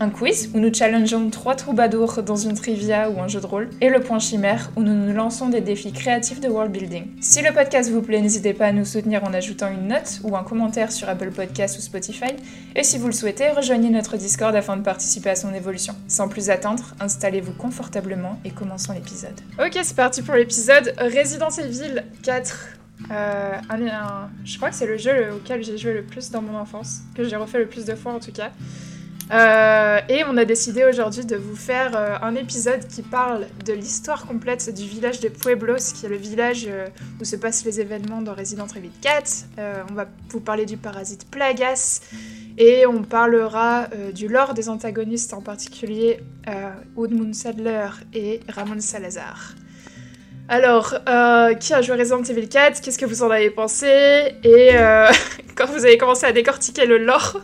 un 0.00 0.10
quiz 0.10 0.50
où 0.54 0.60
nous 0.60 0.72
challengeons 0.72 1.30
trois 1.30 1.54
troubadours 1.54 2.22
dans 2.22 2.36
une 2.36 2.54
trivia 2.54 3.10
ou 3.10 3.20
un 3.20 3.28
jeu 3.28 3.40
de 3.40 3.46
rôle, 3.46 3.70
et 3.80 3.88
le 3.88 4.00
point 4.00 4.18
chimère 4.18 4.70
où 4.76 4.82
nous 4.82 4.94
nous 4.94 5.12
lançons 5.12 5.48
des 5.48 5.60
défis 5.60 5.92
créatifs 5.92 6.40
de 6.40 6.48
world 6.48 6.70
building. 6.70 7.06
Si 7.20 7.42
le 7.42 7.52
podcast 7.52 7.90
vous 7.90 8.02
plaît, 8.02 8.20
n'hésitez 8.20 8.54
pas 8.54 8.66
à 8.66 8.72
nous 8.72 8.84
soutenir 8.84 9.24
en 9.24 9.34
ajoutant 9.34 9.68
une 9.68 9.88
note 9.88 10.20
ou 10.22 10.36
un 10.36 10.44
commentaire 10.44 10.92
sur 10.92 11.08
Apple 11.08 11.30
Podcasts 11.30 11.78
ou 11.78 11.82
Spotify, 11.82 12.32
et 12.76 12.84
si 12.84 12.98
vous 12.98 13.06
le 13.06 13.12
souhaitez, 13.12 13.50
rejoignez 13.50 13.90
notre 13.90 14.16
Discord 14.16 14.54
afin 14.54 14.76
de 14.76 14.82
participer 14.82 15.30
à 15.30 15.36
son 15.36 15.52
évolution. 15.52 15.94
Sans 16.06 16.28
plus 16.28 16.50
attendre, 16.50 16.94
installez-vous 17.00 17.52
confortablement 17.52 18.38
et 18.44 18.50
commençons 18.50 18.92
l'épisode. 18.92 19.40
Ok, 19.58 19.78
c'est 19.82 19.96
parti 19.96 20.22
pour 20.22 20.34
l'épisode 20.34 20.94
Resident 20.98 21.50
Evil 21.50 22.02
4. 22.22 22.68
Euh, 23.10 23.56
je 24.44 24.56
crois 24.56 24.70
que 24.70 24.74
c'est 24.74 24.86
le 24.86 24.96
jeu 24.96 25.32
auquel 25.32 25.62
j'ai 25.62 25.78
joué 25.78 25.94
le 25.94 26.02
plus 26.02 26.30
dans 26.30 26.42
mon 26.42 26.56
enfance, 26.56 27.00
que 27.14 27.24
j'ai 27.24 27.36
refait 27.36 27.58
le 27.58 27.66
plus 27.66 27.84
de 27.84 27.94
fois 27.94 28.12
en 28.12 28.20
tout 28.20 28.32
cas. 28.32 28.50
Euh, 29.30 30.00
et 30.08 30.24
on 30.24 30.36
a 30.36 30.44
décidé 30.44 30.84
aujourd'hui 30.84 31.26
de 31.26 31.36
vous 31.36 31.56
faire 31.56 31.94
euh, 31.94 32.16
un 32.22 32.34
épisode 32.34 32.86
qui 32.88 33.02
parle 33.02 33.46
de 33.66 33.72
l'histoire 33.74 34.26
complète 34.26 34.74
du 34.74 34.86
village 34.86 35.20
de 35.20 35.28
Pueblos, 35.28 35.92
qui 35.94 36.06
est 36.06 36.08
le 36.08 36.16
village 36.16 36.68
où 37.20 37.24
se 37.24 37.36
passent 37.36 37.64
les 37.64 37.80
événements 37.80 38.22
dans 38.22 38.34
Resident 38.34 38.66
Evil 38.66 38.90
4. 39.00 39.44
on 39.90 39.94
va 39.94 40.06
vous 40.30 40.40
parler 40.40 40.66
du 40.66 40.76
parasite 40.76 41.30
Plagas 41.30 42.00
et 42.56 42.86
on 42.86 43.02
parlera 43.02 43.88
du 44.14 44.28
lore 44.28 44.54
des 44.54 44.68
antagonistes, 44.68 45.34
en 45.34 45.42
particulier 45.42 46.20
Oudmund 46.96 47.34
Sadler 47.34 47.88
et 48.14 48.40
Ramon 48.48 48.80
Salazar. 48.80 49.54
Alors, 50.50 50.94
euh, 51.06 51.52
qui 51.54 51.74
a 51.74 51.82
joué 51.82 51.96
Resident 51.96 52.22
Evil 52.22 52.48
4 52.48 52.80
Qu'est-ce 52.80 52.98
que 52.98 53.04
vous 53.04 53.22
en 53.22 53.30
avez 53.30 53.50
pensé? 53.50 53.86
Et 54.42 54.70
euh, 54.72 55.06
quand 55.54 55.66
vous 55.66 55.84
avez 55.84 55.98
commencé 55.98 56.24
à 56.24 56.32
décortiquer 56.32 56.86
le 56.86 56.96
lore, 56.96 57.42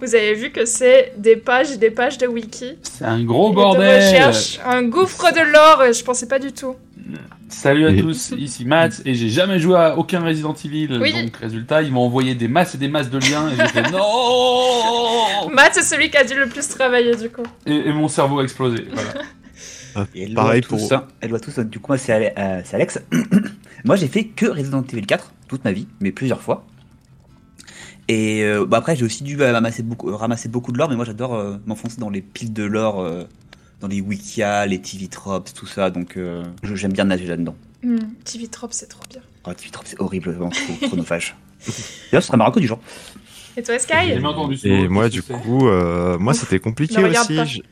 vous 0.00 0.14
avez 0.14 0.34
vu 0.34 0.50
que 0.50 0.64
c'est 0.64 1.12
des 1.16 1.36
pages 1.36 1.72
et 1.72 1.76
des 1.76 1.90
pages 1.90 2.18
de 2.18 2.26
wiki. 2.26 2.78
C'est 2.82 3.04
un 3.04 3.22
gros 3.24 3.52
bordel. 3.52 4.00
De 4.00 4.06
recherche, 4.06 4.60
un 4.64 4.82
gouffre 4.84 5.32
de 5.32 5.52
lore. 5.52 5.92
Je 5.92 6.04
pensais 6.04 6.28
pas 6.28 6.38
du 6.38 6.52
tout. 6.52 6.76
Salut 7.48 7.86
à 7.86 7.94
tous, 7.94 8.34
ici 8.36 8.66
Matt, 8.66 9.00
et 9.06 9.14
j'ai 9.14 9.30
jamais 9.30 9.58
joué 9.58 9.76
à 9.76 9.96
aucun 9.96 10.20
Resident 10.20 10.54
Evil, 10.54 10.88
donc 10.88 11.36
résultat, 11.36 11.80
ils 11.80 11.90
m'ont 11.90 12.02
envoyé 12.02 12.34
des 12.34 12.46
masses 12.46 12.74
et 12.74 12.78
des 12.78 12.88
masses 12.88 13.08
de 13.08 13.18
liens, 13.18 13.48
et 13.48 13.56
j'ai 13.56 13.68
fait 13.68 13.90
non 13.90 15.48
Matt, 15.54 15.70
c'est 15.72 15.82
celui 15.82 16.10
qui 16.10 16.18
a 16.18 16.24
dû 16.24 16.34
le 16.34 16.46
plus 16.46 16.68
travailler 16.68 17.16
du 17.16 17.30
coup. 17.30 17.42
Et, 17.64 17.90
mon 17.90 18.08
cerveau 18.08 18.40
a 18.40 18.42
explosé, 18.42 18.86
voilà. 18.92 20.06
pareil 20.34 20.60
pour 20.60 20.78
ça. 20.78 21.08
Elle 21.22 21.30
doit 21.30 21.40
tous. 21.40 21.58
Du 21.58 21.80
coup, 21.80 21.86
moi, 21.88 21.98
c'est 21.98 22.34
euh, 22.38 22.60
Alex. 22.72 23.00
moi, 23.84 23.96
j'ai 23.96 24.08
fait 24.08 24.24
que 24.24 24.46
Resident 24.46 24.84
Evil 24.92 25.06
4 25.06 25.32
toute 25.48 25.64
ma 25.64 25.72
vie, 25.72 25.88
mais 26.00 26.12
plusieurs 26.12 26.42
fois. 26.42 26.66
Et 28.08 28.42
euh, 28.42 28.64
bah, 28.66 28.78
après, 28.78 28.96
j'ai 28.96 29.04
aussi 29.04 29.22
dû 29.22 29.40
euh, 29.40 29.52
ramasser 29.52 29.82
beaucoup, 29.82 30.16
ramasser 30.16 30.48
beaucoup 30.48 30.72
de 30.72 30.78
lore, 30.78 30.88
mais 30.88 30.96
moi, 30.96 31.04
j'adore 31.04 31.58
m'enfoncer 31.66 32.00
dans 32.00 32.10
les 32.10 32.22
piles 32.22 32.52
de 32.52 32.64
lore, 32.64 33.06
dans 33.80 33.88
les 33.88 34.00
wikias, 34.00 34.66
les 34.66 34.80
TV 34.80 35.08
tropes, 35.08 35.52
tout 35.54 35.66
ça. 35.66 35.90
Donc, 35.90 36.18
j'aime 36.62 36.92
bien 36.92 37.04
nager 37.04 37.26
là-dedans. 37.26 37.54
Hmm, 37.82 37.98
TV 38.24 38.48
tropes, 38.48 38.72
c'est 38.72 38.88
trop 38.88 39.04
bien. 39.08 39.20
Oh, 39.46 39.52
TV 39.52 39.70
tropes, 39.70 39.86
c'est 39.86 40.00
horriblement 40.00 40.50
chronophage. 40.82 41.36
D'ailleurs, 42.10 42.22
ce 42.22 42.28
serait 42.28 42.36
Marocco 42.36 42.60
du 42.60 42.66
genre. 42.66 42.80
Et 43.56 43.62
toi, 43.62 43.78
Sky? 43.78 44.12
Et 44.64 44.88
moi, 44.88 45.08
du 45.08 45.22
coup, 45.22 45.68
moi, 46.18 46.34
c'était 46.34 46.60
compliqué 46.60 47.02
aussi. 47.04 47.62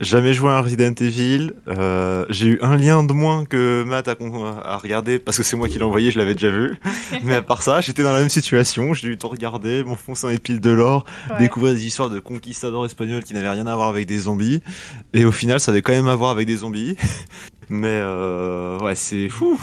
Jamais 0.00 0.34
joué 0.34 0.50
à 0.50 0.60
Resident 0.60 0.94
Evil. 1.00 1.52
Euh, 1.68 2.24
j'ai 2.30 2.46
eu 2.46 2.58
un 2.62 2.76
lien 2.76 3.02
de 3.04 3.12
moins 3.12 3.44
que 3.44 3.84
Matt 3.84 4.08
à, 4.08 4.16
à 4.64 4.76
regarder 4.76 5.18
parce 5.18 5.36
que 5.36 5.42
c'est 5.42 5.56
moi 5.56 5.68
qui 5.68 5.78
l'ai 5.78 5.84
envoyé, 5.84 6.10
je 6.10 6.18
l'avais 6.18 6.34
déjà 6.34 6.50
vu. 6.50 6.76
Mais 7.24 7.34
à 7.34 7.42
part 7.42 7.62
ça, 7.62 7.80
j'étais 7.80 8.02
dans 8.02 8.12
la 8.12 8.20
même 8.20 8.28
situation. 8.28 8.94
J'ai 8.94 9.08
eu 9.08 9.18
tout 9.18 9.28
regarder, 9.28 9.84
m'enfoncer 9.84 10.26
dans 10.26 10.32
les 10.32 10.38
piles 10.38 10.60
de 10.60 10.70
l'or, 10.70 11.04
découvrir 11.38 11.74
des 11.74 11.86
histoires 11.86 12.10
de 12.10 12.20
conquistadors 12.20 12.86
espagnols 12.86 13.24
qui 13.24 13.34
n'avaient 13.34 13.50
rien 13.50 13.66
à 13.66 13.74
voir 13.74 13.88
avec 13.88 14.06
des 14.06 14.18
zombies. 14.18 14.60
Et 15.12 15.24
au 15.24 15.32
final, 15.32 15.60
ça 15.60 15.72
avait 15.72 15.82
quand 15.82 15.92
même 15.92 16.08
à 16.08 16.16
voir 16.16 16.30
avec 16.30 16.46
des 16.46 16.56
zombies. 16.56 16.96
Mais 17.68 17.88
euh, 17.90 18.78
ouais, 18.78 18.94
c'est 18.94 19.28
fou. 19.28 19.60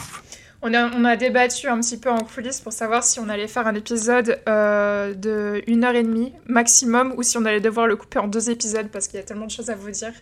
On 0.65 1.03
a, 1.03 1.17
débattu 1.17 1.67
un 1.67 1.81
petit 1.81 1.97
peu 1.97 2.09
en 2.09 2.19
coulisses 2.19 2.61
pour 2.61 2.71
savoir 2.71 3.03
si 3.03 3.19
on 3.19 3.27
allait 3.27 3.49
faire 3.49 3.67
un 3.67 3.75
épisode 3.75 4.39
euh, 4.47 5.13
de 5.13 5.61
une 5.67 5.83
heure 5.83 5.93
et 5.93 6.03
demie 6.03 6.31
maximum 6.45 7.13
ou 7.17 7.23
si 7.23 7.37
on 7.37 7.43
allait 7.43 7.59
devoir 7.59 7.85
le 7.85 7.97
couper 7.97 8.19
en 8.19 8.29
deux 8.29 8.49
épisodes 8.49 8.87
parce 8.87 9.09
qu'il 9.09 9.19
y 9.19 9.21
a 9.21 9.25
tellement 9.25 9.45
de 9.45 9.51
choses 9.51 9.69
à 9.69 9.75
vous 9.75 9.91
dire. 9.91 10.13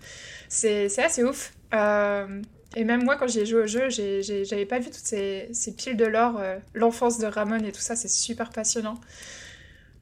C'est 0.50 0.88
assez 0.97 1.24
ouf. 1.24 1.53
Euh, 1.75 2.41
et 2.75 2.84
même 2.84 3.03
moi, 3.03 3.18
quand 3.18 3.28
j'ai 3.28 3.46
joué 3.46 3.62
au 3.62 3.68
jeu, 3.68 3.90
j'avais 3.90 4.66
pas 4.66 4.80
vu 4.80 4.85
toutes 4.85 4.96
ces, 4.96 5.51
piles 5.78 5.96
de 5.96 6.06
l'or, 6.06 6.40
euh, 6.40 6.57
l'enfance 6.74 7.19
de 7.19 7.28
Ramon 7.28 7.63
et 7.63 7.72
tout 7.72 7.80
ça, 7.80 7.96
c'est 7.96 8.09
super 8.09 8.50
passionnant. 8.50 9.00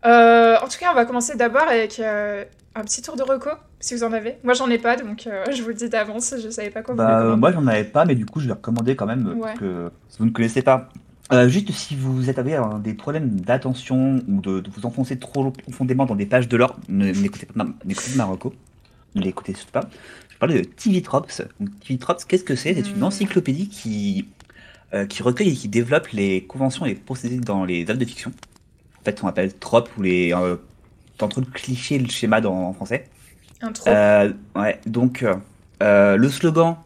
en 0.04 0.68
tout 0.70 0.80
cas, 0.80 0.92
on 0.92 0.96
va 0.96 1.04
commencer 1.04 1.36
d'abord 1.36 1.68
avec 1.68 2.00
un 2.00 2.84
petit 2.86 3.02
tour 3.02 3.18
de 3.18 3.24
reco, 3.24 3.50
si 3.80 3.96
vous 3.96 4.04
en 4.04 4.14
avez. 4.14 4.36
Moi, 4.44 4.54
j'en 4.54 4.70
ai 4.70 4.78
pas, 4.78 4.96
donc 4.96 5.28
euh, 5.28 5.46
je 5.56 5.62
vous 5.62 5.70
le 5.70 5.74
dis 5.74 5.90
d'avance, 5.90 6.36
je 6.42 6.50
savais 6.50 6.70
pas 6.70 6.82
quoi 6.82 6.96
bah, 6.96 7.30
vous 7.30 7.38
Moi, 7.38 7.52
j'en 7.52 7.66
avais 7.68 7.84
pas, 7.84 8.06
mais 8.06 8.16
du 8.16 8.26
coup, 8.26 8.40
je 8.40 8.48
vais 8.48 8.54
recommander 8.54 8.96
quand 8.96 9.06
même 9.06 9.36
que 9.58 9.92
si 10.10 10.20
vous 10.20 10.26
ne 10.26 10.32
connaissez 10.32 10.62
pas. 10.62 10.90
Euh, 11.32 11.48
juste 11.48 11.72
si 11.72 11.96
vous 11.96 12.28
êtes 12.30 12.40
avez 12.40 12.60
des 12.80 12.96
problèmes 12.96 13.40
d'attention 13.42 14.24
ou 14.28 14.42
de, 14.42 14.64
vous 14.76 14.86
enfoncer 14.88 15.20
trop 15.20 15.52
profondément 15.52 16.08
dans 16.08 16.16
des 16.16 16.26
pages 16.26 16.48
de 16.48 16.58
l'or, 16.58 16.76
n'écoutez 16.90 17.46
pas, 17.46 17.66
n'écoutez 17.86 18.12
pas 18.12 18.18
Marocco, 18.18 18.54
ne 19.14 19.22
l'écoutez 19.22 19.54
pas. 19.72 19.88
Je 20.30 20.38
parle 20.38 20.54
de 20.54 20.62
TV 20.62 21.04
Trops. 21.04 21.44
TV 21.86 22.00
Trops, 22.00 22.26
qu'est-ce 22.26 22.44
que 22.44 22.56
c'est? 22.56 22.74
C'est 22.74 22.90
une 22.90 23.00
hmm. 23.00 23.04
encyclopédie 23.04 23.70
qui, 23.70 24.28
euh, 24.96 25.06
qui 25.06 25.22
recueille 25.22 25.50
et 25.50 25.54
qui 25.54 25.68
développe 25.68 26.08
les 26.14 26.46
conventions 26.46 26.86
et 26.88 26.90
les 26.90 26.96
procédés 26.96 27.38
dans 27.38 27.64
les 27.64 27.84
œuvres 27.84 28.00
de 28.00 28.06
fiction. 28.06 28.32
En 29.00 29.04
fait, 29.04 29.24
on 29.24 29.28
appelle 29.28 29.54
tropes 29.54 29.90
ou 29.98 30.02
les 30.02 30.34
en 30.34 31.28
train 31.28 31.42
de 31.42 31.48
cliché 31.48 32.00
le 32.00 32.10
schéma 32.10 32.42
dans, 32.42 32.70
en 32.70 32.74
français. 32.74 33.06
Un 33.62 33.74
euh, 33.88 34.34
ouais, 34.56 34.80
donc 34.86 35.26
euh, 35.82 36.18
le 36.18 36.30
slogan 36.30 36.78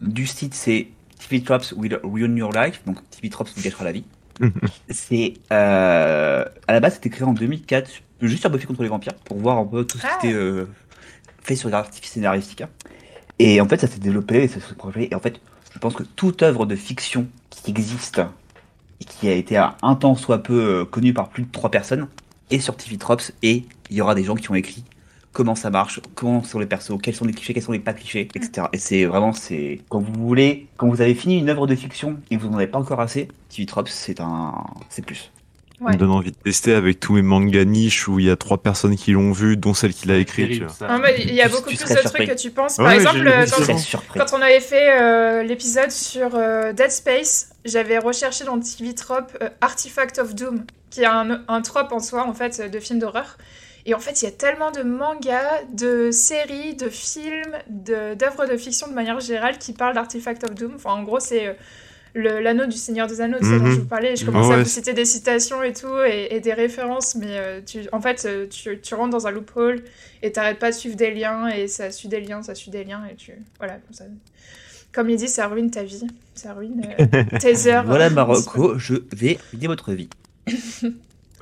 du 0.00 0.26
site 0.26 0.54
c'est 0.54 0.88
TV 1.18 1.42
Traps 1.42 1.72
will 1.72 1.98
ruin 2.02 2.34
your 2.36 2.52
life, 2.52 2.82
donc 2.86 2.98
TV 3.10 3.30
Traps 3.30 3.52
vous 3.56 3.62
gâchera 3.62 3.84
la 3.84 3.92
vie. 3.92 4.04
c'est 4.90 5.34
euh, 5.52 6.44
à 6.66 6.72
la 6.72 6.80
base 6.80 6.94
c'était 6.94 7.10
créé 7.10 7.24
en 7.24 7.34
2004 7.34 7.88
juste 8.20 8.40
sur 8.40 8.50
Buffy 8.50 8.66
contre 8.66 8.82
les 8.82 8.88
vampires 8.88 9.14
pour 9.14 9.38
voir 9.38 9.58
un 9.58 9.64
peu 9.64 9.84
tout 9.84 9.96
ce 9.96 10.02
qui 10.02 10.08
ah. 10.10 10.18
était 10.18 10.32
euh, 10.32 10.66
fait 11.42 11.56
sur 11.56 11.68
l'artifice 11.68 12.12
scénaristique. 12.12 12.62
Hein. 12.62 12.68
Et 13.38 13.60
en 13.60 13.68
fait 13.68 13.80
ça 13.80 13.86
s'est 13.86 14.00
développé, 14.00 14.48
ça 14.48 14.60
s'est 14.60 14.74
projet. 14.74 15.08
Et 15.10 15.14
en 15.14 15.20
fait 15.20 15.40
je 15.72 15.78
pense 15.78 15.94
que 15.94 16.02
toute 16.02 16.42
œuvre 16.42 16.66
de 16.66 16.76
fiction 16.76 17.26
qui 17.50 17.70
existe 17.70 18.20
et 19.00 19.04
qui 19.04 19.28
a 19.28 19.34
été 19.34 19.56
un 19.56 19.94
temps 19.94 20.14
soit 20.14 20.42
peu 20.42 20.84
connue 20.84 21.14
par 21.14 21.28
plus 21.28 21.44
de 21.44 21.50
trois 21.50 21.70
personnes 21.70 22.08
et 22.50 22.60
sur 22.60 22.76
TV 22.76 22.96
Trops 22.96 23.32
et 23.42 23.64
il 23.90 23.96
y 23.96 24.00
aura 24.00 24.14
des 24.14 24.24
gens 24.24 24.34
qui 24.34 24.50
ont 24.50 24.54
écrit 24.54 24.84
comment 25.34 25.54
ça 25.54 25.68
marche, 25.68 26.00
comment 26.14 26.42
sont 26.42 26.58
les 26.58 26.66
persos, 26.66 26.92
quels 27.02 27.14
sont 27.14 27.26
les 27.26 27.34
clichés, 27.34 27.52
quels 27.52 27.62
sont 27.62 27.72
les 27.72 27.80
pas 27.80 27.92
clichés, 27.92 28.28
etc. 28.34 28.68
Et 28.72 28.78
c'est 28.78 29.04
vraiment, 29.04 29.34
c'est 29.34 29.80
quand 29.90 30.00
vous 30.00 30.14
voulez, 30.14 30.68
quand 30.78 30.88
vous 30.88 31.02
avez 31.02 31.14
fini 31.14 31.38
une 31.38 31.50
œuvre 31.50 31.66
de 31.66 31.74
fiction 31.74 32.16
et 32.30 32.36
que 32.36 32.42
vous 32.42 32.48
n'en 32.48 32.56
avez 32.56 32.68
pas 32.68 32.78
encore 32.78 33.00
assez, 33.00 33.28
TV 33.50 33.66
Trops, 33.66 33.90
c'est 33.90 34.20
un, 34.20 34.54
c'est 34.88 35.04
plus. 35.04 35.30
Ça 35.80 35.90
me 35.90 35.96
donne 35.96 36.12
envie 36.12 36.30
de 36.30 36.36
tester 36.36 36.72
avec 36.72 37.00
tous 37.00 37.14
mes 37.14 37.22
mangas 37.22 37.64
niches 37.64 38.06
où 38.06 38.20
il 38.20 38.26
y 38.26 38.30
a 38.30 38.36
trois 38.36 38.58
personnes 38.58 38.96
qui 38.96 39.10
l'ont 39.10 39.32
vu, 39.32 39.56
dont 39.56 39.74
celle 39.74 39.92
qui 39.92 40.06
l'a 40.06 40.16
écrit. 40.16 40.62
Ah, 40.80 41.00
il 41.18 41.34
y 41.34 41.42
a 41.42 41.48
beaucoup 41.48 41.64
plus 41.64 41.78
de 41.78 42.08
trucs 42.08 42.28
que 42.28 42.36
tu 42.36 42.52
penses. 42.52 42.76
Par 42.76 42.92
exemple, 42.92 43.28
quand, 44.16 44.32
on 44.32 44.40
avait 44.40 44.60
fait 44.60 44.98
euh, 44.98 45.42
l'épisode 45.42 45.90
sur 45.90 46.36
euh, 46.36 46.72
Dead 46.72 46.90
Space, 46.90 47.50
j'avais 47.64 47.98
recherché 47.98 48.44
dans 48.44 48.58
TV 48.60 48.94
Trop 48.94 49.14
euh, 49.42 49.50
Artifact 49.60 50.20
of 50.20 50.34
Doom, 50.34 50.64
qui 50.90 51.02
est 51.02 51.06
un, 51.06 51.42
un 51.48 51.60
trope 51.60 51.92
en 51.92 51.98
soi, 51.98 52.24
en 52.24 52.34
fait, 52.34 52.70
de 52.70 52.78
film 52.78 53.00
d'horreur. 53.00 53.36
Et 53.86 53.94
en 53.94 53.98
fait, 53.98 54.22
il 54.22 54.24
y 54.24 54.28
a 54.28 54.32
tellement 54.32 54.70
de 54.70 54.82
mangas, 54.82 55.62
de 55.72 56.10
séries, 56.10 56.74
de 56.74 56.88
films, 56.88 57.58
d'œuvres 57.68 58.46
de, 58.46 58.56
fiction 58.56 58.88
de 58.88 58.94
manière 58.94 59.20
générale 59.20 59.58
qui 59.58 59.72
parlent 59.72 59.94
d'Artifact 59.94 60.44
of 60.44 60.54
Doom. 60.54 60.72
Enfin, 60.76 60.92
en 60.92 61.02
gros, 61.02 61.20
c'est 61.20 61.48
euh, 61.48 62.40
l'anneau 62.40 62.64
du 62.64 62.78
Seigneur 62.78 63.06
des 63.06 63.20
Anneaux, 63.20 63.38
dont 63.40 63.46
je 63.46 63.54
mhm. 63.54 63.74
vous 63.74 63.84
parlais. 63.84 64.16
Je 64.16 64.24
commençais 64.24 64.54
à 64.54 64.62
vous 64.62 64.68
citer 64.68 64.94
des 64.94 65.04
citations 65.04 65.62
et 65.62 65.74
tout, 65.74 65.98
et, 66.06 66.40
des 66.40 66.52
références, 66.54 67.14
mais 67.14 67.36
euh, 67.38 67.60
tu, 67.64 67.80
en 67.92 68.00
fait, 68.00 68.24
euh, 68.24 68.46
tu, 68.48 68.80
tu, 68.80 68.94
rentres 68.94 69.10
dans 69.10 69.26
un 69.26 69.30
loophole 69.30 69.82
et 70.22 70.32
t'arrêtes 70.32 70.58
pas 70.58 70.70
de 70.70 70.76
suivre 70.76 70.96
des 70.96 71.12
liens, 71.12 71.48
et 71.48 71.68
ça 71.68 71.90
suit 71.90 72.08
des 72.08 72.20
liens, 72.20 72.42
ça 72.42 72.54
suit 72.54 72.70
des 72.70 72.84
liens, 72.84 73.02
et 73.10 73.16
tu. 73.16 73.32
Voilà, 73.58 73.74
comme 73.74 73.94
ça. 73.94 74.04
Comme 74.92 75.10
il 75.10 75.16
dit, 75.16 75.28
ça 75.28 75.48
ruine 75.48 75.70
ta 75.70 75.82
vie. 75.82 76.06
Ça 76.34 76.54
ruine 76.54 76.82
tes 77.40 77.66
heures. 77.66 77.84
Voilà, 77.84 78.08
Marocco, 78.08 78.74
je 78.78 78.94
vais 79.12 79.38
ruiner 79.50 79.66
votre 79.66 79.92
vie. 79.92 80.08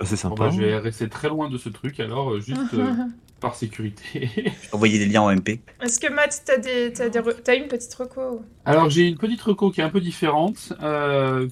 C'est 0.05 0.17
sympa. 0.17 0.45
Bah, 0.45 0.51
je 0.51 0.61
vais 0.61 0.79
rester 0.79 1.09
très 1.09 1.29
loin 1.29 1.49
de 1.49 1.59
ce 1.59 1.69
truc 1.69 2.01
alors, 2.01 2.41
juste 2.41 2.77
par 3.41 3.55
sécurité. 3.55 4.53
Envoyer 4.73 4.99
des 4.99 5.07
liens 5.07 5.23
en 5.23 5.35
MP. 5.35 5.61
Est-ce 5.83 5.99
que 5.99 6.13
Matt, 6.13 6.43
t'as 6.45 6.59
des, 6.59 6.93
as 7.01 7.09
des 7.09 7.57
une 7.57 7.69
petite 7.69 7.93
reco 7.95 8.43
Alors 8.65 8.89
j'ai 8.89 9.09
une 9.09 9.19
petite 9.19 9.43
reco 9.43 9.71
qui 9.71 9.81
est 9.81 9.85
un 9.85 9.91
peu 9.91 10.01
différente, 10.01 10.73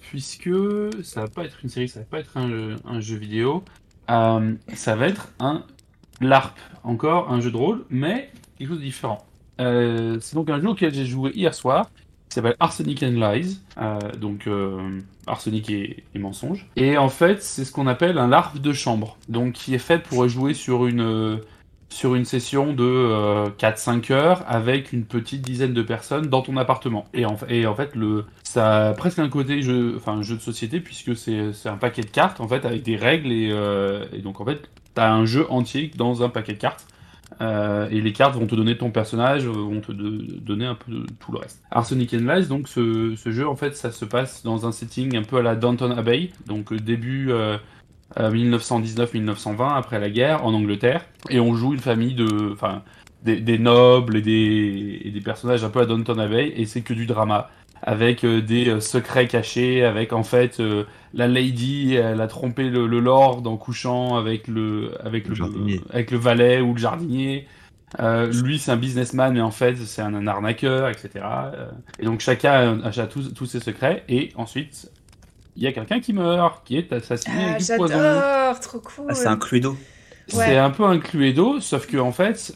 puisque 0.01 0.51
ça 1.03 1.23
va 1.23 1.29
pas 1.29 1.45
être 1.45 1.59
une 1.63 1.69
série, 1.69 1.89
ça 1.89 2.01
va 2.01 2.07
pas 2.07 2.21
être 2.21 2.37
un, 2.37 3.01
jeu 3.01 3.17
vidéo, 3.17 3.65
ça 4.09 4.97
va 4.97 5.09
être 5.09 5.33
un 5.41 5.65
LARP, 6.21 6.59
encore 6.85 7.33
un 7.33 7.41
jeu 7.41 7.51
de 7.51 7.57
rôle, 7.57 7.85
mais 7.91 8.31
quelque 8.57 8.69
chose 8.69 8.79
de 8.79 8.85
différent. 8.85 9.27
c'est 9.59 10.35
donc 10.35 10.49
un 10.49 10.61
jeu 10.61 10.69
auquel 10.69 10.95
j'ai 10.95 11.07
joué 11.07 11.33
hier 11.35 11.55
soir, 11.55 11.91
qui 12.31 12.37
s'appelle 12.37 12.57
Arsenic 12.61 13.03
and 13.03 13.11
Lies, 13.11 13.59
euh, 13.77 13.99
donc 14.17 14.47
euh, 14.47 15.01
arsenic 15.27 15.69
et, 15.69 16.05
mensonge. 16.15 16.67
Et 16.77 16.97
en 16.97 17.09
fait, 17.09 17.43
c'est 17.43 17.65
ce 17.65 17.73
qu'on 17.73 17.89
appelle 17.89 18.19
un 18.19 18.29
LARP 18.29 18.59
de 18.59 18.73
chambre, 18.73 19.17
donc 19.29 19.55
qui 19.55 19.75
est 19.75 19.79
fait 19.79 19.99
pour 19.99 20.27
jouer 20.29 20.55
sur 20.55 20.87
une 20.87 21.41
sur 21.89 22.15
une 22.15 22.25
session 22.25 22.73
de 22.73 23.49
4-5 23.59 24.13
euh, 24.13 24.15
heures 24.15 24.45
avec 24.47 24.93
une 24.93 25.05
petite 25.05 25.43
dizaine 25.43 25.75
de 25.75 25.83
personnes 25.83 26.29
dans 26.29 26.41
ton 26.41 26.57
appartement. 26.57 27.07
Et 27.15 27.27
en, 27.27 27.37
et 27.49 27.65
fait, 27.77 27.97
le, 27.97 28.27
ça 28.45 28.91
a 28.91 28.93
presque 28.93 29.19
un 29.19 29.29
côté 29.29 29.61
jeu, 29.61 29.95
enfin, 29.97 30.23
jeu 30.23 30.37
de 30.37 30.41
société 30.41 30.79
puisque 30.79 31.17
c'est 31.17 31.51
un 31.69 31.77
paquet 31.77 32.03
de 32.03 32.11
cartes 32.11 32.41
en 32.41 32.47
fait 32.47 32.65
avec 32.65 32.85
des 32.85 32.95
règles 32.95 33.33
et, 33.33 33.53
et 34.13 34.19
donc 34.21 34.41
en 34.41 34.45
fait, 34.45 34.71
tu 34.95 35.01
as 35.01 35.13
un 35.13 35.25
jeu 35.25 35.51
entier 35.51 35.91
dans 35.97 36.23
un 36.23 36.29
paquet 36.29 36.53
de 36.53 36.59
cartes. 36.59 36.87
Euh, 37.41 37.89
et 37.91 38.01
les 38.01 38.13
cartes 38.13 38.35
vont 38.35 38.47
te 38.47 38.55
donner 38.55 38.77
ton 38.77 38.91
personnage, 38.91 39.47
vont 39.47 39.81
te 39.81 39.93
donner 39.93 40.67
un 40.67 40.75
peu 40.75 41.07
tout 41.19 41.33
le 41.33 41.39
reste. 41.39 41.63
Arsenic 41.71 42.13
and 42.15 42.19
Lies, 42.19 42.47
donc 42.49 42.69
ce, 42.69 43.15
jeu 43.27 43.49
en 43.49 43.57
fait 43.57 43.77
ça 43.77 43.93
se 43.93 44.05
passe 44.05 44.43
dans 44.43 44.67
un 44.67 44.73
setting 44.73 45.17
un 45.17 45.23
peu 45.23 45.39
à 45.39 45.43
la 45.43 45.57
Downton 45.57 45.93
Abbey, 45.93 46.31
donc 46.47 46.75
début 46.75 47.31
1919-1920 48.19 49.61
euh, 49.61 49.65
après 49.75 49.99
la 49.99 50.11
guerre 50.11 50.45
en 50.45 50.53
Angleterre, 50.53 51.07
et 51.31 51.41
on 51.41 51.55
joue 51.55 51.73
une 51.73 51.81
famille 51.81 52.15
de, 52.15 52.53
enfin 52.53 52.83
des, 53.23 53.59
nobles 53.59 54.17
et 54.17 54.23
des, 54.23 55.03
et 55.05 55.11
des 55.11 55.21
personnages 55.21 55.65
un 55.65 55.71
peu 55.71 55.81
à 55.81 55.87
Downton 55.87 56.19
Abbey, 56.21 56.53
et 56.57 56.67
c'est 56.67 56.83
que 56.83 56.95
du 56.95 57.07
drama 57.07 57.51
avec 57.83 58.25
euh, 58.25 58.41
des 58.41 58.69
euh, 58.69 58.81
secrets 58.81 59.27
cachés, 59.27 59.85
avec 59.85 60.13
en 60.13 60.23
fait 60.23 60.61
euh, 60.61 60.85
la 61.15 61.29
lady, 61.29 61.95
elle 61.95 62.21
a 62.21 62.27
trompé 62.27 62.69
le, 62.69 62.87
lord 62.87 63.43
en 63.47 63.57
couchant 63.57 64.17
avec 64.17 64.49
le 64.49 64.93
avec 65.05 65.29
le, 65.29 65.35
avec 65.91 66.11
le 66.11 66.19
valet 66.19 66.61
ou 66.61 66.75
le 66.75 66.79
jardinier. 66.79 67.47
lui, 67.99 68.59
c'est 68.59 68.71
un 68.71 68.77
businessman, 68.77 69.33
mais 69.33 69.41
en 69.41 69.51
fait, 69.51 69.77
c'est 69.77 70.03
un, 70.03 70.27
arnaqueur, 70.27 70.89
etc. 70.89 71.25
et 71.99 72.05
donc 72.05 72.21
chacun 72.21 72.81
a, 72.83 73.07
tous, 73.07 73.33
tous, 73.35 73.47
ses 73.47 73.61
secrets. 73.61 74.05
Et 74.09 74.31
ensuite, 74.37 74.91
il 75.57 75.63
y 75.63 75.67
a 75.67 75.73
quelqu'un 75.73 76.01
qui 76.01 76.13
meurt, 76.13 76.65
qui 76.65 76.77
est 76.77 76.93
assassiné 76.93 77.57
ah, 77.57 77.59
J'adore, 77.59 78.61
trop 78.61 78.79
cool. 78.81 79.07
Ah, 79.09 79.15
c'est 79.15 79.27
un 79.27 79.37
Cluedo. 79.37 79.77
C'est 80.29 80.59
un 80.59 80.71
peu 80.71 80.85
un 80.85 81.01
Cluedo, 81.01 81.61
sauf 81.61 81.87
que 81.87 81.97
en 81.97 82.13
fait, 82.13 82.55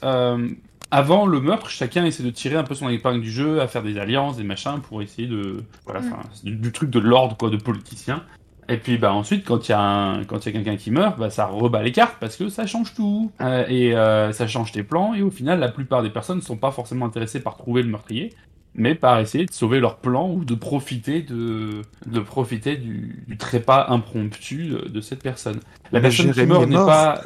avant 0.94 1.26
le 1.26 1.40
meurtre, 1.40 1.68
chacun 1.70 2.04
essaie 2.04 2.22
de 2.22 2.30
tirer 2.30 2.54
un 2.54 2.62
peu 2.62 2.76
son 2.76 2.88
épingle 2.88 3.20
du 3.20 3.30
jeu, 3.30 3.60
à 3.60 3.66
faire 3.66 3.82
des 3.82 3.98
alliances, 3.98 4.36
des 4.36 4.44
machins, 4.44 4.80
pour 4.80 5.02
essayer 5.02 5.26
de. 5.26 5.64
Voilà, 5.86 6.00
mm. 6.00 6.50
du, 6.50 6.70
truc 6.70 6.88
de 6.88 7.00
l'ordre, 7.00 7.36
quoi, 7.36 7.50
de 7.50 7.56
politicien. 7.56 8.22
Et 8.68 8.78
puis 8.78 8.96
bah 8.96 9.12
ensuite 9.12 9.44
quand 9.44 9.68
il 9.68 9.72
y 9.72 9.74
a 9.74 10.20
quand 10.26 10.38
il 10.38 10.46
y 10.46 10.48
a 10.48 10.52
quelqu'un 10.52 10.76
qui 10.76 10.90
meurt, 10.90 11.18
bah 11.18 11.28
ça 11.28 11.44
rebat 11.44 11.82
les 11.82 11.92
cartes 11.92 12.16
parce 12.18 12.34
que 12.34 12.48
ça 12.48 12.66
change 12.66 12.94
tout 12.94 13.30
euh, 13.42 13.66
et 13.68 13.94
euh, 13.94 14.32
ça 14.32 14.46
change 14.46 14.72
tes 14.72 14.82
plans 14.82 15.12
et 15.12 15.20
au 15.20 15.30
final 15.30 15.60
la 15.60 15.68
plupart 15.68 16.02
des 16.02 16.08
personnes 16.08 16.38
ne 16.38 16.42
sont 16.42 16.56
pas 16.56 16.70
forcément 16.70 17.04
intéressées 17.04 17.40
par 17.40 17.58
trouver 17.58 17.82
le 17.82 17.90
meurtrier, 17.90 18.32
mais 18.74 18.94
par 18.94 19.20
essayer 19.20 19.46
de 19.46 19.52
sauver 19.52 19.78
leur 19.78 19.98
plan 19.98 20.30
ou 20.30 20.44
de 20.44 20.54
profiter 20.54 21.22
de, 21.22 21.82
de 22.06 22.20
profiter 22.20 22.76
du, 22.76 23.36
trépas 23.38 23.86
impromptu 23.88 24.74
de, 24.86 25.00
cette 25.00 25.22
personne. 25.22 25.60
La 25.92 26.00
personne 26.00 26.32
qui 26.32 26.44
meurt 26.44 26.66
n'est 26.66 26.74
pas 26.74 27.22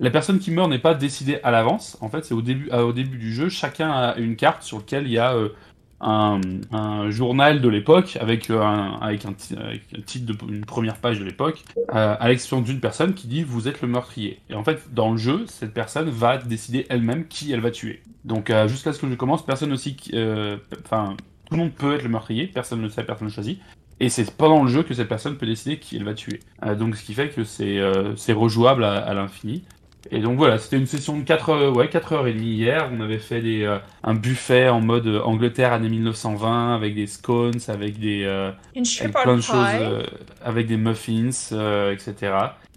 la 0.00 0.10
personne 0.10 0.38
qui 0.38 0.50
meurt 0.50 0.70
n'est 0.70 0.78
pas 0.78 0.94
décidée 0.94 1.38
à 1.42 1.50
l'avance. 1.50 1.96
En 2.00 2.08
fait, 2.08 2.24
c'est 2.24 2.34
au 2.34 2.42
début 2.42 2.70
au 2.70 2.92
début 2.92 3.18
du 3.18 3.32
jeu, 3.32 3.48
chacun 3.48 3.90
a 3.90 4.16
une 4.16 4.36
carte 4.36 4.62
sur 4.62 4.78
laquelle 4.78 5.06
il 5.06 5.12
y 5.12 5.18
a 5.18 5.34
euh, 5.34 5.48
un, 6.04 7.10
journal 7.10 7.60
de 7.60 7.68
l'époque 7.68 8.18
avec 8.20 8.50
un 8.50 8.98
avec 9.00 9.24
un, 9.24 9.32
titre 10.04 10.26
de 10.26 10.64
première 10.64 10.96
page 10.96 11.18
de 11.18 11.24
l'époque, 11.24 11.64
euh, 11.94 12.16
à 12.18 12.28
l'exception 12.28 12.60
d'une 12.60 12.80
personne 12.80 13.14
qui 13.14 13.26
dit 13.26 13.42
vous 13.42 13.68
êtes 13.68 13.80
le 13.82 13.88
meurtrier. 13.88 14.40
Et 14.50 14.54
en 14.54 14.64
fait, 14.64 14.92
dans 14.92 15.12
le 15.12 15.16
jeu, 15.16 15.44
cette 15.46 15.72
personne 15.72 16.10
va 16.10 16.38
décider 16.38 16.86
elle-même 16.88 17.26
qui 17.26 17.52
elle 17.52 17.60
va 17.60 17.70
tuer. 17.70 18.02
Donc 18.24 18.50
euh, 18.50 18.68
jusqu'à 18.68 18.92
ce 18.92 18.98
que 18.98 19.08
je 19.08 19.14
commence, 19.14 19.44
personne 19.44 19.72
aussi, 19.72 19.96
euh, 20.14 20.56
enfin 20.84 21.16
tout 21.46 21.54
le 21.54 21.58
monde 21.58 21.72
peut 21.72 21.94
être 21.94 22.02
le 22.02 22.08
meurtrier, 22.08 22.46
personne 22.46 22.80
ne 22.80 22.88
sait, 22.88 23.04
personne 23.04 23.28
ne 23.28 23.32
choisit. 23.32 23.60
Et 24.00 24.08
c'est 24.08 24.28
pendant 24.36 24.64
le 24.64 24.68
jeu 24.68 24.82
que 24.82 24.92
cette 24.92 25.08
personne 25.08 25.36
peut 25.36 25.46
décider 25.46 25.78
qui 25.78 25.96
elle 25.96 26.04
va 26.04 26.14
tuer. 26.14 26.40
Euh, 26.64 26.74
donc 26.74 26.96
ce 26.96 27.04
qui 27.04 27.14
fait 27.14 27.28
que 27.28 27.44
c'est 27.44 28.32
rejouable 28.32 28.84
à, 28.84 29.14
l'infini. 29.14 29.62
Et 30.10 30.20
donc 30.20 30.36
voilà, 30.36 30.58
c'était 30.58 30.76
une 30.76 30.86
session 30.86 31.18
de 31.18 31.24
4 31.24 31.48
heures, 31.50 31.76
ouais, 31.76 31.88
4 31.88 32.12
heures 32.12 32.26
et 32.26 32.32
demie 32.32 32.52
hier. 32.52 32.90
On 32.92 33.00
avait 33.00 33.18
fait 33.18 33.40
des, 33.40 33.78
un 34.02 34.14
buffet 34.14 34.68
en 34.68 34.80
mode 34.80 35.06
Angleterre 35.24 35.72
année 35.72 35.88
1920 35.88 36.74
avec 36.74 36.94
des 36.94 37.06
scones, 37.06 37.58
avec 37.68 37.98
des 37.98 38.24
avec 38.24 39.12
plein 39.12 39.36
de 39.36 39.40
choses, 39.40 40.04
avec 40.44 40.66
des 40.66 40.76
muffins, 40.76 41.30
etc. 41.90 42.32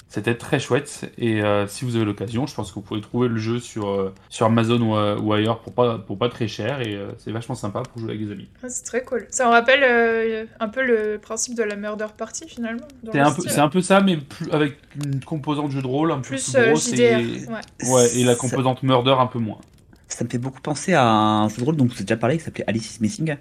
C'était 0.09 0.35
très 0.35 0.57
chouette 0.57 1.11
et 1.17 1.41
euh, 1.41 1.67
si 1.67 1.83
vous 1.83 1.97
avez 1.97 2.05
l'occasion, 2.05 2.47
je 2.47 2.55
pense 2.55 2.69
que 2.69 2.75
vous 2.75 2.81
pouvez 2.81 3.01
trouver 3.01 3.27
le 3.27 3.37
jeu 3.37 3.59
sur, 3.59 3.89
euh, 3.89 4.13
sur 4.29 4.45
Amazon 4.45 4.79
ou, 4.79 4.95
euh, 4.95 5.19
ou, 5.19 5.33
ailleurs 5.33 5.59
pour 5.59 5.73
pas, 5.73 5.97
pour 5.97 6.17
pas 6.17 6.29
très 6.29 6.47
cher 6.47 6.79
et 6.79 6.97
c'est 7.17 7.31
vachement 7.31 7.55
sympa 7.55 7.83
pour 7.83 8.01
jouer 8.01 8.11
avec 8.11 8.25
des 8.25 8.31
amis. 8.31 8.47
Ah, 8.63 8.69
c'est 8.69 8.85
très 8.85 9.03
cool. 9.03 9.27
Ça 9.29 9.45
me 9.45 9.49
rappelle 9.49 10.47
un 10.61 10.69
peu 10.69 10.81
le 10.81 11.17
principe 11.17 11.55
de 11.55 11.63
la 11.63 11.75
Murder 11.75 12.07
Party 12.17 12.47
finalement. 12.47 12.87
C'est 13.11 13.19
un, 13.19 13.31
peu, 13.31 13.43
un 13.57 13.67
peu 13.67 13.81
ça, 13.81 13.99
mais 13.99 14.15
plus, 14.15 14.49
avec 14.51 14.77
une 14.95 15.19
composante 15.19 15.71
jeu 15.71 15.81
de 15.81 15.87
rôle 15.87 16.13
un 16.13 16.19
peu 16.19 16.29
plus, 16.29 16.55
grosse 16.55 16.93
et, 16.93 17.45
ouais. 17.83 18.17
et 18.17 18.23
la 18.23 18.35
composante 18.35 18.83
Murder 18.83 19.15
un 19.19 19.27
peu 19.27 19.39
moins. 19.39 19.59
Ça 20.07 20.23
me 20.23 20.29
fait 20.29 20.37
beaucoup 20.37 20.61
penser 20.61 20.93
à 20.93 21.05
un 21.05 21.49
jeu 21.49 21.57
de 21.57 21.63
rôle 21.65 21.75
dont 21.75 21.85
vous 21.85 21.91
avez 21.91 22.03
déjà 22.03 22.15
parlé 22.15 22.37
qui 22.37 22.45
s'appelait 22.45 22.63
Alice 22.67 22.95
is 22.95 23.01
Missing, 23.01 23.35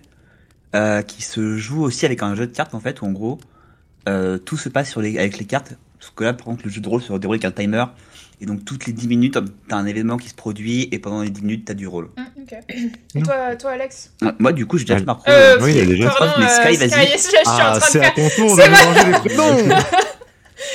qui 1.07 1.23
se 1.23 1.57
joue 1.57 1.85
aussi 1.85 2.07
avec 2.07 2.25
un 2.25 2.35
jeu 2.35 2.49
de 2.49 2.53
cartes 2.53 2.75
en 2.75 2.81
fait 2.81 3.03
où 3.03 3.07
en 3.07 3.13
gros 3.13 3.39
tout 4.45 4.57
se 4.57 4.69
passe 4.69 4.91
sur 4.91 5.01
les, 5.01 5.17
avec 5.17 5.39
les 5.39 5.45
cartes 5.45 5.77
parce 5.99 6.13
que 6.15 6.25
là, 6.25 6.33
par 6.33 6.47
contre, 6.47 6.63
le 6.65 6.71
jeu 6.71 6.81
de 6.81 6.89
rôle 6.89 7.03
se 7.03 7.13
déroule 7.13 7.37
avec 7.37 7.45
un 7.45 7.51
timer. 7.51 7.85
Et 8.41 8.45
donc, 8.45 8.67
toutes 8.67 8.87
les 8.87 8.93
10 8.93 9.09
minutes, 9.09 9.39
t'as 9.69 9.77
un 9.77 9.87
événement 9.87 10.19
qui 10.19 10.29
se 10.29 10.35
produit, 10.35 10.89
et 10.93 10.99
pendant 10.99 11.23
les 11.23 11.31
10 11.31 11.43
minutes, 11.43 11.65
t'as 11.67 11.75
du 11.75 11.87
rôle. 11.87 12.11
Mm, 12.17 12.43
ok. 12.43 12.55
Et 13.15 13.23
toi, 13.23 13.57
toi, 13.57 13.71
Alex 13.71 14.13
Moi, 14.39 14.53
du 14.53 14.67
coup, 14.67 14.77
j'ai 14.77 14.85
déjà 14.85 14.99
fait 14.99 15.07
ma 15.07 15.19
euh, 15.27 15.59
Oui, 15.63 15.73
il 15.75 15.81
a 15.81 15.87
déjà 15.87 16.11
fait. 16.11 16.25
Mais 16.39 16.49
Sky, 16.49 16.85
euh, 16.85 16.89
vas-y. 16.89 17.17
Ah, 17.47 17.79
c'est 17.81 18.05
à 18.05 18.11
ton 18.11 18.29
tour 18.29 18.57
de 18.57 18.63
manger 18.63 19.07
les 19.07 19.19
prénoms 19.19 19.77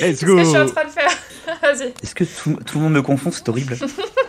C'est 0.00 0.14
ce 0.14 0.24
que 0.24 0.38
je 0.38 0.44
suis 0.44 0.58
en 0.58 0.66
train 0.66 0.84
de 0.84 0.90
faire. 0.90 1.10
Vas-y. 1.62 1.92
Est-ce 2.02 2.14
que 2.14 2.24
tout, 2.24 2.58
tout, 2.64 2.78
le 2.78 2.84
monde 2.84 2.94
me 2.94 3.02
confond? 3.02 3.30
C'est 3.30 3.48
horrible. 3.48 3.76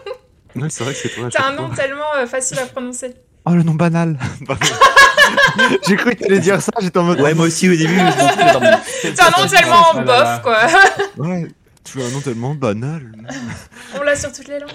oui, 0.56 0.68
c'est 0.70 0.84
vrai 0.84 0.94
que 0.94 1.00
c'est 1.00 1.10
toi. 1.10 1.30
T'as 1.32 1.50
un 1.50 1.56
nom 1.56 1.70
tellement 1.70 2.14
euh, 2.18 2.28
facile 2.28 2.60
à 2.60 2.66
prononcer. 2.66 3.14
Oh, 3.46 3.52
le 3.52 3.64
nom 3.64 3.74
banal 3.74 4.18
J'ai 5.88 5.96
cru 5.96 6.12
que 6.12 6.20
tu 6.20 6.26
allais 6.26 6.40
dire 6.40 6.62
ça, 6.62 6.72
j'étais 6.82 6.98
en 6.98 7.04
mode. 7.04 7.22
Ouais, 7.22 7.34
moi 7.34 7.46
aussi 7.46 7.70
au 7.70 7.76
début. 7.76 7.98
T'as 7.98 9.28
un 9.28 9.42
nom 9.42 9.48
tellement 9.48 10.04
bof, 10.04 10.42
quoi. 10.42 10.58
Ouais. 11.18 11.48
Tu 11.84 12.02
as 12.02 12.06
un 12.06 12.10
nom 12.12 12.22
tellement 12.22 12.56
banal. 12.56 13.12
On 14.00 14.04
l'a 14.04 14.16
sur 14.16 14.32
toutes 14.32 14.48
les 14.48 14.60
langues. 14.60 14.70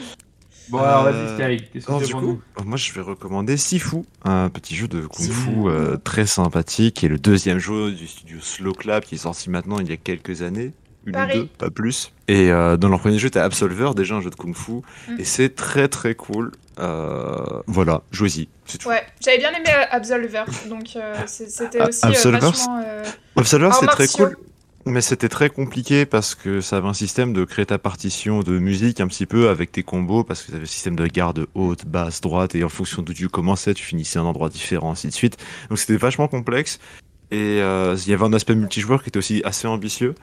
Bon, 0.69 0.79
alors 0.81 1.05
vas-y, 1.05 1.57
qu'est-ce 1.73 1.87
que 1.87 2.05
tu 2.05 2.17
nous 2.17 2.43
Moi, 2.63 2.77
je 2.77 2.93
vais 2.93 3.01
recommander 3.01 3.57
Sifu, 3.57 4.05
un 4.25 4.51
petit 4.51 4.77
jeu 4.77 4.87
de 4.87 5.01
kung 5.07 5.27
fu 5.27 5.51
euh, 5.65 5.97
très 5.97 6.27
sympathique, 6.27 7.03
et 7.03 7.09
le 7.09 7.19
deuxième 7.19 7.59
jeu 7.59 7.93
du 7.93 8.07
studio 8.07 8.39
Slow 8.41 8.75
Clap 8.75 9.07
qui 9.07 9.15
est 9.15 9.19
sorti 9.19 9.49
maintenant 9.49 9.79
il 9.79 9.89
y 9.89 9.93
a 9.93 9.97
quelques 9.97 10.43
années. 10.43 10.73
Une 11.09 11.17
ou 11.17 11.33
deux, 11.33 11.47
pas 11.47 11.71
plus. 11.71 12.13
Et 12.29 12.51
euh, 12.51 12.77
dans 12.77 12.89
leur 12.89 13.01
premier 13.01 13.19
jeu, 13.19 13.31
t'as 13.31 13.45
Absolver, 13.45 13.91
déjà 13.97 14.17
un 14.17 14.21
jeu 14.21 14.31
de 14.31 14.35
kung 14.35 14.55
fu, 14.55 14.73
mm. 14.73 15.19
et 15.19 15.25
c'est 15.25 15.55
très 15.55 15.89
très 15.89 16.15
cool. 16.15 16.53
Euh, 16.79 17.61
voilà, 17.67 18.03
jouez-y. 18.13 18.49
Ouais, 18.87 19.03
j'avais 19.25 19.39
bien 19.39 19.51
aimé 19.51 19.71
Absolver, 19.91 20.45
donc 20.69 20.97
c'était 21.27 21.83
aussi 21.83 22.05
Absolver, 22.05 22.39
vachement. 22.39 22.83
Absolver, 23.37 23.71
c'est 23.81 23.87
très 23.87 24.09
cool. 24.09 24.37
Mais 24.89 25.03
c'était 25.03 25.29
très 25.29 25.51
compliqué 25.51 26.07
parce 26.07 26.35
que 26.35 26.63
ça 26.63 26.79
avait 26.79 26.89
un 26.89 26.95
système 26.95 27.35
de 27.35 27.45
créer 27.45 27.67
ta 27.67 27.79
partition 27.79 28.41
de 28.41 28.59
musique 28.59 29.01
un 29.01 29.07
petit 29.07 29.27
peu 29.27 29.51
avec 29.51 29.71
tes 29.71 29.83
combos 29.83 30.25
parce 30.25 30.43
que 30.43 30.47
tu 30.47 30.53
avais 30.53 30.61
le 30.61 30.67
système 30.67 30.97
de 30.97 31.07
garde 31.07 31.47
haute, 31.55 31.85
basse, 31.85 32.23
droite 32.23 32.55
et 32.55 32.65
en 32.65 32.71
fonction 32.71 33.03
d'où 33.03 33.13
tu 33.13 33.29
commençais, 33.29 33.75
tu 33.75 33.85
finissais 33.85 34.19
un 34.19 34.25
endroit 34.25 34.49
différent, 34.49 34.93
ainsi 34.93 35.09
de 35.09 35.13
suite. 35.13 35.37
Donc 35.69 35.79
c'était 35.79 35.97
vachement 35.97 36.27
complexe. 36.27 36.79
Et 37.31 37.61
euh, 37.61 37.95
il 38.07 38.11
y 38.11 38.15
avait 38.15 38.25
un 38.25 38.33
aspect 38.33 38.55
multijoueur 38.55 39.03
qui 39.03 39.11
était 39.11 39.19
aussi 39.19 39.43
assez 39.45 39.69
ambitieux. 39.69 40.15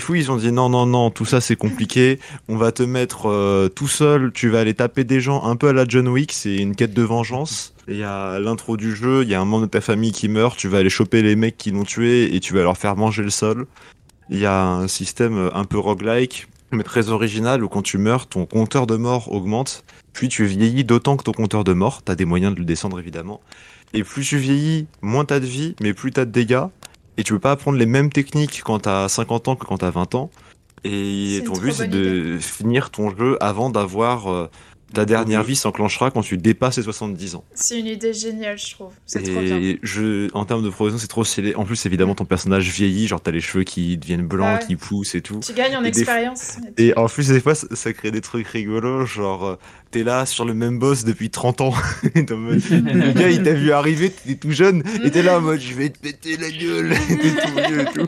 fou, 0.00 0.14
ils 0.16 0.30
ont 0.32 0.36
dit 0.36 0.50
non, 0.50 0.68
non, 0.68 0.86
non, 0.86 1.10
tout 1.10 1.24
ça 1.24 1.40
c'est 1.40 1.54
compliqué. 1.54 2.18
On 2.48 2.56
va 2.56 2.72
te 2.72 2.82
mettre 2.82 3.30
euh, 3.30 3.68
tout 3.68 3.86
seul, 3.86 4.32
tu 4.32 4.48
vas 4.48 4.60
aller 4.60 4.74
taper 4.74 5.04
des 5.04 5.20
gens 5.20 5.44
un 5.44 5.54
peu 5.54 5.68
à 5.68 5.72
la 5.72 5.84
John 5.86 6.08
Wick, 6.08 6.32
c'est 6.32 6.56
une 6.56 6.74
quête 6.74 6.94
de 6.94 7.02
vengeance. 7.02 7.74
Il 7.86 7.96
y 7.96 8.02
a 8.02 8.40
l'intro 8.40 8.76
du 8.76 8.94
jeu, 8.94 9.22
il 9.22 9.28
y 9.28 9.34
a 9.34 9.40
un 9.40 9.44
membre 9.44 9.66
de 9.66 9.70
ta 9.70 9.80
famille 9.80 10.12
qui 10.12 10.28
meurt, 10.28 10.56
tu 10.56 10.66
vas 10.66 10.78
aller 10.78 10.90
choper 10.90 11.22
les 11.22 11.36
mecs 11.36 11.56
qui 11.56 11.70
l'ont 11.70 11.84
tué 11.84 12.34
et 12.34 12.40
tu 12.40 12.54
vas 12.54 12.62
leur 12.62 12.76
faire 12.76 12.96
manger 12.96 13.22
le 13.22 13.30
sol. 13.30 13.66
Il 14.28 14.38
y 14.38 14.46
a 14.46 14.64
un 14.64 14.88
système 14.88 15.50
un 15.54 15.64
peu 15.64 15.78
roguelike, 15.78 16.48
mais 16.72 16.84
très 16.84 17.10
original, 17.10 17.62
où 17.62 17.68
quand 17.68 17.82
tu 17.82 17.98
meurs, 17.98 18.26
ton 18.26 18.46
compteur 18.46 18.86
de 18.86 18.96
mort 18.96 19.32
augmente, 19.32 19.84
puis 20.12 20.28
tu 20.28 20.44
vieillis 20.44 20.84
d'autant 20.84 21.16
que 21.16 21.24
ton 21.24 21.32
compteur 21.32 21.64
de 21.64 21.72
mort, 21.72 22.02
t'as 22.02 22.14
des 22.14 22.24
moyens 22.24 22.54
de 22.54 22.58
le 22.58 22.64
descendre 22.64 22.98
évidemment, 22.98 23.40
et 23.94 24.04
plus 24.04 24.24
tu 24.24 24.38
vieillis, 24.38 24.86
moins 25.00 25.24
t'as 25.24 25.40
de 25.40 25.46
vie, 25.46 25.74
mais 25.80 25.92
plus 25.92 26.12
t'as 26.12 26.24
de 26.24 26.30
dégâts, 26.30 26.64
et 27.16 27.24
tu 27.24 27.32
peux 27.32 27.38
pas 27.38 27.52
apprendre 27.52 27.78
les 27.78 27.86
mêmes 27.86 28.10
techniques 28.10 28.62
quand 28.64 28.80
t'as 28.80 29.08
50 29.08 29.48
ans 29.48 29.56
que 29.56 29.64
quand 29.64 29.78
t'as 29.78 29.90
20 29.90 30.14
ans. 30.14 30.30
Et 30.84 31.42
ton 31.46 31.52
but, 31.52 31.72
c'est 31.72 31.88
de 31.88 32.38
finir 32.40 32.90
ton 32.90 33.16
jeu 33.16 33.36
avant 33.40 33.70
d'avoir 33.70 34.48
ta 34.92 35.04
dernière 35.04 35.42
vie 35.42 35.56
s'enclenchera 35.56 36.10
quand 36.10 36.22
tu 36.22 36.36
dépasses 36.36 36.76
les 36.76 36.82
70 36.82 37.34
ans. 37.34 37.44
C'est 37.54 37.78
une 37.78 37.86
idée 37.86 38.12
géniale, 38.12 38.58
je 38.58 38.74
trouve. 38.74 38.92
C'est 39.06 39.22
trop 39.22 39.40
bien. 39.40 39.76
Je, 39.82 40.28
en 40.34 40.44
termes 40.44 40.62
de 40.62 40.70
progression, 40.70 40.98
c'est 40.98 41.08
trop 41.08 41.24
stylé. 41.24 41.54
En 41.54 41.64
plus, 41.64 41.84
évidemment, 41.86 42.14
ton 42.14 42.24
personnage 42.24 42.68
vieillit, 42.70 43.06
genre 43.06 43.20
t'as 43.20 43.30
les 43.30 43.40
cheveux 43.40 43.64
qui 43.64 43.96
deviennent 43.96 44.26
blancs, 44.26 44.66
qui 44.66 44.76
poussent 44.76 45.14
et 45.14 45.22
tout. 45.22 45.40
Tu 45.44 45.52
gagnes 45.52 45.76
en 45.76 45.84
expérience. 45.84 46.58
Et 46.78 46.96
en 46.96 47.06
plus, 47.06 47.28
des 47.28 47.40
fois, 47.40 47.54
ça 47.54 47.92
crée 47.92 48.10
des 48.10 48.20
trucs 48.20 48.46
rigolos, 48.46 49.06
genre 49.06 49.44
euh, 49.44 49.56
t'es 49.90 50.02
là 50.02 50.26
sur 50.26 50.44
le 50.44 50.54
même 50.54 50.78
boss 50.78 51.04
depuis 51.04 51.30
30 51.30 51.60
ans. 51.60 51.74
le 52.02 53.12
gars, 53.12 53.30
il 53.30 53.42
t'a 53.42 53.52
vu 53.52 53.72
arriver, 53.72 54.10
t'étais 54.10 54.36
tout 54.36 54.52
jeune, 54.52 54.82
et 55.04 55.10
t'es 55.10 55.22
là 55.22 55.38
en 55.38 55.40
mode 55.40 55.60
je 55.60 55.74
vais 55.74 55.90
te 55.90 55.98
péter 55.98 56.36
la 56.36 56.50
gueule, 56.50 56.94
t'es 57.08 57.16
tout 57.16 57.68
vieux 57.68 57.80
et 57.80 57.84
tout. 57.86 58.06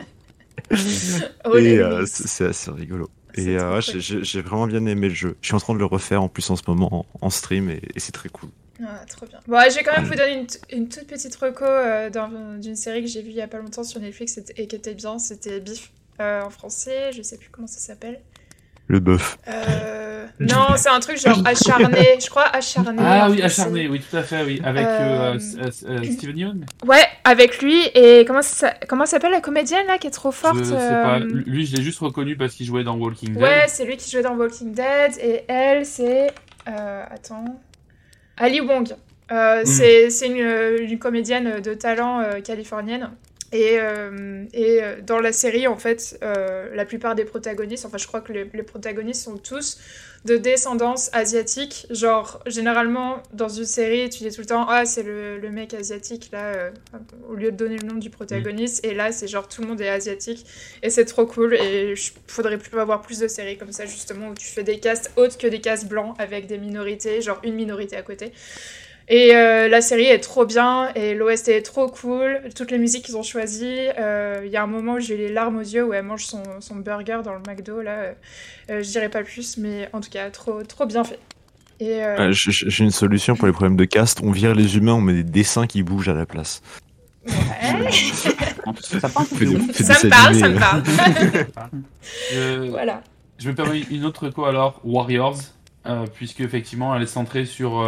Oh, 1.45 1.57
et 1.57 1.79
euh, 1.79 2.05
c'est 2.07 2.47
assez 2.47 2.71
rigolo. 2.71 3.11
Et 3.37 3.59
euh, 3.59 3.81
j'ai 3.81 4.43
vraiment 4.43 4.67
bien 4.67 4.85
aimé 4.87 5.09
le 5.09 5.15
jeu. 5.15 5.37
Je 5.41 5.47
suis 5.47 5.55
en 5.55 5.61
train 5.61 5.75
de 5.75 5.79
le 5.79 5.85
refaire 5.85 6.23
en 6.23 6.29
plus 6.29 6.49
en 6.51 6.57
ce 6.57 6.63
moment 6.69 7.07
en, 7.21 7.31
stream 7.31 7.69
et, 7.69 7.81
c'est 7.97 8.13
très 8.13 8.29
cool. 8.29 8.51
Ah, 8.81 9.05
trop 9.09 9.27
bien. 9.27 9.41
Bon, 9.47 9.59
je 9.69 9.75
vais 9.75 9.83
quand 9.83 9.97
même 9.97 10.05
vous 10.05 10.15
donner 10.15 10.47
une, 10.73 10.89
toute 10.89 11.07
petite 11.07 11.35
reco 11.37 11.65
euh, 11.65 12.11
d'une 12.59 12.77
série 12.77 13.03
que 13.03 13.09
j'ai 13.09 13.23
vue 13.23 13.31
il 13.31 13.37
y 13.37 13.43
a 13.43 13.49
pas 13.49 13.59
longtemps 13.59 13.85
sur 13.85 14.01
Netflix 14.01 14.39
et 14.57 14.67
qui 14.67 14.77
était 14.77 14.95
bien. 14.95 15.19
C'était 15.19 15.61
Biff 15.61 15.91
euh, 16.21 16.43
en 16.43 16.51
français. 16.51 17.13
Je 17.13 17.23
sais 17.23 17.39
plus 17.39 17.51
comment 17.51 17.67
ça 17.67 17.81
s'appelle. 17.81 18.21
Le 18.87 19.01
bœuf. 19.01 19.39
Euh... 19.49 20.27
Non, 20.41 20.77
c'est 20.77 20.89
un 20.89 20.99
truc 21.01 21.17
genre 21.19 21.41
acharné, 21.45 22.19
je 22.23 22.29
crois 22.29 22.45
acharné. 22.45 23.01
Ah 23.05 23.29
oui, 23.31 23.41
acharné, 23.41 23.89
oui, 23.89 24.01
tout 24.01 24.17
à 24.17 24.23
fait, 24.23 24.43
oui. 24.45 24.61
Avec 24.65 24.85
euh... 24.85 25.39
euh, 25.59 25.71
euh 25.89 26.03
Steven 26.03 26.37
Yeun 26.37 26.67
Ouais, 26.85 27.05
avec 27.23 27.63
lui. 27.63 27.87
Et 27.95 28.25
comment 28.27 28.43
ça, 28.43 28.75
comment 28.89 29.07
s'appelle 29.07 29.31
la 29.31 29.41
comédienne 29.41 29.87
là 29.87 29.99
qui 29.99 30.09
est 30.09 30.13
trop 30.13 30.33
forte 30.33 30.59
Je 30.59 30.65
sais 30.65 30.75
pas. 30.75 31.21
Lui, 31.21 31.67
je 31.67 31.77
l'ai 31.77 31.83
juste 31.83 32.01
reconnu 32.01 32.37
parce 32.37 32.55
qu'il 32.55 32.67
jouait 32.67 32.85
dans 32.85 32.97
Walking 32.97 33.35
Dead. 33.35 33.43
Ouais, 33.43 33.65
c'est 33.69 33.85
lui 33.85 33.97
qui 33.97 34.11
jouait 34.11 34.23
dans 34.23 34.35
Walking 34.35 34.75
Dead. 34.75 35.13
Et 35.23 35.45
elle, 35.49 35.87
c'est. 35.87 36.33
Attends. 36.67 37.61
Ali 38.37 38.61
Wong. 38.61 38.93
Hmm. 39.31 39.65
C'est 39.65 40.11
une, 40.27 40.89
une, 40.91 40.99
comédienne 40.99 41.61
de 41.61 41.75
talent 41.75 42.23
californienne. 42.45 43.11
Et, 43.55 43.79
euh, 43.79 44.45
et, 44.53 44.83
euh, 44.83 45.01
dans 45.01 45.21
la 45.21 45.31
série, 45.33 45.69
en 45.69 45.77
fait, 45.77 46.19
euh, 46.25 46.75
la 46.75 46.85
plupart 46.85 47.15
des 47.15 47.25
protagonistes, 47.25 47.87
enfin 47.87 47.99
je 47.99 48.07
crois 48.09 48.21
que 48.21 48.33
les, 48.33 48.45
protagonistes 48.65 49.23
sont 49.23 49.37
tous 49.37 49.79
de 50.25 50.37
descendance 50.37 51.09
asiatique. 51.13 51.87
Genre, 51.91 52.43
généralement, 52.47 53.23
dans 53.33 53.49
une 53.49 53.65
série, 53.65 54.11
tu 54.11 54.25
dis 54.25 54.35
tout 54.35 54.41
le 54.41 54.49
temps, 54.49 54.67
ah, 54.69 54.85
c'est 54.87 55.05
le, 55.05 55.39
le, 55.39 55.51
mec 55.53 55.73
asiatique, 55.73 56.31
là, 56.33 56.73
au 57.29 57.35
lieu 57.35 57.53
de 57.53 57.57
donner 57.57 57.79
le 57.79 57.87
nom 57.87 57.95
du 57.95 58.11
protagoniste. 58.11 58.85
Et 58.85 58.93
là, 58.93 59.13
c'est 59.13 59.29
genre, 59.29 59.47
tout 59.47 59.63
le 59.63 59.69
monde 59.69 59.81
est 59.81 59.89
asiatique. 59.89 60.45
Et 60.83 60.91
c'est 60.91 61.05
trop 61.05 61.25
cool. 61.25 61.55
Et 61.55 61.93
il 61.93 61.97
faudrait 62.27 62.59
plus 62.59 62.77
avoir 62.77 63.03
plus 63.03 63.21
de 63.21 63.29
séries 63.29 63.57
comme 63.57 63.71
ça, 63.71 63.87
justement, 63.87 64.31
où 64.31 64.35
tu 64.35 64.49
fais 64.49 64.65
des 64.65 64.81
castes 64.81 65.13
autres 65.15 65.39
que 65.39 65.47
des 65.47 65.61
castes 65.61 65.87
blancs 65.87 66.17
avec 66.19 66.49
des 66.49 66.59
minorités, 66.59 67.23
genre 67.23 67.39
une 67.45 67.55
minorité 67.55 67.95
à 67.97 68.03
côté. 68.03 68.33
Et 69.09 69.35
euh, 69.35 69.69
la 69.69 69.83
série 69.83 70.07
est 70.07 70.21
trop 70.21 70.47
bien 70.47 70.91
et 70.95 71.15
l'OST 71.15 71.49
est 71.49 71.63
trop 71.63 71.89
cool. 71.89 72.41
Toutes 72.57 72.71
les 72.71 72.79
musiques 72.79 73.05
qu'ils 73.05 73.17
ont 73.17 73.23
choisies. 73.23 73.89
Euh, 73.99 74.43
il 74.45 74.51
y 74.51 74.57
a 74.57 74.63
un 74.63 74.67
moment 74.67 74.95
où 74.95 75.01
j'ai 75.01 75.17
les 75.19 75.31
larmes 75.31 75.59
aux 75.59 75.61
yeux 75.61 75.85
où 75.85 75.93
elle 75.93 76.05
mange 76.05 76.25
son, 76.25 76.43
son 76.61 76.77
burger 76.77 77.19
dans 77.23 77.35
le 77.35 77.41
McDo. 77.47 77.83
Là, 77.83 78.15
euh, 78.71 78.83
je 78.83 78.89
dirais 78.89 79.11
pas 79.11 79.23
plus, 79.23 79.59
mais 79.59 79.91
en 79.93 80.01
tout 80.01 80.09
cas, 80.09 80.31
trop, 80.31 80.63
trop 80.63 80.87
bien 80.87 81.05
fait. 81.05 81.19
Et 81.81 82.01
J'ai 82.31 82.85
une 82.85 82.91
solution 82.91 83.37
pour 83.37 83.47
les 83.47 83.53
problèmes 83.53 83.77
de 83.77 83.85
cast. 83.85 84.21
On 84.23 84.31
vire 84.31 84.55
les 84.55 84.77
humains, 84.77 84.95
on 84.95 85.01
met 85.03 85.13
des 85.13 85.23
dessins 85.23 85.67
qui 85.67 85.83
bougent 85.83 86.09
à 86.09 86.15
la 86.15 86.25
place. 86.25 86.63
Ouais. 87.27 87.35
ça, 88.81 89.09
me 89.09 90.09
parle, 90.09 90.35
ça 90.35 90.49
me 90.49 90.59
parle. 90.59 90.83
voilà. 92.71 93.03
Je 93.39 93.49
me 93.51 93.55
permets 93.55 93.81
une 93.91 94.05
autre 94.05 94.31
quoi 94.31 94.49
alors, 94.49 94.81
Warriors, 94.85 95.41
puisque 96.15 96.41
effectivement 96.41 96.95
elle 96.95 97.03
est 97.03 97.07
centrée 97.07 97.45
sur 97.45 97.85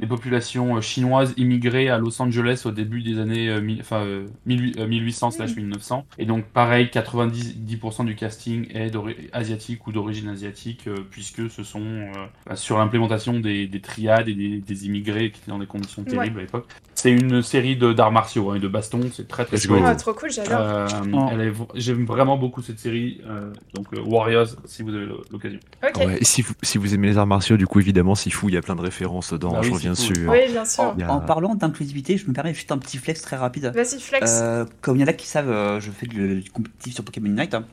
les 0.00 0.06
populations 0.06 0.76
euh, 0.76 0.80
chinoises 0.80 1.34
immigrées 1.36 1.90
à 1.90 1.98
Los 1.98 2.20
Angeles 2.20 2.62
au 2.64 2.70
début 2.70 3.02
des 3.02 3.18
années 3.18 3.48
euh, 3.48 3.76
enfin, 3.80 4.06
1800-1900. 4.48 5.98
Euh, 5.98 6.02
Et 6.18 6.24
donc, 6.24 6.46
pareil, 6.46 6.86
90% 6.86 8.06
du 8.06 8.16
casting 8.16 8.66
est 8.74 8.92
asiatique 9.32 9.86
ou 9.86 9.92
d'origine 9.92 10.28
asiatique, 10.28 10.88
puisque 11.10 11.50
ce 11.50 11.62
sont 11.62 12.10
bah, 12.46 12.56
sur 12.56 12.78
l'implémentation 12.78 13.38
des, 13.38 13.68
triades 13.82 14.28
et 14.28 14.34
des, 14.34 14.86
immigrés 14.86 15.30
qui 15.30 15.40
étaient 15.40 15.50
dans 15.50 15.58
des 15.58 15.66
conditions 15.66 16.02
terribles 16.02 16.38
à 16.38 16.42
l'époque. 16.42 16.66
C'est 17.00 17.10
une 17.10 17.42
série 17.42 17.76
d'arts 17.76 18.12
martiaux 18.12 18.50
hein, 18.50 18.56
et 18.56 18.60
de 18.60 18.68
bastons, 18.68 19.00
c'est 19.12 19.26
très 19.26 19.44
très 19.44 19.58
chouette. 19.58 19.82
Ah, 19.84 19.94
trop 19.94 20.12
cool, 20.12 20.30
j'adore. 20.30 20.86
J'aime 21.74 22.04
vraiment 22.04 22.36
beaucoup 22.36 22.62
cette 22.62 22.78
série, 22.78 23.20
donc 23.74 23.86
Warriors, 24.04 24.48
si 24.66 24.82
vous 24.82 24.94
avez 24.94 25.06
l'occasion. 25.30 25.58
si, 26.22 26.42
vous, 26.42 26.54
si 26.62 26.78
vous 26.78 26.94
aimez 26.94 27.08
les 27.08 27.18
arts 27.18 27.26
martiaux, 27.26 27.56
du 27.56 27.66
coup, 27.66 27.80
évidemment, 27.80 28.14
s'il 28.14 28.32
faut, 28.32 28.48
il 28.48 28.54
y 28.54 28.58
a 28.58 28.62
plein 28.62 28.76
de 28.76 28.82
références 28.82 29.32
dedans. 29.32 29.52
Bah 29.52 29.62
je 29.62 29.70
oui, 29.70 30.50
bien 30.50 30.64
sûr. 30.64 30.94
En, 31.08 31.20
parlant 31.20 31.54
d'inclusivité, 31.54 32.16
je 32.16 32.26
me 32.26 32.32
permets 32.32 32.54
juste 32.54 32.72
un 32.72 32.78
petit 32.78 32.98
flex 32.98 33.22
très 33.22 33.36
rapide. 33.36 33.72
Vas-y, 33.74 34.00
flex. 34.00 34.40
Euh, 34.42 34.64
comme 34.80 34.96
il 34.96 35.00
y 35.00 35.04
en 35.04 35.08
a 35.08 35.12
qui 35.12 35.26
savent, 35.26 35.50
euh, 35.50 35.80
je 35.80 35.90
fais 35.90 36.06
du, 36.06 36.44
compétitif 36.52 36.94
sur 36.94 37.04
Pokémon 37.04 37.26
Unite. 37.26 37.54
Hein. 37.54 37.64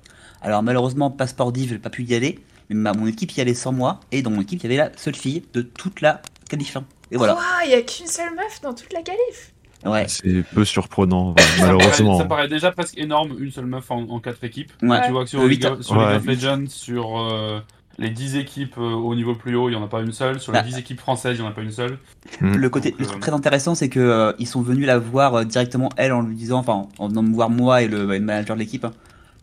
Alors 0.41 0.63
malheureusement, 0.63 1.10
Passeport 1.10 1.51
Div, 1.51 1.69
j'ai 1.69 1.79
pas 1.79 1.89
pu 1.89 2.03
y 2.03 2.15
aller, 2.15 2.39
mais 2.69 2.91
mon 2.93 3.07
équipe 3.07 3.31
y 3.31 3.41
allait 3.41 3.53
sans 3.53 3.72
moi, 3.72 4.00
et 4.12 4.22
dans 4.22 4.29
mon 4.29 4.41
équipe, 4.41 4.60
il 4.60 4.63
y 4.63 4.67
avait 4.67 4.89
la 4.89 4.91
seule 4.98 5.15
fille 5.15 5.43
de 5.53 5.62
toute 5.62 6.01
la 6.01 6.22
qualif. 6.47 6.77
Hein. 6.77 6.85
Et 7.11 7.17
voilà. 7.17 7.37
il 7.65 7.71
y 7.71 7.73
a 7.73 7.81
qu'une 7.81 8.07
seule 8.07 8.33
meuf 8.35 8.61
dans 8.61 8.73
toute 8.73 8.93
la 8.93 9.01
qualif. 9.01 9.53
Ouais. 9.85 10.05
C'est 10.07 10.43
peu 10.53 10.65
surprenant, 10.65 11.35
malheureusement. 11.59 12.17
Ça 12.17 12.25
paraît, 12.25 12.47
déjà 12.47 12.71
presque 12.71 12.97
énorme, 12.97 13.35
une 13.39 13.51
seule 13.51 13.67
meuf 13.67 13.89
en, 13.91 14.19
quatre 14.19 14.43
équipes. 14.43 14.71
Tu 14.79 14.85
vois 14.87 15.23
que 15.23 15.29
sur, 15.29 15.45
League, 15.45 15.65
of 15.65 16.25
Legends, 16.25 16.65
sur 16.67 17.19
euh, 17.19 17.59
les 17.99 18.09
10 18.09 18.35
équipes 18.35 18.77
euh, 18.77 18.93
au 18.93 19.15
niveau 19.15 19.35
plus 19.35 19.55
haut, 19.55 19.69
il 19.69 19.71
n'y 19.71 19.77
en 19.77 19.83
a 19.83 19.87
pas 19.87 20.01
une 20.01 20.11
seule. 20.11 20.39
Sur 20.39 20.51
les 20.51 20.61
10 20.61 20.71
bah. 20.71 20.79
équipes 20.79 20.99
françaises, 20.99 21.37
il 21.37 21.41
n'y 21.41 21.47
en 21.47 21.49
a 21.49 21.53
pas 21.53 21.61
une 21.61 21.71
seule. 21.71 21.97
Hmm. 22.41 22.55
Le 22.55 22.69
côté 22.69 22.95
le 22.97 23.05
truc 23.05 23.17
euh, 23.17 23.21
très 23.21 23.33
intéressant, 23.33 23.75
c'est 23.75 23.89
qu'ils 23.89 24.01
euh, 24.01 24.33
ils 24.39 24.47
sont 24.47 24.61
venus 24.61 24.85
la 24.85 24.99
voir 24.99 25.45
directement, 25.45 25.89
elle, 25.97 26.13
en 26.13 26.21
lui 26.21 26.35
disant, 26.35 26.59
enfin, 26.59 26.87
en 26.99 27.07
venant 27.07 27.23
me 27.23 27.33
voir 27.33 27.49
moi 27.49 27.81
et 27.81 27.87
le, 27.87 28.05
manager 28.19 28.55
de 28.55 28.61
l'équipe, 28.61 28.85
hein, 28.85 28.91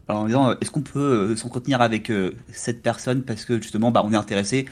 en 0.08 0.26
disant, 0.26 0.52
est-ce 0.60 0.70
qu'on 0.70 0.82
peut 0.82 1.34
s'entretenir 1.36 1.80
avec 1.80 2.12
cette 2.52 2.82
personne 2.82 3.22
parce 3.22 3.44
que 3.44 3.60
justement, 3.60 3.90
bah, 3.90 4.02
on 4.04 4.12
est 4.12 4.16
intéressé. 4.16 4.66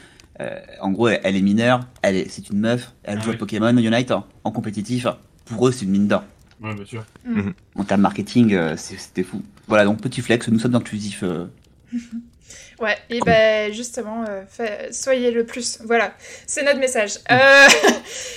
En 0.81 0.91
gros, 0.91 1.09
elle 1.09 1.35
est 1.35 1.41
mineure, 1.41 1.81
elle 2.01 2.15
est, 2.15 2.29
c'est 2.29 2.49
une 2.49 2.59
meuf, 2.59 2.93
elle 3.03 3.19
ah 3.19 3.23
joue 3.23 3.31
à 3.31 3.33
Pokémon 3.35 3.75
Unite 3.77 4.11
hein, 4.11 4.25
en 4.43 4.51
compétitif. 4.51 5.07
Pour 5.45 5.67
eux, 5.67 5.71
c'est 5.71 5.85
une 5.85 5.91
mine 5.91 6.07
d'or. 6.07 6.23
Ouais, 6.61 6.73
bien 6.73 6.85
sûr. 6.85 7.05
Hmm. 7.25 7.51
En 7.75 7.83
termes 7.83 8.01
marketing, 8.01 8.57
c'était 8.77 9.23
fou. 9.23 9.41
Voilà, 9.67 9.85
donc 9.85 10.01
petit 10.01 10.21
flex, 10.21 10.47
nous 10.49 10.59
sommes 10.59 10.75
inclusifs. 10.75 11.23
Ouais, 12.79 12.97
et 13.09 13.19
ben 13.21 13.71
justement, 13.71 14.25
euh, 14.27 14.43
soyez 14.91 15.31
le 15.31 15.45
plus. 15.45 15.79
Voilà, 15.83 16.13
c'est 16.47 16.63
notre 16.63 16.79
message. 16.79 17.19
Euh, 17.31 17.67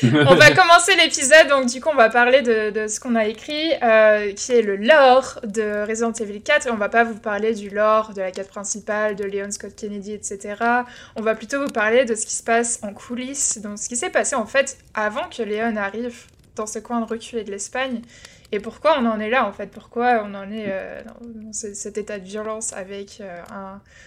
on 0.28 0.34
va 0.34 0.50
commencer 0.54 0.94
l'épisode, 0.96 1.48
donc 1.48 1.66
du 1.66 1.80
coup, 1.80 1.88
on 1.90 1.96
va 1.96 2.10
parler 2.10 2.42
de, 2.42 2.86
ce 2.86 3.00
qu'on 3.00 3.14
a 3.14 3.26
écrit, 3.26 3.72
euh, 3.82 4.32
qui 4.34 4.52
est 4.52 4.62
le 4.62 4.76
lore 4.76 5.40
de 5.44 5.86
Resident 5.88 6.12
Evil 6.12 6.42
4. 6.42 6.66
Et 6.66 6.70
on 6.70 6.76
va 6.76 6.88
pas 6.88 7.04
vous 7.04 7.18
parler 7.18 7.54
du 7.54 7.70
lore 7.70 8.12
de 8.14 8.20
la 8.20 8.30
quête 8.30 8.48
principale, 8.48 9.16
de 9.16 9.24
Leon 9.24 9.50
Scott 9.50 9.74
Kennedy, 9.74 10.12
etc. 10.12 10.54
On 11.16 11.22
va 11.22 11.34
plutôt 11.34 11.60
vous 11.62 11.72
parler 11.72 12.04
de 12.04 12.14
ce 12.14 12.26
qui 12.26 12.34
se 12.34 12.42
passe 12.42 12.80
en 12.82 12.92
coulisses, 12.92 13.58
donc 13.58 13.78
ce 13.78 13.88
qui 13.88 13.96
s'est 13.96 14.10
passé 14.10 14.36
en 14.36 14.46
fait 14.46 14.78
avant 14.94 15.28
que 15.28 15.42
Leon 15.42 15.76
arrive 15.76 16.26
dans 16.56 16.66
ce 16.66 16.78
coin 16.78 17.00
de 17.00 17.06
reculé 17.06 17.44
de 17.44 17.50
l'Espagne. 17.50 18.02
Et 18.52 18.60
pourquoi 18.60 18.98
on 19.00 19.06
en 19.06 19.18
est 19.18 19.30
là 19.30 19.46
en 19.46 19.52
fait? 19.52 19.70
Pourquoi 19.70 20.22
on 20.24 20.34
en 20.34 20.50
est 20.50 20.66
euh, 20.68 21.02
dans 21.04 21.52
cet 21.52 21.98
état 21.98 22.18
de 22.18 22.24
violence 22.24 22.72
avec 22.72 23.20
euh, 23.20 23.42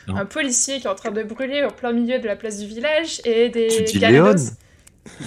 un, 0.08 0.26
policier 0.26 0.80
qui 0.80 0.88
est 0.88 0.90
en 0.90 0.96
train 0.96 1.12
de 1.12 1.24
brûler 1.24 1.64
au 1.64 1.72
plein 1.72 1.92
milieu 1.92 2.20
de 2.20 2.26
la 2.26 2.36
place 2.36 2.60
du 2.60 2.68
village 2.68 3.22
et 3.26 3.50
des 3.50 3.68
tu 3.68 3.84
dis 3.84 4.00
Léon? 4.00 4.36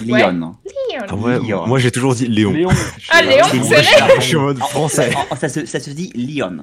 Léon. 0.01 0.55
Ah 1.09 1.15
ouais, 1.15 1.39
Moi 1.39 1.77
j'ai 1.77 1.91
toujours 1.91 2.15
dit 2.15 2.27
Léon. 2.27 2.53
Léon. 2.53 2.69
Ah 3.09 3.21
Léon, 3.21 3.45
c'est 3.63 3.83
Je 4.15 4.21
suis 4.21 4.35
en 4.35 4.41
mode 4.41 4.57
français. 4.59 5.11
ça, 5.39 5.49
se, 5.49 5.65
ça 5.65 5.79
se 5.79 5.89
dit 5.91 6.11
Léon. 6.15 6.57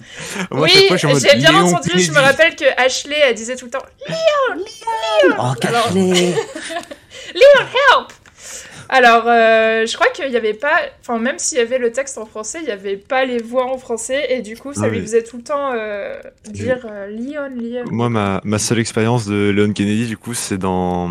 oui, 0.51 0.71
j'ai 0.97 1.37
bien 1.37 1.55
entendu, 1.55 2.01
je 2.01 2.11
me 2.11 2.19
rappelle 2.19 2.57
que 2.57 2.65
Ashley 2.81 3.17
elle 3.23 3.35
disait 3.35 3.57
tout 3.57 3.67
le 3.67 3.71
temps 3.71 3.85
Léon, 4.09 4.65
Léon. 4.65 5.37
Oh, 5.39 5.67
Ashley. 5.67 6.35
Léon, 7.35 7.61
help 7.61 8.20
alors, 8.93 9.23
euh, 9.27 9.87
je 9.87 9.95
crois 9.95 10.09
qu'il 10.09 10.29
n'y 10.29 10.37
avait 10.37 10.53
pas, 10.53 10.75
enfin, 11.01 11.21
même 11.21 11.39
s'il 11.39 11.59
y 11.59 11.61
avait 11.61 11.79
le 11.79 11.93
texte 11.93 12.19
en 12.19 12.27
français, 12.27 12.59
il 12.61 12.65
n'y 12.65 12.73
avait 12.73 12.97
pas 12.97 13.25
les 13.25 13.39
voix 13.39 13.73
en 13.73 13.79
français, 13.79 14.27
et 14.31 14.43
du 14.43 14.57
coup, 14.57 14.75
ça 14.75 14.89
lui 14.89 15.01
faisait 15.01 15.23
tout 15.23 15.37
le 15.37 15.45
temps 15.45 15.71
euh, 15.73 16.21
dire 16.49 16.85
euh, 16.91 17.07
Leon, 17.07 17.55
Leon. 17.55 17.85
Moi, 17.89 18.09
ma, 18.09 18.41
ma 18.43 18.59
seule 18.59 18.81
expérience 18.81 19.27
de 19.27 19.51
Leon 19.51 19.73
Kennedy, 19.73 20.09
du 20.09 20.17
coup, 20.17 20.35
c'est 20.35 20.59
dans 20.59 21.09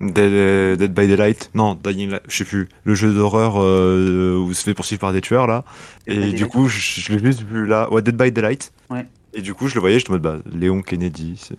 Dead, 0.00 0.78
Dead, 0.78 0.94
by 0.94 1.08
Daylight. 1.08 1.50
Non, 1.52 1.74
Dying 1.74 2.08
Light, 2.08 2.22
je 2.26 2.38
sais 2.38 2.44
plus. 2.44 2.70
Le 2.84 2.94
jeu 2.94 3.12
d'horreur 3.12 3.56
où 3.56 4.54
se 4.54 4.62
fait 4.62 4.72
poursuivre 4.72 5.00
par 5.00 5.12
des 5.12 5.20
tueurs, 5.20 5.46
là. 5.46 5.64
et 6.06 6.32
du 6.32 6.46
coup, 6.46 6.68
je, 6.68 7.12
l'ai 7.12 7.18
juste 7.18 7.42
vu 7.42 7.66
là. 7.66 7.92
Ouais, 7.92 8.00
Dead 8.00 8.16
by 8.16 8.32
Daylight. 8.32 8.72
Ouais. 8.88 9.04
Et 9.34 9.42
du 9.42 9.52
coup, 9.52 9.68
je 9.68 9.74
le 9.74 9.80
voyais, 9.80 10.00
je 10.00 10.06
me 10.06 10.12
mode, 10.12 10.22
bah, 10.22 10.38
Léon 10.50 10.80
Kennedy. 10.80 11.50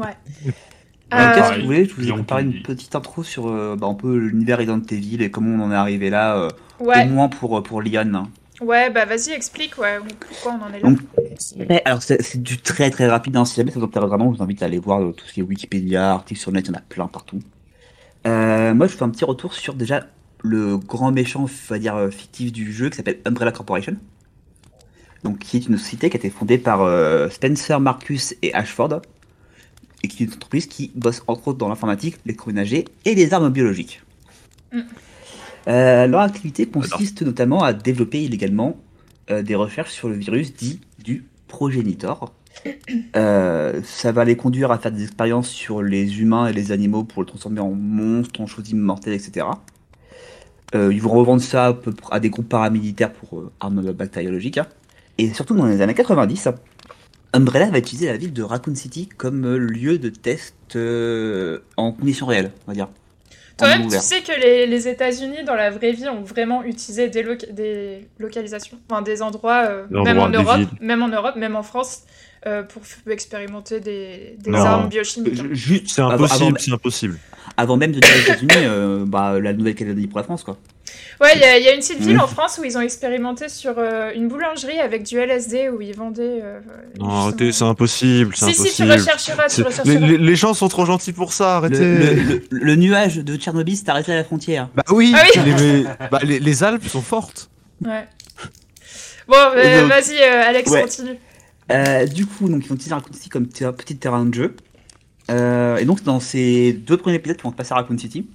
Ouais. 0.00 0.52
Euh, 1.12 1.34
Qu'est-ce 1.34 1.50
que 1.52 1.60
vous 1.60 1.66
voulez 1.66 1.84
Je 1.86 1.94
vous 1.94 2.08
ai 2.08 2.12
préparé 2.12 2.42
une 2.42 2.62
petite 2.62 2.94
intro 2.94 3.22
sur 3.22 3.48
euh, 3.48 3.76
bah, 3.76 3.86
un 3.86 3.94
peu 3.94 4.16
l'univers 4.16 4.58
Resident 4.58 4.80
Evil 4.90 5.22
et 5.22 5.30
comment 5.30 5.62
on 5.62 5.66
en 5.66 5.72
est 5.72 5.76
arrivé 5.76 6.10
là, 6.10 6.36
euh, 6.36 6.48
au 6.78 7.08
moins 7.08 7.28
pour, 7.28 7.62
pour 7.62 7.82
Liane. 7.82 8.26
Ouais, 8.60 8.90
bah 8.90 9.06
vas-y, 9.06 9.30
explique 9.30 9.78
ouais, 9.78 9.98
pourquoi 10.20 10.58
on 10.60 10.64
en 10.64 10.74
est 10.74 10.80
là. 10.80 10.90
Donc, 10.90 10.98
alors, 11.86 12.02
c'est 12.02 12.42
du 12.42 12.58
très 12.58 12.90
très 12.90 13.06
rapide. 13.06 13.36
Hein. 13.36 13.46
Si 13.46 13.56
jamais 13.56 13.70
ça 13.70 13.78
vous 13.78 13.86
intéresse 13.86 14.08
vraiment, 14.08 14.32
je 14.32 14.38
vous 14.38 14.42
invite 14.44 14.62
à 14.62 14.66
aller 14.66 14.78
voir 14.78 15.00
tout 15.14 15.24
ce 15.24 15.32
qui 15.32 15.40
est 15.40 15.42
Wikipédia, 15.42 16.12
articles 16.12 16.40
sur 16.40 16.50
le 16.50 16.56
net, 16.56 16.66
il 16.66 16.72
y 16.72 16.76
en 16.76 16.78
a 16.78 16.82
plein 16.82 17.06
partout. 17.06 17.40
Euh, 18.26 18.74
moi, 18.74 18.86
je 18.86 18.96
fais 18.96 19.02
un 19.02 19.10
petit 19.10 19.24
retour 19.24 19.54
sur 19.54 19.74
déjà 19.74 20.06
le 20.42 20.76
grand 20.78 21.12
méchant, 21.12 21.44
on 21.44 21.72
va 21.72 21.78
dire, 21.78 21.96
euh, 21.96 22.10
fictif 22.10 22.52
du 22.52 22.72
jeu 22.72 22.90
qui 22.90 22.96
s'appelle 22.96 23.18
Umbrella 23.24 23.52
Corporation. 23.52 23.96
Donc, 25.24 25.38
qui 25.38 25.56
est 25.58 25.66
une 25.66 25.76
société 25.76 26.08
qui 26.08 26.16
a 26.16 26.18
été 26.18 26.30
fondée 26.30 26.58
par 26.58 26.82
euh, 26.82 27.28
Spencer 27.28 27.78
Marcus 27.80 28.34
et 28.42 28.54
Ashford, 28.54 29.02
et 30.02 30.08
qui 30.08 30.22
est 30.22 30.26
une 30.26 30.32
entreprise 30.32 30.66
qui 30.66 30.90
bosse 30.94 31.22
entre 31.26 31.48
autres 31.48 31.58
dans 31.58 31.68
l'informatique, 31.68 32.16
l'électroménager 32.24 32.84
et 33.04 33.14
les 33.14 33.34
armes 33.34 33.50
biologiques. 33.50 34.02
Mm. 34.72 34.80
Euh, 35.68 36.06
leur 36.06 36.20
activité 36.20 36.66
consiste 36.66 37.22
notamment 37.22 37.62
à 37.62 37.72
développer 37.72 38.22
illégalement 38.22 38.76
euh, 39.30 39.42
des 39.42 39.54
recherches 39.54 39.92
sur 39.92 40.08
le 40.08 40.14
virus 40.14 40.54
dit 40.54 40.80
du 41.02 41.24
progénitor. 41.48 42.32
Euh, 43.16 43.80
ça 43.84 44.12
va 44.12 44.24
les 44.24 44.36
conduire 44.36 44.70
à 44.70 44.78
faire 44.78 44.92
des 44.92 45.04
expériences 45.04 45.48
sur 45.48 45.82
les 45.82 46.20
humains 46.20 46.48
et 46.48 46.52
les 46.52 46.72
animaux 46.72 47.04
pour 47.04 47.22
le 47.22 47.26
transformer 47.26 47.60
en 47.60 47.70
monstres, 47.70 48.40
en 48.40 48.46
choses 48.46 48.70
immortelles, 48.70 49.14
etc. 49.14 49.46
ils 50.74 51.00
vont 51.00 51.10
revendre 51.10 51.40
ça 51.40 51.78
à, 52.10 52.20
des 52.20 52.30
groupes 52.30 52.48
paramilitaires 52.48 53.12
pour 53.12 53.50
armes 53.60 53.92
bactériologiques. 53.92 54.58
Hein. 54.58 54.66
Et 55.18 55.32
surtout 55.32 55.54
dans 55.54 55.66
les 55.66 55.80
années 55.80 55.94
90, 55.94 56.48
Umbrella 57.32 57.70
va 57.70 57.78
utiliser 57.78 58.06
la 58.06 58.16
ville 58.16 58.32
de 58.32 58.42
Raccoon 58.42 58.74
City 58.74 59.08
comme 59.16 59.46
lieu 59.56 59.98
de 59.98 60.08
test 60.08 60.76
en 61.76 61.92
conditions 61.92 62.26
réelles, 62.26 62.50
on 62.66 62.70
va 62.70 62.74
dire. 62.74 62.88
Toi-même, 63.56 63.88
tu 63.88 63.98
sais 63.98 64.22
que 64.22 64.32
les, 64.40 64.66
les 64.66 64.88
États-Unis, 64.88 65.44
dans 65.44 65.54
la 65.54 65.70
vraie 65.70 65.92
vie, 65.92 66.08
ont 66.08 66.22
vraiment 66.22 66.64
utilisé 66.64 67.10
des, 67.10 67.22
des 67.52 68.08
localisations, 68.18 68.78
enfin 68.88 69.02
des 69.02 69.20
endroits, 69.20 69.66
euh, 69.68 69.86
même 69.90 70.18
en 70.18 70.30
Europe, 70.30 70.60
même 70.80 71.02
en 71.02 71.08
Europe, 71.08 71.36
même 71.36 71.56
en 71.56 71.62
France, 71.62 72.04
euh, 72.46 72.62
pour 72.62 72.82
expérimenter 73.10 73.80
des, 73.80 74.36
des 74.38 74.54
armes 74.54 74.88
biochimiques. 74.88 75.42
C'est 75.86 76.00
impossible, 76.00 76.58
c'est 76.58 76.72
impossible. 76.72 77.18
Avant 77.56 77.76
même 77.76 77.92
de 77.92 78.00
dire 78.00 78.10
les 78.14 78.22
États-Unis, 78.22 78.64
euh, 78.64 79.04
bah, 79.06 79.38
la 79.38 79.52
Nouvelle-Calédonie 79.52 80.06
pour 80.06 80.18
la 80.18 80.24
France, 80.24 80.42
quoi. 80.42 80.56
Ouais, 81.20 81.32
il 81.34 81.40
y, 81.42 81.68
a 81.68 81.74
une 81.74 81.80
petite 81.80 82.00
ville 82.00 82.16
mmh. 82.16 82.20
en 82.20 82.26
France 82.26 82.58
où 82.58 82.64
ils 82.64 82.78
ont 82.78 82.80
expérimenté 82.80 83.50
sur 83.50 83.74
euh, 83.76 84.10
une 84.14 84.28
boulangerie 84.28 84.78
avec 84.78 85.02
du 85.02 85.18
LSD 85.18 85.68
où 85.68 85.82
ils 85.82 85.94
vendaient. 85.94 86.40
Euh, 86.42 86.60
non, 86.98 87.10
arrêtez, 87.10 87.52
c'est 87.52 87.64
impossible. 87.64 88.34
Si, 88.34 88.44
impossible. 88.44 88.68
si, 88.68 88.76
tu 88.76 88.90
rechercheras. 88.90 89.48
Tu 89.48 89.62
rechercheras. 89.62 89.98
Les, 89.98 90.16
les, 90.16 90.36
gens 90.36 90.54
sont 90.54 90.68
trop 90.68 90.86
gentils 90.86 91.12
pour 91.12 91.34
ça, 91.34 91.58
arrêtez. 91.58 91.76
Le, 92.50 92.74
nuage 92.74 93.16
de 93.16 93.36
Tchernobyl 93.36 93.76
s'est 93.76 93.90
arrêté 93.90 94.12
à 94.12 94.16
la 94.16 94.24
frontière. 94.24 94.70
Bah 94.74 94.82
oui, 94.88 95.14
ah 95.14 95.26
Les, 95.44 95.84
bah, 96.10 96.20
les, 96.22 96.64
Alpes 96.64 96.88
sont 96.88 97.02
fortes. 97.02 97.50
Ouais. 97.84 98.08
Bon, 99.28 99.36
euh, 99.56 99.86
vas-y, 99.86 100.22
Alex, 100.22 100.70
continue. 100.70 101.18
du 102.14 102.24
coup, 102.24 102.48
donc, 102.48 102.64
ils 102.64 102.72
ont 102.72 102.76
utilisé 102.76 102.94
Raccoon 102.94 103.12
City 103.12 103.28
comme 103.28 103.46
petit 103.46 103.98
terrain 103.98 104.24
de 104.24 104.32
jeu. 104.32 104.56
et 105.28 105.84
donc, 105.84 106.02
dans 106.02 106.18
ces 106.18 106.72
deux 106.72 106.96
premiers 106.96 107.16
épisodes 107.16 107.36
qui 107.36 107.42
vont 107.42 107.52
passer 107.52 107.72
à 107.72 107.76
Raccoon 107.76 107.98
City, 107.98 108.26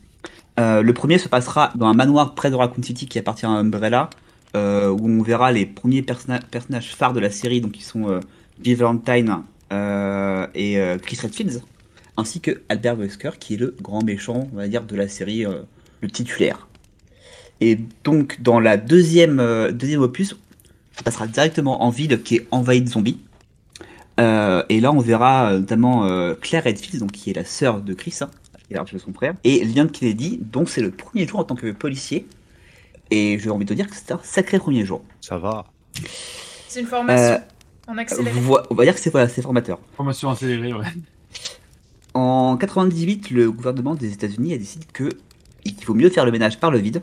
euh, 0.60 0.82
le 0.82 0.94
premier 0.94 1.18
se 1.18 1.28
passera 1.28 1.72
dans 1.76 1.88
un 1.88 1.94
manoir 1.94 2.36
près 2.36 2.50
de 2.50 2.56
Raccoon 2.56 2.84
City 2.84 3.08
qui 3.08 3.20
appartient 3.20 3.46
à 3.46 3.50
Umbrella, 3.50 4.10
euh, 4.56 4.90
où 4.90 5.10
on 5.10 5.22
verra 5.22 5.52
les 5.52 5.66
premiers 5.66 6.02
personnages 6.02 6.96
phares 6.96 7.12
de 7.12 7.20
la 7.20 7.30
série, 7.30 7.60
donc 7.60 7.74
qui 7.74 7.84
sont 7.84 8.10
euh, 8.10 8.22
Valentine 8.66 9.44
euh, 9.74 10.48
et 10.56 10.78
Chris 11.02 11.18
Redfield, 11.22 11.62
ainsi 12.16 12.40
que 12.40 12.62
Albert 12.70 12.96
Wesker, 12.96 13.32
qui 13.38 13.56
est 13.56 13.58
le 13.58 13.76
grand 13.82 14.02
méchant, 14.02 14.48
on 14.54 14.56
va 14.56 14.68
dire, 14.70 14.84
de 14.84 14.96
la 14.96 15.10
série, 15.10 15.44
le 16.02 16.10
titulaire. 16.10 16.68
Et 17.60 17.78
donc 18.06 18.42
dans 18.42 18.62
la 18.62 18.78
deuxième, 18.78 19.38
deuxième 19.74 20.02
opus, 20.02 20.38
on 21.00 21.04
passera 21.04 21.28
directement 21.28 21.84
en 21.84 21.90
ville 21.90 22.22
qui 22.24 22.36
est 22.38 22.48
envahie 22.52 22.82
de 22.82 22.90
zombies. 22.90 23.20
et 24.18 24.80
là, 24.80 24.94
on 24.94 25.00
verra 25.00 25.58
notamment 25.58 26.08
Claire 26.40 26.64
Redfield, 26.64 27.00
donc 27.02 27.12
qui 27.12 27.32
est 27.32 27.34
la 27.34 27.46
sœur 27.46 27.82
de 27.82 27.94
Chris, 27.94 28.20
hein, 28.22 28.30
il 28.70 28.78
a 28.78 28.84
de 28.84 28.98
son 28.98 29.14
frère. 29.14 29.36
Et 29.44 29.64
Liam 29.64 29.90
Kennedy, 29.90 30.40
donc 30.42 30.70
c'est 30.70 30.82
le 30.82 30.92
premier 30.92 31.28
jour 31.28 31.40
en 31.40 31.44
tant 31.44 31.56
que 31.56 31.72
policier. 31.72 32.28
Et 33.12 33.38
j'ai 33.40 33.50
envie 33.50 33.66
de 33.66 33.70
te 33.70 33.74
dire 33.74 33.88
que 33.88 33.96
c'est 33.96 34.12
un 34.12 34.20
sacré 34.24 34.58
premier 34.58 34.86
jour. 34.86 35.04
Ça 35.22 35.38
va. 35.38 35.66
C'est 36.68 36.82
une 36.82 36.88
formation 36.88 37.34
euh, 37.34 37.38
en 37.88 37.98
accéléré. 37.98 38.40
On 38.70 38.76
va 38.76 38.84
dire 38.84 38.96
que 38.96 39.00
c'est 39.00 39.12
voilà, 39.12 39.28
formateur. 39.28 39.80
Formation 39.96 40.30
accélérée, 40.30 40.74
ouais. 40.74 40.86
En 42.16 42.58
98, 42.58 43.30
le 43.32 43.52
gouvernement 43.52 43.94
des 43.94 44.14
États-Unis 44.14 44.54
a 44.54 44.58
décidé 44.58 44.86
que 44.92 45.10
qu'il 45.64 45.84
faut 45.84 45.94
mieux 45.94 46.10
faire 46.10 46.26
le 46.26 46.32
ménage 46.32 46.60
par 46.60 46.72
le 46.72 46.78
vide 46.78 47.02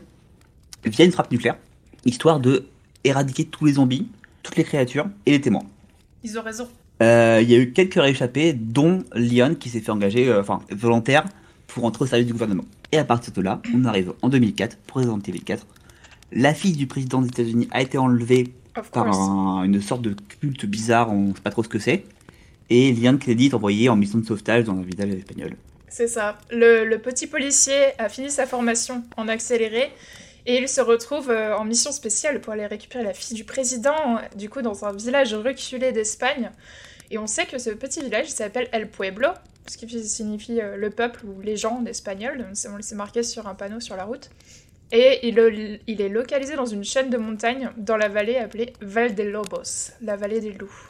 via 0.85 1.05
une 1.05 1.11
frappe 1.11 1.31
nucléaire, 1.31 1.57
histoire 2.05 2.39
de 2.39 2.67
éradiquer 3.03 3.45
tous 3.45 3.65
les 3.65 3.73
zombies, 3.73 4.07
toutes 4.41 4.55
les 4.55 4.63
créatures 4.63 5.05
et 5.25 5.31
les 5.31 5.41
témoins. 5.41 5.63
Ils 6.23 6.37
ont 6.39 6.41
raison. 6.41 6.67
Euh, 7.01 7.39
il 7.41 7.49
y 7.49 7.55
a 7.55 7.57
eu 7.57 7.71
quelques 7.73 7.95
rééchappés, 7.95 8.53
dont 8.53 9.03
Leon 9.13 9.55
qui 9.55 9.69
s'est 9.69 9.81
fait 9.81 9.91
engager, 9.91 10.27
euh, 10.27 10.41
enfin 10.41 10.61
volontaire, 10.71 11.25
pour 11.73 11.85
entrer 11.85 12.03
au 12.03 12.07
service 12.07 12.27
du 12.27 12.33
gouvernement. 12.33 12.65
Et 12.91 12.99
à 12.99 13.03
partir 13.03 13.33
de 13.33 13.41
là, 13.41 13.59
on 13.73 13.85
arrive 13.85 14.13
en 14.21 14.29
2004, 14.29 14.77
pour 14.77 14.97
Resident 14.97 15.19
Evil 15.27 15.41
4. 15.41 15.65
La 16.31 16.53
fille 16.53 16.73
du 16.73 16.85
président 16.85 17.21
des 17.21 17.29
États-Unis 17.29 17.67
a 17.71 17.81
été 17.81 17.97
enlevée 17.97 18.53
par 18.91 19.07
une 19.63 19.81
sorte 19.81 20.03
de 20.03 20.15
culte 20.39 20.65
bizarre, 20.65 21.11
on 21.11 21.29
ne 21.29 21.33
sait 21.33 21.41
pas 21.41 21.49
trop 21.49 21.63
ce 21.63 21.69
que 21.69 21.79
c'est. 21.79 22.05
Et 22.69 22.91
Liane 22.93 23.17
Kennedy 23.17 23.47
est 23.47 23.53
envoyé 23.53 23.89
en 23.89 23.95
mission 23.95 24.19
de 24.19 24.25
sauvetage 24.25 24.65
dans 24.65 24.73
un 24.73 24.83
village 24.83 25.09
espagnol. 25.09 25.55
C'est 25.89 26.07
ça. 26.07 26.37
Le, 26.51 26.95
petit 26.97 27.27
policier 27.27 27.99
a 27.99 28.07
fini 28.09 28.29
sa 28.29 28.45
formation 28.45 29.03
en 29.17 29.27
accéléré 29.27 29.91
et 30.45 30.57
il 30.57 30.67
se 30.67 30.81
retrouve 30.81 31.29
euh, 31.29 31.57
en 31.57 31.65
mission 31.65 31.91
spéciale 31.91 32.41
pour 32.41 32.53
aller 32.53 32.65
récupérer 32.65 33.03
la 33.03 33.13
fille 33.13 33.35
du 33.35 33.43
président, 33.43 34.19
du 34.35 34.49
coup, 34.49 34.61
dans 34.61 34.85
un 34.85 34.93
village 34.93 35.33
reculé 35.33 35.91
d'Espagne. 35.91 36.51
Et 37.11 37.17
on 37.17 37.27
sait 37.27 37.45
que 37.45 37.57
ce 37.57 37.69
petit 37.69 38.01
village 38.01 38.27
s'appelle 38.27 38.67
El 38.71 38.89
Pueblo, 38.89 39.29
ce 39.67 39.77
qui 39.77 39.87
signifie 40.03 40.61
euh, 40.61 40.75
le 40.75 40.89
peuple 40.89 41.25
ou 41.25 41.41
les 41.41 41.55
gens 41.55 41.79
en 41.79 41.85
espagnol. 41.85 42.45
On 42.51 42.81
s'est 42.81 42.95
marqué 42.95 43.23
sur 43.23 43.47
un 43.47 43.55
panneau 43.55 43.79
sur 43.79 43.95
la 43.95 44.03
route. 44.03 44.29
Et 44.91 45.27
il, 45.27 45.79
il, 45.87 46.01
est 46.01 46.09
localisé 46.09 46.55
dans 46.55 46.65
une 46.65 46.83
chaîne 46.83 47.09
de 47.09 47.17
montagnes 47.17 47.71
dans 47.77 47.97
la 47.97 48.09
vallée 48.09 48.37
appelée 48.37 48.73
Val 48.79 49.15
de 49.15 49.23
Lobos, 49.23 49.91
la 50.01 50.15
vallée 50.15 50.39
des 50.39 50.51
loups. 50.51 50.89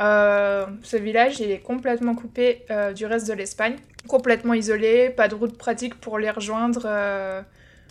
Euh, 0.00 0.66
ce 0.82 0.96
village 0.96 1.40
il 1.40 1.50
est 1.50 1.58
complètement 1.58 2.14
coupé 2.14 2.64
euh, 2.70 2.94
du 2.94 3.04
reste 3.04 3.28
de 3.28 3.34
l'Espagne, 3.34 3.76
complètement 4.08 4.54
isolé, 4.54 5.10
pas 5.10 5.28
de 5.28 5.34
route 5.34 5.56
pratique 5.58 6.00
pour 6.00 6.18
les 6.18 6.30
rejoindre. 6.30 6.82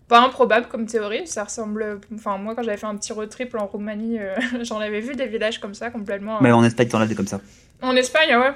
pas 0.09 0.19
improbable 0.19 0.65
comme 0.67 0.85
théorie, 0.85 1.27
ça 1.27 1.45
ressemble. 1.45 2.01
Enfin, 2.13 2.37
moi 2.37 2.55
quand 2.55 2.63
j'avais 2.63 2.77
fait 2.77 2.87
un 2.87 2.97
petit 2.97 3.13
road 3.13 3.29
trip 3.29 3.55
en 3.55 3.67
Roumanie, 3.67 4.17
j'en 4.63 4.79
avais 4.79 4.99
vu 4.99 5.15
des 5.15 5.27
villages 5.27 5.59
comme 5.59 5.75
ça 5.75 5.91
complètement. 5.91 6.39
Mais 6.41 6.51
en 6.51 6.63
Espagne, 6.65 6.89
t'en 6.89 6.99
as 6.99 7.07
des 7.07 7.15
comme 7.15 7.27
ça. 7.27 7.39
En 7.81 7.95
Espagne, 7.95 8.35
ouais. 8.35 8.51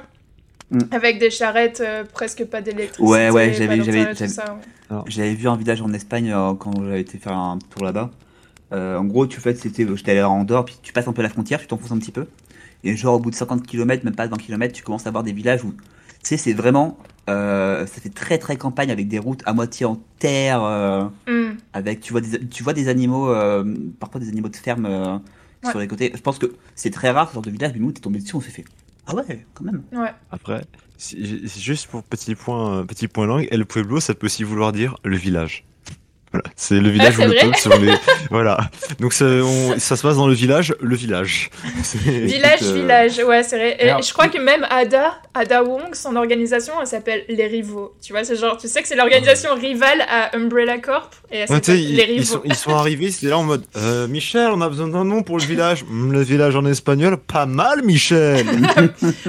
Mm. 0.71 0.80
Avec 0.91 1.19
des 1.19 1.30
charrettes 1.30 1.82
euh, 1.86 2.04
presque 2.12 2.45
pas 2.45 2.62
d'électricité. 2.62 3.04
Ouais, 3.04 3.30
ouais, 3.30 3.54
j'avais, 3.54 3.84
j'avais, 3.84 5.34
vu 5.36 5.47
un 5.47 5.56
village 5.56 5.82
en 5.82 5.93
Espagne 5.93 6.32
euh, 6.32 6.54
quand 6.56 6.73
j'avais 6.84 7.02
été 7.02 7.17
faire 7.17 7.34
un 7.38 7.60
tour 7.69 7.84
là-bas. 7.84 8.12
Euh, 8.71 8.97
en 8.97 9.06
gros, 9.06 9.28
tu 9.28 9.39
fais, 9.39 9.54
c'était, 9.54 9.86
j'étais 9.95 10.12
allé 10.12 10.23
en 10.23 10.43
dehors, 10.43 10.65
puis 10.65 10.78
tu 10.82 10.93
passes 10.93 11.08
un 11.08 11.13
peu 11.13 11.21
la 11.21 11.30
frontière, 11.30 11.60
tu 11.60 11.67
t'enfonces 11.67 11.91
un 11.91 11.99
petit 11.99 12.12
peu. 12.12 12.26
Et 12.84 12.95
genre, 12.97 13.15
au 13.15 13.19
bout 13.19 13.30
de 13.30 13.36
50 13.36 13.67
km, 13.67 14.04
même 14.04 14.15
pas 14.15 14.28
20 14.28 14.38
km, 14.38 14.73
tu 14.73 14.84
commences 14.84 15.06
à 15.06 15.12
voir 15.12 15.23
des 15.23 15.32
villages 15.32 15.63
où, 15.63 15.71
tu 15.73 15.78
sais, 16.23 16.38
c'est 16.38 16.54
vraiment, 16.54 16.97
ça 17.28 17.86
fait 17.86 18.13
très 18.13 18.39
très 18.39 18.58
campagne 18.58 18.89
avec 18.89 19.08
des 19.08 19.19
routes 19.19 19.41
à 19.45 19.54
moitié 19.54 19.86
en 19.86 20.02
terre, 20.17 20.62
mm. 21.28 21.52
avec, 21.73 22.02
tu 22.02 22.13
vois, 22.13 22.21
des, 22.21 22.47
tu 22.47 22.63
vois 22.63 22.73
des 22.73 22.88
animaux, 22.89 23.32
parfois 23.99 24.19
des 24.19 24.30
animaux 24.30 24.49
de 24.49 24.56
ferme 24.56 25.21
sur 25.69 25.80
les 25.80 25.88
côtés. 25.88 26.12
Je 26.15 26.21
pense 26.21 26.39
que 26.39 26.56
c'est 26.76 26.91
très 26.91 27.12
rare 27.12 27.30
ce 27.30 27.36
genre 27.36 27.43
de 27.43 27.52
village, 27.52 27.71
mais 27.73 27.80
nous, 27.80 27.91
t'es 27.91 28.02
tombé 28.02 28.19
dessus, 28.19 28.36
on 28.36 28.41
s'est 28.41 28.49
fait. 28.49 28.65
Ah 29.06 29.16
ouais, 29.16 29.46
quand 29.54 29.66
même. 29.66 29.84
Ouais. 29.92 30.13
Après, 30.32 30.66
juste 30.98 31.88
pour 31.88 32.04
petit 32.04 32.36
point, 32.36 32.80
euh, 32.80 32.84
petit 32.84 33.08
point 33.08 33.26
langue, 33.26 33.48
El 33.52 33.66
Pueblo, 33.66 34.00
ça 34.00 34.13
peut 34.13 34.28
aussi 34.28 34.44
vouloir 34.44 34.72
dire 34.72 34.96
le 35.04 35.18
village. 35.18 35.66
Voilà, 36.34 36.50
c'est 36.56 36.80
le 36.80 36.89
village 36.89 37.13
ah, 37.19 37.28
le 37.28 37.54
sur 37.58 37.78
les. 37.78 37.93
voilà. 38.32 38.58
Donc 39.00 39.13
ça, 39.13 39.26
ça, 39.78 39.96
se 39.96 40.02
passe 40.02 40.15
dans 40.15 40.26
le 40.26 40.34
village, 40.34 40.74
le 40.82 40.96
village. 40.96 41.52
Village, 42.06 42.63
euh, 42.63 42.74
village, 42.74 43.19
ouais, 43.19 43.43
c'est 43.43 43.58
vrai. 43.58 43.78
Et 43.80 44.02
je 44.02 44.12
crois 44.13 44.30
que 44.30 44.39
même 44.39 44.65
Ada, 44.72 45.13
Ada 45.36 45.63
Wong, 45.63 45.93
son 45.93 46.15
organisation, 46.15 46.74
elle 46.82 46.88
s'appelle 46.88 47.24
Les 47.30 47.46
Rivaux. 47.46 47.96
Tu 48.02 48.13
vois, 48.13 48.24
c'est 48.24 48.36
genre, 48.36 48.58
tu 48.58 48.67
sais 48.67 48.82
que 48.82 48.88
c'est 48.88 48.96
l'organisation 48.96 49.54
rivale 49.54 50.02
à 50.10 50.36
Umbrella 50.36 50.80
Corp. 50.80 51.13
Et 51.32 51.46
elle 51.48 51.62
Les 51.67 52.04
Rivaux. 52.04 52.22
Ils 52.22 52.26
sont, 52.26 52.41
ils 52.46 52.56
sont 52.56 52.76
arrivés, 52.76 53.12
c'était 53.12 53.28
là 53.28 53.38
en 53.38 53.43
mode 53.43 53.63
euh, 53.78 54.08
Michel, 54.08 54.50
on 54.52 54.62
a 54.62 54.69
besoin 54.69 54.88
d'un 54.88 55.06
nom 55.06 55.22
pour 55.22 55.38
le 55.38 55.43
village. 55.43 55.84
Hmm, 55.88 56.12
le 56.12 56.22
village 56.24 56.56
en 56.56 56.65
espagnol, 56.65 57.17
pas 57.17 57.46
mal, 57.46 57.84
Michel. 57.84 58.43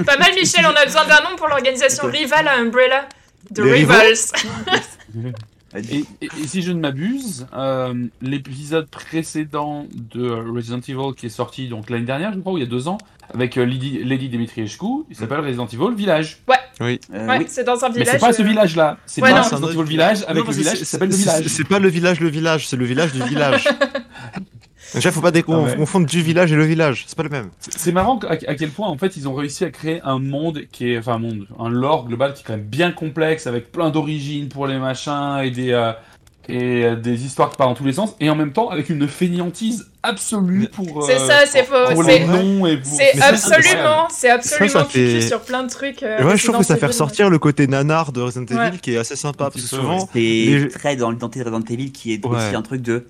pas 0.07 0.17
mal, 0.17 0.35
Michel, 0.35 0.65
on 0.65 0.75
a 0.75 0.87
besoin 0.87 1.05
d'un 1.05 1.29
nom 1.29 1.37
pour 1.37 1.49
l'organisation 1.49 2.07
rivale 2.07 2.49
à 2.49 2.57
Umbrella. 2.57 3.07
The 3.55 3.61
Rivals. 3.61 4.33
Et, 5.75 6.05
si 6.47 6.63
je 6.63 6.73
ne 6.73 6.81
m'abuse, 6.81 7.47
euh, 7.55 7.95
l'épisode 8.23 8.89
précédent 8.89 9.87
de 9.93 10.31
Resident 10.31 10.79
Evil 10.79 11.15
qui 11.17 11.27
est 11.27 11.31
sorti 11.31 11.69
donc 11.69 11.91
l'année 11.91 12.07
dernière, 12.07 12.33
je 12.33 12.39
crois, 12.39 12.53
ou 12.53 12.59
il 12.59 12.61
y 12.61 12.67
a 12.67 12.69
deux 12.69 12.87
ans, 12.87 12.99
avec 13.33 13.57
euh, 13.57 13.65
Lady, 13.65 14.05
Lady 14.05 14.29
Dimitriescu, 14.29 15.05
il 15.11 15.17
s'appelle 15.17 15.41
Resident 15.41 15.67
Evil 15.67 15.95
Village. 15.97 16.39
Ouais. 16.49 16.57
Oui. 16.81 17.01
Euh, 17.13 17.27
ouais, 17.27 17.45
c'est 17.49 17.65
dans 17.65 17.85
un 17.85 17.89
village. 17.89 18.07
Mais 18.07 18.13
c'est 18.13 18.19
pas 18.19 18.33
ce 18.33 18.43
village-là. 18.43 18.99
C'est 19.07 19.21
pas 19.21 19.43
Resident 19.43 19.69
Evil 19.69 19.83
Village 19.85 20.25
avec 20.29 20.47
le 20.47 20.53
village 20.53 20.79
qui 20.79 20.85
s'appelle 20.85 21.11
le 21.11 21.17
village. 21.17 21.47
C'est 21.47 21.69
pas 21.69 21.79
le 21.79 21.89
village, 21.89 22.21
le 22.21 22.29
village, 22.29 22.69
c'est 22.69 22.77
le 22.77 22.85
village 22.85 23.13
du 23.13 23.23
village. 23.23 23.69
Déjà, 24.95 25.11
faut 25.11 25.21
pas 25.21 25.33
confondre 25.43 26.07
du 26.07 26.23
village 26.23 26.53
et 26.53 26.57
le 26.57 26.65
village, 26.65 27.05
c'est 27.07 27.17
pas 27.17 27.23
le 27.23 27.29
même. 27.29 27.51
C'est 27.59 27.93
marrant 27.93 28.19
à, 28.21 28.37
quel 28.37 28.71
point 28.71 28.89
en 28.89 28.97
fait 28.97 29.17
ils 29.17 29.29
ont 29.29 29.35
réussi 29.35 29.65
à 29.65 29.71
créer 29.71 30.01
un 30.05 30.19
monde 30.19 30.63
qui 30.71 30.93
est, 30.93 30.99
enfin 30.99 31.15
un 31.15 31.19
monde, 31.19 31.47
un 31.59 31.69
lore 31.69 32.07
global 32.07 32.35
qui 32.35 32.43
est 32.43 32.45
quand 32.47 32.57
même 32.57 32.67
bien 32.67 32.93
complexe 32.93 33.47
avec 33.47 33.73
plein 33.73 33.91
d'origines 33.91 34.49
pour 34.49 34.67
les 34.67 34.79
machins 34.79 35.41
et 35.43 35.51
des 35.51 35.73
euh, 35.73 35.93
et 36.49 36.85
euh, 36.85 36.97
des 36.97 37.25
histoires 37.25 37.51
qui 37.51 37.57
partent 37.57 37.71
dans 37.71 37.75
tous 37.75 37.87
les 37.87 37.95
sens 37.95 38.15
et 38.21 38.29
en 38.29 38.35
même 38.35 38.53
temps 38.53 38.69
avec 38.69 38.91
une 38.91 39.09
fainéantise 39.09 39.87
absolue 40.03 40.69
pour 40.69 41.05
c'est 41.05 41.19
ça 41.19 41.47
c'est 41.47 41.65
faux 41.65 41.75
c'est 42.03 43.23
absolument 43.23 44.09
c'est 44.11 44.29
absolument 44.29 44.85
fait... 44.85 45.23
sur 45.23 45.41
plein 45.41 45.63
de 45.63 45.71
trucs 45.71 46.03
euh, 46.03 46.23
ouais 46.23 46.37
je 46.37 46.45
trouve 46.45 46.59
que 46.59 46.65
ça 46.65 46.77
fait 46.77 46.87
ressortir 46.87 47.31
le 47.31 47.39
côté 47.39 47.67
nanar 47.67 48.13
de 48.13 48.21
Resident 48.21 48.45
Evil 48.45 48.79
qui 48.79 48.93
est 48.93 48.99
assez 48.99 49.17
sympa 49.17 49.51
parce 49.51 49.63
que 49.63 49.69
souvent 49.69 50.07
c'est 50.13 50.69
très 50.75 50.97
dans 50.97 51.11
l'identité 51.11 51.45
de 51.45 51.51
Resident 51.51 51.73
Evil 51.73 51.93
qui 51.93 52.13
est 52.13 52.27
aussi 52.27 52.55
un 52.55 52.63
truc 52.63 52.83
de 52.83 53.07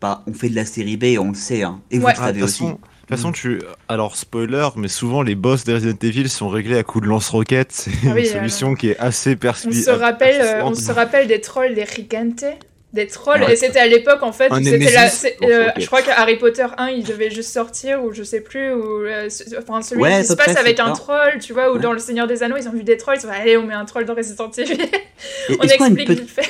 bah, 0.00 0.22
on 0.26 0.32
fait 0.32 0.48
de 0.48 0.56
la 0.56 0.64
série 0.64 0.96
B, 0.96 1.04
et 1.04 1.18
on 1.18 1.28
le 1.28 1.34
sait, 1.34 1.62
hein. 1.62 1.80
et 1.90 1.98
vous 1.98 2.06
le 2.06 2.14
savez 2.14 2.42
aussi. 2.42 2.64
De 2.64 2.70
toute 2.70 3.18
façon, 3.18 3.30
tu. 3.32 3.62
Alors, 3.88 4.16
spoiler, 4.16 4.68
mais 4.74 4.88
souvent 4.88 5.22
les 5.22 5.36
boss 5.36 5.62
de 5.62 5.74
Resident 5.74 5.96
Evil 6.02 6.28
sont 6.28 6.48
réglés 6.48 6.76
à 6.76 6.82
coups 6.82 7.04
de 7.04 7.08
lance-roquettes. 7.08 7.70
C'est 7.70 7.92
ah 8.04 8.18
une 8.18 8.24
solution 8.24 8.74
qui 8.74 8.88
est 8.90 8.98
assez 8.98 9.36
perspicace. 9.36 9.86
On 9.88 9.92
se 9.92 9.96
rappelle, 9.96 10.40
euh, 10.40 10.64
on 10.64 10.74
se 10.74 10.90
rappelle 10.90 11.28
des 11.28 11.40
trolls 11.40 11.74
des 11.74 11.84
Ricante 11.84 12.44
des 12.92 13.06
trolls 13.06 13.44
et 13.50 13.56
c'était 13.56 13.80
à 13.80 13.86
l'époque 13.86 14.22
en 14.22 14.32
fait 14.32 14.50
c'était 14.62 14.92
la, 14.92 15.06
euh, 15.06 15.70
je 15.76 15.86
crois 15.86 16.02
que 16.02 16.10
Harry 16.10 16.36
Potter 16.36 16.66
1 16.78 16.88
il 16.88 17.04
devait 17.04 17.30
juste 17.30 17.52
sortir 17.52 18.02
ou 18.02 18.12
je 18.12 18.22
sais 18.22 18.40
plus 18.40 18.72
ou 18.72 19.04
euh, 19.04 19.28
enfin 19.58 19.82
celui 19.82 20.02
qui 20.02 20.24
se 20.24 20.34
passe 20.34 20.56
avec 20.56 20.80
un 20.80 20.92
troll 20.92 21.38
tu 21.40 21.52
vois 21.52 21.72
ou 21.72 21.78
dans 21.78 21.92
le 21.92 21.98
Seigneur 21.98 22.26
des 22.26 22.42
Anneaux 22.42 22.56
ils 22.56 22.68
ont 22.68 22.72
vu 22.72 22.84
des 22.84 22.96
trolls 22.96 23.18
ils 23.20 23.26
ont 23.26 23.30
dit 23.30 23.36
allez 23.36 23.56
on 23.56 23.66
met 23.66 23.74
un 23.74 23.84
troll 23.84 24.04
dans 24.04 24.14
Resident 24.14 24.50
Evil 24.56 24.78
on 25.60 25.64
explique 25.64 26.08
vite 26.08 26.30
fait 26.30 26.48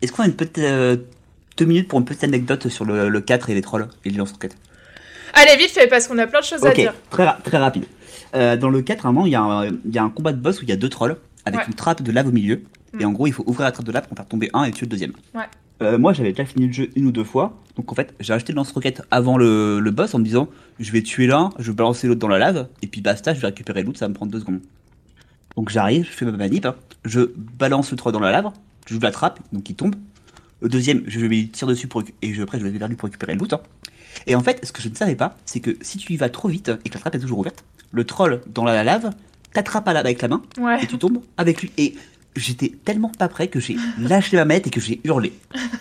est-ce 0.00 0.12
qu'on 0.12 0.22
a 0.22 0.26
une 0.26 0.36
petite 0.36 0.60
deux 1.56 1.64
minutes 1.64 1.88
pour 1.88 1.98
une 1.98 2.04
petite 2.04 2.24
anecdote 2.24 2.68
sur 2.68 2.84
le, 2.84 3.20
4 3.20 3.50
et 3.50 3.54
les 3.54 3.62
trolls 3.62 3.88
et 4.04 4.10
les 4.10 4.16
lance-roquettes. 4.16 4.56
Allez, 5.34 5.56
vite 5.56 5.70
fait, 5.70 5.86
parce 5.86 6.08
qu'on 6.08 6.18
a 6.18 6.26
plein 6.26 6.40
de 6.40 6.44
choses 6.44 6.64
à 6.64 6.72
dire. 6.72 6.94
Très, 7.10 7.26
très 7.44 7.58
rapide. 7.58 7.84
Euh, 8.34 8.56
dans 8.56 8.70
le 8.70 8.82
4, 8.82 9.06
il 9.26 9.30
y, 9.30 9.34
a 9.34 9.42
un, 9.42 9.66
y 9.66 9.98
a 9.98 10.02
un 10.02 10.10
combat 10.10 10.32
de 10.32 10.40
boss 10.40 10.60
où 10.60 10.64
il 10.64 10.68
y 10.68 10.72
a 10.72 10.76
deux 10.76 10.88
trolls 10.88 11.16
avec 11.44 11.66
une 11.66 11.74
trappe 11.74 12.02
de 12.02 12.12
lave 12.12 12.28
au 12.28 12.32
milieu. 12.32 12.62
Et 12.98 13.04
mm. 13.04 13.08
en 13.08 13.12
gros, 13.12 13.26
il 13.26 13.32
faut 13.32 13.44
ouvrir 13.46 13.64
la 13.64 13.72
trappe 13.72 13.86
de 13.86 13.92
lave 13.92 14.06
pour 14.06 14.16
faire 14.16 14.26
tomber 14.26 14.50
un 14.52 14.64
et 14.64 14.72
tuer 14.72 14.86
le 14.86 14.90
deuxième. 14.90 15.12
Ouais. 15.34 15.44
Euh, 15.82 15.98
moi, 15.98 16.12
j'avais 16.12 16.30
déjà 16.30 16.44
fini 16.44 16.66
le 16.66 16.72
jeu 16.72 16.90
une 16.94 17.06
ou 17.06 17.12
deux 17.12 17.24
fois. 17.24 17.58
Donc 17.76 17.90
en 17.90 17.94
fait, 17.94 18.14
j'ai 18.20 18.32
acheté 18.32 18.52
le 18.52 18.56
lance-roquette 18.56 19.02
avant 19.10 19.38
le, 19.38 19.80
le, 19.80 19.90
boss 19.90 20.14
en 20.14 20.18
me 20.18 20.24
disant 20.24 20.48
je 20.78 20.92
vais 20.92 21.02
tuer 21.02 21.26
l'un, 21.26 21.50
je 21.58 21.70
vais 21.70 21.76
balancer 21.76 22.06
l'autre 22.06 22.20
dans 22.20 22.28
la 22.28 22.38
lave, 22.38 22.68
et 22.82 22.86
puis 22.86 23.00
basta, 23.00 23.32
je 23.34 23.40
vais 23.40 23.46
récupérer 23.46 23.82
l'autre, 23.82 23.98
ça 23.98 24.04
va 24.04 24.10
me 24.10 24.14
prendre 24.14 24.30
deux 24.30 24.40
secondes. 24.40 24.60
Donc 25.56 25.70
j'arrive, 25.70 26.04
je 26.04 26.10
fais 26.10 26.26
ma 26.26 26.32
manip, 26.32 26.66
hein. 26.66 26.74
je 27.04 27.20
balance 27.58 27.90
le 27.90 27.96
troll 27.96 28.12
dans 28.12 28.20
la 28.20 28.30
lave, 28.30 28.50
je 28.86 28.98
la 28.98 29.10
trappe, 29.10 29.40
donc 29.52 29.68
il 29.68 29.74
tombe. 29.74 29.94
Le 30.62 30.68
deuxième, 30.68 31.02
je 31.06 31.18
lui 31.18 31.48
tire 31.48 31.66
dessus 31.66 31.88
pour, 31.88 32.02
et 32.22 32.34
je, 32.34 32.42
après 32.42 32.58
je 32.58 32.64
vais 32.64 32.70
vers 32.70 32.88
lui 32.88 32.96
pour 32.96 33.08
récupérer 33.08 33.34
le 33.34 33.40
loot. 33.40 33.52
Hein. 33.52 33.60
Et 34.26 34.36
en 34.36 34.40
fait, 34.40 34.64
ce 34.64 34.72
que 34.72 34.80
je 34.80 34.88
ne 34.88 34.94
savais 34.94 35.16
pas, 35.16 35.36
c'est 35.44 35.60
que 35.60 35.76
si 35.80 35.98
tu 35.98 36.12
y 36.12 36.16
vas 36.16 36.28
trop 36.28 36.48
vite 36.48 36.70
et 36.84 36.88
que 36.88 36.94
la 36.94 37.00
trappe 37.00 37.16
est 37.16 37.18
toujours 37.18 37.40
ouverte, 37.40 37.64
le 37.90 38.04
troll 38.04 38.40
dans 38.46 38.64
la 38.64 38.84
lave 38.84 39.10
t'attrape 39.52 39.88
avec 39.88 40.22
la 40.22 40.28
main 40.28 40.42
et 40.80 40.86
tu 40.86 40.98
tombes 40.98 41.20
avec 41.36 41.62
lui. 41.62 41.72
Et 41.78 41.94
j'étais 42.36 42.72
tellement 42.84 43.10
pas 43.10 43.28
prêt 43.28 43.48
que 43.48 43.60
j'ai 43.60 43.76
lâché 43.98 44.36
ma 44.36 44.44
manette 44.44 44.68
et 44.68 44.70
que 44.70 44.80
j'ai 44.80 45.00
hurlé. 45.04 45.32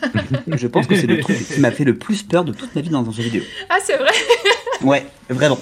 je 0.48 0.67
pense 0.67 0.88
que 0.88 0.96
c'est 0.96 1.08
le 1.08 1.20
truc 1.20 1.38
qui 1.38 1.60
m'a 1.60 1.72
fait 1.72 1.86
le 1.86 1.96
plus 1.96 2.24
peur 2.24 2.44
de 2.44 2.52
toute 2.52 2.76
ma 2.76 2.82
vie 2.82 2.89
dans 2.89 3.08
un 3.08 3.12
jeu 3.12 3.24
vidéo. 3.24 3.44
Ah, 3.70 3.78
c'est 3.84 3.98
vrai? 3.98 4.12
Ouais, 4.82 5.06
vraiment. 5.30 5.60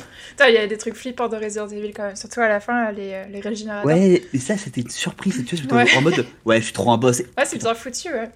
Il 0.48 0.54
y 0.54 0.58
a 0.58 0.66
des 0.66 0.78
trucs 0.78 0.96
flippants 0.96 1.28
de 1.28 1.36
Resident 1.36 1.68
Evil 1.68 1.92
quand 1.94 2.06
même, 2.06 2.16
surtout 2.16 2.40
à 2.40 2.48
la 2.48 2.62
fin, 2.62 2.90
les, 2.94 3.12
euh, 3.12 3.26
les 3.30 3.42
régénérateurs. 3.42 3.86
Ouais, 3.86 4.24
et 4.34 4.40
ça, 4.40 4.56
c'était 4.56 4.80
une 4.80 4.90
surprise. 4.90 5.44
Tu 5.46 5.58
vois, 5.58 5.84
en 5.98 6.02
mode, 6.02 6.26
ouais, 6.46 6.60
je 6.60 6.64
suis 6.64 6.74
trop 6.74 6.90
un 6.90 6.98
boss. 6.98 7.20
Ouais, 7.38 7.44
c'est 7.44 7.58
bien 7.58 7.74
foutu, 7.74 8.08
ouais. 8.08 8.30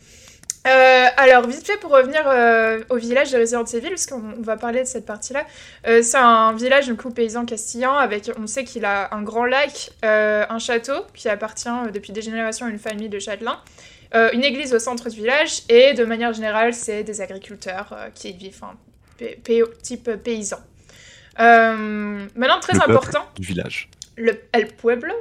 Euh, 0.65 1.05
alors, 1.17 1.45
vite 1.47 1.65
fait, 1.65 1.77
pour 1.77 1.91
revenir 1.91 2.21
euh, 2.25 2.81
au 2.89 2.95
village 2.95 3.31
de 3.31 3.37
Resident 3.37 3.65
Evil, 3.65 3.89
parce 3.89 4.05
qu'on 4.05 4.41
va 4.41 4.55
parler 4.55 4.81
de 4.81 4.87
cette 4.87 5.05
partie-là, 5.05 5.45
euh, 5.87 6.01
c'est 6.01 6.17
un 6.17 6.53
village 6.53 6.87
du 6.87 6.95
coup 6.95 7.09
paysan 7.09 7.45
castillan, 7.45 7.95
avec, 7.95 8.31
on 8.39 8.47
sait 8.47 8.63
qu'il 8.63 8.85
a 8.85 9.13
un 9.13 9.23
grand 9.23 9.45
lac, 9.45 9.91
un 10.03 10.59
château 10.59 11.05
qui 11.13 11.27
appartient 11.27 11.69
depuis 11.93 12.13
des 12.13 12.21
générations 12.21 12.65
à 12.65 12.69
une 12.69 12.79
famille 12.79 13.09
de 13.09 13.19
châtelains, 13.19 13.59
une 14.13 14.43
église 14.43 14.73
au 14.73 14.79
centre 14.79 15.09
du 15.09 15.17
village, 15.17 15.63
et 15.69 15.93
de 15.93 16.05
manière 16.05 16.33
générale, 16.33 16.73
c'est 16.73 17.03
des 17.03 17.19
agriculteurs 17.19 17.95
qui 18.15 18.31
vivent, 18.31 18.59
enfin, 18.61 18.75
type 19.81 20.11
paysan. 20.23 20.59
maintenant, 21.37 22.59
très 22.61 22.77
important. 22.77 23.25
Du 23.35 23.45
village. 23.45 23.89
Le 24.15 24.39
El 24.53 24.67
Pueblo, 24.67 25.13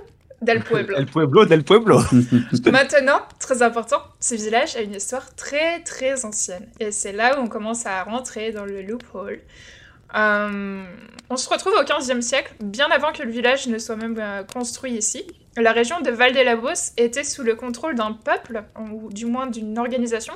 Del 0.42 0.62
Pueblo. 0.62 0.96
El 0.96 1.06
Pueblo, 1.06 1.46
Del 1.46 1.64
Pueblo. 1.64 2.00
Maintenant, 2.72 3.22
très 3.38 3.62
important, 3.62 4.02
ce 4.20 4.34
village 4.34 4.76
a 4.76 4.80
une 4.80 4.94
histoire 4.94 5.34
très 5.34 5.80
très 5.80 6.24
ancienne. 6.24 6.66
Et 6.80 6.90
c'est 6.90 7.12
là 7.12 7.38
où 7.38 7.42
on 7.42 7.48
commence 7.48 7.86
à 7.86 8.02
rentrer 8.02 8.52
dans 8.52 8.64
le 8.64 8.82
loophole. 8.82 9.40
Euh, 10.14 10.84
on 11.30 11.36
se 11.36 11.48
retrouve 11.48 11.72
au 11.74 11.84
XVe 11.84 12.20
siècle, 12.20 12.54
bien 12.60 12.90
avant 12.90 13.12
que 13.12 13.22
le 13.22 13.30
village 13.30 13.66
ne 13.68 13.78
soit 13.78 13.96
même 13.96 14.18
euh, 14.18 14.42
construit 14.42 14.92
ici. 14.92 15.24
La 15.56 15.72
région 15.72 16.00
de 16.00 16.10
Valdelabos 16.10 16.92
était 16.96 17.24
sous 17.24 17.42
le 17.42 17.54
contrôle 17.54 17.94
d'un 17.94 18.12
peuple, 18.12 18.64
ou 18.78 19.10
du 19.12 19.26
moins 19.26 19.46
d'une 19.46 19.78
organisation, 19.78 20.34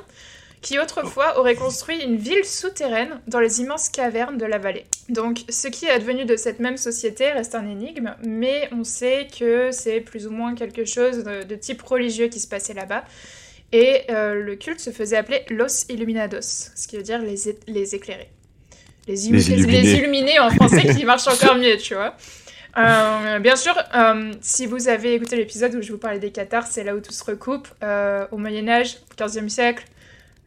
qui 0.61 0.79
autrefois 0.79 1.39
aurait 1.39 1.55
construit 1.55 2.01
une 2.03 2.15
ville 2.15 2.43
souterraine 2.43 3.19
dans 3.27 3.39
les 3.39 3.61
immenses 3.61 3.89
cavernes 3.89 4.37
de 4.37 4.45
la 4.45 4.57
vallée. 4.57 4.85
Donc 5.09 5.39
ce 5.49 5.67
qui 5.67 5.85
est 5.85 5.91
advenu 5.91 6.25
de 6.25 6.35
cette 6.35 6.59
même 6.59 6.77
société 6.77 7.31
reste 7.31 7.55
un 7.55 7.67
énigme, 7.67 8.15
mais 8.25 8.69
on 8.71 8.83
sait 8.83 9.27
que 9.37 9.71
c'est 9.71 10.01
plus 10.01 10.27
ou 10.27 10.31
moins 10.31 10.55
quelque 10.55 10.85
chose 10.85 11.23
de, 11.23 11.55
type 11.55 11.81
religieux 11.81 12.27
qui 12.27 12.39
se 12.39 12.47
passait 12.47 12.73
là-bas. 12.73 13.03
Et 13.71 14.03
euh, 14.09 14.33
le 14.33 14.55
culte 14.55 14.79
se 14.79 14.91
faisait 14.91 15.17
appeler 15.17 15.43
Los 15.49 15.85
Illuminados, 15.89 16.41
ce 16.41 16.87
qui 16.87 16.95
veut 16.95 17.03
dire 17.03 17.21
les, 17.21 17.35
les 17.67 17.95
éclairés. 17.95 18.29
Les, 19.07 19.27
illuminés. 19.27 20.39
en 20.39 20.49
français 20.49 20.93
qui 20.95 21.05
marche 21.05 21.27
encore 21.27 21.55
mieux, 21.55 21.77
tu 21.77 21.93
vois. 21.93 22.15
Euh, 22.77 23.39
bien 23.39 23.55
sûr, 23.55 23.73
euh, 23.95 24.31
si 24.41 24.65
vous 24.65 24.89
avez 24.89 25.13
écouté 25.13 25.35
l'épisode 25.35 25.75
où 25.75 25.81
je 25.81 25.91
vous 25.91 25.97
parlais 25.97 26.19
des 26.19 26.31
cathares, 26.31 26.67
c'est 26.67 26.83
là 26.83 26.95
où 26.95 26.99
tout 26.99 27.13
se 27.13 27.23
recoupe. 27.23 27.67
au 28.31 28.37
Moyen 28.37 28.67
Âge, 28.67 28.97
15e 29.17 29.49
siècle, 29.49 29.85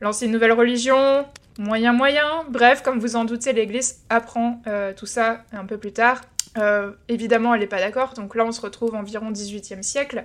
lancer 0.00 0.26
une 0.26 0.32
nouvelle 0.32 0.52
religion, 0.52 1.26
moyen 1.58 1.92
moyen. 1.92 2.44
Bref, 2.48 2.82
comme 2.82 2.98
vous 2.98 3.16
en 3.16 3.24
doutez, 3.24 3.52
l'Église 3.52 4.00
apprend 4.08 4.62
euh, 4.66 4.92
tout 4.94 5.06
ça 5.06 5.44
un 5.52 5.64
peu 5.64 5.78
plus 5.78 5.92
tard. 5.92 6.22
Euh, 6.58 6.92
évidemment, 7.08 7.54
elle 7.54 7.60
n'est 7.60 7.66
pas 7.66 7.78
d'accord, 7.78 8.14
donc 8.14 8.34
là 8.34 8.44
on 8.44 8.50
se 8.50 8.60
retrouve 8.60 8.94
environ 8.96 9.30
18e 9.30 9.82
siècle, 9.82 10.24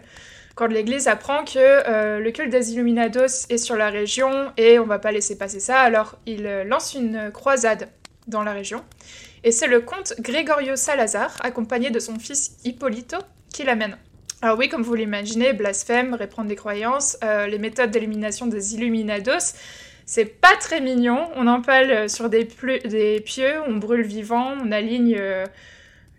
quand 0.55 0.65
l'Église 0.65 1.07
apprend 1.07 1.43
que 1.43 1.59
euh, 1.59 2.19
le 2.19 2.31
culte 2.31 2.49
des 2.49 2.73
Illuminados 2.73 3.45
est 3.49 3.57
sur 3.57 3.75
la 3.75 3.89
région 3.91 4.51
et 4.57 4.79
on 4.79 4.85
va 4.85 4.97
pas 4.97 5.11
laisser 5.11 5.37
passer 5.37 5.59
ça, 5.59 5.81
alors 5.81 6.17
il 6.25 6.43
lance 6.65 6.95
une 6.95 7.29
croisade 7.31 7.89
dans 8.27 8.41
la 8.41 8.53
région. 8.53 8.83
Et 9.43 9.51
c'est 9.51 9.67
le 9.67 9.81
comte 9.81 10.15
Gregorio 10.19 10.75
Salazar, 10.75 11.35
accompagné 11.41 11.91
de 11.91 11.99
son 11.99 12.17
fils 12.17 12.57
Hippolito, 12.63 13.17
qui 13.53 13.63
l'amène. 13.63 13.95
Alors 14.45 14.59
oui, 14.59 14.69
comme 14.69 14.83
vous 14.83 14.93
l'imaginez, 14.93 15.53
blasphème, 15.53 16.13
reprendre 16.13 16.47
des 16.47 16.55
croyances, 16.55 17.17
euh, 17.23 17.47
les 17.47 17.57
méthodes 17.57 17.89
d'élimination 17.89 18.45
des 18.45 18.75
Illuminados, 18.75 19.55
c'est 20.05 20.39
pas 20.39 20.55
très 20.59 20.81
mignon. 20.81 21.29
On 21.35 21.47
empale 21.47 21.89
euh, 21.89 22.07
sur 22.07 22.29
des, 22.29 22.47
des, 22.85 23.21
pieux, 23.21 23.53
on 23.65 23.77
brûle 23.77 24.05
vivant, 24.05 24.53
on 24.63 24.71
aligne 24.71 25.15
euh, 25.17 25.47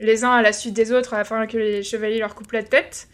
les 0.00 0.24
uns 0.24 0.32
à 0.32 0.42
la 0.42 0.52
suite 0.52 0.74
des 0.74 0.90
autres 0.90 1.14
afin 1.14 1.46
que 1.46 1.56
les 1.56 1.84
chevaliers 1.84 2.18
leur 2.18 2.34
coupent 2.34 2.50
la 2.50 2.64
tête. 2.64 3.06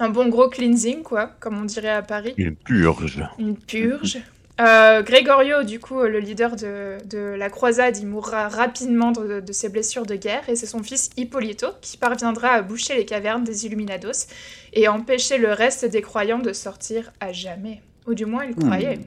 Un 0.00 0.08
bon 0.08 0.28
gros 0.28 0.48
cleansing, 0.48 1.04
quoi, 1.04 1.36
comme 1.38 1.56
on 1.56 1.64
dirait 1.64 1.90
à 1.90 2.02
Paris. 2.02 2.34
Une 2.36 2.56
purge. 2.56 3.24
Une 3.38 3.56
purge. 3.56 4.18
Euh, 4.60 5.02
Gregorio, 5.02 5.62
du 5.62 5.80
coup, 5.80 6.00
le 6.02 6.18
leader 6.18 6.56
de, 6.56 7.34
la 7.36 7.50
croisade, 7.50 7.96
il 7.96 8.06
mourra 8.06 8.48
rapidement 8.48 9.10
de, 9.12 9.42
ses 9.52 9.68
blessures 9.68 10.06
de 10.06 10.14
guerre 10.14 10.48
et 10.48 10.56
c'est 10.56 10.66
son 10.66 10.82
fils 10.82 11.10
Hippolito 11.16 11.68
qui 11.80 11.96
parviendra 11.96 12.48
à 12.48 12.62
boucher 12.62 12.94
les 12.94 13.06
cavernes 13.06 13.44
des 13.44 13.66
Illuminados 13.66 14.26
et 14.72 14.88
empêcher 14.88 15.38
le 15.38 15.52
reste 15.52 15.84
des 15.84 16.02
croyants 16.02 16.38
de 16.38 16.52
sortir 16.52 17.12
à 17.20 17.32
jamais. 17.32 17.80
Ou 18.06 18.14
du 18.14 18.26
moins, 18.26 18.44
il 18.44 18.54
croyait. 18.54 18.98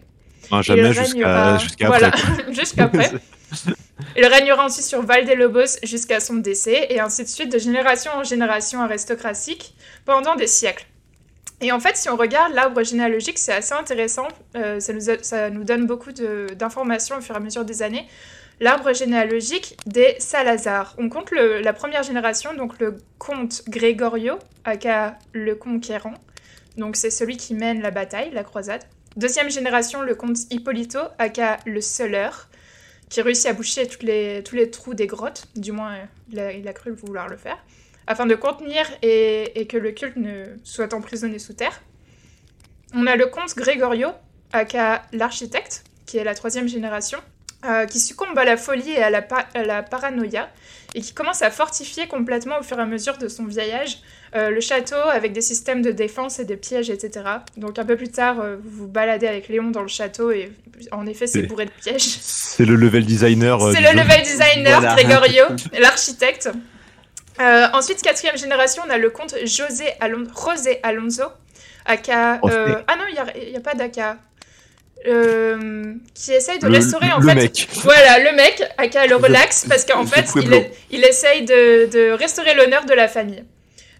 Hmm. 0.51 0.61
jamais 0.61 0.93
jusqu'à 0.93 1.87
voilà, 1.87 2.11
jusqu'après. 2.49 3.11
il 4.17 4.25
régnera 4.25 4.65
ensuite 4.65 4.85
sur 4.85 5.01
Valdelobos 5.01 5.79
jusqu'à 5.83 6.19
son 6.19 6.35
décès 6.35 6.87
et 6.89 6.99
ainsi 6.99 7.23
de 7.23 7.29
suite 7.29 7.51
de 7.51 7.59
génération 7.59 8.11
en 8.15 8.23
génération 8.23 8.81
aristocratique 8.81 9.75
pendant 10.05 10.35
des 10.35 10.47
siècles. 10.47 10.87
Et 11.61 11.71
en 11.71 11.79
fait, 11.79 11.95
si 11.95 12.09
on 12.09 12.17
regarde 12.17 12.53
l'arbre 12.53 12.83
généalogique, 12.83 13.37
c'est 13.37 13.53
assez 13.53 13.73
intéressant. 13.73 14.27
Euh, 14.55 14.79
ça, 14.79 15.49
nous 15.49 15.63
donne 15.63 15.87
beaucoup 15.87 16.11
d'informations 16.11 17.17
au 17.17 17.21
fur 17.21 17.35
et 17.35 17.37
à 17.37 17.41
mesure 17.41 17.63
des 17.63 17.81
années. 17.81 18.05
L'arbre 18.59 18.93
généalogique 18.93 19.77
des 19.85 20.15
Salazar. 20.19 20.95
On 20.97 21.09
compte 21.09 21.31
la 21.31 21.73
première 21.73 22.03
génération, 22.03 22.53
donc 22.53 22.79
le 22.79 22.97
comte 23.17 23.63
Gregorio, 23.67 24.39
aka 24.63 25.17
le 25.33 25.55
conquérant. 25.55 26.13
Donc 26.77 26.95
c'est 26.95 27.09
celui 27.09 27.37
qui 27.37 27.53
mène 27.53 27.81
la 27.81 27.91
bataille, 27.91 28.31
la 28.31 28.43
croisade. 28.43 28.83
Deuxième 29.17 29.49
génération, 29.49 30.01
le 30.01 30.15
comte 30.15 30.37
Hippolito, 30.51 30.99
aka 31.19 31.57
le 31.65 31.81
Seuleur, 31.81 32.49
qui 33.09 33.21
réussit 33.21 33.47
à 33.47 33.53
boucher 33.53 33.87
tous 33.87 34.05
les 34.05 34.71
trous 34.71 34.93
des 34.93 35.07
grottes. 35.07 35.47
Du 35.55 35.71
moins, 35.71 35.95
il 36.31 36.39
a 36.39 36.73
cru 36.73 36.91
vouloir 36.91 37.27
le 37.27 37.37
faire 37.37 37.57
afin 38.07 38.25
de 38.25 38.35
contenir 38.35 38.85
et, 39.01 39.67
que 39.69 39.77
le 39.77 39.91
culte 39.91 40.17
ne 40.17 40.45
soit 40.63 40.93
emprisonné 40.93 41.39
sous 41.39 41.53
terre. 41.53 41.81
On 42.93 43.07
a 43.07 43.15
le 43.15 43.27
comte 43.27 43.55
Gregorio, 43.55 44.09
aka 44.53 45.03
l'architecte, 45.11 45.83
qui 46.05 46.17
est 46.17 46.23
la 46.23 46.35
troisième 46.35 46.67
génération. 46.67 47.19
qui 47.89 47.99
succombe 47.99 48.37
à 48.37 48.45
la 48.45 48.57
folie 48.57 48.91
et 48.91 49.01
à 49.01 49.09
la, 49.09 49.25
à 49.55 49.63
la 49.63 49.81
paranoïa 49.81 50.49
et 50.93 51.01
qui 51.01 51.13
commence 51.13 51.41
à 51.41 51.51
fortifier 51.51 52.07
complètement 52.07 52.59
au 52.59 52.63
fur 52.63 52.77
et 52.79 52.81
à 52.81 52.85
mesure 52.85 53.17
de 53.17 53.27
son 53.27 53.45
vieillage 53.45 53.99
euh, 54.35 54.49
le 54.49 54.59
château 54.59 54.95
avec 54.95 55.31
des 55.31 55.41
systèmes 55.41 55.81
de 55.81 55.91
défense 55.91 56.39
et 56.39 56.45
des 56.45 56.57
pièges, 56.57 56.89
etc. 56.89 57.25
Donc 57.55 57.79
un 57.79 57.85
peu 57.85 57.95
plus 57.95 58.09
tard, 58.09 58.39
euh, 58.41 58.57
vous 58.61 58.83
vous 58.83 58.87
baladez 58.87 59.27
avec 59.27 59.47
Léon 59.47 59.71
dans 59.71 59.81
le 59.81 59.87
château 59.87 60.31
et 60.31 60.51
en 60.91 61.05
effet, 61.05 61.25
c'est 61.25 61.43
bourré 61.43 61.65
de 61.65 61.71
pièges. 61.71 62.01
C'est 62.01 62.65
le 62.65 62.75
level 62.75 63.05
designer. 63.05 63.61
Euh, 63.61 63.71
c'est 63.73 63.81
le 63.81 63.97
level 63.97 64.23
designer, 64.23 64.95
Gregorio, 64.95 65.43
l'architecte. 65.79 66.49
Ensuite, 67.39 68.01
quatrième 68.01 68.37
génération, 68.37 68.83
on 68.85 68.89
a 68.89 68.97
le 68.97 69.09
comte 69.09 69.35
José 69.45 69.93
José 69.99 70.79
Alonso, 70.83 71.23
aka. 71.85 72.39
Oh, 72.41 72.49
ah 72.87 72.95
non, 72.95 73.05
il 73.09 73.49
n'y 73.51 73.57
a, 73.57 73.59
pas 73.61 73.73
d'aka. 73.73 74.17
qui 75.03 76.33
essaye 76.33 76.59
de 76.59 76.67
restaurer 76.67 77.11
en 77.11 77.21
fait. 77.21 77.35
Mec. 77.35 77.67
Voilà, 77.83 78.19
le 78.19 78.35
mec, 78.35 78.63
aka 78.77 79.07
le 79.07 79.15
relax, 79.15 79.65
parce 79.67 79.85
qu'en 79.85 80.05
fait, 80.05 80.25
il, 80.35 80.69
il, 80.91 81.03
essaye 81.03 81.45
de, 81.45 81.89
de 81.91 82.11
restaurer 82.11 82.53
l'honneur 82.53 82.85
de 82.85 82.93
la 82.93 83.07
famille. 83.07 83.43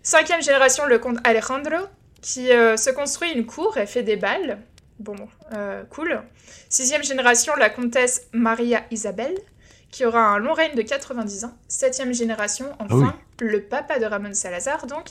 Cinquième 0.05 0.43
génération, 0.43 0.85
le 0.85 0.99
comte 0.99 1.17
Alejandro, 1.23 1.87
qui 2.25 2.51
euh, 2.51 2.75
se 2.75 2.89
construit 2.89 3.31
une 3.31 3.45
cour 3.45 3.77
et 3.77 3.85
fait 3.85 4.03
des 4.03 4.15
balles. 4.15 4.59
Bon, 4.99 5.15
euh, 5.53 5.83
cool. 5.89 6.21
Sixième 6.69 7.03
génération, 7.03 7.53
la 7.55 7.69
comtesse 7.69 8.27
Maria 8.31 8.83
Isabelle, 8.89 9.35
qui 9.91 10.05
aura 10.05 10.19
un 10.19 10.39
long 10.39 10.53
règne 10.53 10.75
de 10.75 10.81
90 10.81 11.45
ans. 11.45 11.53
Septième 11.67 12.13
génération, 12.13 12.65
ah 12.79 12.85
enfin, 12.89 13.15
le 13.39 13.61
papa 13.61 13.99
de 13.99 14.05
Ramon 14.05 14.33
Salazar, 14.33 14.87
donc, 14.87 15.05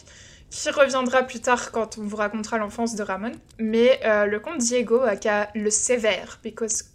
qui 0.51 0.71
reviendra 0.71 1.23
plus 1.23 1.41
tard 1.41 1.73
quand 1.73 1.99
on 1.99 2.03
vous 2.03 2.17
racontera 2.17 2.59
l'enfance 2.59 2.95
de 2.95 3.03
Ramon. 3.03 3.33
Mais 3.59 4.01
euh, 4.05 4.27
le 4.27 4.39
comte 4.41 4.59
Diego, 4.59 5.01
aka 5.01 5.49
le 5.55 5.71
sévère, 5.71 6.41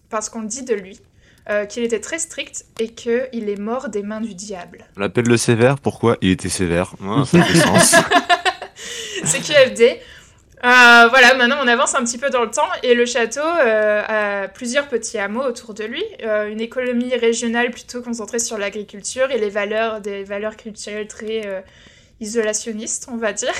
parce 0.09 0.29
qu'on 0.29 0.43
dit 0.43 0.63
de 0.63 0.73
lui 0.73 1.01
euh, 1.49 1.65
qu'il 1.65 1.83
était 1.83 1.99
très 1.99 2.19
strict 2.19 2.65
et 2.79 2.89
qu'il 2.89 3.49
est 3.49 3.59
mort 3.59 3.89
des 3.89 4.03
mains 4.03 4.21
du 4.21 4.35
diable. 4.35 4.85
On 4.97 4.99
l'appelle 4.99 5.25
le 5.25 5.37
sévère, 5.37 5.79
pourquoi? 5.79 6.17
Il 6.21 6.29
était 6.29 6.49
sévère. 6.49 6.93
ça 7.25 7.41
fait 7.41 7.59
sens. 7.59 7.95
C'est 9.23 9.41
QFD. 9.41 9.99
Euh, 10.63 11.07
voilà, 11.09 11.35
maintenant 11.35 11.57
on 11.63 11.67
avance 11.67 11.95
un 11.95 12.03
petit 12.03 12.17
peu 12.17 12.29
dans 12.29 12.43
le 12.43 12.51
temps 12.51 12.67
et 12.83 12.93
le 12.93 13.05
château 13.05 13.39
euh, 13.39 14.03
a 14.05 14.47
plusieurs 14.49 14.89
petits 14.89 15.17
hameaux 15.17 15.43
autour 15.43 15.73
de 15.73 15.85
lui, 15.85 16.03
une 16.21 16.59
économie 16.59 17.15
régionale 17.15 17.71
plutôt 17.71 18.01
concentrée 18.01 18.39
sur 18.39 18.57
l'agriculture 18.57 19.31
et 19.31 19.37
les 19.37 19.49
valeurs, 19.49 20.01
des 20.01 20.23
valeurs 20.23 20.57
culturelles 20.57 21.07
très 21.07 21.63
isolationnistes, 22.19 23.07
on 23.11 23.17
va 23.17 23.33
dire. 23.33 23.53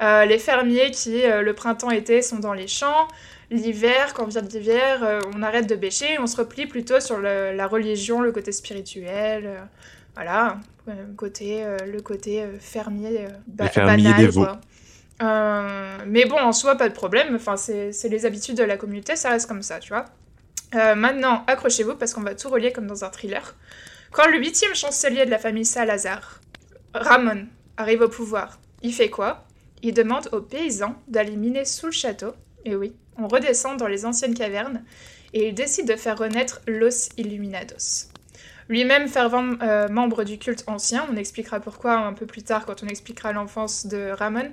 les 0.00 0.38
fermiers 0.38 0.90
qui, 0.90 1.22
le 1.22 1.52
printemps-été, 1.52 2.22
sont 2.22 2.38
dans 2.38 2.54
les 2.54 2.68
champs, 2.68 3.08
l'hiver, 3.50 4.14
quand 4.14 4.26
vient 4.26 4.42
l'hiver, 4.42 5.02
euh, 5.02 5.20
on 5.34 5.42
arrête 5.42 5.68
de 5.68 5.74
bêcher, 5.74 6.18
on 6.18 6.26
se 6.26 6.36
replie 6.36 6.66
plutôt 6.66 7.00
sur 7.00 7.18
la 7.20 7.66
religion, 7.66 8.20
le 8.20 8.32
côté 8.32 8.52
spirituel, 8.52 9.46
euh, 9.46 9.60
voilà, 10.14 10.58
euh, 10.88 10.92
côté, 11.16 11.64
le 11.86 12.00
côté 12.00 12.44
fermier, 12.60 13.26
banal, 13.46 14.32
quoi. 14.32 14.60
Mais 15.20 16.24
bon, 16.24 16.38
en 16.38 16.52
soi, 16.52 16.76
pas 16.76 16.88
de 16.88 16.94
problème. 16.94 17.34
Enfin, 17.34 17.56
c'est 17.56 18.08
les 18.08 18.26
habitudes 18.26 18.56
de 18.56 18.64
la 18.64 18.76
communauté, 18.76 19.16
ça 19.16 19.30
reste 19.30 19.48
comme 19.48 19.62
ça, 19.62 19.78
tu 19.78 19.92
vois. 19.92 20.06
maintenant, 20.94 21.44
accrochez-vous 21.46 21.96
parce 21.96 22.14
qu'on 22.14 22.22
va 22.22 22.34
tout 22.34 22.48
relier 22.48 22.72
comme 22.72 22.86
dans 22.86 23.04
un 23.04 23.10
thriller. 23.10 23.54
Quand 24.12 24.26
le 24.26 24.38
huitième 24.38 24.74
chancelier 24.74 25.24
de 25.24 25.30
la 25.30 25.38
famille 25.38 25.64
Salazar, 25.64 26.40
Ramon, 26.94 27.46
arrive 27.76 28.00
au 28.00 28.08
pouvoir, 28.08 28.58
il 28.82 28.92
fait 28.92 29.08
quoi? 29.08 29.44
Il 29.82 29.94
demande 29.94 30.28
aux 30.32 30.40
paysans 30.40 30.96
d'aller 31.06 31.36
miner 31.36 31.64
sous 31.64 31.86
le 31.86 31.92
château. 31.92 32.32
Et 32.64 32.74
oui, 32.74 32.92
on 33.16 33.28
redescend 33.28 33.78
dans 33.78 33.86
les 33.86 34.04
anciennes 34.04 34.34
cavernes 34.34 34.82
et 35.32 35.48
il 35.48 35.54
décide 35.54 35.86
de 35.86 35.96
faire 35.96 36.18
renaître 36.18 36.60
Los 36.66 37.10
Illuminados. 37.16 38.08
Lui-même 38.68 39.08
fervent 39.08 39.56
euh, 39.62 39.88
membre 39.88 40.24
du 40.24 40.38
culte 40.38 40.64
ancien, 40.66 41.06
on 41.10 41.16
expliquera 41.16 41.60
pourquoi 41.60 41.94
un 41.94 42.12
peu 42.12 42.26
plus 42.26 42.42
tard 42.42 42.66
quand 42.66 42.82
on 42.82 42.86
expliquera 42.86 43.32
l'enfance 43.32 43.86
de 43.86 44.10
Ramon. 44.10 44.50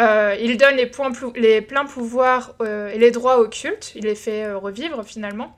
Euh, 0.00 0.34
il 0.40 0.56
donne 0.56 0.76
les, 0.76 1.60
pleins 1.60 1.84
pouvoirs 1.84 2.54
euh, 2.60 2.90
et 2.90 2.98
les 2.98 3.10
droits 3.10 3.38
au 3.38 3.48
culte, 3.48 3.92
il 3.94 4.04
les 4.04 4.14
fait 4.14 4.52
revivre 4.52 5.04
finalement. 5.04 5.56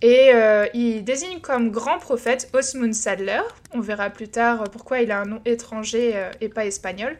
Et 0.00 0.30
il 0.74 1.02
désigne 1.02 1.40
comme 1.40 1.72
grand 1.72 1.98
prophète 1.98 2.50
Osmund 2.52 2.94
Sadler. 2.94 3.40
On 3.72 3.80
verra 3.80 4.10
plus 4.10 4.28
tard 4.28 4.62
pourquoi 4.70 5.00
il 5.00 5.10
a 5.10 5.18
un 5.18 5.24
nom 5.24 5.40
étranger 5.44 6.14
et 6.40 6.48
pas 6.48 6.66
espagnol. 6.66 7.16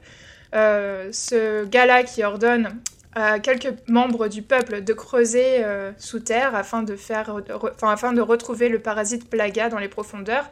ce 0.53 1.65
gars-là 1.65 2.05
qui 2.05 2.23
ordonne 2.23 2.81
à 3.15 3.41
quelques 3.41 3.75
membres 3.89 4.29
du 4.29 4.43
peuple 4.43 4.83
de 4.83 4.93
creuser 4.93 5.65
euh, 5.65 5.93
sous 5.99 6.21
terre 6.21 6.55
afin 6.55 6.83
de, 6.83 6.95
faire, 6.97 7.35
afin 7.83 8.13
de 8.13 8.21
retrouver 8.21 8.69
le 8.69 8.79
parasite 8.79 9.29
Plaga 9.29 9.69
dans 9.69 9.79
les 9.79 9.89
profondeurs. 9.89 10.49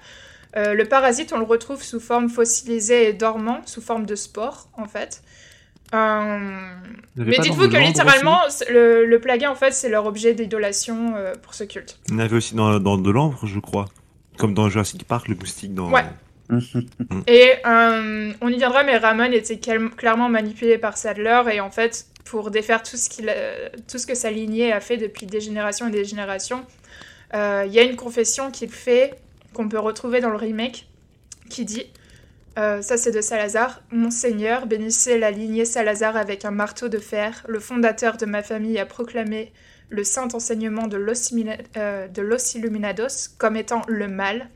Euh, 0.57 0.75
le 0.75 0.85
parasite, 0.87 1.33
on 1.33 1.38
le 1.38 1.45
retrouve 1.45 1.83
sous 1.83 2.01
forme 2.01 2.29
fossilisée 2.29 3.09
et 3.09 3.12
dormant, 3.12 3.61
sous 3.66 3.83
forme 3.83 4.07
de 4.07 4.14
spore, 4.14 4.69
en 4.77 4.87
fait. 4.87 5.23
Euh, 5.94 6.38
mais 7.16 7.38
dites-vous 7.38 7.68
que 7.68 7.77
littéralement, 7.77 8.40
le, 8.68 9.07
le, 9.07 9.20
Plaga, 9.20 9.51
en 9.51 9.55
fait, 9.55 9.72
c'est 9.72 9.88
leur 9.88 10.07
objet 10.07 10.35
d'idolation 10.35 11.14
pour 11.42 11.55
ce 11.55 11.64
culte. 11.64 11.99
Il 12.09 12.14
y 12.14 12.16
en 12.16 12.20
avait 12.20 12.37
aussi 12.37 12.55
dans, 12.55 12.79
dans 12.81 12.99
de 12.99 13.11
l'ambre, 13.11 13.46
je 13.46 13.61
crois. 13.61 13.87
Comme 14.37 14.53
dans 14.53 14.68
Jurassic 14.68 15.05
Park, 15.05 15.29
le 15.29 15.37
moustique 15.37 15.75
dans... 15.75 15.90
Ouais. 15.90 16.05
et 17.27 17.53
on 17.64 18.49
y 18.49 18.57
viendra, 18.57 18.83
mais 18.85 18.99
Ramon 18.99 19.33
était 19.33 19.59
clairement 19.59 20.29
manipulé 20.29 20.79
par 20.79 20.96
Sadler, 20.96 21.42
et 21.53 21.61
en 21.61 21.70
fait, 21.70 22.07
pour 22.25 22.51
défaire 22.51 22.83
tout 22.83 22.96
ce, 22.96 23.09
qu'il 23.09 23.33
tout 23.88 23.99
ce 23.99 24.07
que 24.07 24.14
sa 24.14 24.31
lignée 24.31 24.72
a 24.72 24.81
fait 24.81 24.96
depuis 24.96 25.27
des 25.27 25.40
générations 25.40 25.88
et 25.88 25.90
des 25.90 26.05
générations. 26.05 26.64
Euh, 27.35 27.64
il 27.66 27.72
y 27.72 27.79
a 27.79 27.83
une 27.83 27.96
confession 27.96 28.51
qu'il 28.51 28.70
fait, 28.70 29.14
qu'on 29.53 29.68
peut 29.68 29.79
retrouver 29.79 30.20
dans 30.20 30.31
le 30.31 30.37
remake, 30.37 30.88
qui 31.49 31.64
dit 31.64 31.87
euh, 32.59 32.83
ça 32.83 32.97
c'est 32.97 33.11
de 33.11 33.21
Salazar. 33.21 33.83
Mon 33.90 34.11
Seigneur, 34.11 34.66
bénissez 34.66 35.19
la 35.19 35.31
lignée 35.31 35.64
Salazar 35.64 36.16
avec 36.16 36.45
un 36.45 36.51
marteau 36.51 36.88
de 36.88 36.99
fer. 36.99 37.45
Le 37.49 37.61
fondateur 37.61 38.16
de 38.16 38.27
ma 38.27 38.42
famille 38.42 38.79
a 38.79 38.87
proclamé 38.87 39.53
le 39.88 40.05
saint 40.05 40.29
enseignement 40.33 40.87
de 40.87 40.97
Los, 40.97 41.33
euh, 41.77 42.09
Illuminados 42.55 43.29
comme 43.38 43.57
étant 43.57 43.83
le 43.88 44.09
mal 44.09 44.49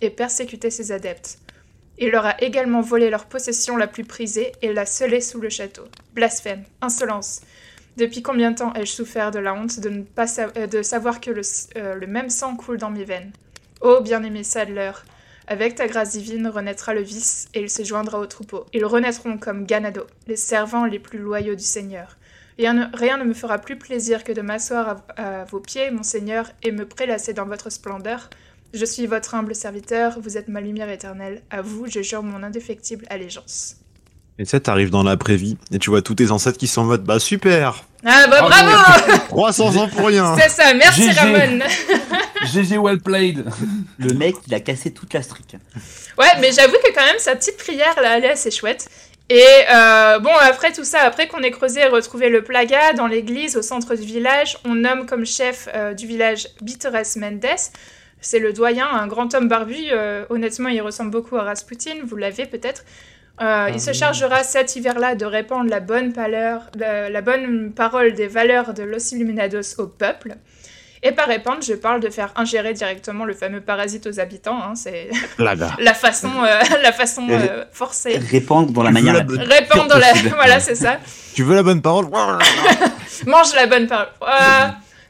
et 0.00 0.10
persécuté 0.10 0.70
ses 0.70 0.92
adeptes. 0.92 1.38
Il 1.98 2.10
leur 2.10 2.26
a 2.26 2.42
également 2.42 2.80
volé 2.80 3.08
leur 3.08 3.26
possession 3.26 3.76
la 3.76 3.86
plus 3.86 4.04
prisée 4.04 4.52
et 4.62 4.72
l'a 4.72 4.84
scellée 4.84 5.20
sous 5.20 5.40
le 5.40 5.48
château. 5.48 5.84
Blasphème, 6.14 6.64
insolence. 6.80 7.40
Depuis 7.96 8.22
combien 8.22 8.50
de 8.50 8.56
temps 8.56 8.74
ai-je 8.74 8.90
souffert 8.90 9.30
de 9.30 9.38
la 9.38 9.54
honte 9.54 9.78
de 9.78 10.02
pas 10.02 10.26
euh, 10.56 10.66
de 10.66 10.82
savoir 10.82 11.20
que 11.20 11.30
le, 11.30 12.06
même 12.08 12.30
sang 12.30 12.56
coule 12.56 12.78
dans 12.78 12.90
mes 12.90 13.04
veines? 13.04 13.30
Ô 13.80 14.00
bien-aimé 14.00 14.42
Sadler, 14.42 14.90
avec 15.46 15.74
ta 15.74 15.86
grâce 15.86 16.12
divine 16.12 16.48
renaîtra 16.48 16.94
le 16.94 17.02
vice 17.02 17.48
et 17.54 17.60
il 17.60 17.70
se 17.70 17.84
joindra 17.84 18.18
au 18.18 18.26
troupeau. 18.26 18.66
Ils 18.72 18.84
renaîtront 18.84 19.38
comme 19.38 19.66
Ganado, 19.66 20.06
les 20.26 20.36
servants 20.36 20.86
les 20.86 20.98
plus 20.98 21.18
loyaux 21.18 21.54
du 21.54 21.64
Seigneur. 21.64 22.16
Rien 22.58 22.72
ne, 22.72 22.84
rien 22.96 23.16
ne 23.16 23.24
me 23.24 23.34
fera 23.34 23.58
plus 23.58 23.76
plaisir 23.76 24.24
que 24.24 24.32
de 24.32 24.40
m'asseoir 24.40 25.02
à, 25.16 25.22
à 25.22 25.44
vos 25.44 25.60
pieds, 25.60 25.90
mon 25.90 26.02
Seigneur, 26.02 26.50
et 26.62 26.72
me 26.72 26.86
prélasser 26.86 27.32
dans 27.32 27.46
votre 27.46 27.70
splendeur, 27.70 28.30
je 28.74 28.84
suis 28.84 29.06
votre 29.06 29.36
humble 29.36 29.54
serviteur, 29.54 30.18
vous 30.20 30.36
êtes 30.36 30.48
ma 30.48 30.60
lumière 30.60 30.90
éternelle. 30.90 31.42
À 31.48 31.62
vous, 31.62 31.86
je 31.88 32.02
jure 32.02 32.24
mon 32.24 32.42
indéfectible 32.42 33.06
allégeance. 33.08 33.76
Et 34.36 34.44
ça, 34.44 34.58
t'arrives 34.58 34.90
dans 34.90 35.04
l'après-vie 35.04 35.56
et 35.70 35.78
tu 35.78 35.90
vois 35.90 36.02
tous 36.02 36.16
tes 36.16 36.32
ancêtres 36.32 36.58
qui 36.58 36.66
sont 36.66 36.80
en 36.80 36.86
mode 36.86 37.04
bah 37.04 37.20
super 37.20 37.84
Ah 38.04 38.26
bah 38.28 38.40
bravo 38.40 38.72
300 39.28 39.76
ans 39.80 39.88
pour 39.88 40.08
rien 40.08 40.36
C'est 40.36 40.48
ça, 40.48 40.74
merci 40.74 41.08
Ramon 41.12 41.60
GG 42.44 42.78
well 42.78 42.98
played 42.98 43.44
Le 43.98 44.14
mec, 44.14 44.36
il 44.46 44.54
a 44.54 44.60
cassé 44.60 44.92
toute 44.92 45.12
la 45.14 45.22
strique. 45.22 45.56
Ouais, 46.18 46.26
mais 46.40 46.52
j'avoue 46.52 46.76
que 46.84 46.92
quand 46.94 47.04
même, 47.04 47.18
sa 47.18 47.36
petite 47.36 47.56
prière, 47.56 48.00
là, 48.00 48.16
elle 48.16 48.24
est 48.24 48.30
assez 48.30 48.50
chouette. 48.50 48.88
Et 49.30 49.42
euh, 49.74 50.18
bon, 50.18 50.30
après 50.42 50.72
tout 50.72 50.84
ça, 50.84 51.00
après 51.00 51.28
qu'on 51.28 51.42
ait 51.42 51.50
creusé 51.50 51.80
et 51.80 51.86
retrouvé 51.86 52.28
le 52.28 52.44
plaga 52.44 52.92
dans 52.92 53.06
l'église 53.06 53.56
au 53.56 53.62
centre 53.62 53.94
du 53.94 54.04
village, 54.04 54.58
on 54.64 54.74
nomme 54.74 55.06
comme 55.06 55.24
chef 55.24 55.68
euh, 55.74 55.94
du 55.94 56.06
village 56.06 56.48
Bitores 56.60 57.16
Mendes, 57.16 57.46
c'est 58.20 58.38
le 58.38 58.52
doyen, 58.52 58.86
un 58.86 59.06
grand 59.06 59.34
homme 59.34 59.48
barbu. 59.48 59.76
Euh, 59.90 60.24
honnêtement, 60.30 60.68
il 60.68 60.80
ressemble 60.80 61.10
beaucoup 61.10 61.36
à 61.36 61.42
Rasputin, 61.42 61.96
vous 62.04 62.16
l'avez 62.16 62.46
peut-être. 62.46 62.84
Euh, 63.40 63.68
il 63.72 63.80
se 63.80 63.90
ah 63.90 63.94
chargera 63.94 64.44
cet 64.44 64.76
hiver-là 64.76 65.14
de 65.14 65.24
répandre 65.24 65.68
la 65.68 65.80
bonne, 65.80 66.12
la, 66.16 67.20
bonne 67.20 67.72
parole 67.72 68.14
des 68.14 68.28
valeurs 68.28 68.74
de 68.74 68.82
Los 68.82 69.12
Illuminados 69.12 69.78
au 69.78 69.88
peuple. 69.88 70.36
Et 71.06 71.12
par 71.12 71.28
répandre, 71.28 71.58
je 71.60 71.74
parle 71.74 72.00
de 72.00 72.08
faire 72.08 72.32
ingérer 72.34 72.72
directement 72.72 73.26
le 73.26 73.34
fameux 73.34 73.60
parasite 73.60 74.06
aux 74.06 74.20
habitants. 74.20 74.58
Hein, 74.62 74.74
c'est 74.74 75.10
la 75.38 75.54
façon, 75.94 76.30
euh, 76.42 76.60
la 76.82 76.92
façon 76.92 77.28
forcée. 77.72 78.18
Répandre 78.30 78.72
dans 78.72 78.82
la 78.82 78.90
manière. 78.90 79.12
La 79.12 79.22
répandre 79.22 79.88
dans 79.88 79.98
la. 79.98 80.12
voilà, 80.34 80.60
c'est 80.60 80.74
ça. 80.74 80.96
Tu 81.34 81.42
veux 81.42 81.54
la 81.54 81.62
bonne 81.62 81.82
parole? 81.82 82.06
Mange 83.26 83.54
la 83.54 83.66
bonne 83.66 83.86
parole. 83.86 84.08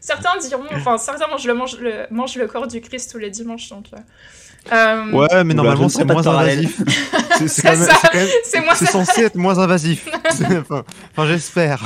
Certains 0.01 0.37
diront, 0.39 0.65
enfin, 0.75 0.99
certains 0.99 1.29
mangent 1.29 1.47
le, 1.47 1.55
mange, 1.55 1.79
le, 1.79 1.93
mangent 2.11 2.37
le 2.37 2.47
corps 2.47 2.67
du 2.67 2.81
Christ 2.81 3.13
tous 3.13 3.19
les 3.19 3.31
dimanches, 3.31 3.71
donc. 3.71 3.87
Euh... 4.73 5.11
Ouais, 5.13 5.45
mais 5.45 5.55
normalement 5.55 5.89
c'est 5.89 6.05
moins 6.05 6.27
invasif. 6.27 6.81
c'est 7.47 8.87
censé 8.87 9.23
être 9.23 9.37
moins 9.37 9.59
invasif. 9.59 10.09
enfin, 10.61 11.27
j'espère. 11.27 11.81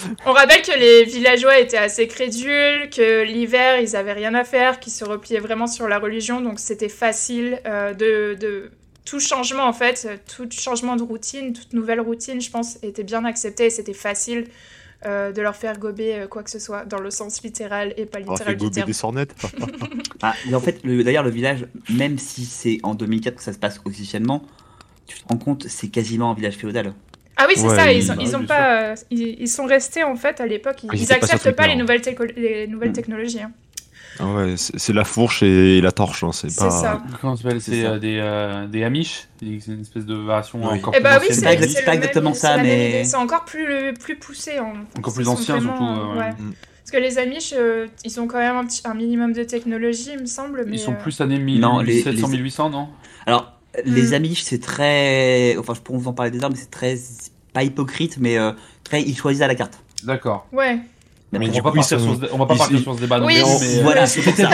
On 0.26 0.32
rappelle 0.32 0.62
que 0.62 0.78
les 0.78 1.04
villageois 1.04 1.58
étaient 1.58 1.78
assez 1.78 2.06
crédules, 2.06 2.90
que 2.90 3.24
l'hiver, 3.24 3.80
ils 3.80 3.96
avaient 3.96 4.12
rien 4.12 4.34
à 4.34 4.44
faire, 4.44 4.80
qu'ils 4.80 4.92
se 4.92 5.04
repliaient 5.04 5.40
vraiment 5.40 5.66
sur 5.66 5.88
la 5.88 5.98
religion, 5.98 6.40
donc 6.40 6.58
c'était 6.58 6.88
facile 6.88 7.60
euh, 7.66 7.94
de, 7.94 8.36
de, 8.38 8.70
Tout 9.04 9.20
changement, 9.20 9.64
en 9.64 9.72
fait, 9.72 10.08
tout 10.34 10.48
changement 10.50 10.96
de 10.96 11.02
routine, 11.02 11.52
toute 11.52 11.72
nouvelle 11.72 12.00
routine, 12.00 12.40
je 12.40 12.50
pense, 12.50 12.78
était 12.82 13.04
bien 13.04 13.24
accepté 13.24 13.66
et 13.66 13.70
c'était 13.70 13.94
facile 13.94 14.46
euh, 15.04 15.32
de 15.32 15.42
leur 15.42 15.56
faire 15.56 15.80
gober 15.80 16.14
euh, 16.14 16.26
quoi 16.28 16.44
que 16.44 16.50
ce 16.50 16.60
soit, 16.60 16.84
dans 16.84 17.00
le 17.00 17.10
sens 17.10 17.42
littéral 17.42 17.92
et 17.96 18.06
pas 18.06 18.20
littéral 18.20 18.56
du 18.56 18.70
terme. 18.70 18.86
des 18.86 18.92
sornettes 18.92 19.34
ah, 20.22 20.32
En 20.54 20.60
fait, 20.60 20.86
d'ailleurs, 20.86 21.24
le 21.24 21.30
village, 21.30 21.66
même 21.90 22.18
si 22.18 22.44
c'est 22.44 22.78
en 22.84 22.94
2004 22.94 23.34
que 23.34 23.42
ça 23.42 23.52
se 23.52 23.58
passe 23.58 23.80
officiellement, 23.84 24.44
tu 25.08 25.18
te 25.18 25.26
rends 25.28 25.38
compte, 25.38 25.66
c'est 25.66 25.88
quasiment 25.88 26.30
un 26.30 26.34
village 26.34 26.54
féodal. 26.54 26.94
Ah 27.42 27.46
oui, 27.48 27.54
c'est 27.56 27.68
ça, 27.68 27.92
ils, 27.92 28.04
sont, 28.04 28.14
ils, 28.20 28.36
ont 28.36 28.46
pas, 28.46 28.94
ils, 29.10 29.48
sont 29.48 29.66
restés 29.66 30.04
en 30.04 30.14
fait 30.14 30.40
à 30.40 30.46
l'époque, 30.46 30.76
ils, 30.84 31.08
n'acceptent 31.08 31.50
pas, 31.50 31.66
les 31.66 31.74
nouvelles, 31.74 32.02
les 32.36 32.68
nouvelles 32.68 32.90
mm. 32.90 32.92
technologies. 32.92 33.42
Hein. 33.42 33.50
Ah 34.20 34.26
ouais, 34.26 34.54
c'est 34.56 34.92
la 34.92 35.04
fourche 35.04 35.42
et 35.42 35.80
la 35.80 35.90
torche, 35.90 36.22
hein, 36.22 36.32
c'est 36.32 36.54
pas. 36.54 36.70
Ça. 36.70 37.02
Comment 37.20 37.36
ça 37.36 37.42
s'appelle 37.42 37.60
C'est 37.60 37.84
euh, 37.84 37.98
des, 37.98 38.18
euh, 38.20 38.66
des 38.66 38.84
Amish 38.84 39.28
C'est 39.40 39.72
une 39.72 39.80
espèce 39.80 40.04
de 40.04 40.14
variation 40.14 40.62
encore 40.62 40.92
eh 40.96 41.00
bah 41.00 41.18
plus 41.18 41.30
oui, 41.30 41.36
ancienne. 41.36 41.68
C'est 41.68 41.84
pas 41.84 41.94
exactement 41.94 42.34
ça, 42.34 42.58
mais. 42.58 43.04
C'est 43.04 43.16
encore 43.16 43.44
plus, 43.44 43.94
plus 43.94 44.16
poussé. 44.16 44.60
En... 44.60 44.74
Encore 44.98 45.14
plus 45.14 45.28
ancien, 45.28 45.60
surtout. 45.60 45.82
ouais. 45.82 46.30
Mm. 46.32 46.52
Parce 46.84 46.90
que 46.92 46.96
les 46.98 47.18
Amish, 47.18 47.54
euh, 47.56 47.86
ils 48.04 48.20
ont 48.20 48.26
quand 48.26 48.38
même 48.38 48.56
un, 48.56 48.66
petit, 48.66 48.82
un 48.84 48.94
minimum 48.94 49.32
de 49.32 49.44
technologie, 49.44 50.10
il 50.12 50.20
me 50.20 50.26
semble. 50.26 50.64
Mais 50.66 50.76
ils 50.76 50.80
sont 50.80 50.94
plus 50.94 51.20
années 51.20 51.38
1700-1800, 51.38 52.70
non 52.70 52.88
Alors, 53.24 53.58
les 53.84 54.10
mm. 54.10 54.14
Amish, 54.14 54.42
c'est 54.42 54.60
très. 54.60 55.56
Enfin, 55.56 55.74
je 55.74 55.80
pourrais 55.80 55.98
vous 55.98 56.08
en 56.08 56.12
parler 56.12 56.30
des 56.30 56.42
armes, 56.44 56.52
mais 56.52 56.60
c'est 56.60 56.70
très. 56.70 56.96
Pas 57.52 57.62
hypocrite, 57.62 58.16
mais 58.18 58.38
très. 58.84 59.02
Ils 59.02 59.16
choisissent 59.16 59.42
à 59.42 59.48
la 59.48 59.54
carte. 59.54 59.78
D'accord. 60.04 60.46
Ouais. 60.52 60.78
Mais 61.32 61.48
on, 61.48 61.62
va 61.62 61.70
on 62.32 62.38
va 62.38 62.46
pas 62.46 62.56
partir 62.56 62.78
sur 62.78 62.94
ce 62.94 63.00
débat. 63.00 63.18
Oui, 63.20 63.36
mais 63.36 63.42
euh, 63.42 63.82
voilà, 63.82 64.06
c'est 64.06 64.20
pour 64.20 64.36
ça. 64.36 64.50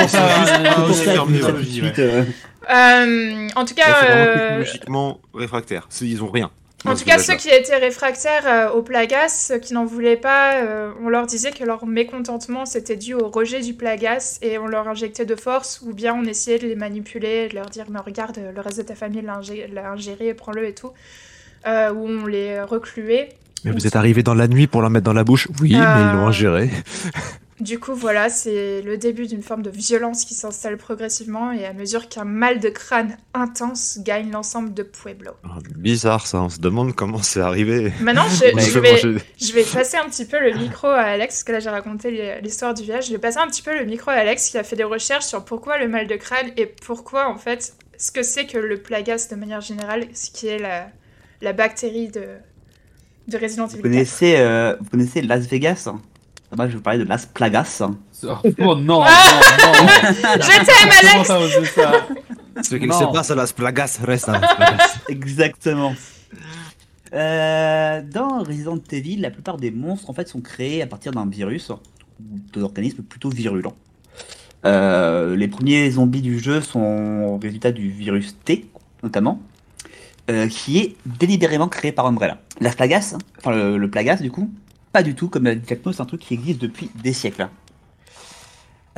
Euh, 2.70 3.48
en 3.56 3.64
tout 3.64 3.74
cas, 3.74 4.04
euh, 4.04 4.34
technologiquement 4.34 5.20
réfractaire. 5.34 5.88
Ils 6.02 6.22
ont 6.22 6.30
rien. 6.30 6.50
En 6.84 6.94
tout 6.94 7.04
cas, 7.04 7.18
ceux 7.18 7.34
qui 7.34 7.48
étaient 7.48 7.78
réfractaires 7.78 8.72
au 8.76 8.82
plagas, 8.82 9.52
qui 9.60 9.74
n'en 9.74 9.86
voulaient 9.86 10.18
pas, 10.18 10.62
on 11.02 11.08
leur 11.08 11.26
disait 11.26 11.50
que 11.50 11.64
leur 11.64 11.84
mécontentement 11.86 12.64
c'était 12.64 12.96
dû 12.96 13.14
au 13.14 13.28
rejet 13.28 13.60
du 13.60 13.74
plagas 13.74 14.38
et 14.42 14.58
on 14.58 14.66
leur 14.66 14.86
injectait 14.86 15.24
de 15.24 15.34
force, 15.34 15.80
ou 15.84 15.92
bien 15.92 16.14
on 16.14 16.24
essayait 16.24 16.60
de 16.60 16.68
les 16.68 16.76
manipuler, 16.76 17.48
de 17.48 17.56
leur 17.56 17.70
dire 17.70 17.86
mais 17.90 17.98
regarde, 17.98 18.38
le 18.54 18.60
reste 18.60 18.78
de 18.78 18.82
ta 18.82 18.94
famille 18.94 19.22
l'a 19.22 19.90
ingéré, 19.90 20.34
prends-le 20.34 20.68
et 20.68 20.74
tout, 20.74 20.92
ou 21.94 22.08
on 22.08 22.26
les 22.26 22.60
recluait. 22.62 23.30
Mais 23.64 23.72
vous 23.72 23.86
êtes 23.86 23.96
arrivé 23.96 24.22
dans 24.22 24.34
la 24.34 24.48
nuit 24.48 24.66
pour 24.66 24.82
la 24.82 24.88
mettre 24.88 25.04
dans 25.04 25.12
la 25.12 25.24
bouche 25.24 25.48
Oui, 25.60 25.72
mais 25.72 25.78
ils 25.78 26.12
l'ont 26.12 26.28
ingéré. 26.28 26.70
Du 27.60 27.80
coup, 27.80 27.94
voilà, 27.94 28.28
c'est 28.28 28.82
le 28.82 28.96
début 28.98 29.26
d'une 29.26 29.42
forme 29.42 29.62
de 29.62 29.70
violence 29.70 30.24
qui 30.24 30.34
s'installe 30.34 30.76
progressivement 30.76 31.50
et 31.50 31.66
à 31.66 31.72
mesure 31.72 32.08
qu'un 32.08 32.24
mal 32.24 32.60
de 32.60 32.68
crâne 32.68 33.16
intense 33.34 33.98
gagne 34.00 34.30
l'ensemble 34.30 34.72
de 34.74 34.84
Pueblo. 34.84 35.32
Ah, 35.42 35.58
bizarre 35.76 36.28
ça, 36.28 36.40
on 36.40 36.48
se 36.50 36.60
demande 36.60 36.94
comment 36.94 37.20
c'est 37.20 37.40
arrivé. 37.40 37.92
Maintenant, 38.00 38.28
je, 38.28 38.56
je, 38.60 38.78
vais, 38.78 39.18
je 39.40 39.52
vais 39.52 39.64
passer 39.64 39.96
un 39.96 40.08
petit 40.08 40.24
peu 40.24 40.38
le 40.38 40.56
micro 40.56 40.86
à 40.86 41.00
Alex, 41.00 41.34
parce 41.34 41.44
que 41.44 41.52
là 41.52 41.58
j'ai 41.58 41.70
raconté 41.70 42.40
l'histoire 42.42 42.74
du 42.74 42.84
village. 42.84 43.06
Je 43.06 43.12
vais 43.12 43.18
passer 43.18 43.38
un 43.38 43.48
petit 43.48 43.62
peu 43.62 43.76
le 43.76 43.84
micro 43.86 44.12
à 44.12 44.14
Alex 44.14 44.50
qui 44.50 44.58
a 44.58 44.62
fait 44.62 44.76
des 44.76 44.84
recherches 44.84 45.24
sur 45.24 45.44
pourquoi 45.44 45.78
le 45.78 45.88
mal 45.88 46.06
de 46.06 46.14
crâne 46.14 46.52
et 46.56 46.66
pourquoi 46.66 47.28
en 47.28 47.38
fait 47.38 47.74
ce 47.96 48.12
que 48.12 48.22
c'est 48.22 48.46
que 48.46 48.58
le 48.58 48.80
plagas 48.80 49.26
de 49.32 49.34
manière 49.34 49.62
générale, 49.62 50.06
ce 50.14 50.30
qui 50.30 50.46
est 50.46 50.60
la, 50.60 50.86
la 51.40 51.52
bactérie 51.52 52.08
de, 52.08 52.24
de 53.28 53.38
Resident 53.38 53.66
Evil. 53.66 53.76
Vous 53.76 53.82
connaissez, 53.82 54.36
euh, 54.38 54.76
vous 54.80 54.90
connaissez 54.90 55.22
Las 55.22 55.46
Vegas 55.46 55.88
Moi, 56.56 56.66
je 56.66 56.72
vais 56.72 56.76
vous 56.76 56.82
parler 56.82 56.98
de 56.98 57.04
Las 57.04 57.26
Plagas. 57.26 57.82
Oh, 58.24 58.28
oh 58.60 58.74
non, 58.76 59.02
ah 59.04 59.40
non, 59.58 59.82
non 59.82 59.88
Je 60.40 60.64
t'aime, 60.64 60.90
Alex 61.00 62.68
Ce 62.68 62.74
qui 62.74 62.86
se 62.86 63.12
passe 63.12 63.30
à 63.30 63.34
Las 63.34 63.52
Plagas 63.52 64.00
reste 64.02 64.28
à 64.28 64.32
Las 64.38 64.54
Plagas. 64.56 64.98
Exactement. 65.08 65.94
Euh, 67.14 68.02
dans 68.02 68.42
Resident 68.42 68.78
Evil, 68.90 69.16
la 69.16 69.30
plupart 69.30 69.56
des 69.56 69.70
monstres 69.70 70.10
en 70.10 70.12
fait 70.12 70.28
sont 70.28 70.40
créés 70.40 70.82
à 70.82 70.86
partir 70.86 71.12
d'un 71.12 71.26
virus 71.26 71.70
ou 71.70 71.78
d'organismes 72.52 73.02
plutôt 73.02 73.30
virulents. 73.30 73.76
Euh, 74.64 75.36
les 75.36 75.48
premiers 75.48 75.90
zombies 75.90 76.20
du 76.20 76.38
jeu 76.38 76.60
sont 76.60 76.80
au 76.80 77.38
résultat 77.38 77.72
du 77.72 77.88
virus 77.90 78.36
T, 78.44 78.66
notamment, 79.02 79.40
euh, 80.30 80.46
qui 80.46 80.78
est 80.78 80.96
délibérément 81.06 81.68
créé 81.68 81.90
par 81.90 82.04
Umbrella. 82.04 82.38
La 82.60 82.70
Plagas, 82.70 83.16
enfin 83.38 83.50
le, 83.50 83.88
Plagas 83.88 84.16
du 84.16 84.30
coup, 84.30 84.50
pas 84.92 85.02
du 85.02 85.14
tout, 85.14 85.28
comme 85.28 85.44
l'a 85.44 85.54
dit 85.54 85.62
c'est 85.66 86.00
un 86.02 86.04
truc 86.04 86.20
qui 86.20 86.34
existe 86.34 86.60
depuis 86.60 86.90
des 87.02 87.14
siècles. 87.14 87.48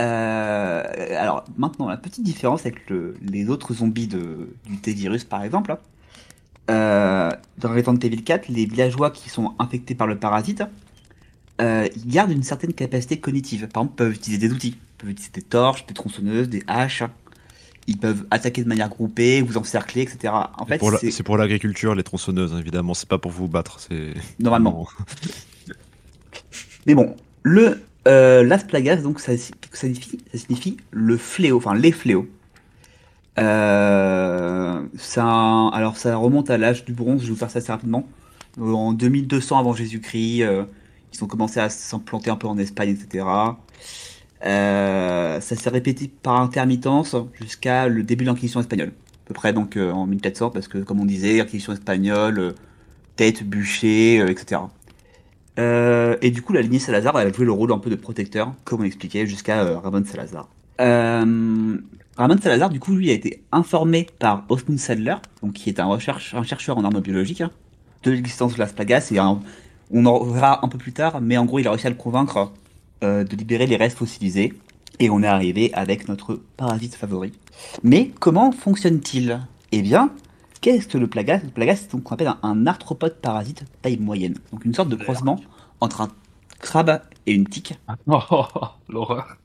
Euh, 0.01 0.83
alors 1.17 1.45
maintenant, 1.57 1.89
la 1.89 1.99
petite 1.99 2.25
différence 2.25 2.63
avec 2.67 2.79
les 3.23 3.49
autres 3.49 3.75
zombies 3.75 4.09
de, 4.09 4.57
du 4.67 4.79
T-Virus 4.79 5.23
par 5.23 5.45
exemple, 5.45 5.77
euh, 6.69 7.31
dans 7.59 7.69
Resident 7.69 7.95
Evil 7.95 8.25
4, 8.25 8.49
les 8.49 8.65
villageois 8.65 9.13
qui 9.13 9.29
sont 9.29 9.55
infectés 9.61 9.95
par 9.95 10.09
le 10.09 10.19
parasite, 10.19 10.65
ils 11.61 12.07
gardent 12.07 12.33
une 12.33 12.43
certaine 12.43 12.73
capacité 12.73 13.21
cognitive. 13.21 13.69
Par 13.69 13.83
exemple, 13.83 13.97
peuvent 13.99 14.15
utiliser 14.15 14.49
des 14.49 14.53
outils, 14.53 14.79
peuvent 14.99 15.11
utiliser 15.11 15.33
des 15.33 15.43
torches, 15.43 15.87
des 15.87 15.95
tronçonneuses, 15.95 16.49
des 16.49 16.65
haches, 16.67 17.05
ils 17.87 17.99
peuvent 17.99 18.25
attaquer 18.31 18.63
de 18.63 18.69
manière 18.69 18.89
groupée, 18.89 19.43
vous 19.43 19.57
encercler, 19.57 20.03
etc. 20.03 20.33
En 20.59 20.67
fait, 20.67 20.81
c'est 21.11 21.23
pour 21.23 21.37
l'agriculture, 21.37 21.95
les 21.95 22.03
tronçonneuses, 22.03 22.55
évidemment. 22.59 22.95
C'est 22.95 23.09
pas 23.09 23.19
pour 23.19 23.31
vous 23.31 23.49
battre. 23.49 23.81
C'est 23.81 24.15
normalement. 24.39 24.87
Mais 26.87 26.95
bon, 26.95 27.17
le 27.43 27.83
euh, 28.09 28.43
Las 28.43 28.65
Plagas, 28.65 28.97
donc 28.97 29.21
ça, 29.21 29.33
signifie, 29.73 30.19
ça 30.33 30.39
signifie 30.39 30.77
le 30.91 31.17
fléau, 31.17 31.57
enfin 31.59 31.75
les 31.75 31.93
fléaux. 31.93 32.29
Euh, 33.39 34.83
ça, 34.97 35.69
alors 35.73 35.97
ça 35.97 36.17
remonte 36.17 36.51
à 36.51 36.59
l'âge 36.59 36.85
du 36.85 36.93
bronze. 36.93 37.21
Je 37.23 37.27
vais 37.27 37.33
vous 37.33 37.39
faire 37.39 37.51
ça 37.51 37.59
assez 37.59 37.73
rapidement. 37.73 38.07
Euh, 38.59 38.73
en 38.73 38.93
2200 38.93 39.59
avant 39.59 39.75
Jésus-Christ, 39.75 40.43
euh, 40.43 40.65
ils 41.15 41.25
ont 41.25 41.27
commencé 41.27 41.61
à 41.61 41.69
s'implanter 41.69 42.31
un 42.31 42.37
peu 42.37 42.47
en 42.47 42.59
Espagne, 42.59 42.91
etc. 42.91 43.25
Euh, 44.45 45.41
ça 45.41 45.57
s'est 45.57 45.71
répété 45.71 46.11
par 46.23 46.41
intermittence 46.41 47.15
jusqu'à 47.35 47.89
le 47.89 48.03
début 48.03 48.25
de 48.25 48.31
l'Inquisition 48.31 48.61
espagnole, 48.61 48.89
à 48.89 49.29
peu 49.29 49.35
près 49.35 49.53
donc 49.53 49.77
euh, 49.77 49.93
en 49.93 50.07
1400, 50.07 50.51
parce 50.51 50.67
que 50.67 50.79
comme 50.79 51.01
on 51.01 51.05
disait, 51.05 51.37
l'Inquisition 51.39 51.73
espagnole, 51.73 52.39
euh, 52.39 52.53
tête, 53.17 53.43
bûcher, 53.45 54.25
etc. 54.31 54.63
et 55.59 56.31
du 56.31 56.41
coup, 56.41 56.55
la 56.55 56.63
lignée 56.63 56.79
Salazar, 56.79 57.19
elle 57.21 57.29
a 57.29 57.33
joué 57.33 57.45
le 57.45 57.53
rôle 57.53 57.71
un 57.73 57.79
peu 57.79 57.91
de 57.91 57.97
protecteur, 57.97 58.55
comme 58.65 58.81
on 58.81 58.85
expliquait, 58.85 59.27
jusqu'à 59.27 59.79
Ramon 59.79 60.05
Salazar. 60.07 60.49
Ramon 60.79 62.39
Salazar, 62.41 62.71
du 62.71 62.81
coup, 62.81 62.95
lui, 62.95 63.11
a 63.11 63.13
été 63.13 63.43
informé 63.53 64.07
par 64.19 64.45
Osmund 64.49 64.79
Sadler, 64.79 65.17
donc 65.43 65.53
qui 65.53 65.69
est 65.69 65.79
un, 65.79 65.85
recherche, 65.85 66.35
un 66.35 66.45
chercheur 66.45 66.79
en 66.79 66.85
armes 66.85 67.01
biologiques, 67.01 67.43
hein, 67.43 67.51
de 68.05 68.11
l'existence 68.11 68.55
de 68.55 68.59
Las 68.59 68.73
Plagas, 68.73 69.11
et 69.13 69.21
on 69.21 70.07
en 70.07 70.25
verra 70.25 70.65
un 70.65 70.69
peu 70.69 70.79
plus 70.79 70.93
tard, 70.93 71.21
mais 71.21 71.37
en 71.37 71.45
gros, 71.45 71.59
il 71.59 71.67
a 71.67 71.73
réussi 71.73 71.89
à 71.89 71.91
le 71.91 71.97
convaincre 71.97 72.51
euh, 73.03 73.25
de 73.25 73.37
libérer 73.37 73.67
les 73.67 73.77
restes 73.77 73.99
fossilisés. 73.99 74.55
Et 74.99 75.09
on 75.09 75.23
est 75.23 75.27
arrivé 75.27 75.73
avec 75.73 76.09
notre 76.09 76.41
parasite 76.57 76.95
favori. 76.95 77.33
Mais 77.83 78.11
comment 78.21 78.53
fonctionne-t-il? 78.53 79.41
Eh 79.73 79.83
bien, 79.83 80.11
qu'est-ce 80.61 80.89
que 80.89 80.99
le 80.99 81.07
plagas? 81.07 81.41
Le 81.43 81.51
plagas, 81.51 81.77
c'est 81.77 81.91
ce 81.91 81.97
qu'on 81.97 82.15
appelle 82.15 82.33
un, 82.43 82.67
arthropode 82.67 83.17
parasite 83.17 83.65
taille 83.83 83.97
moyenne. 83.97 84.35
Donc 84.53 84.65
une 84.65 84.75
sorte 84.75 84.91
de 84.91 84.97
croisement 84.97 85.41
entre 85.81 86.03
un 86.03 86.09
crabe 86.59 87.01
et 87.27 87.33
une 87.33 87.47
tique. 87.47 87.79
Oh, 88.07 88.45
l'horreur. 88.89 89.39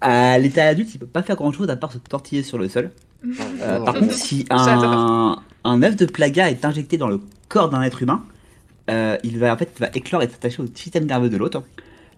À 0.00 0.38
l'état 0.38 0.66
adulte, 0.66 0.94
il 0.94 0.98
peut 0.98 1.06
pas 1.06 1.22
faire 1.22 1.36
grand-chose 1.36 1.70
à 1.70 1.76
part 1.76 1.92
se 1.92 1.98
tortiller 1.98 2.42
sur 2.42 2.58
le 2.58 2.68
sol. 2.68 2.90
Euh, 3.62 3.80
par 3.84 3.94
contre, 3.94 4.12
si 4.12 4.44
un, 4.50 5.38
un 5.64 5.82
œuf 5.82 5.96
de 5.96 6.06
plaga 6.06 6.50
est 6.50 6.64
injecté 6.64 6.98
dans 6.98 7.08
le 7.08 7.20
corps 7.48 7.70
d'un 7.70 7.82
être 7.82 8.02
humain, 8.02 8.24
euh, 8.90 9.16
il 9.24 9.38
va 9.38 9.52
en 9.52 9.56
fait 9.56 9.70
va 9.78 9.88
éclore 9.94 10.22
et 10.22 10.28
s'attacher 10.28 10.62
au 10.62 10.66
système 10.74 11.06
nerveux 11.06 11.30
de 11.30 11.36
l'autre. 11.36 11.62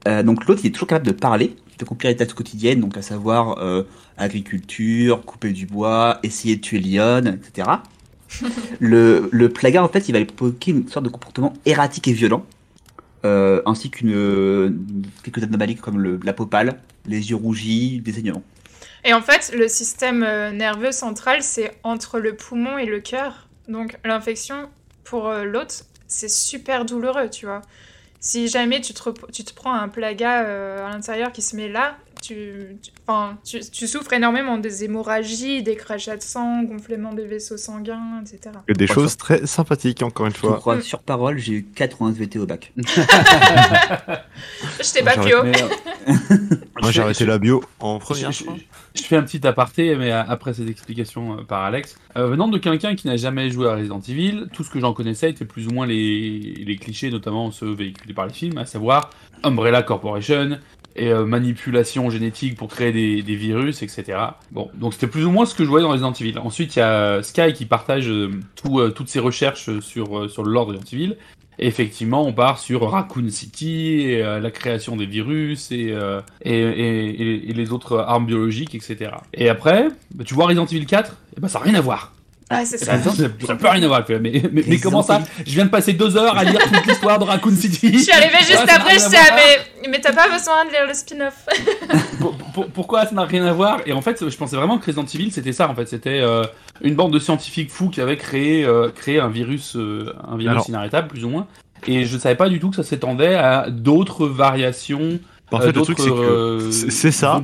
Euh, 0.07 0.23
donc 0.23 0.47
l'autre, 0.47 0.61
il 0.64 0.69
est 0.69 0.71
toujours 0.71 0.88
capable 0.88 1.07
de 1.07 1.12
parler, 1.12 1.57
de 1.79 1.85
accomplir 1.85 2.11
les 2.11 2.16
tâches 2.16 2.35
quotidiennes, 2.35 2.81
donc 2.81 2.97
à 2.97 3.03
savoir 3.03 3.59
euh, 3.59 3.83
agriculture, 4.16 5.25
couper 5.25 5.51
du 5.51 5.66
bois, 5.66 6.19
essayer 6.23 6.57
de 6.57 6.61
tuer 6.61 6.79
Lyon, 6.79 7.27
etc. 7.27 7.69
le, 8.81 9.29
le 9.33 9.49
plaga, 9.49 9.83
en 9.83 9.88
fait, 9.88 10.09
il 10.09 10.12
va 10.12 10.19
lui 10.19 10.27
provoquer 10.27 10.71
une 10.71 10.88
sorte 10.88 11.05
de 11.05 11.11
comportement 11.11 11.55
erratique 11.64 12.09
et 12.09 12.12
violent, 12.12 12.47
euh, 13.25 13.62
ainsi 13.66 13.90
qu'une 13.90 15.05
quelques 15.23 15.42
anomalies 15.42 15.77
comme 15.77 15.99
le, 15.99 16.21
la 16.23 16.33
peau 16.33 16.47
pâle, 16.47 16.79
les 17.07 17.31
yeux 17.31 17.37
rougis, 17.37 18.00
des 18.00 18.13
saignements. 18.13 18.42
Et 19.04 19.13
en 19.13 19.23
fait, 19.23 19.52
le 19.57 19.69
système 19.69 20.21
nerveux 20.52 20.90
central, 20.90 21.42
c'est 21.42 21.79
entre 21.85 22.19
le 22.19 22.35
poumon 22.35 22.77
et 22.77 22.87
le 22.87 22.98
cœur. 22.98 23.48
Donc 23.69 23.96
l'infection, 24.04 24.69
pour 25.04 25.33
l'autre, 25.33 25.85
c'est 26.09 26.31
super 26.31 26.85
douloureux, 26.85 27.31
tu 27.31 27.46
vois. 27.46 27.63
Si 28.21 28.48
jamais 28.48 28.81
tu 28.81 28.92
te, 28.94 29.52
prends 29.54 29.75
un 29.75 29.88
plaga 29.88 30.44
euh, 30.44 30.87
à 30.87 30.90
l'intérieur 30.90 31.33
qui 31.33 31.42
se 31.42 31.56
met 31.56 31.69
là, 31.69 31.96
tu, 32.23 32.77
tu, 33.44 33.60
tu, 33.71 33.87
souffres 33.87 34.12
énormément 34.12 34.58
des 34.58 34.85
hémorragies, 34.85 35.62
des 35.62 35.77
crachats 35.77 36.17
de 36.17 36.23
sang, 36.23 36.62
gonflement 36.64 37.12
des 37.12 37.25
vaisseaux 37.25 37.56
sanguins, 37.56 38.23
etc. 38.23 38.56
Et 38.69 38.73
des 38.73 38.87
choses 38.87 39.17
très 39.17 39.46
sympathiques, 39.46 40.02
encore 40.02 40.27
une 40.27 40.33
fois. 40.33 40.54
Je 40.54 40.60
crois, 40.60 40.81
sur 40.81 41.00
parole, 41.00 41.38
j'ai 41.38 41.52
eu 41.52 41.67
80 41.75 42.12
VT 42.12 42.38
au 42.38 42.46
bac. 42.46 42.73
je 42.77 43.02
t'ai 44.92 45.02
pas 45.02 45.17
bio. 45.17 45.38
Moi, 46.83 46.90
j'ai 46.90 47.00
arrêté 47.00 47.25
la 47.25 47.38
bio 47.38 47.62
en 47.81 47.98
première. 47.98 48.33
Je, 48.33 48.44
je, 48.94 49.02
fais 49.02 49.17
un 49.17 49.23
petit 49.23 49.46
aparté, 49.46 49.96
mais 49.96 50.10
après 50.10 50.54
cette 50.54 50.69
explication 50.69 51.38
euh, 51.38 51.42
par 51.42 51.64
Alex. 51.64 51.98
Euh, 52.17 52.29
venant 52.29 52.48
de 52.48 52.58
quelqu'un 52.58 52.94
qui 52.94 53.06
n'a 53.06 53.17
jamais 53.17 53.50
joué 53.50 53.69
à 53.69 53.77
Resident 53.77 54.00
Evil, 54.00 54.46
tout 54.52 54.62
ce 54.62 54.71
que 54.71 54.81
j'en 54.81 54.92
connaissais 54.92 55.31
était 55.31 55.44
plus 55.44 55.67
ou 55.67 55.71
moins 55.71 55.87
les, 55.87 56.64
les 56.67 56.77
clichés, 56.77 57.10
notamment 57.10 57.50
ceux 57.50 57.73
véhiculés 57.73 58.14
par 58.14 58.27
les 58.27 58.33
films, 58.33 58.58
à 58.58 58.67
savoir 58.67 59.10
Umbrella 59.42 59.83
Corporation, 59.83 60.58
et 60.97 61.13
euh, 61.13 61.25
manipulation 61.25 62.11
génétique 62.11 62.57
pour 62.57 62.69
créer 62.69 62.92
des, 62.92 63.23
des, 63.23 63.37
virus, 63.37 63.83
etc. 63.83 64.19
Bon, 64.51 64.71
donc 64.75 64.94
c'était 64.94 65.07
plus 65.07 65.25
ou 65.25 65.31
moins 65.31 65.47
ce 65.47 65.55
que 65.55 65.65
je 65.65 65.69
voyais 65.69 65.85
dans 65.85 65.90
Resident 65.90 66.13
Evil. 66.13 66.38
Ensuite, 66.38 66.77
il 66.77 66.81
y 66.81 66.83
a 66.83 67.23
Sky 67.23 67.53
qui 67.53 67.67
partage 67.67 68.09
euh, 68.09 68.31
tout, 68.55 68.81
euh, 68.81 68.90
toutes 68.90 69.09
ses 69.09 69.21
recherches 69.21 69.79
sur, 69.81 70.31
sur 70.31 70.42
le 70.42 70.51
lore 70.51 70.67
de 70.67 70.73
Resident 70.73 70.90
Evil. 70.92 71.17
Et 71.59 71.67
effectivement, 71.67 72.27
on 72.27 72.35
part 72.35 72.59
sur 72.59 72.90
Raccoon 72.90 73.31
City, 73.31 74.03
et, 74.03 74.21
la 74.21 74.51
création 74.51 74.94
des 74.94 75.07
virus 75.07 75.73
et, 75.73 75.97
et, 76.42 77.49
et, 77.49 77.53
les 77.55 77.73
autres 77.73 77.97
armes 77.97 78.27
biologiques, 78.27 78.75
etc. 78.75 79.13
Et 79.33 79.49
après, 79.49 79.88
bah, 80.15 80.25
tu 80.25 80.35
vois 80.35 80.49
Resident 80.49 80.67
Evil 80.67 80.85
4, 80.85 81.17
et 81.35 81.40
bah, 81.40 81.49
ça 81.49 81.59
n'a 81.59 81.65
rien 81.65 81.75
à 81.77 81.81
voir. 81.81 82.13
Ah, 82.49 82.65
c'est 82.65 82.79
ça. 82.79 82.99
Ça 83.03 83.57
peut 83.57 83.69
rien 83.69 83.83
avoir. 83.83 84.05
Mais, 84.09 84.42
mais, 84.53 84.63
mais 84.67 84.79
comment 84.79 85.03
ça 85.03 85.21
Je 85.44 85.53
viens 85.53 85.65
de 85.65 85.71
passer 85.71 85.94
deux 85.94 86.17
heures 86.17 86.37
à 86.37 86.44
lire 86.44 86.61
toute 86.61 86.87
l'histoire 86.87 87.19
de 87.19 87.25
Raccoon 87.25 87.51
City. 87.57 87.92
Je 87.92 87.99
suis 87.99 88.13
arrivé 88.13 88.38
juste 88.38 88.69
après, 88.69 88.94
je 88.94 89.01
sais, 89.01 89.17
mais, 89.35 89.88
mais 89.90 90.01
t'as 90.01 90.13
pas 90.13 90.29
besoin 90.29 90.65
de 90.65 90.71
lire 90.71 90.87
le 90.87 90.94
spin-off. 90.94 91.47
pourquoi 92.75 93.07
ça 93.07 93.15
n'a 93.15 93.25
rien 93.25 93.44
à 93.47 93.53
voir? 93.53 93.81
Et 93.87 93.92
en 93.92 94.01
fait, 94.01 94.29
je 94.29 94.37
pensais 94.37 94.57
vraiment 94.57 94.79
que 94.79 94.87
Resident 94.87 95.05
Evil, 95.05 95.33
c'était 95.33 95.53
ça. 95.53 95.69
En 95.69 95.75
fait, 95.75 95.87
c'était 95.87 96.21
euh, 96.21 96.44
une 96.83 96.94
bande 96.94 97.13
de 97.13 97.19
scientifiques 97.19 97.71
fous 97.71 97.90
qui 97.90 98.01
avaient 98.01 98.17
créé, 98.17 98.65
euh, 98.65 98.90
créé 98.90 99.19
un 99.19 99.29
virus, 99.29 99.75
euh, 99.75 100.15
un 100.29 100.37
virus 100.37 100.69
inarrêtable, 100.69 101.09
plus 101.09 101.25
ou 101.25 101.29
moins. 101.29 101.49
Et 101.88 102.05
je 102.05 102.17
savais 102.17 102.37
pas 102.37 102.49
du 102.49 102.61
tout 102.61 102.71
que 102.71 102.77
ça 102.77 102.85
s'étendait 102.85 103.35
à 103.35 103.71
d'autres 103.71 104.27
variations. 104.27 105.19
En 105.51 105.61
fait, 105.61 105.73
le 105.73 105.83
truc, 105.83 105.99
c'est 105.99 106.11
que 106.11 106.71
c'est 106.71 107.11
ça. 107.11 107.42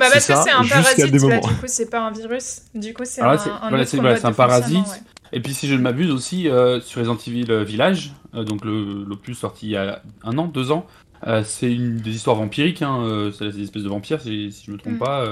Bah 0.00 0.06
parce 0.10 0.26
que 0.26 0.34
c'est 0.34 0.50
un 0.50 0.64
parasite, 0.64 0.98
là, 0.98 1.06
du 1.06 1.20
coup 1.20 1.66
c'est 1.66 1.90
pas 1.90 2.00
un 2.00 2.10
virus, 2.10 2.62
du 2.74 2.94
coup 2.94 3.02
c'est 3.04 3.20
un, 3.20 3.32
un, 3.32 3.68
voilà, 3.68 3.84
c'est 3.84 4.24
un 4.24 4.32
parasite. 4.32 5.04
Et 5.32 5.40
puis 5.40 5.52
si 5.52 5.68
je 5.68 5.74
ne 5.74 5.80
m'abuse 5.80 6.10
aussi, 6.10 6.48
euh, 6.48 6.80
sur 6.80 7.00
Resident 7.00 7.18
Evil 7.26 7.64
Village, 7.64 8.14
euh, 8.34 8.42
donc 8.42 8.64
l'opus 8.64 9.38
sorti 9.38 9.66
il 9.66 9.72
y 9.72 9.76
a 9.76 10.02
un 10.24 10.38
an, 10.38 10.46
deux 10.46 10.72
ans, 10.72 10.86
euh, 11.26 11.42
c'est 11.44 11.70
une 11.70 11.98
des 11.98 12.14
histoires 12.14 12.36
vampiriques, 12.36 12.80
hein, 12.80 13.02
euh, 13.02 13.30
c'est 13.30 13.50
des 13.50 13.62
espèces 13.62 13.82
de 13.82 13.90
vampires 13.90 14.22
si, 14.22 14.50
si 14.50 14.64
je 14.66 14.72
me 14.72 14.78
trompe 14.78 14.94
mm. 14.94 14.98
pas, 14.98 15.26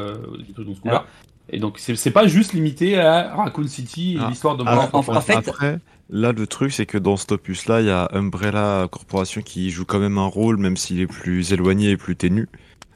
des 0.47 0.53
trucs 0.53 0.67
dans 0.67 0.75
ce 0.75 0.81
coup-là. 0.81 1.07
Et 1.51 1.59
donc 1.59 1.79
c'est 1.79 2.11
pas 2.11 2.27
juste 2.27 2.53
limité 2.53 3.01
à 3.01 3.35
Raccoon 3.35 3.67
City 3.67 4.17
et 4.17 4.19
ah. 4.21 4.29
l'histoire 4.29 4.59
de 4.59 4.65
ah, 4.67 4.91
en, 4.93 4.99
en, 4.99 5.21
fait, 5.23 5.33
Après, 5.33 5.79
là 6.11 6.33
le 6.33 6.47
truc 6.47 6.73
c'est 6.73 6.85
que 6.85 6.99
dans 6.99 7.17
cet 7.17 7.33
opus 7.33 7.67
là, 7.67 7.81
il 7.81 7.87
y 7.87 7.91
a 7.91 8.07
Umbrella 8.13 8.87
Corporation 8.91 9.41
qui 9.41 9.71
joue 9.71 9.87
quand 9.87 9.99
même 9.99 10.19
un 10.19 10.27
rôle, 10.27 10.59
même 10.59 10.77
s'il 10.77 11.01
est 11.01 11.07
plus 11.07 11.55
éloigné 11.55 11.93
et 11.93 11.97
plus 11.97 12.17
ténu. 12.17 12.51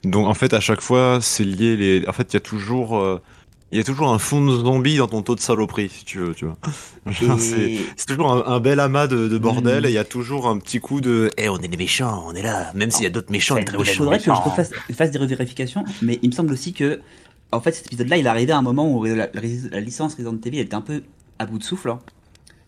Donc 0.05 0.27
en 0.27 0.35
fait, 0.35 0.53
à 0.55 0.61
chaque 0.61 0.81
fois, 0.81 1.19
c'est 1.21 1.45
lié. 1.45 1.77
Les... 1.77 2.09
En 2.09 2.13
fait, 2.13 2.33
il 2.33 2.35
y 2.35 2.37
a 2.37 2.41
toujours. 2.41 2.99
Euh, 2.99 3.21
il 3.73 3.79
y 3.79 3.81
a 3.81 3.85
toujours 3.85 4.13
un 4.13 4.19
fond 4.19 4.45
de 4.45 4.55
zombie 4.55 4.99
dans 4.99 5.09
ton 5.09 5.23
taux 5.23 5.35
de 5.35 5.41
saloperie, 5.41 5.89
si 5.89 6.05
tu 6.05 6.19
veux, 6.19 6.35
tu 6.35 6.45
vois. 6.45 6.59
C'est 7.41 8.07
toujours 8.07 8.47
un, 8.47 8.61
bel 8.61 8.79
amas 8.81 9.07
de, 9.07 9.39
bordel 9.39 9.85
mm. 9.85 9.87
et 9.87 9.89
il 9.89 9.95
y 9.95 9.99
a 9.99 10.05
toujours 10.05 10.47
un 10.47 10.59
petit 10.59 10.79
coup 10.79 11.01
de 11.01 11.31
Eh, 11.39 11.49
on 11.49 11.57
est 11.57 11.69
des 11.69 11.79
méchants, 11.79 12.23
on 12.27 12.35
est 12.35 12.43
là, 12.43 12.71
même 12.75 12.91
s'il 12.91 13.05
y 13.05 13.07
a 13.07 13.11
d'autres 13.11 13.33
méchants. 13.33 13.57
Il 13.57 13.87
faudrait 13.87 14.19
que 14.19 14.25
je 14.25 14.51
fasse, 14.55 14.73
fasse 14.95 15.11
des 15.11 15.19
revérifications, 15.19 15.87
mais 16.03 16.19
il 16.21 16.29
me 16.29 16.35
semble 16.35 16.53
aussi 16.53 16.75
que, 16.75 17.01
en 17.51 17.63
fait, 17.63 17.73
cet 17.73 17.87
épisode-là, 17.87 18.19
il 18.19 18.27
est 18.27 18.29
arrivé 18.29 18.53
à 18.53 18.59
un 18.59 18.63
moment 18.63 18.95
où 18.95 19.05
la, 19.05 19.29
licence 19.81 20.17
Resident 20.17 20.39
Evil 20.45 20.59
était 20.59 20.75
un 20.75 20.83
peu 20.83 21.03
à 21.39 21.47
bout 21.47 21.59
de 21.59 21.65
souffle. 21.65 21.89
Hein. 21.89 22.01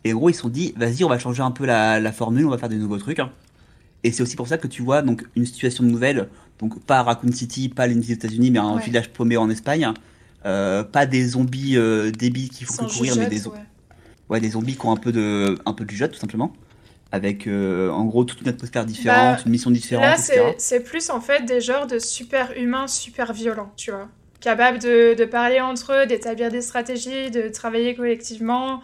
Et 0.04 0.14
en 0.14 0.16
gros, 0.16 0.30
ils 0.30 0.34
se 0.34 0.40
sont 0.40 0.48
dit 0.48 0.72
Vas-y, 0.78 1.04
on 1.04 1.10
va 1.10 1.18
changer 1.18 1.42
un 1.42 1.50
peu 1.50 1.66
la, 1.66 2.12
formule, 2.12 2.46
on 2.46 2.50
va 2.50 2.56
faire 2.56 2.70
des 2.70 2.76
nouveaux 2.76 2.98
trucs. 2.98 3.18
Hein. 3.18 3.30
Et 4.04 4.12
c'est 4.12 4.22
aussi 4.22 4.36
pour 4.36 4.48
ça 4.48 4.56
que 4.56 4.68
tu 4.68 4.80
vois 4.80 5.02
donc 5.02 5.26
une 5.36 5.44
situation 5.44 5.84
nouvelle 5.84 6.28
donc 6.58 6.80
pas 6.84 7.02
Raccoon 7.02 7.32
City, 7.32 7.68
pas 7.68 7.86
les 7.86 8.12
États-Unis, 8.12 8.50
mais 8.50 8.58
un 8.58 8.78
village 8.78 9.10
paumé 9.10 9.36
en 9.36 9.50
Espagne. 9.50 9.92
Euh, 10.46 10.84
pas 10.84 11.06
des 11.06 11.28
zombies 11.28 11.76
euh, 11.76 12.10
débiles 12.10 12.50
qu'il 12.50 12.66
faut 12.66 12.84
courir, 12.86 13.16
mais 13.16 13.26
des, 13.26 13.48
ouais. 14.28 14.40
des 14.40 14.50
zombies 14.50 14.76
qui 14.76 14.84
ont 14.84 14.92
un 14.92 14.96
peu 14.96 15.10
de, 15.10 15.58
un 15.64 15.72
peu 15.72 15.84
du 15.84 15.96
jeu 15.96 16.08
tout 16.08 16.18
simplement. 16.18 16.52
Avec 17.12 17.46
euh, 17.46 17.90
en 17.90 18.04
gros 18.04 18.24
toute 18.24 18.40
une 18.40 18.48
atmosphère 18.48 18.84
différente, 18.84 19.36
bah, 19.36 19.42
une 19.46 19.52
mission 19.52 19.70
différente. 19.70 20.04
Là, 20.04 20.54
c'est 20.58 20.80
plus 20.80 21.10
en 21.10 21.20
fait 21.20 21.44
des 21.44 21.60
genres 21.60 21.86
de 21.86 21.98
super 21.98 22.52
humains 22.58 22.88
super 22.88 23.32
violents, 23.32 23.72
tu 23.76 23.90
vois. 23.90 24.08
Capables 24.40 24.80
de, 24.80 25.14
de 25.14 25.24
parler 25.24 25.60
entre 25.60 25.92
eux, 25.92 26.06
d'établir 26.06 26.50
des 26.50 26.60
stratégies, 26.60 27.30
de 27.30 27.48
travailler 27.48 27.94
collectivement. 27.94 28.82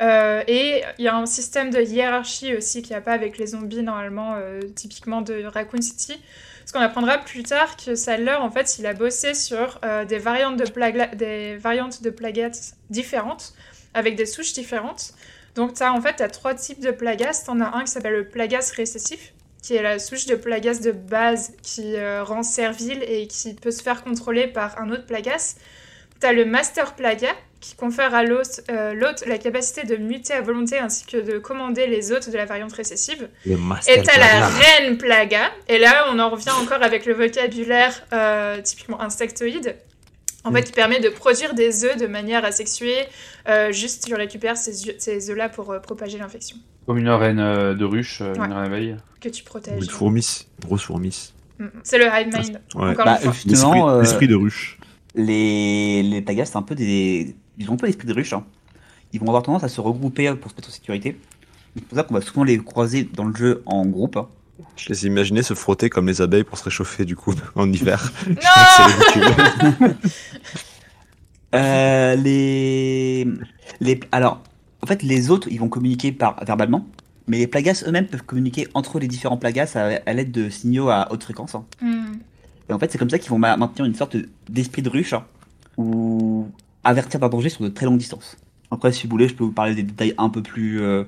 et 0.00 0.82
il 0.98 1.04
y 1.04 1.08
a 1.08 1.16
un 1.16 1.26
système 1.26 1.70
de 1.70 1.80
hiérarchie 1.80 2.54
aussi 2.54 2.82
qu'il 2.82 2.90
n'y 2.90 2.98
a 2.98 3.00
pas 3.00 3.12
avec 3.12 3.38
les 3.38 3.48
zombies 3.48 3.82
normalement, 3.82 4.36
typiquement 4.76 5.22
de 5.22 5.42
Raccoon 5.44 5.82
City. 5.82 6.20
Parce 6.70 6.84
qu'on 6.84 6.88
apprendra 6.88 7.18
plus 7.18 7.42
tard 7.42 7.76
que 7.76 7.96
Sadler, 7.96 8.34
en 8.34 8.48
fait, 8.48 8.78
il 8.78 8.86
a 8.86 8.94
bossé 8.94 9.34
sur 9.34 9.80
euh, 9.84 10.04
des, 10.04 10.18
variantes 10.18 10.56
de 10.56 11.16
des 11.16 11.56
variantes 11.56 12.00
de 12.00 12.14
différentes, 12.90 13.54
avec 13.92 14.14
des 14.14 14.24
souches 14.24 14.52
différentes. 14.52 15.14
Donc, 15.56 15.74
tu 15.74 15.82
as 15.82 15.92
en 15.92 16.00
fait 16.00 16.20
as 16.20 16.28
trois 16.28 16.54
types 16.54 16.78
de 16.78 16.92
plagas. 16.92 17.42
Tu 17.44 17.50
en 17.50 17.60
as 17.60 17.76
un 17.76 17.80
qui 17.82 17.90
s'appelle 17.90 18.12
le 18.12 18.28
plagas 18.28 18.70
récessif, 18.76 19.32
qui 19.60 19.74
est 19.74 19.82
la 19.82 19.98
souche 19.98 20.26
de 20.26 20.36
plagas 20.36 20.78
de 20.78 20.92
base 20.92 21.54
qui 21.60 21.96
euh, 21.96 22.22
rend 22.22 22.44
servile 22.44 23.02
et 23.02 23.26
qui 23.26 23.54
peut 23.54 23.72
se 23.72 23.82
faire 23.82 24.04
contrôler 24.04 24.46
par 24.46 24.80
un 24.80 24.92
autre 24.92 25.06
plagas. 25.06 25.56
Tu 26.20 26.26
as 26.28 26.32
le 26.32 26.44
master 26.44 26.94
plaga, 26.94 27.32
qui 27.60 27.74
confère 27.76 28.14
à 28.14 28.22
euh, 28.22 28.94
l'hôte 28.94 29.24
la 29.26 29.38
capacité 29.38 29.84
de 29.84 29.96
muter 29.96 30.32
à 30.32 30.40
volonté 30.40 30.78
ainsi 30.78 31.04
que 31.04 31.18
de 31.18 31.38
commander 31.38 31.86
les 31.86 32.10
hôtes 32.10 32.30
de 32.30 32.36
la 32.36 32.46
variante 32.46 32.72
récessive. 32.72 33.28
et 33.46 34.02
t'as 34.02 34.18
la 34.18 34.48
reine 34.48 34.96
plaga, 34.96 35.50
et 35.68 35.78
là 35.78 36.06
on 36.10 36.18
en 36.18 36.30
revient 36.30 36.50
encore 36.62 36.82
avec 36.82 37.04
le 37.04 37.12
vocabulaire 37.12 38.02
euh, 38.12 38.60
typiquement 38.62 39.00
insectoïde. 39.00 39.76
En 40.42 40.52
fait, 40.52 40.70
il 40.70 40.72
permet 40.72 41.00
de 41.00 41.10
produire 41.10 41.52
des 41.52 41.84
œufs 41.84 41.98
de 41.98 42.06
manière 42.06 42.46
asexuée, 42.46 43.04
euh, 43.46 43.72
juste 43.72 44.06
tu 44.06 44.14
récupères 44.14 44.56
ces, 44.56 44.72
ces 44.98 45.30
œufs-là 45.30 45.50
pour 45.50 45.78
propager 45.82 46.16
l'infection. 46.16 46.56
Comme 46.86 46.96
une 46.96 47.10
reine 47.10 47.74
de 47.74 47.84
ruche, 47.84 48.22
une 48.22 48.52
reine. 48.52 48.96
Que 49.20 49.28
tu 49.28 49.44
protèges. 49.44 49.84
Une 49.84 49.90
fourmis, 49.90 50.46
grosse 50.62 50.84
fourmis. 50.84 51.34
Mm, 51.58 51.64
mm. 51.64 51.70
C'est 51.82 51.98
le 51.98 52.06
hive 52.06 52.28
mind. 52.34 52.60
Bah, 52.74 53.18
l'esprit 54.00 54.28
de 54.28 54.34
ruche. 54.34 54.78
Les, 55.14 56.02
les 56.02 56.22
plagas, 56.22 56.46
c'est 56.46 56.56
un 56.56 56.62
peu 56.62 56.74
des, 56.74 57.34
ils 57.58 57.70
ont 57.70 57.76
pas 57.76 57.86
l'esprit 57.86 58.06
de 58.06 58.12
ruche. 58.12 58.32
Hein. 58.32 58.44
Ils 59.12 59.20
vont 59.20 59.26
avoir 59.26 59.42
tendance 59.42 59.64
à 59.64 59.68
se 59.68 59.80
regrouper 59.80 60.32
pour 60.34 60.50
se 60.50 60.56
mettre 60.56 60.68
en 60.68 60.72
sécurité. 60.72 61.18
C'est 61.76 61.84
pour 61.84 61.96
ça 61.96 62.04
qu'on 62.04 62.14
va 62.14 62.20
souvent 62.20 62.44
les 62.44 62.58
croiser 62.58 63.04
dans 63.04 63.24
le 63.24 63.34
jeu 63.34 63.62
en 63.66 63.86
groupe. 63.86 64.16
Hein. 64.16 64.28
Je 64.76 64.88
les 64.88 65.06
imaginais 65.06 65.42
se 65.42 65.54
frotter 65.54 65.90
comme 65.90 66.06
les 66.06 66.20
abeilles 66.20 66.44
pour 66.44 66.58
se 66.58 66.64
réchauffer 66.64 67.04
du 67.04 67.16
coup 67.16 67.34
en 67.54 67.70
hiver. 67.72 68.12
Non 68.28 69.88
euh, 71.54 72.14
les... 72.14 73.26
les 73.80 74.00
alors 74.12 74.40
en 74.82 74.86
fait 74.86 75.02
les 75.02 75.30
autres 75.30 75.48
ils 75.50 75.58
vont 75.58 75.68
communiquer 75.68 76.12
par 76.12 76.44
verbalement, 76.44 76.86
mais 77.26 77.38
les 77.38 77.48
plagas 77.48 77.82
eux-mêmes 77.86 78.06
peuvent 78.06 78.22
communiquer 78.22 78.68
entre 78.74 79.00
les 79.00 79.08
différents 79.08 79.36
plagas 79.36 79.72
à, 79.74 80.12
l'aide 80.12 80.30
de 80.30 80.48
signaux 80.48 80.90
à 80.90 81.08
haute 81.10 81.24
fréquence. 81.24 81.56
Hein. 81.56 81.64
Hmm. 81.80 82.12
Et 82.68 82.72
en 82.72 82.78
fait 82.78 82.92
c'est 82.92 82.98
comme 82.98 83.10
ça 83.10 83.18
qu'ils 83.18 83.30
vont 83.30 83.38
maintenir 83.38 83.84
une 83.84 83.96
sorte 83.96 84.16
d'esprit 84.48 84.82
de 84.82 84.90
ruche 84.90 85.14
où 85.76 86.48
avertir 86.84 87.20
d'un 87.20 87.28
danger 87.28 87.48
sur 87.48 87.62
de 87.62 87.68
très 87.68 87.86
longues 87.86 87.98
distances. 87.98 88.36
Après, 88.70 88.92
si 88.92 89.06
vous 89.06 89.10
voulez, 89.10 89.28
je 89.28 89.34
peux 89.34 89.44
vous 89.44 89.52
parler 89.52 89.74
des 89.74 89.82
détails 89.82 90.14
un 90.16 90.28
peu 90.28 90.42
plus, 90.42 90.80
euh, 90.80 91.04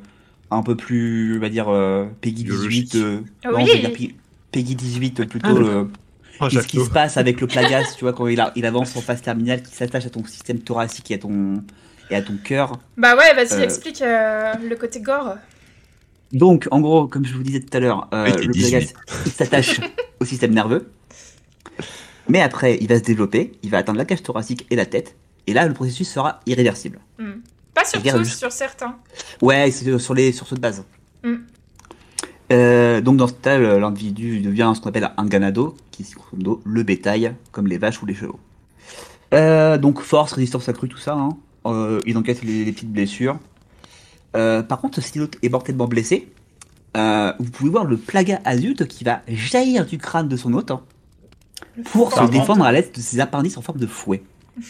un 0.51 0.63
peu 0.63 0.77
plus, 0.77 1.37
on 1.37 1.41
va 1.41 1.49
dire, 1.49 1.69
euh, 1.69 2.07
Peggy 2.21 2.45
18. 2.45 2.95
Euh, 2.97 3.21
ah 3.45 3.53
non, 3.53 3.65
je 3.65 3.77
dire 3.77 4.11
Peggy 4.51 4.75
18 4.75 5.25
plutôt. 5.27 5.49
Ah, 5.49 5.85
oh, 6.41 6.51
ce 6.51 6.59
qui 6.67 6.85
se 6.85 6.91
passe 6.91 7.17
avec 7.17 7.41
le 7.41 7.47
plagas, 7.47 7.95
tu 7.97 8.05
vois, 8.05 8.13
quand 8.13 8.27
il, 8.27 8.45
il 8.57 8.67
avance 8.67 8.97
en 8.97 9.01
phase 9.01 9.23
terminale, 9.23 9.63
qui 9.63 9.75
s'attache 9.75 10.07
à 10.07 10.11
ton 10.11 10.25
système 10.25 10.59
thoracique 10.59 11.11
et 11.11 11.15
à 11.15 11.19
ton, 11.19 11.63
et 12.11 12.17
à 12.17 12.23
ton 12.23 12.37
cœur. 12.37 12.79
Bah 12.97 13.17
ouais, 13.17 13.33
vas-y, 13.35 13.63
explique 13.63 14.01
le 14.01 14.75
côté 14.75 15.01
gore. 15.01 15.37
Donc, 16.33 16.67
en 16.71 16.81
gros, 16.81 17.07
comme 17.07 17.27
je 17.27 17.35
vous 17.35 17.43
disais 17.43 17.61
tout 17.61 17.77
à 17.77 17.81
l'heure, 17.81 18.09
le 18.13 18.51
plagas 18.51 18.93
s'attache 19.27 19.81
au 20.21 20.25
système 20.25 20.53
nerveux. 20.53 20.91
Mais 22.29 22.41
après, 22.41 22.79
il 22.81 22.89
va 22.89 22.99
se 22.99 23.03
développer, 23.03 23.53
il 23.63 23.71
va 23.71 23.79
atteindre 23.79 23.99
la 23.99 24.05
cage 24.05 24.23
thoracique 24.23 24.67
et 24.71 24.77
la 24.77 24.87
tête, 24.87 25.17
et 25.47 25.53
là, 25.53 25.67
le 25.67 25.75
processus 25.75 26.09
sera 26.09 26.41
irréversible. 26.47 27.01
Hmm. 27.19 27.41
Pas 27.75 27.85
sur 27.85 28.03
tous, 28.03 28.25
sur 28.25 28.53
certains. 28.53 28.97
Ouais, 29.41 29.71
sur, 29.71 30.15
les, 30.15 30.33
sur 30.33 30.47
ceux 30.47 30.57
de 30.57 30.61
base. 30.61 30.85
Hmm. 31.23 31.37
Euh, 32.53 33.01
donc 33.01 33.17
dans 33.17 33.29
ce 33.29 33.33
cas, 33.33 33.59
l'individu 33.59 34.41
devient 34.41 34.73
ce 34.75 34.81
qu'on 34.81 34.91
appelle 34.91 35.11
un 35.17 35.27
ganado, 35.27 35.77
qui 35.91 36.03
est 36.03 36.15
le 36.65 36.83
bétail, 36.83 37.35
comme 37.51 37.67
les 37.67 37.79
vaches 37.79 38.03
ou 38.03 38.07
les 38.07 38.15
chevaux. 38.15 38.39
Euh, 39.33 39.79
donc 39.79 40.01
force, 40.01 40.33
résistance 40.33 40.69
accrue, 40.69 40.89
tout 40.89 40.99
ça. 40.99 41.15
Hein. 41.15 41.31
Euh, 41.65 42.01
il 42.07 42.19
enquête 42.19 42.43
les, 42.43 42.71
petites 42.73 42.93
blessures. 42.93 43.39
par 44.33 44.81
contre, 44.81 45.01
si 45.01 45.19
l'autre 45.19 45.39
est 45.43 45.49
mortellement 45.49 45.87
blessé, 45.87 46.29
vous 46.95 47.51
pouvez 47.51 47.71
voir 47.71 47.85
le 47.85 47.97
plaga 47.97 48.41
adulte 48.45 48.87
qui 48.87 49.05
va 49.05 49.23
jaillir 49.29 49.87
du 49.87 49.99
crâne 49.99 50.29
de 50.29 50.37
son 50.37 50.53
hôte. 50.53 50.71
Hein. 50.71 50.83
pour 51.85 52.13
se 52.13 52.31
défendre 52.31 52.65
à 52.65 52.73
l'aide 52.73 52.93
de 52.93 53.01
ses 53.01 53.19
appendices 53.21 53.57
en 53.57 53.63
forme 53.63 53.79
de 53.79 53.87
fouet. 53.87 54.23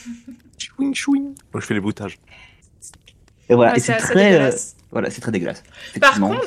chouing, 0.63 0.93
chouing. 0.95 1.35
Moi, 1.53 1.61
je 1.61 1.67
fais 1.67 1.75
les 1.75 1.81
bruitages. 1.81 2.19
Et 3.49 3.55
voilà, 3.55 3.79
c'est 3.79 3.97
très, 3.97 4.41
euh, 4.41 4.51
voilà, 4.91 5.11
c'est 5.11 5.21
très 5.21 5.33
dégueulasse. 5.33 5.63
Par 6.01 6.19
contre, 6.19 6.47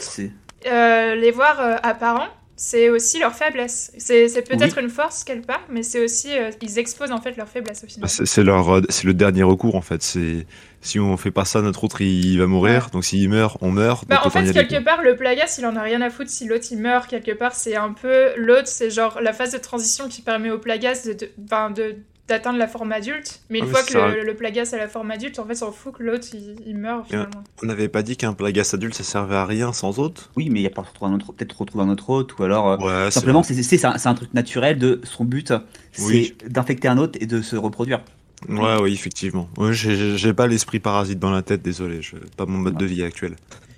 euh, 0.66 1.16
les 1.16 1.32
voir 1.32 1.60
euh, 1.60 1.76
apparents, 1.84 2.30
c'est 2.56 2.90
aussi 2.90 3.20
leur 3.20 3.36
faiblesse. 3.36 3.92
C'est 3.98 4.48
peut-être 4.48 4.80
une 4.80 4.90
force 4.90 5.24
quelque 5.24 5.46
part, 5.46 5.62
mais 5.70 5.84
c'est 5.84 6.04
aussi 6.04 6.30
ils 6.62 6.80
exposent 6.80 7.12
en 7.12 7.20
fait 7.20 7.36
leur 7.36 7.50
faiblesse 7.50 7.84
au 7.84 7.88
final. 7.88 8.10
C'est 8.10 8.44
leur 8.44 8.82
c'est 8.90 9.04
le 9.04 9.14
dernier 9.14 9.44
recours 9.44 9.76
en 9.76 9.82
fait. 9.82 10.02
C'est 10.02 10.48
si 10.82 11.00
on 11.00 11.18
fait 11.18 11.32
pas 11.32 11.46
ça, 11.46 11.62
notre 11.62 11.84
autre 11.84 12.02
il, 12.02 12.40
va 12.40 12.48
mourir. 12.48 12.90
Donc 12.92 13.04
s'il 13.04 13.30
meurt, 13.30 13.58
on 13.62 13.72
meurt. 13.72 14.08
Bah, 14.08 14.22
en 14.24 14.30
fait, 14.30 14.54
quelque 14.54 14.84
part, 14.84 15.02
le 15.02 15.16
Plagas, 15.16 15.58
il 15.60 15.66
en 15.66 15.76
a 15.76 15.82
rien 15.82 16.02
à 16.02 16.10
foutre 16.10 16.30
si 16.30 16.48
l'autre 16.48 16.66
il 16.72 16.78
meurt. 16.78 17.10
Quelque 17.10 17.32
part, 17.32 17.54
c'est 17.54 17.76
un 17.76 17.92
peu 17.92 18.34
l'autre, 18.38 18.68
c'est 18.68 18.90
genre 18.90 19.20
la 19.22 19.34
phase 19.34 19.52
de 19.52 19.58
transition 19.58 20.08
qui 20.08 20.22
permet 20.22 20.50
au 20.50 20.60
Plagas 20.60 21.04
de, 21.06 21.14
de, 21.14 21.74
de 21.74 21.96
d'atteindre 22.28 22.58
la 22.58 22.68
forme 22.68 22.92
adulte. 22.92 23.42
Mais 23.50 23.60
une 23.60 23.66
ah 23.66 23.72
fois 23.72 23.84
que 23.84 24.26
le, 24.26 24.36
Plagas 24.36 24.72
a 24.74 24.78
la 24.78 24.88
forme 24.88 25.12
adulte, 25.12 25.40
en 25.40 25.46
fait, 25.46 25.56
s'en 25.56 25.72
fout 25.72 25.94
que 25.94 26.04
l'autre 26.04 26.28
il, 26.34 26.78
meurt 26.78 27.08
finalement. 27.08 27.44
On 27.64 27.68
n'avait 27.68 27.88
pas 27.88 28.02
dit 28.02 28.18
qu'un 28.18 28.34
Plagas 28.34 28.72
adulte 28.74 28.96
ça 28.96 29.04
servait 29.04 29.36
à 29.36 29.46
rien 29.46 29.74
sans 29.74 30.00
autre? 30.00 30.32
Oui, 30.36 30.50
mais 30.50 30.60
il 30.60 30.64
y 30.64 30.68
a 30.68 30.70
peut-être 30.70 31.58
retrouver 31.58 31.84
un 31.84 31.90
autre 31.90 32.10
hôte 32.10 32.38
ou 32.38 32.44
alors 32.44 32.86
euh, 32.86 33.10
simplement 33.10 33.44
c'est 33.44 33.86
un, 33.86 33.96
un, 34.04 34.14
truc 34.14 34.34
naturel 34.34 34.78
de 34.78 35.02
son 35.04 35.24
but, 35.24 35.54
c'est 35.92 36.36
d'infecter 36.48 36.88
un 36.88 36.98
autre 36.98 37.18
et 37.22 37.26
de 37.26 37.42
se 37.42 37.56
reproduire. 37.56 38.02
Ouais, 38.50 38.78
oui, 38.82 38.94
effectivement. 38.94 39.50
j'ai 39.72 40.34
pas 40.34 40.48
l'esprit 40.48 40.80
parasite 40.80 41.20
dans 41.20 41.32
la 41.32 41.42
tête, 41.42 41.62
désolé, 41.62 42.02
je, 42.02 42.16
pas 42.38 42.46
mon 42.46 42.58
mode 42.58 42.78
de 42.78 42.86
vie 42.86 43.04
actuel. 43.04 43.36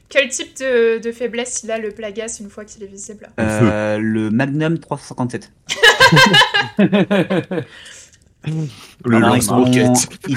Quel 0.09 0.29
type 0.29 0.57
de, 0.59 1.11
faiblesse 1.11 1.63
il 1.63 1.71
a 1.71 1.77
le 1.77 1.91
Plagas 1.91 2.37
une 2.39 2.49
fois 2.49 2.63
qu'il 2.65 2.83
est 2.83 2.87
visible? 2.87 3.29
Euh, 3.39 3.97
Le 3.97 4.29
Magnum 4.29 4.79
357. 4.79 5.51
le 9.05 9.17
Alors, 9.17 9.35
ils, 9.35 9.43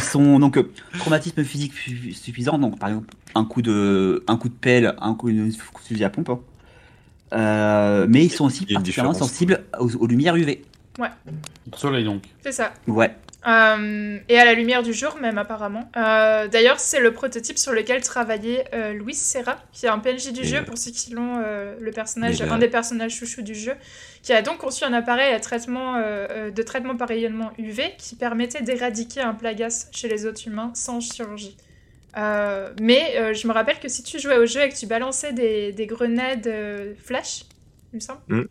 sont, 0.00 0.38
donc 0.38 0.56
euh, 0.56 0.70
traumatisme 0.98 1.44
physique 1.44 1.72
suffisant, 2.12 2.58
donc 2.58 2.78
par 2.78 2.90
exemple 2.90 3.14
un 3.34 3.44
coup 3.44 3.62
de, 3.62 4.24
un 4.26 4.36
coup 4.36 4.48
de 4.48 4.54
pelle, 4.54 4.94
un 5.00 5.14
coup 5.14 5.30
de 5.30 5.50
fusil 5.82 6.04
à 6.04 6.10
pompe. 6.10 6.30
Hein. 6.30 6.40
Euh, 7.32 8.06
mais 8.08 8.24
ils 8.24 8.30
sont 8.30 8.44
aussi 8.44 8.66
particulièrement 8.66 9.14
sensibles 9.14 9.64
aux, 9.78 10.06
lumières 10.06 10.36
UV. 10.36 10.62
Ouais. 10.98 11.08
Soleil 11.76 12.04
donc. 12.04 12.22
C'est 12.42 12.52
ça. 12.52 12.72
Ouais. 12.86 13.14
Euh, 13.46 14.18
et 14.28 14.38
à 14.38 14.44
la 14.44 14.52
lumière 14.52 14.82
du 14.82 14.92
jour 14.92 15.16
même 15.16 15.38
apparemment. 15.38 15.90
Euh, 15.96 16.46
d'ailleurs 16.48 16.78
c'est 16.78 17.00
le 17.00 17.12
prototype 17.12 17.56
sur 17.56 17.72
lequel 17.72 18.02
travaillait 18.02 18.64
euh, 18.74 18.92
Luis 18.92 19.14
Serra, 19.14 19.56
qui 19.72 19.86
est 19.86 19.88
un 19.88 19.98
PNJ 19.98 20.32
du 20.32 20.44
jeu 20.44 20.62
pour 20.64 20.76
ceux 20.76 20.90
qui 20.90 21.12
l'ont, 21.12 21.38
le 21.38 21.90
personnage, 21.90 22.42
un 22.42 22.58
des 22.58 22.68
personnages 22.68 23.12
chouchous 23.12 23.42
du 23.42 23.54
jeu, 23.54 23.74
qui 24.22 24.32
a 24.32 24.42
donc 24.42 24.58
conçu 24.58 24.84
un 24.84 24.92
appareil 24.92 25.32
à 25.32 25.40
traitement, 25.40 25.94
de 25.94 26.62
traitement 26.62 26.96
par 26.96 27.08
rayonnement 27.08 27.52
UV 27.58 27.94
qui 27.96 28.16
permettait 28.16 28.62
d'éradiquer 28.62 29.20
un 29.20 29.34
plagas 29.34 29.88
chez 29.92 30.08
les 30.08 30.26
autres 30.26 30.46
humains 30.46 30.72
sans 30.74 31.00
chirurgie. 31.00 31.56
mais 32.16 33.34
je 33.34 33.48
me 33.48 33.52
rappelle 33.52 33.78
que 33.78 33.88
si 33.88 34.02
tu 34.02 34.18
jouais 34.18 34.36
au 34.36 34.46
jeu 34.46 34.62
et 34.62 34.68
que 34.68 34.76
tu 34.76 34.86
balançais 34.86 35.32
des, 35.32 35.72
des 35.72 35.86
grenades 35.86 36.52
flash, 37.02 37.44
il 37.92 37.96
me 37.96 38.00
semble, 38.00 38.20
mm. 38.28 38.44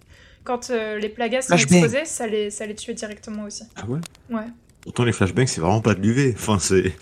quand 0.44 0.70
les 0.70 1.10
plagas 1.10 1.44
sont 1.44 1.56
exposés, 1.56 2.06
ça 2.06 2.26
les, 2.26 2.50
ça 2.50 2.66
les 2.66 2.76
tuait 2.76 2.96
directement 2.96 3.44
aussi. 3.44 3.64
Ah 3.76 3.86
ouais? 3.86 4.00
Ouais. 4.32 4.48
Pourtant, 4.82 5.04
les 5.04 5.12
flashbangs, 5.12 5.48
c'est 5.48 5.62
vraiment 5.62 5.82
pas 5.82 5.94
de 5.94 6.02
l'UV. 6.02 6.36
Enfin, 6.38 6.58
c'est. 6.60 6.94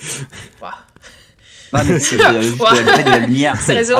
Ah, 1.73 1.83
c'est 1.99 2.15
de, 2.15 3.09
la 3.09 3.19
lumière. 3.19 3.57
C'est 3.65 3.83
C'est 3.83 3.93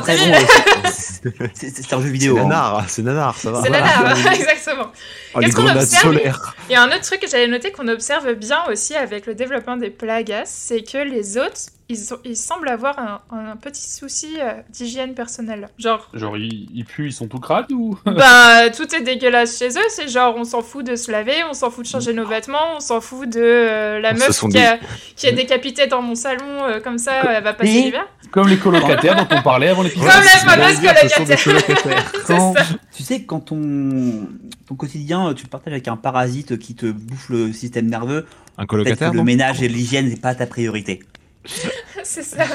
un 1.94 2.02
jeu 2.02 2.08
vidéo. 2.08 2.36
C'est 2.36 2.42
hein. 2.42 2.48
nanar, 2.48 2.90
c'est 2.90 3.02
nanar, 3.02 3.38
ça 3.38 3.52
va. 3.52 3.62
C'est 3.62 3.70
nanar, 3.70 4.16
exactement. 4.34 4.90
Oh, 5.34 5.42
les 5.42 5.50
grenades 5.50 5.86
solaires. 5.86 6.56
Il 6.70 6.74
y 6.74 6.76
a 6.76 6.84
un 6.84 6.88
autre 6.88 7.02
truc 7.02 7.20
que 7.20 7.28
j'avais 7.28 7.48
noté 7.48 7.74
qu'on 7.74 7.90
observe 7.90 8.34
bien 8.36 8.64
aussi 8.72 8.96
avec 8.96 9.26
le 9.26 9.36
développement 9.36 9.76
des 9.76 9.90
plagas, 9.90 10.46
c'est 10.46 10.82
que 10.82 10.98
les 10.98 11.38
autres 11.38 11.60
ils, 11.90 12.36
semblent 12.36 12.68
avoir 12.68 13.22
un, 13.32 13.56
petit 13.56 13.90
souci 13.90 14.36
euh, 14.40 14.54
d'hygiène 14.70 15.14
personnelle. 15.14 15.70
Genre. 15.78 16.10
Genre, 16.14 16.38
ils, 16.38 16.84
puent, 16.86 17.08
ils 17.08 17.14
sont 17.14 17.28
tout 17.28 17.40
crades 17.40 17.72
ou? 17.72 17.98
Bah, 18.06 18.70
tout 18.72 18.94
est 18.94 19.02
dégueulasse 19.02 19.58
chez 19.58 19.70
eux. 19.70 19.88
C'est 19.90 20.10
genre, 20.10 20.36
on 20.38 20.44
s'en 20.44 20.62
fout 20.62 20.86
de 20.86 20.96
se 20.96 21.12
laver, 21.12 21.44
on 21.50 21.54
s'en 21.54 21.70
fout 21.70 21.86
de 21.86 21.90
changer 21.90 22.14
nos 22.14 22.26
vêtements, 22.26 22.76
on 22.76 22.80
s'en 22.82 23.00
fout 23.00 23.30
de 23.30 23.40
euh, 23.40 24.00
la 24.00 24.14
meuf 24.14 24.40
qui, 24.50 24.60
a, 24.60 24.80
qui, 25.16 25.28
est 25.28 25.34
décapitée 25.34 25.88
dans 25.88 26.02
mon 26.02 26.16
salon, 26.16 26.64
euh, 26.64 26.82
comme 26.82 26.98
ça, 26.98 27.36
elle 27.36 27.44
va 27.44 27.54
passer 27.54 27.72
l'hiver. 27.72 28.08
Comme 28.32 28.50
les 28.50 28.58
colocataires 28.58 29.16
dont 29.16 29.38
on 29.38 29.42
parlait 29.42 29.70
avant 29.70 29.84
l'épisode. 29.84 30.10
Comme 30.10 30.24
les 30.24 30.74
fameuses 30.74 31.44
colocataires. 31.44 32.66
tu 32.94 33.04
sais, 33.04 33.24
quand 33.24 33.40
ton, 33.40 34.28
ton 34.68 34.76
quotidien, 34.76 35.34
tu 35.34 35.44
le 35.44 35.50
partages 35.50 35.74
avec 35.74 35.88
un 35.88 35.96
parasite 35.96 36.60
qui 36.60 36.76
te 36.76 36.88
bouffe 36.88 37.30
le 37.30 37.54
système 37.54 37.86
nerveux, 37.86 38.26
un 38.58 38.66
colocataire. 38.66 39.14
le 39.14 39.24
ménage 39.24 39.62
et 39.64 39.70
l'hygiène 39.70 40.10
n'est 40.10 40.18
pas 40.18 40.36
ta 40.36 40.48
priorité. 40.48 41.00
c'est 42.04 42.24
ça. 42.24 42.46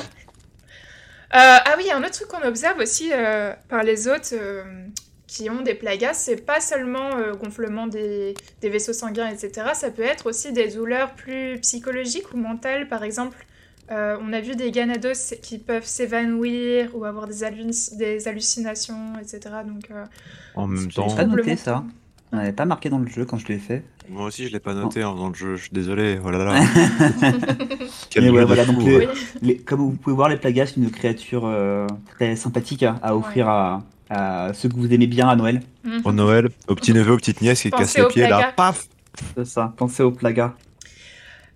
Euh, 1.34 1.38
ah 1.64 1.74
oui, 1.78 1.90
un 1.90 2.00
autre 2.00 2.10
truc 2.10 2.28
qu'on 2.28 2.46
observe 2.46 2.78
aussi 2.78 3.10
euh, 3.12 3.54
par 3.68 3.82
les 3.82 4.06
autres 4.06 4.34
euh, 4.34 4.64
qui 5.26 5.48
ont 5.48 5.62
des 5.62 5.74
plagas, 5.74 6.12
c'est 6.12 6.44
pas 6.44 6.60
seulement 6.60 7.10
gonflement 7.42 7.86
des, 7.86 8.34
vaisseaux 8.62 8.92
sanguins, 8.92 9.28
etc. 9.28 9.68
Ça 9.72 9.90
peut 9.90 10.02
être 10.02 10.26
aussi 10.26 10.52
des 10.52 10.68
douleurs 10.68 11.14
plus 11.14 11.58
psychologiques 11.60 12.34
ou 12.34 12.36
mentales. 12.36 12.86
Par 12.86 13.02
exemple, 13.02 13.46
on 13.88 14.32
a 14.32 14.40
vu 14.40 14.56
des 14.56 14.70
ganados 14.70 15.34
qui 15.42 15.58
peuvent 15.58 15.86
s'évanouir 15.86 16.94
ou 16.94 17.06
avoir 17.06 17.26
des, 17.28 17.34
des 17.92 18.28
hallucinations, 18.28 19.14
etc. 19.18 19.40
Donc, 19.66 19.88
en 20.54 20.66
même 20.66 20.92
temps, 20.92 21.14
pas 21.14 21.24
noté 21.24 21.56
ça. 21.56 21.82
On 22.32 22.36
n'avait 22.36 22.52
pas 22.52 22.66
marqué 22.66 22.90
dans 22.90 22.98
le 22.98 23.08
jeu 23.08 23.24
quand 23.24 23.38
je 23.38 23.48
l'ai 23.48 23.58
fait. 23.58 23.84
Moi 24.08 24.26
aussi, 24.26 24.46
je 24.46 24.52
l'ai 24.52 24.60
pas 24.60 24.74
noté 24.74 25.04
en 25.04 25.14
faisant 25.14 25.28
le 25.28 25.34
jeu. 25.34 25.56
Je 25.56 25.62
suis 25.62 25.72
désolé. 25.72 26.16
Voilà. 26.16 26.38
Oh 26.40 26.44
là. 26.44 28.42
voilà, 28.44 28.64
donc 28.64 28.78
comme 29.64 29.80
vous 29.80 29.92
pouvez 29.92 30.16
voir, 30.16 30.28
les 30.28 30.36
plagas, 30.36 30.66
c'est 30.66 30.76
une 30.76 30.90
créature 30.90 31.42
euh, 31.46 31.86
très 32.14 32.36
sympathique 32.36 32.82
à, 32.82 33.16
offrir 33.16 33.48
à, 33.48 33.82
ceux 34.54 34.68
que 34.68 34.74
vous 34.74 34.92
aimez 34.92 35.06
bien 35.06 35.28
à 35.28 35.36
Noël. 35.36 35.62
Mhm. 35.84 36.02
Pour 36.02 36.12
Noël, 36.12 36.50
aux 36.68 36.74
petits 36.74 36.92
neveux, 36.92 37.12
aux 37.12 37.16
petites 37.16 37.40
nièces 37.40 37.62
qui 37.62 37.70
cassent 37.70 37.96
les 37.96 38.06
pieds 38.08 38.28
là, 38.28 38.52
paf. 38.54 38.86
C'est 39.36 39.46
ça. 39.46 39.72
Pensez 39.76 40.02
aux 40.02 40.10
plagas. 40.10 40.54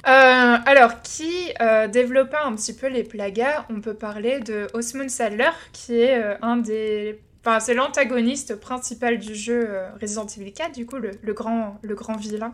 Euh, 0.06 0.56
alors, 0.64 1.02
qui 1.02 1.52
euh, 1.60 1.88
développa 1.88 2.44
un 2.44 2.54
petit 2.54 2.72
peu 2.72 2.86
les 2.86 3.02
plagas 3.02 3.66
On 3.70 3.80
peut 3.80 3.94
parler 3.94 4.38
de 4.40 4.68
Osmond 4.72 5.08
Sadler, 5.08 5.50
qui 5.72 5.94
est 5.94 6.22
un 6.42 6.58
des 6.58 7.18
Enfin, 7.46 7.60
c'est 7.60 7.74
l'antagoniste 7.74 8.56
principal 8.56 9.18
du 9.18 9.36
jeu 9.36 9.66
euh, 9.68 9.88
Resident 10.02 10.26
Evil 10.26 10.52
4, 10.52 10.72
du 10.72 10.84
coup, 10.84 10.96
le, 10.96 11.32
grand, 11.32 11.78
le 11.80 11.94
grand 11.94 12.16
vilain. 12.16 12.52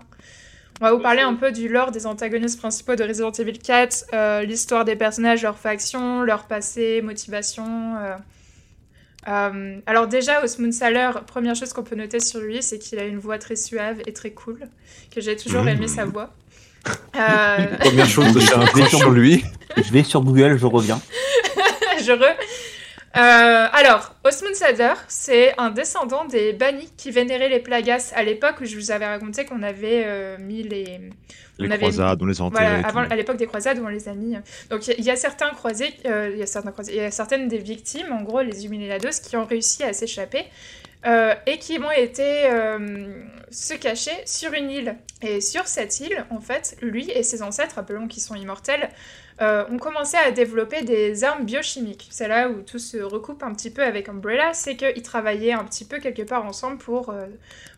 On 0.82 0.84
va 0.84 0.92
vous 0.92 0.98
parler 0.98 1.22
un 1.22 1.32
peu 1.32 1.50
du 1.50 1.66
lore 1.66 1.92
des 1.92 2.06
antagonistes 2.06 2.58
principaux 2.58 2.94
de 2.94 3.02
Resident 3.02 3.32
Evil 3.32 3.58
4, 3.58 4.04
euh, 4.12 4.42
l'histoire 4.42 4.84
des 4.84 4.94
personnages, 4.94 5.42
leurs 5.44 5.56
factions, 5.56 6.22
leur 6.22 6.44
passé, 6.44 7.00
motivation. 7.00 7.96
Euh. 9.26 9.80
alors 9.86 10.08
déjà, 10.08 10.44
Osmond 10.44 10.72
Saller, 10.72 11.10
première 11.26 11.54
chose 11.54 11.72
qu'on 11.72 11.84
peut 11.84 11.96
noter 11.96 12.20
sur 12.20 12.40
lui, 12.40 12.62
c'est 12.62 12.78
qu'il 12.78 12.98
a 12.98 13.04
une 13.04 13.18
voix 13.18 13.38
très 13.38 13.56
suave 13.56 14.02
et 14.06 14.12
très 14.12 14.32
cool, 14.32 14.60
que 15.10 15.22
j'ai 15.22 15.36
toujours 15.36 15.66
aimé 15.66 15.88
sa 15.88 16.04
voix. 16.04 16.34
Première 17.12 18.08
chose, 18.08 18.38
j'ai 18.38 18.82
un 18.82 18.88
sur 18.88 19.10
lui. 19.10 19.42
Je 19.78 19.90
vais 19.90 20.02
sur 20.02 20.20
Google, 20.20 20.58
je 20.58 20.66
reviens. 20.66 21.00
je 22.04 22.12
re... 22.12 22.36
Euh, 23.14 23.66
alors, 23.72 24.14
Osmond 24.24 24.54
Sader, 24.54 24.94
c'est 25.08 25.58
un 25.58 25.70
descendant 25.70 26.24
des 26.24 26.54
bannis 26.54 26.90
qui 26.96 27.10
vénéraient 27.10 27.50
les 27.50 27.60
plagas 27.60 28.12
à 28.14 28.22
l'époque 28.22 28.56
où 28.62 28.64
je 28.64 28.74
vous 28.74 28.90
avais 28.90 29.06
raconté 29.06 29.44
qu'on 29.44 29.62
avait 29.62 30.04
euh, 30.06 30.38
mis 30.38 30.62
les... 30.62 30.98
Les 31.58 31.68
croisades, 31.76 32.20
on 32.22 32.26
les 32.26 32.40
a 32.40 32.48
voilà, 32.48 32.86
avant, 32.86 33.02
à 33.02 33.14
l'époque 33.14 33.36
des 33.36 33.46
croisades 33.46 33.78
où 33.78 33.84
on 33.84 33.88
les 33.88 34.08
a 34.08 34.14
mis. 34.14 34.36
Donc 34.70 34.88
il 34.88 35.04
y, 35.04 35.10
a 35.10 35.16
certains 35.16 35.50
croisés, 35.50 35.94
euh, 36.06 36.30
il 36.32 36.38
y 36.38 36.42
a 36.42 36.46
certains 36.46 36.72
croisés, 36.72 36.92
il 36.92 36.96
y 36.96 37.04
a 37.04 37.10
certaines 37.10 37.46
des 37.46 37.58
victimes, 37.58 38.10
en 38.10 38.22
gros 38.22 38.40
les 38.40 38.64
Humiliados, 38.64 39.20
qui 39.22 39.36
ont 39.36 39.44
réussi 39.44 39.84
à 39.84 39.92
s'échapper. 39.92 40.46
et 41.04 41.58
qui 41.58 41.78
ont 41.78 41.90
été 41.90 42.48
se 43.50 43.74
cacher 43.74 44.12
sur 44.24 44.54
une 44.54 44.70
île. 44.70 44.96
Et 45.20 45.40
sur 45.40 45.68
cette 45.68 46.00
île, 46.00 46.24
en 46.30 46.40
fait, 46.40 46.76
lui 46.80 47.10
et 47.10 47.22
ses 47.22 47.42
ancêtres, 47.42 47.78
appelons 47.78 48.08
qui 48.08 48.20
sont 48.20 48.34
immortels, 48.34 48.88
euh, 49.40 49.64
ont 49.70 49.78
commencé 49.78 50.16
à 50.16 50.30
développer 50.30 50.82
des 50.82 51.24
armes 51.24 51.44
biochimiques. 51.44 52.08
C'est 52.10 52.28
là 52.28 52.48
où 52.48 52.62
tout 52.62 52.78
se 52.78 52.98
recoupe 52.98 53.42
un 53.42 53.52
petit 53.54 53.70
peu 53.70 53.82
avec 53.82 54.08
Umbrella, 54.08 54.52
c'est 54.52 54.76
qu'ils 54.76 55.02
travaillaient 55.02 55.52
un 55.52 55.64
petit 55.64 55.84
peu 55.84 55.98
quelque 55.98 56.22
part 56.22 56.44
ensemble 56.44 56.78
pour, 56.78 57.10
euh, 57.10 57.26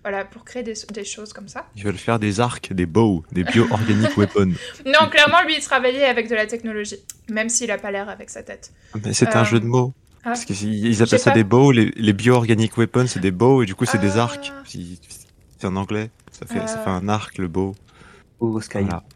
voilà, 0.02 0.24
pour 0.24 0.44
créer 0.44 0.62
des, 0.62 0.74
des, 0.92 1.04
choses 1.04 1.32
comme 1.32 1.48
ça. 1.48 1.66
Ils 1.76 1.84
veulent 1.84 1.96
faire 1.96 2.18
des 2.18 2.40
arcs, 2.40 2.72
des 2.72 2.86
bows, 2.86 3.24
des 3.32 3.44
bio-organic 3.44 4.14
weapons. 4.16 4.52
Non, 4.84 5.08
clairement, 5.10 5.42
lui, 5.46 5.54
il 5.56 5.62
travaillait 5.62 6.04
avec 6.04 6.28
de 6.28 6.34
la 6.34 6.46
technologie, 6.46 6.98
même 7.30 7.48
s'il 7.48 7.68
n'a 7.68 7.78
pas 7.78 7.90
l'air 7.90 8.08
avec 8.08 8.30
sa 8.30 8.42
tête. 8.42 8.72
Mais 9.04 9.12
c'est 9.12 9.34
un 9.36 9.42
euh, 9.42 9.44
jeu 9.44 9.60
de 9.60 9.66
mots. 9.66 9.92
Ah. 10.24 10.30
Parce 10.30 10.44
qu'ils 10.44 11.02
appellent 11.02 11.18
ça 11.18 11.30
des 11.30 11.44
bows, 11.44 11.70
les, 11.70 11.92
les 11.96 12.12
bio-organic 12.12 12.76
weapons, 12.76 13.06
c'est 13.06 13.20
des 13.20 13.30
bows, 13.30 13.62
et 13.62 13.66
du 13.66 13.74
coup, 13.74 13.84
c'est 13.84 13.98
des 13.98 14.16
ah. 14.16 14.22
arcs. 14.22 14.52
C'est 14.66 15.66
en 15.66 15.76
anglais, 15.76 16.10
ça 16.30 16.46
fait, 16.46 16.66
ça 16.66 16.78
fait 16.78 16.90
un 16.90 17.08
arc, 17.08 17.38
le 17.38 17.48
bow. 17.48 17.74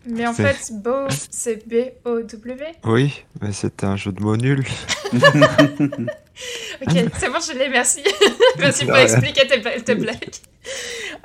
Mais 0.06 0.26
en 0.26 0.32
fait, 0.32 0.70
Bow, 0.72 1.06
c'est 1.30 1.66
B-O-W. 1.68 2.64
Oui, 2.84 3.24
mais 3.40 3.52
c'est 3.52 3.84
un 3.84 3.96
jeu 3.96 4.12
de 4.12 4.22
mots 4.22 4.36
nul. 4.36 4.64
ok, 5.12 6.92
c'est 7.18 7.28
bon, 7.28 7.38
je 7.40 7.58
l'ai, 7.58 7.68
merci. 7.68 8.02
merci 8.58 8.86
pour 8.86 8.96
expliquer 8.96 9.46
tes, 9.46 9.94
blagues. 9.94 10.30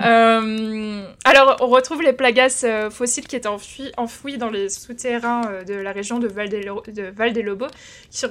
Euh, 0.01 1.05
alors, 1.23 1.57
on 1.61 1.67
retrouve 1.67 2.01
les 2.01 2.13
plagas 2.13 2.63
euh, 2.63 2.89
fossiles 2.89 3.27
qui 3.27 3.35
étaient 3.35 3.47
enfouis, 3.97 4.37
dans 4.37 4.49
les 4.49 4.69
souterrains 4.69 5.43
euh, 5.47 5.63
de 5.63 5.75
la 5.75 5.91
région 5.91 6.19
de 6.19 6.27
Val 6.27 6.49
des, 6.49 7.41
Lobos, 7.41 7.67
qui, 8.09 8.25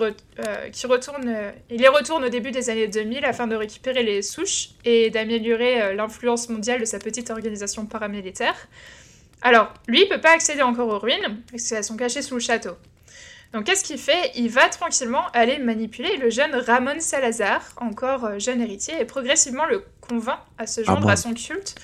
qui 0.72 0.86
retournent, 0.86 1.36
il 1.70 1.80
les 1.80 1.88
retourne 1.88 2.24
au 2.24 2.28
début 2.28 2.50
des 2.50 2.68
années 2.68 2.88
2000 2.88 3.24
afin 3.24 3.46
de 3.46 3.54
récupérer 3.54 4.02
les 4.02 4.22
souches 4.22 4.70
et 4.84 5.10
d'améliorer 5.10 5.94
l'influence 5.94 6.48
mondiale 6.48 6.80
de 6.80 6.84
sa 6.84 6.98
petite 6.98 7.30
organisation 7.30 7.86
paramilitaire. 7.86 8.56
Alors, 9.42 9.72
lui, 9.88 10.02
il 10.02 10.08
peut 10.08 10.20
pas 10.20 10.32
accéder 10.32 10.62
encore 10.62 10.88
aux 10.88 10.98
ruines, 10.98 11.42
parce 11.50 11.68
qu'elles 11.68 11.84
sont 11.84 11.96
cachées 11.96 12.22
sous 12.22 12.34
le 12.34 12.40
château. 12.40 12.76
Donc 13.52 13.64
qu'est-ce 13.64 13.84
qu'il 13.84 13.98
fait? 13.98 14.32
Il 14.34 14.48
va 14.48 14.68
tranquillement 14.68 15.26
aller 15.34 15.58
manipuler 15.58 16.16
le 16.16 16.30
jeune 16.30 16.54
Ramon 16.54 17.00
Salazar, 17.00 17.60
encore 17.76 18.24
euh, 18.24 18.38
jeune 18.38 18.62
héritier, 18.62 18.94
et 18.98 19.04
progressivement 19.04 19.66
le 19.66 19.84
convainc 20.00 20.38
à 20.56 20.66
se 20.66 20.82
joindre 20.82 21.08
ah 21.08 21.12
à 21.12 21.16
son 21.16 21.34
culte 21.34 21.74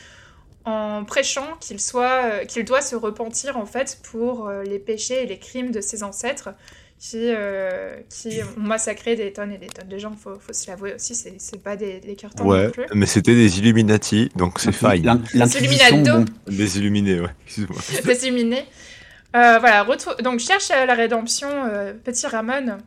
en 0.64 1.04
prêchant 1.04 1.56
qu'il 1.61 1.80
soit, 1.80 2.24
euh, 2.24 2.44
qu'il 2.44 2.64
doit 2.64 2.80
se 2.80 2.96
repentir 2.96 3.56
en 3.56 3.66
fait 3.66 4.00
pour 4.11 4.48
euh, 4.48 4.62
les 4.64 4.78
péchés 4.78 5.22
et 5.22 5.26
les 5.26 5.38
crimes 5.38 5.70
de 5.70 5.80
ses 5.80 6.02
ancêtres 6.02 6.50
qui, 6.99 7.30
qui 8.09 8.40
ont 8.42 8.61
massacré 8.61 9.16
des 9.16 9.32
tonnes 9.32 9.53
et 9.53 9.59
des 9.59 9.68
tonnes 9.68 9.88
de 9.88 9.99
gens. 9.99 10.12
Faut, 10.16 10.38
faut 10.38 10.53
se 10.53 10.68
l'avouer 10.68 10.94
aussi, 10.94 11.14
c'est, 11.14 11.34
c'est 11.38 11.62
pas 11.62 11.76
des, 11.76 12.01
des 12.01 12.16
ouais, 12.40 12.64
non 12.64 12.70
plus. 12.70 12.84
mais 12.94 13.07
c'était 13.07 13.34
des 13.34 13.59
Illuminati, 13.59 14.30
donc 14.36 14.59
c'est 14.59 14.72
faille. 14.72 15.03
Des 15.03 15.38
Des 16.46 16.78
illuminés, 16.78 17.20
ouais. 17.20 17.30
Excuse-moi. 17.46 17.78
des 18.05 18.26
illuminés. 18.26 18.64
Euh, 19.36 19.59
voilà, 19.59 19.86
donc 20.22 20.40
cherche 20.40 20.70
la 20.70 20.94
rédemption, 20.94 21.49
euh, 21.51 21.92
petit 21.92 22.26
Ramon. 22.26 22.78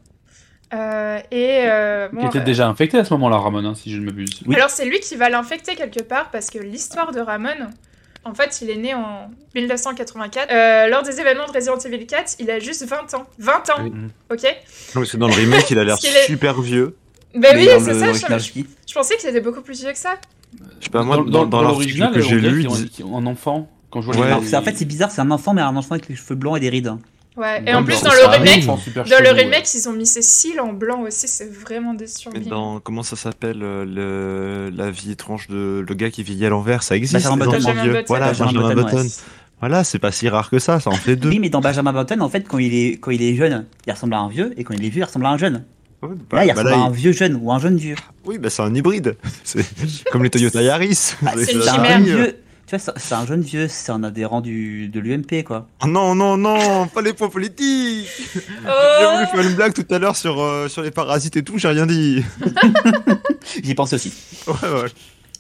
Euh, 0.74 1.20
et 1.32 1.68
bon, 2.14 2.28
était 2.28 2.40
déjà 2.40 2.68
infecté 2.68 2.98
à 2.98 3.06
ce 3.06 3.14
moment-là, 3.14 3.38
Ramon, 3.38 3.64
hein, 3.66 3.76
si 3.76 3.92
je 3.92 4.00
ne 4.00 4.06
m'abuse. 4.06 4.42
Alors 4.54 4.70
c'est 4.70 4.86
lui 4.86 5.00
qui 5.00 5.16
va 5.16 5.30
l'infecter 5.30 5.76
quelque 5.76 6.02
part 6.02 6.32
parce 6.32 6.50
que 6.50 6.58
l'histoire 6.58 7.12
de 7.12 7.20
Ramon, 7.20 7.70
en 8.24 8.34
fait, 8.34 8.62
il 8.62 8.70
est 8.70 8.78
né 8.78 8.94
en 8.94 9.30
1984. 9.56 10.90
lors 10.90 11.04
des 11.04 11.20
événements 11.20 11.48
de 11.48 11.52
Resident 11.52 11.78
Evil 11.78 12.06
4, 12.06 12.36
il 12.40 12.52
a 12.52 12.60
juste 12.60 12.86
20 12.86 13.14
ans. 13.16 13.26
20 13.40 13.70
ans, 13.72 13.86
ok? 14.32 14.46
C'est 15.06 15.18
dans 15.18 15.28
le 15.28 15.34
remake, 15.34 15.70
il 15.72 15.80
a 15.80 15.84
l'air 15.84 15.98
super 16.26 16.62
vieux. 16.62 16.96
Ben 17.34 17.56
oui, 17.56 17.68
c'est 17.80 17.94
ça. 17.94 18.14
Je, 18.14 18.62
je, 18.88 18.94
pensais 18.94 19.16
qu'il 19.18 19.30
était 19.30 19.42
beaucoup 19.42 19.62
plus 19.62 19.80
vieux 19.82 19.92
que 19.92 19.98
ça. 19.98 20.16
Je 20.80 20.86
sais 20.86 20.90
pas, 20.90 21.04
moi, 21.04 21.24
dans, 21.26 21.46
dans, 21.46 21.62
l'original, 21.62 22.12
que 22.12 22.22
j'ai 22.22 22.40
lu, 22.40 22.68
en 23.04 23.26
enfant. 23.26 23.70
Quand 23.90 24.02
je 24.02 24.12
vois 24.12 24.32
En 24.34 24.42
fait, 24.42 24.76
c'est 24.76 24.86
bizarre, 24.86 25.12
c'est 25.12 25.22
un 25.22 25.32
enfant, 25.32 25.54
mais 25.54 25.62
un 25.62 25.76
enfant 25.76 25.96
avec 25.96 26.08
les 26.08 26.16
cheveux 26.16 26.36
blancs 26.36 26.58
et 26.58 26.60
des 26.60 26.70
rides. 26.70 26.94
Ouais, 27.38 27.64
et 27.66 27.74
en 27.74 27.84
plus, 27.84 28.02
dans 28.02 28.12
le 28.12 28.26
remake, 28.26 28.66
dans 28.66 29.20
le 29.24 29.32
remake, 29.32 29.74
ils 29.74 29.88
ont 29.88 29.94
mis 29.94 30.06
ses 30.06 30.22
cils 30.22 30.60
en 30.60 30.74
blanc 30.74 31.04
aussi, 31.04 31.30
c'est 31.30 31.50
vraiment 31.50 31.94
désurgé. 31.94 32.40
Dans, 32.42 32.82
comment 32.82 33.04
ça 33.04 33.16
s'appelle, 33.16 33.62
euh, 33.64 33.86
le, 33.86 34.76
la 34.76 34.92
vie 34.92 35.12
étrange 35.12 35.48
de 35.48 35.84
le 35.88 35.96
gars 35.96 36.12
qui 36.12 36.24
vit 36.24 36.46
à 36.46 36.50
l'envers, 36.50 36.84
ça 36.84 36.98
existe. 36.98 37.14
Benjamin 37.14 37.46
Button. 37.46 38.04
Voilà, 38.08 38.34
Benjamin 38.34 38.76
Button. 38.76 39.08
Voilà, 39.62 39.84
c'est 39.84 40.00
pas 40.00 40.12
si 40.12 40.28
rare 40.28 40.50
que 40.50 40.60
ça, 40.60 40.80
ça 40.80 40.90
en 40.90 40.96
fait 40.96 41.16
deux. 41.16 41.30
Oui, 41.30 41.40
mais 41.40 41.50
dans 41.50 41.62
Benjamin 41.62 41.94
Button, 41.94 42.20
en 42.20 42.30
fait, 42.30 42.48
quand 42.48 42.58
il 42.58 42.74
est, 42.74 42.98
quand 43.00 43.12
il 43.12 43.22
est 43.22 43.36
jeune, 43.36 43.66
il 43.86 43.94
ressemble 43.94 44.16
à 44.16 44.20
un 44.20 44.28
vieux, 44.28 44.54
et 44.58 44.64
quand 44.64 44.74
il 44.74 44.84
est 44.84 44.90
vieux, 44.90 45.02
il 45.02 45.06
ressemble 45.06 45.28
à 45.28 45.30
un 45.30 45.38
jeune. 45.38 45.64
là, 46.02 46.10
bah, 46.32 46.46
il 46.46 46.48
bah 46.48 46.64
ressemble 46.64 46.74
à 46.74 46.86
un 46.86 46.90
vieux 46.90 47.12
jeune 47.14 47.40
ou 47.42 47.52
un 47.52 47.60
jeune 47.60 47.78
vieux. 47.78 47.96
Oui, 48.26 48.40
bah 48.40 48.50
c'est 48.50 48.64
un 48.64 48.74
hybride. 48.74 49.16
C'est 49.46 49.64
comme 50.12 50.24
les 50.24 50.32
Toyota 50.32 50.62
Yaris. 50.62 51.14
Bah, 51.22 51.32
c'est 51.38 51.54
une 51.54 51.62
chimère. 51.62 52.00
Vieux, 52.02 52.41
c'est 52.78 53.14
un 53.14 53.26
jeune 53.26 53.42
vieux, 53.42 53.68
c'est 53.68 53.92
un 53.92 54.04
adhérent 54.04 54.42
du, 54.42 54.88
de 54.88 55.00
l'UMP, 55.00 55.44
quoi. 55.44 55.68
Oh 55.84 55.88
non, 55.88 56.16
non, 56.16 56.38
non, 56.38 56.88
pas 56.88 57.02
les 57.02 57.14
points 57.14 57.30
politiques 57.30 58.08
J'ai 58.36 59.06
voulu 59.06 59.26
faire 59.26 59.42
une 59.42 59.56
blague 59.56 59.74
tout 59.74 59.86
à 59.90 60.00
l'heure 60.00 60.16
sur, 60.16 60.42
euh, 60.42 60.68
sur 60.68 60.82
les 60.82 60.92
parasites 60.92 61.36
et 61.36 61.44
tout, 61.44 61.58
j'ai 61.58 61.68
rien 61.68 61.86
dit. 61.86 62.24
J'y 63.64 63.76
pense 63.76 63.94
aussi. 63.94 64.14
Ouais, 64.48 64.70
ouais. 64.70 64.90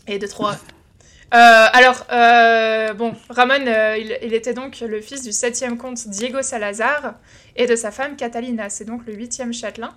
Et 0.08 0.20
de 0.20 0.28
trois. 0.28 0.54
Euh, 0.54 1.38
alors, 1.74 2.06
euh, 2.12 2.94
bon, 2.94 3.14
Ramon, 3.30 3.66
il, 3.98 4.18
il, 4.22 4.34
était 4.34 4.54
donc 4.54 4.82
le 4.82 5.00
fils 5.00 5.24
du 5.24 5.32
septième 5.32 5.78
comte 5.78 6.10
Diego 6.10 6.42
Salazar 6.42 7.14
et 7.56 7.68
de 7.68 7.76
sa 7.76 7.92
femme 7.92 8.18
Catalina, 8.18 8.70
c'est 8.70 8.86
donc 8.86 9.06
le 9.06 9.14
huitième 9.14 9.54
châtelain. 9.54 9.94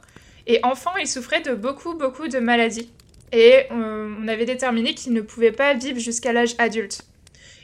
Et 0.46 0.60
enfant, 0.62 0.96
il 1.00 1.08
souffrait 1.08 1.40
de 1.40 1.54
beaucoup, 1.54 1.94
beaucoup 1.94 2.28
de 2.28 2.38
maladies. 2.38 2.90
Et 3.32 3.64
on 3.70 4.28
avait 4.28 4.44
déterminé 4.44 4.94
qu'il 4.94 5.12
ne 5.12 5.22
pouvait 5.22 5.50
pas 5.50 5.74
vivre 5.74 5.98
jusqu'à 5.98 6.32
l'âge 6.32 6.54
adulte. 6.58 7.02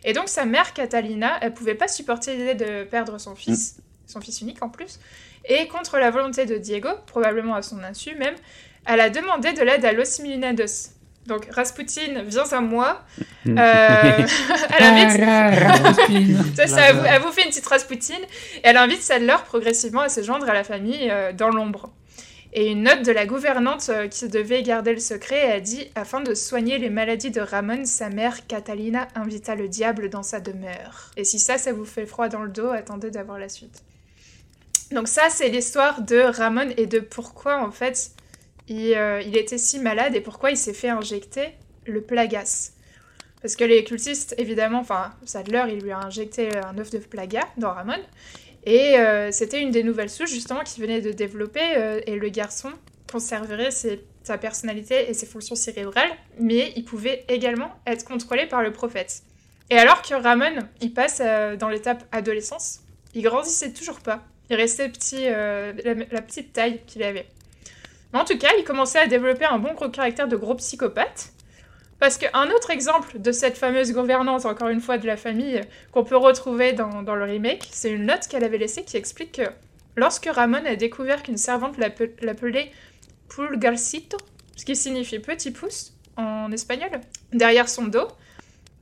Et 0.04 0.12
donc 0.12 0.28
sa 0.28 0.44
mère 0.44 0.72
Catalina, 0.72 1.38
elle 1.42 1.52
pouvait 1.52 1.74
pas 1.74 1.88
supporter 1.88 2.36
l'idée 2.36 2.54
de 2.54 2.84
perdre 2.84 3.18
son 3.18 3.34
fils, 3.34 3.76
mm. 3.76 3.82
son 4.06 4.20
fils 4.20 4.40
unique 4.40 4.62
en 4.62 4.68
plus, 4.68 4.98
et 5.44 5.66
contre 5.68 5.98
la 5.98 6.10
volonté 6.10 6.46
de 6.46 6.56
Diego, 6.56 6.88
probablement 7.06 7.54
à 7.54 7.62
son 7.62 7.82
insu 7.82 8.14
même, 8.16 8.34
elle 8.86 9.00
a 9.00 9.10
demandé 9.10 9.52
de 9.52 9.62
l'aide 9.62 9.84
à 9.84 9.92
Los 9.92 10.22
Milinados. 10.22 10.90
Donc 11.26 11.46
Rasputin, 11.50 12.22
viens 12.26 12.50
à 12.50 12.60
moi. 12.60 13.02
Mm. 13.44 13.58
Euh, 13.58 14.26
elle 14.78 14.84
invite. 14.84 16.56
ça, 16.56 16.66
ça, 16.66 16.80
elle, 16.88 17.20
vous, 17.20 17.30
fait 17.30 17.42
une 17.42 17.50
petite 17.50 17.66
Rasputin. 17.66 18.14
Et 18.56 18.60
elle 18.62 18.76
invite 18.76 19.02
Sadler 19.02 19.36
progressivement 19.46 20.00
à 20.00 20.08
se 20.08 20.22
joindre 20.22 20.48
à 20.48 20.54
la 20.54 20.64
famille 20.64 21.08
euh, 21.10 21.32
dans 21.32 21.50
l'ombre. 21.50 21.92
Et 22.52 22.66
une 22.66 22.82
note 22.82 23.04
de 23.04 23.12
la 23.12 23.26
gouvernante 23.26 23.88
euh, 23.90 24.08
qui 24.08 24.28
devait 24.28 24.64
garder 24.64 24.92
le 24.92 24.98
secret 24.98 25.52
a 25.52 25.60
dit 25.60 25.88
Afin 25.94 26.20
de 26.20 26.34
soigner 26.34 26.78
les 26.78 26.90
maladies 26.90 27.30
de 27.30 27.40
Ramon, 27.40 27.84
sa 27.84 28.08
mère 28.08 28.46
Catalina 28.48 29.06
invita 29.14 29.54
le 29.54 29.68
diable 29.68 30.10
dans 30.10 30.24
sa 30.24 30.40
demeure. 30.40 31.12
Et 31.16 31.22
si 31.22 31.38
ça, 31.38 31.58
ça 31.58 31.72
vous 31.72 31.84
fait 31.84 32.06
froid 32.06 32.28
dans 32.28 32.42
le 32.42 32.50
dos, 32.50 32.70
attendez 32.70 33.12
d'avoir 33.12 33.38
la 33.38 33.48
suite. 33.48 33.84
Donc, 34.90 35.06
ça, 35.06 35.30
c'est 35.30 35.48
l'histoire 35.48 36.02
de 36.02 36.18
Ramon 36.18 36.70
et 36.76 36.86
de 36.86 36.98
pourquoi, 36.98 37.64
en 37.64 37.70
fait, 37.70 38.10
il, 38.66 38.94
euh, 38.94 39.20
était 39.20 39.58
si 39.58 39.78
malade 39.78 40.16
et 40.16 40.20
pourquoi 40.20 40.50
il 40.50 40.56
s'est 40.56 40.74
fait 40.74 40.88
injecter 40.88 41.50
le 41.86 42.00
plagas. 42.00 42.72
Parce 43.42 43.54
que 43.54 43.62
les 43.62 43.84
cultistes, 43.84 44.34
évidemment, 44.38 44.80
enfin, 44.80 45.12
Sadler, 45.24 45.66
il 45.68 45.84
lui 45.84 45.92
a 45.92 45.98
injecté 45.98 46.56
un 46.56 46.76
œuf 46.78 46.90
de 46.90 46.98
plaga 46.98 47.42
dans 47.56 47.72
Ramon. 47.72 48.00
Et 48.64 48.98
euh, 48.98 49.30
c'était 49.32 49.60
une 49.60 49.70
des 49.70 49.82
nouvelles 49.82 50.10
souches 50.10 50.30
justement 50.30 50.60
qui 50.60 50.80
venait 50.80 51.00
de 51.00 51.12
développer 51.12 51.76
euh, 51.76 52.00
et 52.06 52.16
le 52.16 52.28
garçon 52.28 52.70
conserverait 53.10 53.70
sa 53.70 54.38
personnalité 54.38 55.10
et 55.10 55.14
ses 55.14 55.26
fonctions 55.26 55.56
cérébrales, 55.56 56.10
mais 56.38 56.72
il 56.76 56.84
pouvait 56.84 57.24
également 57.28 57.72
être 57.86 58.04
contrôlé 58.04 58.46
par 58.46 58.62
le 58.62 58.72
prophète. 58.72 59.22
Et 59.70 59.76
alors 59.76 60.02
que 60.02 60.14
Ramon, 60.14 60.58
il 60.80 60.92
passe 60.92 61.20
euh, 61.24 61.56
dans 61.56 61.68
l'étape 61.68 62.04
adolescence, 62.12 62.80
il 63.14 63.22
grandissait 63.22 63.72
toujours 63.72 64.00
pas. 64.00 64.22
Il 64.50 64.56
restait 64.56 64.88
petit, 64.88 65.26
la, 65.26 65.72
la, 65.72 66.22
petite 66.22 66.52
taille 66.52 66.80
qu'il 66.84 67.04
avait. 67.04 67.26
Mais 68.12 68.18
en 68.18 68.24
tout 68.24 68.36
cas, 68.36 68.48
il 68.58 68.64
commençait 68.64 68.98
à 68.98 69.06
développer 69.06 69.44
un 69.44 69.58
bon 69.58 69.74
gros 69.74 69.88
caractère 69.88 70.26
de 70.26 70.34
gros 70.34 70.56
psychopathe. 70.56 71.32
Parce 72.00 72.16
qu'un 72.16 72.50
autre 72.50 72.70
exemple 72.70 73.18
de 73.18 73.30
cette 73.30 73.58
fameuse 73.58 73.92
gouvernance, 73.92 74.46
encore 74.46 74.68
une 74.68 74.80
fois, 74.80 74.96
de 74.96 75.06
la 75.06 75.18
famille, 75.18 75.60
qu'on 75.92 76.02
peut 76.02 76.16
retrouver 76.16 76.72
dans, 76.72 77.02
le 77.02 77.24
remake, 77.24 77.68
c'est 77.70 77.90
une 77.90 78.06
note 78.06 78.26
qu'elle 78.26 78.42
avait 78.42 78.56
laissée 78.56 78.84
qui 78.84 78.96
explique 78.96 79.32
que 79.32 79.50
lorsque 79.96 80.24
Ramon 80.24 80.64
a 80.64 80.76
découvert 80.76 81.22
qu'une 81.22 81.36
servante 81.36 81.76
l'appelait 81.76 82.72
Pulgarcito, 83.28 84.16
ce 84.56 84.64
qui 84.64 84.74
signifie 84.74 85.18
petit 85.18 85.50
pouce 85.50 85.92
en 86.16 86.50
espagnol, 86.50 86.90
derrière 87.34 87.68
son 87.68 87.84
dos, 87.84 88.08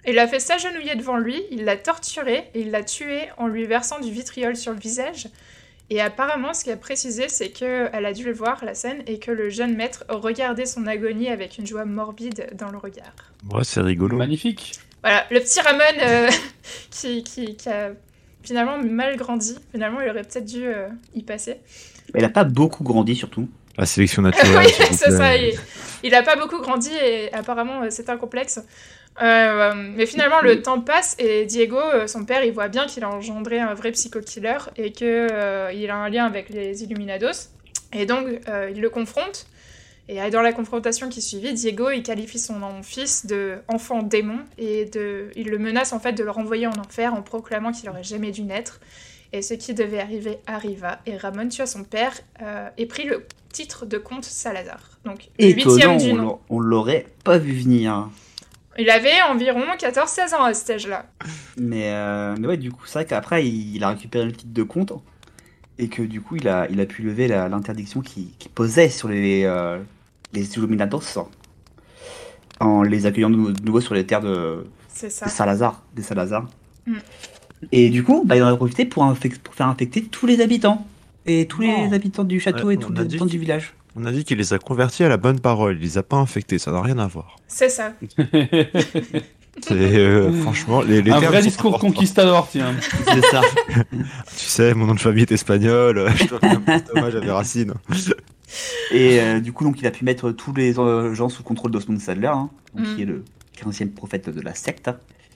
il 0.06 0.14
l'a 0.14 0.28
fait 0.28 0.40
s'agenouiller 0.40 0.94
devant 0.94 1.18
lui, 1.18 1.42
il 1.50 1.64
l'a 1.64 1.76
torturé 1.76 2.48
et 2.54 2.60
il 2.60 2.70
l'a 2.70 2.84
tué 2.84 3.22
en 3.36 3.48
lui 3.48 3.66
versant 3.66 3.98
du 3.98 4.12
vitriol 4.12 4.54
sur 4.54 4.72
le 4.72 4.78
visage 4.78 5.28
et 5.90 6.00
apparemment, 6.00 6.52
ce 6.52 6.64
qu'elle 6.64 6.74
a 6.74 6.78
précisé, 6.78 7.28
c'est 7.28 7.48
qu'elle 7.48 8.04
a 8.04 8.12
dû 8.12 8.24
le 8.24 8.32
voir, 8.32 8.62
la 8.64 8.74
scène, 8.74 9.02
et 9.06 9.18
que 9.18 9.30
le 9.30 9.48
jeune 9.48 9.74
maître 9.74 10.04
regardait 10.08 10.66
son 10.66 10.86
agonie 10.86 11.28
avec 11.28 11.56
une 11.56 11.66
joie 11.66 11.86
morbide 11.86 12.50
dans 12.54 12.70
le 12.70 12.76
regard. 12.76 13.14
Ouais, 13.50 13.64
c'est 13.64 13.80
rigolo. 13.80 14.18
Magnifique. 14.18 14.78
Voilà, 15.02 15.24
le 15.30 15.40
petit 15.40 15.60
Ramon 15.60 15.80
euh, 16.02 16.28
qui, 16.90 17.24
qui, 17.24 17.68
a 17.68 17.92
finalement 18.42 18.78
mal 18.78 19.16
grandi. 19.16 19.56
Finalement, 19.72 20.00
il 20.02 20.10
aurait 20.10 20.24
peut-être 20.24 20.44
dû 20.44 20.66
euh, 20.66 20.88
y 21.14 21.22
passer. 21.22 21.56
Il 22.14 22.20
n'a 22.20 22.28
pas 22.28 22.44
beaucoup 22.44 22.84
grandi, 22.84 23.16
surtout. 23.16 23.48
La 23.78 23.86
sélection 23.86 24.22
naturelle. 24.22 24.56
oui, 24.66 24.86
c'est 24.90 25.10
ça. 25.10 25.36
Il 26.02 26.10
n'a 26.10 26.22
pas 26.22 26.36
beaucoup 26.36 26.60
grandi 26.60 26.90
et 27.02 27.32
apparemment, 27.32 27.82
euh, 27.82 27.86
c'est 27.90 28.10
un 28.10 28.16
complexe. 28.18 28.60
Euh, 29.20 29.72
mais 29.96 30.06
finalement, 30.06 30.40
le 30.42 30.62
temps 30.62 30.80
passe 30.80 31.16
et 31.18 31.44
Diego, 31.44 31.78
euh, 31.78 32.06
son 32.06 32.24
père, 32.24 32.44
il 32.44 32.52
voit 32.52 32.68
bien 32.68 32.86
qu'il 32.86 33.04
a 33.04 33.10
engendré 33.10 33.58
un 33.58 33.74
vrai 33.74 33.90
psycho-killer 33.92 34.58
et 34.76 34.92
qu'il 34.92 35.06
euh, 35.08 35.72
il 35.74 35.90
a 35.90 35.96
un 35.96 36.08
lien 36.08 36.24
avec 36.24 36.50
les 36.50 36.82
Illuminados. 36.84 37.50
Et 37.92 38.06
donc, 38.06 38.26
il 38.70 38.80
le 38.80 38.90
confronte. 38.90 39.46
Et 40.10 40.30
dans 40.30 40.42
la 40.42 40.52
confrontation 40.52 41.08
qui 41.08 41.20
suivit, 41.20 41.52
Diego, 41.54 41.90
il 41.90 42.02
qualifie 42.02 42.38
son 42.38 42.60
fils 42.82 43.26
de 43.26 43.56
enfant 43.66 44.02
démon 44.02 44.40
et 44.56 44.84
de, 44.86 45.30
il 45.36 45.48
le 45.48 45.58
menace 45.58 45.92
en 45.92 46.00
fait 46.00 46.12
de 46.12 46.22
le 46.22 46.30
renvoyer 46.30 46.66
en 46.66 46.72
enfer 46.72 47.14
en 47.14 47.22
proclamant 47.22 47.72
qu'il 47.72 47.88
aurait 47.88 48.04
jamais 48.04 48.30
dû 48.30 48.42
naître. 48.42 48.80
Et 49.32 49.42
ce 49.42 49.54
qui 49.54 49.74
devait 49.74 50.00
arriver 50.00 50.38
arriva. 50.46 51.00
Et 51.06 51.16
Ramon 51.16 51.48
tua 51.48 51.66
son 51.66 51.84
père 51.84 52.12
et 52.76 52.86
prit 52.86 53.04
le 53.04 53.26
titre 53.52 53.86
de 53.86 53.96
comte 53.96 54.24
Salazar. 54.24 54.98
Donc, 55.06 55.28
huitième 55.38 55.96
du 55.96 56.12
nom. 56.12 56.40
On 56.50 56.60
l'aurait 56.60 57.06
pas 57.24 57.38
vu 57.38 57.52
venir. 57.52 58.08
Il 58.78 58.88
avait 58.90 59.20
environ 59.28 59.64
14-16 59.76 60.36
ans 60.36 60.44
à 60.44 60.54
cet 60.54 60.70
âge-là. 60.70 61.06
Mais, 61.56 61.92
euh, 61.92 62.36
mais 62.38 62.46
ouais, 62.46 62.56
du 62.56 62.70
coup, 62.70 62.82
c'est 62.86 63.00
vrai 63.00 63.06
qu'après, 63.06 63.44
il, 63.46 63.82
a 63.82 63.88
récupéré 63.90 64.24
le 64.24 64.32
titre 64.32 64.52
de 64.52 64.62
comte 64.62 64.92
et 65.78 65.88
que 65.88 66.02
du 66.02 66.20
coup, 66.20 66.36
il 66.36 66.46
a, 66.46 66.68
il 66.70 66.80
a 66.80 66.86
pu 66.86 67.02
lever 67.02 67.26
l'interdiction 67.26 68.00
qui, 68.00 68.32
posait 68.54 68.88
sur 68.88 69.08
les, 69.08 69.44
euh, 69.44 69.78
les 70.32 70.54
Illuminados 70.54 71.28
en 72.60 72.82
les 72.82 73.06
accueillant 73.06 73.30
de 73.30 73.36
nouveau 73.64 73.80
sur 73.80 73.94
les 73.94 74.06
terres 74.06 74.20
de 74.20 74.64
ça. 74.88 75.28
Salazar. 75.28 75.82
Des 75.94 76.02
Salazar. 76.02 76.46
Mm. 76.86 76.96
Et 77.72 77.90
du 77.90 78.04
coup, 78.04 78.22
bah, 78.24 78.36
il 78.36 78.42
en 78.44 78.48
a 78.48 78.56
profité 78.56 78.84
pour, 78.84 79.04
pour, 79.42 79.54
faire 79.54 79.66
infecter 79.66 80.04
tous 80.04 80.26
les 80.26 80.40
habitants. 80.40 80.86
Et 81.26 81.46
tous 81.46 81.60
les 81.60 81.74
oh. 81.90 81.92
habitants 81.92 82.24
du 82.24 82.38
château 82.38 82.70
et 82.70 82.76
tous 82.76 82.92
les 82.92 83.00
habitants 83.00 83.26
du 83.26 83.38
village. 83.38 83.74
On 83.96 84.04
a 84.04 84.12
dit 84.12 84.24
qu'il 84.24 84.38
les 84.38 84.52
a 84.52 84.58
convertis 84.58 85.04
à 85.04 85.08
la 85.08 85.16
bonne 85.16 85.40
parole. 85.40 85.76
Il 85.76 85.82
les 85.82 85.98
a 85.98 86.02
pas 86.02 86.16
infectés, 86.16 86.58
ça 86.58 86.70
n'a 86.70 86.80
rien 86.80 86.98
à 86.98 87.06
voir. 87.06 87.36
C'est 87.48 87.68
ça. 87.68 87.92
Euh, 89.72 90.32
franchement, 90.42 90.82
les, 90.82 91.02
les 91.02 91.10
Un 91.10 91.18
vrai 91.18 91.42
discours 91.42 91.80
conquistador, 91.80 92.48
tiens. 92.48 92.74
C'est 92.80 93.24
ça. 93.24 93.40
tu 93.82 93.84
sais, 94.36 94.74
mon 94.74 94.86
nom 94.86 94.94
de 94.94 95.00
famille 95.00 95.22
est 95.22 95.32
espagnol. 95.32 96.10
Je 96.16 96.26
dois 96.26 96.38
faire 96.38 96.60
un 96.66 96.82
hommage 96.94 97.16
à 97.16 97.20
mes 97.20 97.30
racines. 97.30 97.74
Et 98.92 99.20
euh, 99.20 99.40
du 99.40 99.52
coup, 99.52 99.64
donc, 99.64 99.80
il 99.80 99.86
a 99.86 99.90
pu 99.90 100.04
mettre 100.04 100.30
tous 100.30 100.54
les 100.54 100.78
euh, 100.78 101.12
gens 101.14 101.28
sous 101.28 101.42
contrôle 101.42 101.70
d'Osmond 101.70 101.98
Sadler, 101.98 102.28
hein, 102.28 102.50
mm. 102.74 102.82
qui 102.84 103.02
est 103.02 103.06
le 103.06 103.24
15e 103.60 103.90
prophète 103.90 104.30
de 104.30 104.40
la 104.40 104.54
secte. 104.54 104.90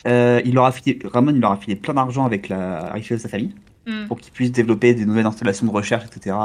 il 0.07 0.55
leur 0.55 0.67
a 0.67 0.73
filé, 0.73 0.99
Ramon 1.05 1.33
il 1.35 1.41
leur 1.41 1.53
a 1.53 1.57
filé 1.57 1.77
plein 1.77 1.95
d'argent 1.95 2.25
avec 2.25 2.49
la 2.49 2.93
richesse 2.93 3.19
de 3.19 3.23
sa 3.23 3.29
famille 3.29 3.55
mm. 3.87 4.07
pour 4.07 4.21
qu'ils 4.21 4.33
puissent 4.33 4.53
développer 4.53 4.95
des 4.95 5.05
nouvelles 5.05 5.27
installations 5.27 5.67
de 5.67 5.73
recherche, 5.73 6.05
etc 6.05 6.37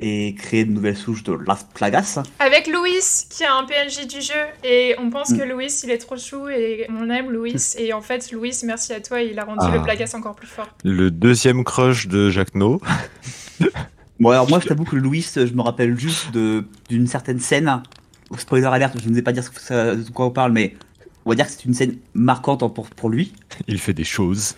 et 0.00 0.34
créer 0.34 0.64
de 0.64 0.72
nouvelles 0.72 0.96
souches 0.96 1.22
de 1.22 1.32
Las 1.32 1.64
Plagas. 1.74 2.22
Avec 2.38 2.66
Louis, 2.66 3.00
qui 3.30 3.42
est 3.42 3.46
un 3.46 3.64
PNJ 3.64 4.06
du 4.06 4.20
jeu, 4.20 4.34
et 4.64 4.94
on 4.98 5.10
pense 5.10 5.32
que 5.32 5.44
mm. 5.44 5.48
Louis, 5.48 5.72
il 5.84 5.90
est 5.90 5.98
trop 5.98 6.16
chou, 6.16 6.48
et 6.48 6.86
on 6.90 7.08
aime 7.10 7.30
Louis, 7.30 7.54
mm. 7.54 7.78
et 7.78 7.92
en 7.92 8.02
fait, 8.02 8.30
Louis, 8.32 8.54
merci 8.64 8.92
à 8.92 9.00
toi, 9.00 9.20
il 9.20 9.38
a 9.38 9.44
rendu 9.44 9.70
le 9.70 9.78
ah. 9.78 9.82
Plagas 9.82 10.12
encore 10.14 10.34
plus 10.34 10.46
fort. 10.46 10.68
Le 10.84 11.10
deuxième 11.10 11.64
crush 11.64 12.08
de 12.08 12.30
Jacques 12.30 12.54
No. 12.54 12.80
bon, 14.20 14.30
alors 14.30 14.48
moi, 14.48 14.60
je 14.60 14.68
t'avoue 14.68 14.84
que 14.84 14.96
Louis, 14.96 15.26
je 15.34 15.52
me 15.52 15.62
rappelle 15.62 15.98
juste 15.98 16.30
d'une 16.32 17.06
certaine 17.06 17.40
scène. 17.40 17.82
Spoiler 18.36 18.66
alerte, 18.66 18.96
je 19.02 19.08
ne 19.08 19.14
vais 19.14 19.22
pas 19.22 19.32
dire 19.32 19.44
de 19.44 20.10
quoi 20.10 20.26
on 20.26 20.30
parle, 20.30 20.52
mais 20.52 20.74
on 21.24 21.30
va 21.30 21.36
dire 21.36 21.46
que 21.46 21.52
c'est 21.52 21.64
une 21.64 21.74
scène 21.74 21.96
marquante 22.14 22.60
pour, 22.74 22.88
pour 22.88 23.08
lui. 23.08 23.32
Il 23.68 23.78
fait 23.78 23.94
des 23.94 24.04
choses 24.04 24.56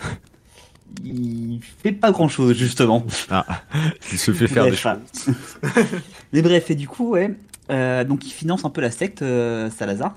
il 1.04 1.60
fait 1.62 1.92
pas 1.92 2.10
grand 2.10 2.28
chose 2.28 2.56
justement. 2.56 3.04
Ah, 3.30 3.46
il 4.12 4.18
se 4.18 4.32
fait 4.32 4.48
faire 4.48 4.64
des 4.64 4.76
choses. 4.76 4.98
Mais 6.32 6.42
bref, 6.42 6.70
et 6.70 6.74
du 6.74 6.88
coup, 6.88 7.10
ouais, 7.10 7.34
euh, 7.70 8.04
donc 8.04 8.26
il 8.26 8.30
finance 8.30 8.64
un 8.64 8.70
peu 8.70 8.80
la 8.80 8.90
secte 8.90 9.22
euh, 9.22 9.70
Salazar, 9.70 10.16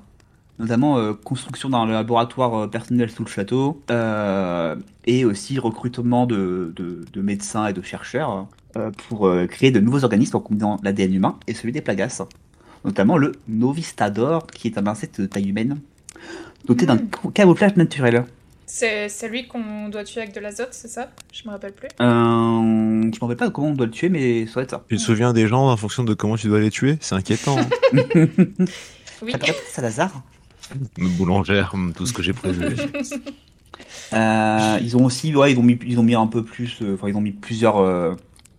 notamment 0.60 0.98
euh, 0.98 1.14
construction 1.14 1.70
d'un 1.70 1.86
laboratoire 1.86 2.70
personnel 2.70 3.10
sous 3.10 3.24
le 3.24 3.30
château, 3.30 3.82
et 5.06 5.26
aussi 5.26 5.60
recrutement 5.60 6.26
de, 6.26 6.74
de, 6.76 7.22
médecins 7.22 7.68
et 7.68 7.74
de 7.74 7.82
chercheurs 7.82 8.48
pour 9.10 9.30
créer 9.50 9.72
de 9.72 9.80
nouveaux 9.80 10.04
organismes 10.04 10.38
en 10.38 10.40
combinant 10.40 10.80
l'ADN 10.84 11.14
humain 11.14 11.40
et 11.48 11.54
celui 11.54 11.72
des 11.72 11.82
plagas, 11.82 12.22
notamment 12.86 13.18
le 13.18 13.34
Novistador, 13.48 14.48
qui 14.48 14.68
est 14.68 14.78
un 14.78 14.88
insecte 14.88 15.20
de 15.20 15.26
taille 15.26 15.50
humaine, 15.50 15.80
doté 16.66 16.86
d'un 16.86 16.96
hmm. 16.96 17.32
camouflage 17.34 17.76
naturel. 17.76 18.26
C'est 18.74 19.10
celui 19.10 19.50
qu'on 19.50 19.90
doit 19.90 20.06
tuer 20.06 20.22
avec 20.22 20.34
de 20.34 20.40
l'azote, 20.40 20.70
c'est 20.72 20.88
ça? 20.88 21.12
Je 21.34 21.44
me 21.46 21.52
rappelle 21.52 21.74
plus. 21.74 21.90
Euh, 22.00 22.06
je 22.06 22.06
me 22.06 23.20
rappelle 23.20 23.36
pas 23.36 23.50
comment 23.50 23.68
on 23.68 23.74
doit 23.74 23.86
le 23.86 23.92
tuer, 23.92 24.08
mais 24.08 24.48
ça 24.48 24.54
doit 24.54 24.64
être 24.64 24.70
ça. 24.72 24.86
Tu 24.88 24.96
te 24.96 25.02
souviens 25.02 25.34
des 25.34 25.46
gens 25.46 25.70
en 25.70 25.76
fonction 25.76 26.06
de 26.06 26.14
comment 26.14 26.38
tu 26.38 26.48
dois 26.48 26.62
les 26.62 26.70
tuer? 26.70 26.98
C'est 27.02 27.14
inquiétant. 27.14 27.58
oui. 29.22 29.34
Salazar 29.68 30.24
Boulangère, 30.98 31.76
tout 31.98 32.06
ce 32.06 32.14
que 32.14 32.24
j'ai 32.24 32.32
prévu. 32.32 32.64
euh, 34.14 34.80
ils 34.82 34.96
ont 34.96 35.04
aussi, 35.04 35.36
ouais, 35.36 35.52
ils 35.52 35.60
ont 35.60 35.64
mis, 35.64 35.78
ils 35.86 36.00
ont 36.00 36.04
mis 36.04 36.16
un 36.16 36.28
peu 36.28 36.42
plus, 36.42 36.82
euh, 36.82 36.96
enfin, 36.96 37.10
ils 37.10 37.16
ont 37.18 37.22
mis 37.22 37.34
plusieurs 37.34 37.78
euh, 37.78 38.16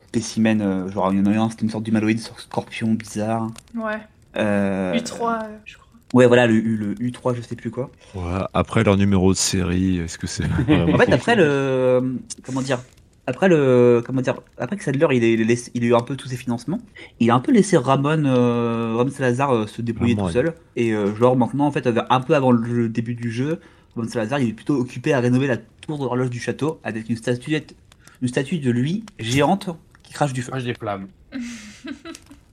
spécimens. 0.08 0.60
Euh, 0.60 0.90
genre, 0.90 1.10
il 1.14 1.20
y 1.20 1.22
en 1.22 1.24
a 1.24 1.38
un, 1.38 1.48
c'était 1.48 1.62
une 1.62 1.70
sorte 1.70 1.84
d'humanoïde 1.84 2.20
scorpion 2.20 2.92
bizarre. 2.92 3.48
Ouais. 3.74 3.98
U3, 4.36 5.46
je 5.64 5.72
crois. 5.72 5.81
Ouais, 6.12 6.26
voilà, 6.26 6.46
le, 6.46 6.60
le, 6.60 6.94
U3, 6.94 7.34
je 7.34 7.40
sais 7.40 7.56
plus 7.56 7.70
quoi. 7.70 7.90
Ouais, 8.14 8.40
après 8.52 8.84
leur 8.84 8.96
numéro 8.96 9.32
de 9.32 9.36
série, 9.36 9.98
est-ce 9.98 10.18
que 10.18 10.26
c'est. 10.26 10.44
en 10.44 10.98
fait, 10.98 11.12
après 11.12 11.36
le. 11.36 12.18
Comment 12.44 12.60
dire 12.60 12.80
après 13.26 13.48
le 13.48 14.02
comment 14.04 14.20
dire 14.20 14.40
après 14.58 14.76
que 14.76 14.82
Sadler 14.82 15.06
il, 15.12 15.22
est, 15.24 15.70
il 15.74 15.84
a 15.84 15.86
eu 15.86 15.94
un 15.94 16.00
peu 16.00 16.16
tous 16.16 16.28
ses 16.28 16.36
financements 16.36 16.80
il 17.20 17.30
a 17.30 17.34
un 17.34 17.40
peu 17.40 17.52
laissé 17.52 17.76
Ramon 17.76 18.24
euh, 18.24 18.94
Ramon 18.96 19.10
Salazar 19.10 19.54
euh, 19.54 19.66
se 19.66 19.80
débrouiller 19.80 20.16
tout 20.16 20.28
seul 20.28 20.54
et 20.74 20.92
euh, 20.92 21.14
genre 21.14 21.36
maintenant 21.36 21.66
en 21.66 21.70
fait 21.70 21.86
un 21.86 22.20
peu 22.20 22.34
avant 22.34 22.50
le 22.50 22.88
début 22.88 23.14
du 23.14 23.30
jeu 23.30 23.60
Ramon 23.94 24.08
Salazar 24.08 24.40
il 24.40 24.48
est 24.48 24.52
plutôt 24.52 24.74
occupé 24.74 25.12
à 25.12 25.20
rénover 25.20 25.46
la 25.46 25.56
tour 25.56 25.98
d'horloge 25.98 26.30
du 26.30 26.40
château 26.40 26.80
avec 26.82 27.08
une 27.08 27.16
statuette 27.16 27.76
une 28.22 28.28
statue 28.28 28.58
de 28.58 28.70
lui 28.70 29.04
géante 29.20 29.70
qui 30.02 30.12
crache 30.12 30.32
du 30.32 30.42
feu 30.42 30.50
crache 30.50 30.64
des 30.64 30.74
flammes 30.74 31.06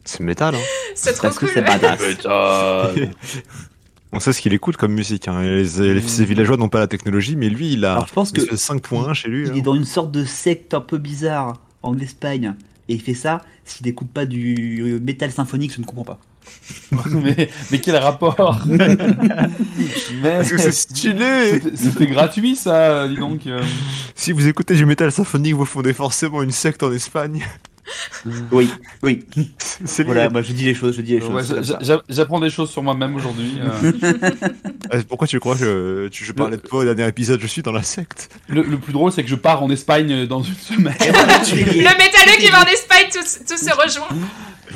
C'est 0.06 0.22
métal, 0.22 0.56
hein 0.56 0.60
C'est 0.96 1.14
trop 1.14 1.30
cool. 1.30 1.50
c'est 1.54 1.62
badass. 1.62 2.02
On 4.12 4.20
sait 4.20 4.34
ce 4.34 4.42
qu'il 4.42 4.54
écoute 4.54 4.76
comme 4.76 4.94
musique. 4.94 5.28
Hein. 5.28 5.44
Les, 5.44 5.66
ces 6.02 6.26
villageois 6.26 6.58
n'ont 6.58 6.70
pas 6.70 6.80
la 6.80 6.88
technologie, 6.88 7.36
mais 7.36 7.48
lui, 7.48 7.74
il 7.74 7.86
a 7.86 7.92
Alors, 7.94 8.08
je 8.08 8.14
pense 8.14 8.32
que 8.32 8.42
5.1 8.42 9.14
chez 9.14 9.30
lui. 9.30 9.48
Il 9.48 9.50
est 9.50 9.60
hein. 9.60 9.64
dans 9.64 9.76
une 9.76 9.86
sorte 9.86 10.12
de 10.12 10.26
secte 10.26 10.74
un 10.74 10.82
peu 10.82 10.98
bizarre 10.98 11.60
en 11.84 11.98
Espagne. 12.00 12.56
Et 12.88 12.96
il 12.96 13.02
fait 13.02 13.14
ça 13.14 13.42
s'il 13.66 13.86
n'écoute 13.86 14.10
pas 14.10 14.26
du 14.26 15.00
métal 15.04 15.32
symphonique, 15.32 15.74
je 15.76 15.80
ne 15.80 15.86
comprends 15.86 16.04
pas. 16.04 16.20
mais, 17.12 17.50
mais, 17.72 17.80
quel 17.80 17.98
rapport 17.98 18.36
Parce 20.24 20.50
que 20.50 20.58
c'est 20.58 20.72
stylé 20.72 21.62
C'était 21.76 22.08
gratuit 22.08 22.56
ça, 22.56 23.08
dis 23.08 23.18
donc. 23.18 23.42
Si 24.16 24.32
vous 24.32 24.48
écoutez 24.48 24.76
du 24.76 24.88
métal 24.88 25.12
symphonique, 25.12 25.54
vous 25.54 25.66
fondez 25.66 25.94
forcément 25.94 26.42
une 26.42 26.52
secte 26.52 26.82
en 26.82 26.92
Espagne. 26.92 27.46
Oui, 28.52 28.70
oui. 29.04 29.26
C'est 29.86 30.04
voilà, 30.04 30.30
moi 30.30 30.42
je 30.42 30.54
dis 30.54 30.66
les 30.66 30.74
choses, 30.74 30.96
je 30.96 31.02
dis 31.02 31.14
les 31.14 31.22
choses. 31.22 31.76
J'apprends 32.10 32.40
des 32.40 32.50
choses 32.50 32.70
sur 32.70 32.84
moi-même 32.84 33.16
aujourd'hui. 33.16 33.60
Euh. 33.62 33.92
Euh, 34.92 35.04
pourquoi 35.08 35.28
tu 35.28 35.40
crois 35.40 35.56
que 35.56 36.10
je 36.12 36.32
parlais 36.32 36.58
de 36.58 36.62
toi 36.62 36.80
au 36.80 36.84
dernier 36.84 37.08
épisode 37.08 37.40
Je 37.40 37.46
suis 37.46 37.62
dans 37.62 37.72
la 37.72 37.84
secte. 37.84 38.30
Le, 38.48 38.64
plus 38.64 38.92
drôle, 38.92 39.12
c'est 39.12 39.22
que 39.22 39.30
je 39.30 39.36
pars 39.36 39.62
en 39.62 39.70
Espagne 39.70 40.26
dans 40.26 40.42
une 40.42 40.56
semaine. 40.56 40.96
le 41.00 41.84
métalleux 41.84 42.38
qui 42.40 42.48
va 42.50 42.62
en 42.62 42.66
Espagne, 42.66 43.06
tout, 43.12 43.20
tout 43.20 43.58
se 43.58 43.72
rejoint. 43.72 44.08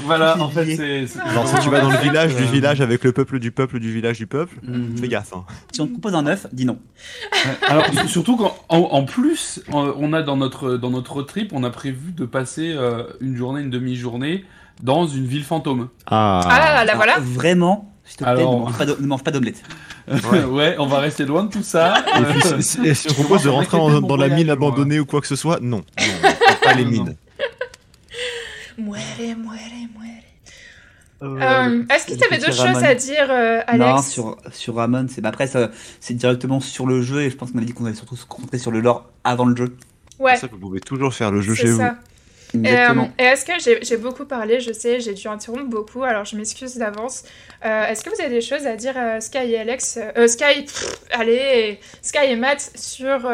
Voilà, 0.01 0.39
en 0.39 0.49
fait, 0.49 0.75
c'est. 0.75 1.07
Genre, 1.33 1.47
si 1.47 1.55
tu 1.63 1.69
vas 1.69 1.81
dans 1.81 1.89
le 1.89 1.97
village 1.97 2.35
du 2.35 2.43
village 2.45 2.81
avec 2.81 3.03
le 3.03 3.11
peuple 3.11 3.39
du 3.39 3.51
peuple 3.51 3.79
du 3.79 3.91
village 3.91 4.17
du 4.17 4.27
peuple, 4.27 4.55
mhm. 4.63 4.97
fais 4.97 5.07
gaffe. 5.07 5.33
Hein. 5.33 5.45
Si 5.71 5.81
on 5.81 5.87
te 5.87 5.91
propose 5.91 6.15
un 6.15 6.25
œuf, 6.27 6.47
dis 6.51 6.65
non. 6.65 6.79
Alors, 7.67 7.85
surtout 8.07 8.37
qu'en 8.37 8.55
en, 8.69 9.03
plus, 9.05 9.61
on 9.71 10.13
a 10.13 10.21
dans 10.21 10.37
notre, 10.37 10.77
dans 10.77 10.89
notre 10.89 11.21
trip, 11.23 11.51
on 11.53 11.63
a 11.63 11.69
prévu 11.69 12.11
de 12.11 12.25
passer 12.25 12.73
euh, 12.73 13.02
une 13.21 13.35
journée, 13.35 13.61
une 13.61 13.69
demi-journée 13.69 14.45
dans 14.81 15.07
une 15.07 15.25
ville 15.25 15.43
fantôme. 15.43 15.89
Ah, 16.07 16.41
ah 16.43 16.85
là 16.85 16.95
voilà. 16.95 17.19
vraiment 17.19 17.93
s'il 18.05 18.17
te 18.17 18.23
plaît, 18.23 18.43
ne 18.99 19.07
mange 19.07 19.23
pas 19.23 19.31
d'omelette. 19.31 19.63
Ouais. 20.49 20.75
on 20.79 20.85
va 20.85 20.99
rester 20.99 21.23
loin 21.23 21.45
de 21.45 21.49
tout 21.49 21.63
ça. 21.63 22.03
Et, 22.83 22.93
si 22.93 23.07
on 23.09 23.13
propose 23.13 23.43
de 23.43 23.49
rentrer 23.49 23.77
dans, 23.77 24.17
la 24.17 24.27
mine 24.27 24.49
abandonnée 24.49 24.99
ou 24.99 25.05
quoi 25.05 25.21
que 25.21 25.27
ce 25.27 25.37
soit, 25.37 25.59
non. 25.61 25.77
non 25.77 26.29
pas 26.61 26.73
les 26.73 26.83
mines. 26.83 27.15
Muere, 28.77 29.37
muere, 29.37 29.87
muere. 29.97 30.23
Euh, 31.21 31.39
euh, 31.39 31.83
Est-ce 31.89 32.07
que 32.07 32.19
tu 32.19 32.25
avais 32.25 32.37
d'autres 32.37 32.53
choses 32.53 32.83
à 32.83 32.95
dire, 32.95 33.27
euh, 33.29 33.61
Alex 33.65 33.79
Non, 33.79 34.01
sur, 34.01 34.37
sur 34.51 34.75
Ramon, 34.75 35.05
c'est 35.09 35.25
après 35.25 35.47
c'est 35.47 36.13
directement 36.15 36.59
sur 36.59 36.85
le 36.85 37.01
jeu 37.01 37.21
et 37.21 37.29
je 37.29 37.37
pense 37.37 37.51
qu'on 37.51 37.59
avait 37.59 37.67
dit 37.67 37.73
qu'on 37.73 37.85
allait 37.85 37.95
surtout 37.95 38.17
se 38.17 38.25
concentrer 38.25 38.57
sur 38.57 38.71
le 38.71 38.81
lore 38.81 39.09
avant 39.23 39.45
le 39.45 39.55
jeu. 39.55 39.77
Ouais. 40.19 40.35
Ça, 40.35 40.47
vous 40.51 40.57
pouvez 40.57 40.81
toujours 40.81 41.13
faire 41.13 41.31
le 41.31 41.39
jeu 41.39 41.55
chez 41.55 41.67
ça. 41.67 41.89
vous. 41.91 41.95
Exactement. 42.53 43.11
et 43.17 43.23
est-ce 43.23 43.45
que 43.45 43.83
j'ai 43.83 43.97
beaucoup 43.97 44.25
parlé, 44.25 44.59
je 44.59 44.71
sais, 44.73 44.99
j'ai 44.99 45.13
dû 45.13 45.27
interrompre 45.27 45.69
beaucoup, 45.69 46.03
alors 46.03 46.25
je 46.25 46.35
m'excuse 46.35 46.75
d'avance. 46.75 47.23
est-ce 47.61 48.03
que 48.03 48.09
vous 48.09 48.21
avez 48.21 48.29
des 48.29 48.41
choses 48.41 48.67
à 48.67 48.75
dire, 48.75 48.95
Sky 49.19 49.37
et 49.37 49.59
Alex 49.59 49.99
Sky, 50.27 50.65
allez, 51.11 51.79
Sky 52.01 52.25
et 52.25 52.35
Matt 52.35 52.71
sur 52.75 53.27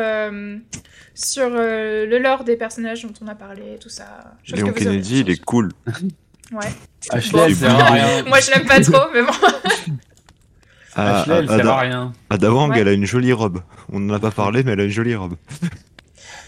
sur 1.19 1.49
euh, 1.51 2.05
le 2.05 2.17
lore 2.17 2.45
des 2.45 2.55
personnages 2.55 3.03
dont 3.03 3.13
on 3.21 3.27
a 3.27 3.35
parlé, 3.35 3.77
tout 3.81 3.89
ça. 3.89 4.05
Léon 4.47 4.71
Kennedy, 4.71 5.21
il 5.21 5.29
est 5.29 5.43
cool. 5.43 5.71
Ouais. 6.51 6.65
Ashley, 7.11 7.41
elle 7.45 7.55
sert 7.55 7.75
à 7.75 7.91
rien. 7.91 8.23
Moi, 8.27 8.39
je 8.39 8.49
l'aime 8.49 8.65
pas 8.65 8.79
trop, 8.81 9.07
mais 9.13 9.21
bon. 9.21 9.31
Ah, 10.95 11.19
Ashley, 11.19 11.35
elle 11.35 11.47
sert 11.47 11.69
à 11.69 11.79
rien. 11.81 12.13
Adawang, 12.31 12.75
elle 12.75 12.87
a 12.87 12.93
une 12.93 13.05
jolie 13.05 13.33
robe. 13.33 13.61
On 13.93 13.99
n'en 13.99 14.15
a 14.15 14.19
pas 14.19 14.31
parlé, 14.31 14.63
mais 14.63 14.71
elle 14.71 14.79
a 14.79 14.85
une 14.85 14.89
jolie 14.89 15.13
robe. 15.13 15.35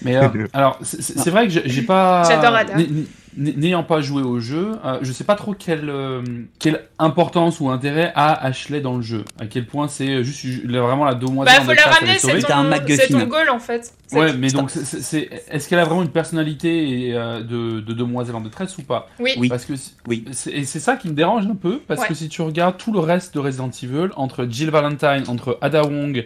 Mais 0.04 0.16
euh, 0.16 0.28
alors, 0.54 0.80
c'est 0.82 1.30
vrai 1.30 1.48
que 1.48 1.54
j'ai 1.66 1.82
pas. 1.84 2.24
J'adore 2.24 2.56
Ada 2.56 2.76
n'ayant 3.38 3.84
pas 3.84 4.02
joué 4.02 4.24
au 4.24 4.40
jeu, 4.40 4.74
euh, 4.84 5.00
je 5.02 5.12
sais 5.12 5.24
pas 5.24 5.36
trop 5.36 5.54
quelle, 5.54 5.90
euh, 5.90 6.22
quelle 6.60 6.84
importance 7.00 7.60
ou 7.60 7.70
intérêt 7.70 8.12
a 8.16 8.46
Ashley 8.46 8.82
dans 8.82 8.98
le 8.98 9.02
jeu. 9.02 9.24
À 9.40 9.46
quel 9.46 9.66
point 9.66 9.88
c'est 9.88 10.24
juste 10.24 10.46
vraiment 10.66 11.06
la 11.06 11.16
demoiselle. 11.16 11.56
Bah, 11.60 11.66
faut 11.66 11.74
la 11.74 11.94
ramener, 11.94 12.18
c'est 12.18 13.08
ton, 13.08 13.20
ton, 13.20 13.26
goal 13.26 13.50
en 13.50 13.60
fait. 13.60 13.94
Ouais, 14.12 14.34
mais 14.34 14.50
donc, 14.50 14.70
c'est, 14.72 15.30
est-ce 15.50 15.70
qu'elle 15.70 15.80
a 15.80 15.86
vraiment 15.86 16.04
une 16.04 16.10
personnalité 16.10 17.14
euh, 17.14 17.42
de, 17.42 17.80
de, 17.80 17.94
demoiselle 17.94 18.36
en 18.36 18.42
détresse 18.42 18.78
ou 18.78 18.84
pas? 18.84 19.08
Oui. 19.20 19.48
Parce 19.48 19.66
que 19.66 19.74
oui. 20.08 20.26
Et 20.52 20.66
c'est 20.66 20.80
ça 20.80 20.98
qui 20.98 21.08
me 21.08 21.14
dérange 21.14 21.46
un 21.46 21.56
peu, 21.56 21.80
parce 21.88 22.06
que 22.06 22.14
si 22.14 22.28
tu 22.28 22.42
regardes 22.42 22.78
tout 22.78 22.92
le 22.92 23.00
reste 23.00 23.34
de 23.34 23.40
Resident 23.40 23.70
Evil, 23.82 24.10
entre 24.16 24.46
Jill 24.50 24.70
Valentine, 24.70 25.24
entre 25.28 25.58
Ada 25.62 25.84
Wong, 25.84 26.26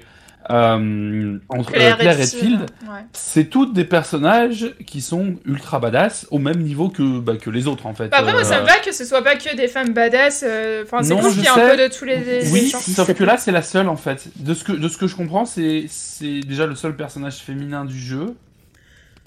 euh, 0.52 1.38
entre 1.50 1.72
Claire, 1.72 1.98
Claire, 1.98 2.18
et 2.20 2.22
Redfield, 2.22 2.60
Ouais. 2.84 3.00
c'est 3.14 3.46
toutes 3.46 3.74
des 3.74 3.84
personnages 3.86 4.74
qui 4.86 5.02
sont 5.02 5.36
ultra 5.46 5.80
badass 5.80 6.28
au 6.32 6.38
même 6.40 6.60
niveau 6.62 6.90
que, 6.90 7.20
bah, 7.20 7.36
que 7.38 7.50
les 7.50 7.68
autres 7.68 7.86
en 7.88 7.94
fait. 7.94 8.10
Bah, 8.10 8.18
après, 8.20 8.34
moi, 8.34 8.44
ça 8.44 8.58
me 8.58 8.64
Euh, 8.64 8.66
va 8.66 8.78
que 8.80 8.92
ce 8.94 9.06
soit 9.06 9.24
pas 9.24 9.36
que 9.36 9.56
des 9.56 9.68
femmes 9.68 9.94
badass. 9.94 10.44
euh, 10.48 10.84
Enfin, 10.84 11.04
c'est 11.04 11.16
cool 11.16 11.32
qu'il 11.32 11.42
y 11.42 11.46
ait 11.46 11.50
un 11.50 11.70
peu 11.70 11.78
de 11.78 11.88
tous 11.98 12.06
les, 12.06 12.20
les 12.20 12.52
Oui, 12.52 12.70
sauf 12.70 13.14
que 13.14 13.24
là 13.24 13.38
c'est 13.38 13.52
la 13.52 13.62
seule 13.62 13.88
en 13.90 13.96
fait. 13.98 14.28
De 14.38 14.54
ce 14.54 14.64
que, 14.64 14.72
de 14.74 14.88
ce 14.88 14.98
que 14.98 15.08
je 15.08 15.16
comprends, 15.16 15.46
c'est 15.46 15.86
c'est 15.90 16.42
déjà 16.42 16.66
le 16.68 16.76
seul 16.76 16.96
personnage 16.96 17.36
féminin 17.38 17.86
du 17.86 17.98
jeu. 17.98 18.36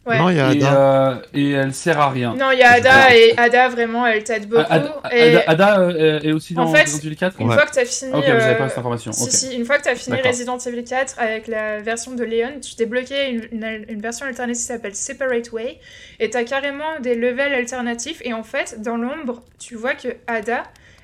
Ouais. 0.09 0.19
Non, 0.19 0.31
il 0.31 0.37
y 0.37 0.41
a 0.41 0.53
Et, 0.53 0.57
Ada. 0.57 0.77
euh, 1.11 1.15
et 1.35 1.51
elle 1.53 1.75
sert 1.75 2.01
à 2.01 2.09
rien. 2.11 2.35
Non, 2.35 2.51
il 2.51 2.59
y 2.59 2.63
a 2.63 2.71
Ada 2.73 3.15
et 3.15 3.35
Ada, 3.37 3.69
vraiment, 3.69 4.07
elle 4.07 4.25
t'aide 4.25 4.49
beaucoup. 4.49 4.63
Ada, 4.69 5.01
et 5.13 5.37
Ada- 5.37 5.45
Ada, 5.47 5.81
euh, 5.81 6.21
est 6.21 6.33
aussi 6.33 6.55
En 6.59 6.65
dans 6.65 6.73
fait, 6.75 6.83
Resident 6.83 6.99
Evil 7.07 7.17
4 7.17 7.37
une 7.41 7.49
Ouais. 7.49 7.55
fois 7.55 7.67
que 7.67 7.73
tu 7.73 7.79
as 7.79 7.85
fini. 7.85 8.13
Ok, 8.15 8.25
j'avais 8.27 8.43
euh, 8.43 8.55
pas 8.55 8.69
cette 8.69 8.79
information. 8.79 9.13
Si, 9.13 9.25
ok. 9.25 9.31
si, 9.31 9.57
une 9.57 9.65
fois 9.67 9.79
que 9.79 9.83
tu 9.83 9.89
as 9.91 9.95
fini 9.95 10.17
D'accord. 10.17 10.31
Resident 10.33 10.59
Evil 10.59 10.85
4 10.85 11.15
avec 11.19 11.47
la 11.47 11.81
version 11.81 12.13
de 12.15 12.25
Leon, 12.25 12.61
tu 12.61 12.75
débloquais 12.77 13.31
une, 13.31 13.49
une, 13.53 13.85
une 13.89 14.01
version 14.01 14.25
alternative 14.27 14.61
qui 14.63 14.67
s'appelle 14.67 14.95
Separate 14.95 15.53
Way 15.53 15.79
et 16.21 16.31
tu 16.31 16.37
as 16.37 16.45
carrément 16.45 16.99
des 17.01 17.15
levels 17.15 17.53
alternatifs. 17.55 18.21
Et 18.25 18.33
en 18.33 18.43
fait, 18.43 18.81
dans 18.81 18.97
l'ombre, 18.97 19.43
tu 19.59 19.75
vois 19.75 19.95
que 19.95 20.09
Ada, 20.27 20.63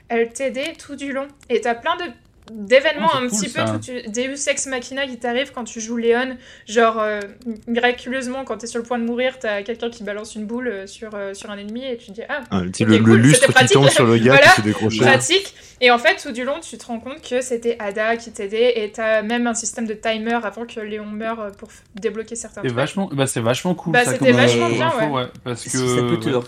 elle 0.08 0.30
t'aidait 0.32 0.72
tout 0.78 0.96
du 0.96 1.12
long. 1.12 1.28
Et 1.50 1.60
tu 1.60 1.68
as 1.68 1.74
plein 1.74 1.96
de 1.96 2.04
d'événements 2.52 3.08
Oh, 3.12 3.16
un 3.16 3.28
cool, 3.28 3.38
petit 3.38 3.48
peu 3.48 3.64
ça. 3.66 3.78
tu- 3.82 4.02
Deus 4.10 4.48
Ex 4.48 4.66
Machina 4.66 5.06
qui 5.06 5.18
t'arrive 5.18 5.52
quand 5.52 5.64
tu 5.64 5.80
joues 5.80 5.96
Leon 5.96 6.36
genre 6.68 6.98
euh, 7.00 7.20
miraculeusement 7.66 8.44
quand 8.44 8.58
t'es 8.58 8.66
sur 8.66 8.78
le 8.78 8.84
point 8.84 8.98
de 8.98 9.04
mourir 9.04 9.38
t'as 9.38 9.62
quelqu'un 9.62 9.90
qui 9.90 10.02
balance 10.04 10.34
une 10.34 10.46
boule 10.46 10.68
euh, 10.68 10.86
sur, 10.86 11.14
euh, 11.14 11.34
sur 11.34 11.50
un 11.50 11.56
ennemi 11.58 11.84
et 11.84 11.96
tu 11.96 12.10
dis 12.10 12.20
ah 12.28 12.42
Ah, 12.50 12.60
le, 12.60 13.16
lustre 13.16 13.52
qui 13.52 13.66
tombe 13.68 13.88
sur 13.88 14.04
le 14.06 14.16
gars 14.18 14.32
Voilà. 14.32 14.48
qui 14.48 14.56
se 14.56 14.60
décroche. 14.62 14.98
pratique. 14.98 15.54
Et 15.80 15.90
en 15.90 15.98
fait, 15.98 16.16
tout 16.22 16.32
du 16.32 16.44
long, 16.44 16.60
tu 16.60 16.78
te 16.78 16.86
rends 16.86 17.00
compte 17.00 17.20
que 17.28 17.40
c'était 17.40 17.76
Ada 17.80 18.16
qui 18.16 18.30
t'aidait 18.30 18.84
et 18.84 18.92
t'as 18.92 19.22
même 19.22 19.46
un 19.46 19.54
système 19.54 19.86
de 19.86 19.94
timer 19.94 20.38
avant 20.42 20.64
que 20.66 20.80
Léon 20.80 21.06
meure 21.06 21.50
pour 21.58 21.68
débloquer 21.94 22.36
certains 22.36 22.62
C'est 22.62 22.68
trucs. 22.68 22.76
vachement, 22.76 23.10
bah, 23.12 23.26
c'est 23.26 23.40
vachement 23.40 23.74
cool. 23.74 23.92
Bah, 23.92 24.04
ça, 24.04 24.12
c'était 24.12 24.32
vachement 24.32 24.66
euh, 24.66 24.72
bien, 24.72 24.86
info, 24.86 25.06
ouais. 25.16 25.26
Parce 25.42 25.64
que 25.64 25.70
Si 25.70 25.76
ça 25.78 26.02
peut 26.02 26.18
te 26.20 26.28
ouais. 26.30 26.42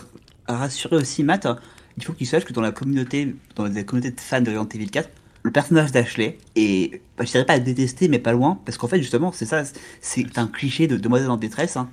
rassurer 0.47 0.97
aussi, 0.97 1.25
Matt, 1.25 1.47
il 1.99 2.05
faut 2.05 2.13
que 2.13 2.19
tu 2.19 2.25
saches 2.25 2.45
que 2.45 2.53
dans 2.53 2.61
la 2.61 2.71
communauté, 2.73 3.35
dans 3.57 3.65
la 3.65 3.83
communauté 3.83 4.13
de 4.15 4.21
fans 4.21 4.41
de 4.41 4.51
Resident 4.51 4.69
Evil 4.75 4.91
4, 4.91 5.09
le 5.47 5.53
personnage 5.53 5.93
d'Ashley 5.93 6.39
est, 6.57 7.01
bah, 7.17 7.25
je 7.25 7.31
dirais 7.31 7.47
pas 7.47 7.53
à 7.53 7.59
détester, 7.61 8.09
mais 8.09 8.19
pas 8.19 8.33
loin, 8.33 8.59
parce 8.65 8.77
qu'en 8.77 8.89
fait, 8.89 8.99
justement, 8.99 9.31
c'est 9.31 9.47
ça, 9.47 9.63
c'est 10.01 10.39
un 10.39 10.49
cliché 10.49 10.89
de 10.89 10.97
demoiselle 10.97 11.31
en 11.31 11.37
détresse. 11.37 11.77
Hein. 11.77 11.89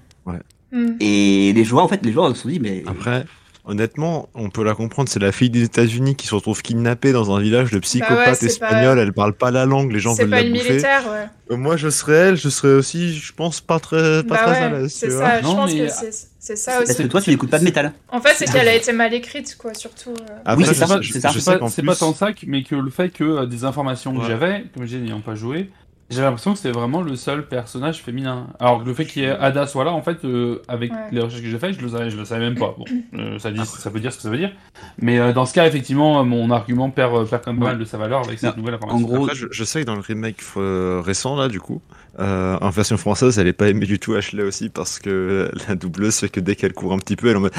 Hmm. 0.71 0.93
Et 0.99 1.53
les 1.53 1.63
joueurs, 1.63 1.85
en 1.85 1.87
fait, 1.87 2.03
les 2.03 2.11
joueurs 2.11 2.35
se 2.35 2.41
sont 2.41 2.49
dit, 2.49 2.59
mais 2.59 2.83
Après, 2.87 3.25
honnêtement, 3.65 4.29
on 4.33 4.49
peut 4.49 4.63
la 4.63 4.73
comprendre. 4.75 5.09
C'est 5.09 5.19
la 5.21 5.31
fille 5.31 5.49
des 5.49 5.63
États-Unis 5.63 6.15
qui 6.15 6.27
se 6.27 6.35
retrouve 6.35 6.61
kidnappée 6.61 7.11
dans 7.11 7.35
un 7.35 7.39
village 7.41 7.71
de 7.71 7.79
psychopathes 7.79 8.35
c'est 8.35 8.59
pas- 8.59 8.67
espagnols. 8.69 8.99
Elle 8.99 9.13
parle 9.13 9.33
pas 9.33 9.51
la 9.51 9.65
langue, 9.65 9.91
les 9.91 9.99
gens 9.99 10.13
veulent 10.13 10.29
pas 10.29 10.37
la 10.37 10.41
une 10.47 10.53
bouffer. 10.53 10.69
militaire, 10.69 11.03
ouais. 11.11 11.25
Euh, 11.51 11.57
Moi, 11.57 11.77
je 11.77 11.89
serais 11.89 12.13
elle, 12.13 12.37
je 12.37 12.49
serais 12.49 12.73
aussi, 12.73 13.13
je 13.15 13.33
pense, 13.33 13.61
pas 13.61 13.79
très, 13.79 14.23
pas 14.23 14.35
Bah 14.35 14.37
très 14.43 14.57
à 14.63 14.69
ouais, 14.71 14.81
l'aise. 14.81 14.93
c'est 14.93 15.09
ça, 15.09 15.39
je 15.39 15.43
Non, 15.43 15.55
pense 15.55 15.73
mais- 15.73 15.79
que 15.87 15.89
c'est 15.89 16.11
c'est 16.39 16.55
ça 16.57 16.81
est-ce 16.81 16.91
aussi. 16.91 17.03
que 17.03 17.07
toi, 17.07 17.21
tu 17.21 17.29
n'écoutes 17.29 17.49
pas 17.49 17.59
de 17.59 17.63
métal 17.63 17.93
En 18.09 18.19
fait, 18.19 18.33
c'est 18.35 18.51
qu'elle 18.51 18.67
a 18.67 18.75
été 18.75 18.91
mal 18.91 19.13
écrite, 19.13 19.55
quoi, 19.57 19.73
surtout. 19.73 20.09
euh. 20.11 20.33
Après, 20.45 20.55
Oui, 20.55 20.65
c'est 20.67 20.73
ça, 20.73 20.87
c'est 20.87 20.93
pas, 20.93 20.99
plus- 20.99 21.85
pas 21.85 21.95
tant 21.95 22.13
ça, 22.13 22.29
mais 22.47 22.63
que 22.63 22.75
le 22.75 22.89
fait 22.89 23.09
que 23.09 23.23
euh, 23.23 23.45
des 23.45 23.63
informations 23.65 24.13
que 24.13 24.19
Ouais. 24.19 24.25
j'avais, 24.27 24.65
comme 24.73 24.85
j'ai 24.85 24.97
n'ayant 24.99 25.21
pas 25.21 25.35
joué, 25.35 25.69
j'ai 26.09 26.21
l'impression 26.21 26.53
que 26.53 26.59
c'est 26.59 26.71
vraiment 26.71 27.01
le 27.01 27.15
seul 27.15 27.47
personnage 27.47 28.01
féminin. 28.03 28.47
Alors 28.59 28.81
que 28.83 28.87
le 28.87 28.93
fait 28.93 29.05
qu'il 29.05 29.23
y 29.23 29.25
ait 29.25 29.31
Ada 29.31 29.65
soit 29.67 29.83
là, 29.83 29.91
en 29.91 30.01
fait, 30.01 30.23
euh, 30.25 30.61
avec 30.67 30.91
Ouais. 30.91 30.97
les 31.11 31.21
recherches 31.21 31.41
que 31.41 31.47
j'ai 31.49 31.57
faites, 31.59 31.73
je 31.73 31.81
le 31.81 31.89
savais, 31.89 32.09
je 32.09 32.17
le 32.17 32.25
savais 32.25 32.41
même 32.45 32.55
pas. 32.59 32.75
Bon, 32.77 32.85
euh, 33.15 33.39
ça, 33.39 33.51
dit, 33.51 33.65
ça 33.65 33.89
veut 33.89 33.99
dire 33.99 34.11
ce 34.11 34.17
que 34.17 34.23
ça 34.23 34.29
veut 34.29 34.37
dire. 34.37 34.51
Mais 34.99 35.17
euh, 35.19 35.33
dans 35.33 35.45
ce 35.45 35.53
cas, 35.53 35.65
effectivement, 35.65 36.23
mon 36.23 36.51
argument 36.51 36.89
perd, 36.89 37.27
perd 37.29 37.43
quand 37.43 37.51
même 37.53 37.59
pas 37.61 37.67
mal 37.69 37.79
de 37.79 37.85
sa 37.85 37.97
valeur 37.97 38.19
avec 38.25 38.37
cette 38.39 38.51
Non, 38.55 38.61
nouvelle 38.61 38.75
information. 38.75 38.99
en 39.05 39.09
gros, 39.09 39.23
Après, 39.23 39.35
je, 39.35 39.47
je 39.49 39.63
sais 39.63 39.81
que 39.81 39.85
dans 39.87 39.95
le 39.95 40.01
remake 40.01 40.41
euh, 40.57 41.01
récent, 41.03 41.35
là, 41.35 41.47
du 41.47 41.59
coup, 41.59 41.81
euh, 42.19 42.57
en 42.61 42.69
version 42.69 42.97
française, 42.97 43.39
elle 43.39 43.47
est 43.47 43.53
pas 43.53 43.67
aimée 43.69 43.85
du 43.85 43.97
tout, 43.99 44.13
Ashley 44.13 44.43
aussi, 44.43 44.69
parce 44.69 44.99
que 44.99 45.51
la 45.67 45.75
doubleuse 45.75 46.17
fait 46.19 46.29
que 46.29 46.39
dès 46.39 46.55
qu'elle 46.55 46.73
court 46.73 46.93
un 46.93 46.99
petit 46.99 47.15
peu, 47.15 47.27
elle 47.27 47.33
est 47.33 47.37
en 47.37 47.41
mode. 47.41 47.53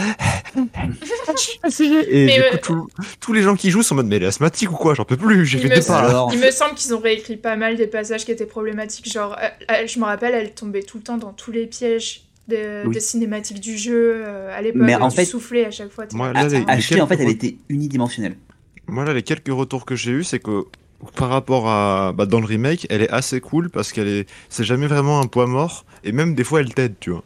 Et 2.10 2.26
Mais, 2.26 2.34
du 2.36 2.40
euh, 2.42 2.50
coup, 2.52 2.56
tout- 2.62 2.88
tous 3.20 3.32
les 3.32 3.42
gens 3.42 3.56
qui 3.56 3.70
jouent 3.70 3.82
sont 3.82 3.94
en 3.94 3.96
mode, 3.96 4.06
mais 4.06 4.16
elle 4.16 4.22
est 4.24 4.26
asthmatique 4.26 4.70
ou 4.70 4.76
quoi? 4.76 4.94
J'en 4.94 5.04
peux 5.04 5.16
plus, 5.16 5.44
j'ai 5.46 5.58
fait 5.58 5.68
deux 5.68 5.82
pas 5.82 6.02
là. 6.02 6.08
Alors- 6.10 6.30
il 6.32 6.38
me 6.38 6.50
semble 6.50 6.74
qu'ils 6.74 6.94
ont 6.94 6.98
réécrit 7.00 7.36
pas 7.36 7.56
mal 7.56 7.76
des 7.76 7.86
passages 7.86 8.24
qui 8.24 8.32
étaient 8.32 8.46
problématiques. 8.46 9.10
Genre, 9.12 9.36
euh, 9.70 9.86
je 9.86 9.98
me 9.98 10.04
rappelle, 10.04 10.34
elle 10.34 10.52
tombait 10.54 10.82
tout 10.82 10.98
le 10.98 11.02
temps 11.04 11.16
dans 11.18 11.32
tous 11.32 11.50
les 11.50 11.66
pièges 11.66 12.22
des, 12.48 12.82
Oui. 12.86 12.94
des 12.94 13.00
cinématiques 13.00 13.60
du 13.60 13.76
jeu. 13.76 14.22
euh, 14.26 14.56
à 14.56 14.60
l'époque, 14.62 14.82
Mais 14.82 14.94
en 14.94 15.10
fait- 15.10 15.24
soufflais 15.24 15.64
à 15.64 15.70
chaque 15.70 15.90
fois. 15.90 16.04
Moi, 16.12 16.32
là, 16.32 16.46
les- 16.46 17.00
en 17.00 17.06
fait, 17.06 17.16
elle 17.20 17.30
était 17.30 17.56
unidimensionnelle. 17.68 18.36
Moi, 18.86 19.04
là, 19.04 19.14
les 19.14 19.22
quelques 19.22 19.48
retours 19.48 19.86
que 19.86 19.96
j'ai 19.96 20.10
eu, 20.12 20.24
c'est 20.24 20.38
que 20.40 20.64
par 21.16 21.28
rapport 21.28 21.68
à. 21.68 22.12
Bah, 22.12 22.26
dans 22.26 22.40
le 22.40 22.46
remake, 22.46 22.86
elle 22.90 23.02
est 23.02 23.10
assez 23.10 23.40
cool 23.40 23.70
parce 23.70 23.92
qu'elle 23.92 24.08
est. 24.08 24.28
C'est 24.48 24.64
jamais 24.64 24.86
vraiment 24.86 25.20
un 25.20 25.26
poids 25.26 25.46
mort, 25.46 25.84
et 26.04 26.12
même 26.12 26.34
des 26.34 26.44
fois, 26.44 26.60
elle 26.60 26.72
t'aide, 26.74 26.94
tu 27.00 27.10
vois. 27.10 27.24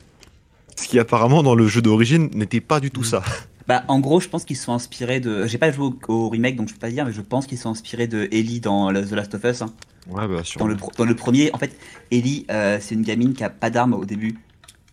Ce 0.77 0.87
qui 0.89 0.99
apparemment 0.99 1.43
dans 1.43 1.55
le 1.55 1.67
jeu 1.67 1.83
d'origine 1.83 2.31
n'était 2.35 2.61
pas 2.61 2.81
du 2.81 2.91
tout 2.91 3.01
Mm. 3.03 3.05
ça. 3.05 3.23
Bah, 3.69 3.85
en 3.89 4.01
gros, 4.01 4.19
je 4.19 4.29
pense 4.31 4.47
qu'ils 4.47 4.57
sont 4.57 4.73
inspirés 4.73 5.21
de. 5.21 5.47
J'ai 5.47 5.59
pas 5.59 5.71
joué 5.71 5.89
au, 5.89 5.99
au 6.15 6.29
remake, 6.31 6.57
donc 6.57 6.69
je 6.69 6.73
peux 6.73 6.79
pas 6.81 6.91
dire, 6.91 7.05
mais 7.05 7.13
je 7.13 7.21
pense 7.21 7.47
qu'ils 7.47 7.59
sont 7.59 7.69
inspirés 7.69 8.07
de 8.07 8.27
Ellie 8.33 8.61
dans 8.61 8.91
The 8.91 9.13
Last 9.13 9.35
of 9.35 9.45
Us. 9.45 9.61
hein. 9.61 9.75
Ouais, 10.09 10.27
bah, 10.27 10.37
Dans 10.39 10.43
sûrement. 10.43 10.67
le, 10.69 10.77
dans 10.97 11.05
le 11.05 11.15
premier, 11.15 11.51
en 11.53 11.59
fait, 11.59 11.77
Ellie, 12.11 12.47
euh, 12.51 12.79
c'est 12.81 12.95
une 12.95 13.03
gamine 13.03 13.35
qui 13.35 13.45
a 13.45 13.51
pas 13.51 13.69
d'armes 13.69 13.93
au 13.93 14.07
début, 14.07 14.39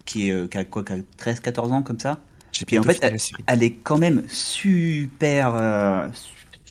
qui, 0.04 0.28
est, 0.28 0.34
euh, 0.34 0.48
qui 0.50 0.58
a 0.58 0.66
quoi, 0.66 0.84
qui 0.84 0.92
a 0.92 0.98
13-14 1.18 1.72
ans, 1.72 1.84
comme 1.84 2.00
ça. 2.02 2.20
Puis 2.68 2.78
en 2.78 2.84
fait. 2.84 3.02
Elle 3.48 3.64
est 3.64 3.72
quand 3.76 3.98
même 3.98 4.24
super, 4.28 5.54
euh, 5.56 6.08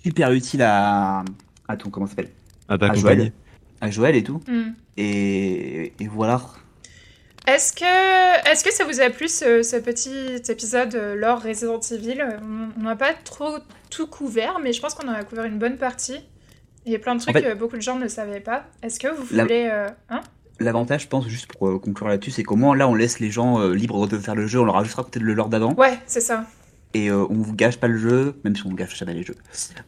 super 0.02 0.32
utile 0.32 0.60
à, 0.60 1.24
à 1.68 1.76
ton, 1.76 1.90
comment 1.90 2.06
ça 2.06 2.10
s'appelle 2.12 2.30
À 2.68 2.74
À 2.74 2.78
t'accompagner. 2.78 3.16
Joël. 3.16 3.32
À 3.80 3.90
Joël 3.90 4.16
et 4.16 4.22
tout. 4.22 4.40
hmm. 4.48 4.72
Et, 4.96 5.92
et 6.00 6.06
voilà. 6.08 6.40
Est-ce 7.46 7.72
que, 7.74 8.50
est 8.50 8.64
que 8.64 8.72
ça 8.72 8.84
vous 8.84 9.00
a 9.00 9.10
plu 9.10 9.28
ce, 9.28 9.62
ce 9.62 9.76
petit 9.76 10.50
épisode 10.50 10.94
euh, 10.94 11.14
lors 11.14 11.42
Resident 11.42 11.78
Evil? 11.80 12.22
On- 12.42 12.82
n'a 12.82 12.96
pas 12.96 13.12
trop 13.12 13.58
tout 13.90 14.06
couvert, 14.06 14.58
mais 14.62 14.72
je 14.72 14.80
pense 14.80 14.94
qu'on 14.94 15.08
en 15.08 15.12
a 15.12 15.24
couvert 15.24 15.44
une 15.44 15.58
bonne 15.58 15.76
partie. 15.76 16.16
Il 16.86 16.92
y 16.92 16.96
a 16.96 16.98
plein 16.98 17.14
de 17.16 17.20
trucs 17.20 17.34
fait- 17.36 17.42
que 17.42 17.54
beaucoup 17.54 17.76
de 17.76 17.82
gens 17.82 17.98
ne 17.98 18.08
savaient 18.08 18.40
pas. 18.40 18.64
Est-ce 18.82 18.98
que 18.98 19.08
vous 19.08 19.26
La- 19.30 19.42
voulez... 19.44 19.68
euh, 19.70 19.88
hein? 20.10 20.20
L'avantage, 20.60 21.02
je 21.02 21.08
pense, 21.08 21.26
juste 21.28 21.46
pour 21.52 21.68
euh, 21.68 21.78
conclure 21.78 22.08
là-dessus, 22.08 22.30
c'est 22.30 22.44
qu'au 22.44 22.56
moins 22.56 22.76
là, 22.76 22.88
on 22.88 22.94
laisse 22.94 23.18
les 23.20 23.30
gens 23.30 23.60
euh, 23.60 23.74
libres 23.74 24.06
de 24.06 24.16
faire 24.18 24.34
le 24.36 24.46
jeu. 24.46 24.60
On 24.60 24.64
leur 24.64 24.76
a 24.76 24.84
juste 24.84 24.94
raconté 24.96 25.18
le 25.18 25.34
lore 25.34 25.48
d'avant. 25.48 25.74
Ouais, 25.74 25.98
c'est 26.06 26.20
ça. 26.20 26.46
Et 26.94 27.10
euh, 27.10 27.26
on 27.28 27.34
vous 27.34 27.54
gâche 27.54 27.76
pas 27.78 27.88
le 27.88 27.98
jeu, 27.98 28.34
même 28.44 28.54
si 28.54 28.64
on 28.66 28.72
gâche 28.72 28.96
jamais 28.96 29.14
les 29.14 29.22
jeux. 29.24 29.34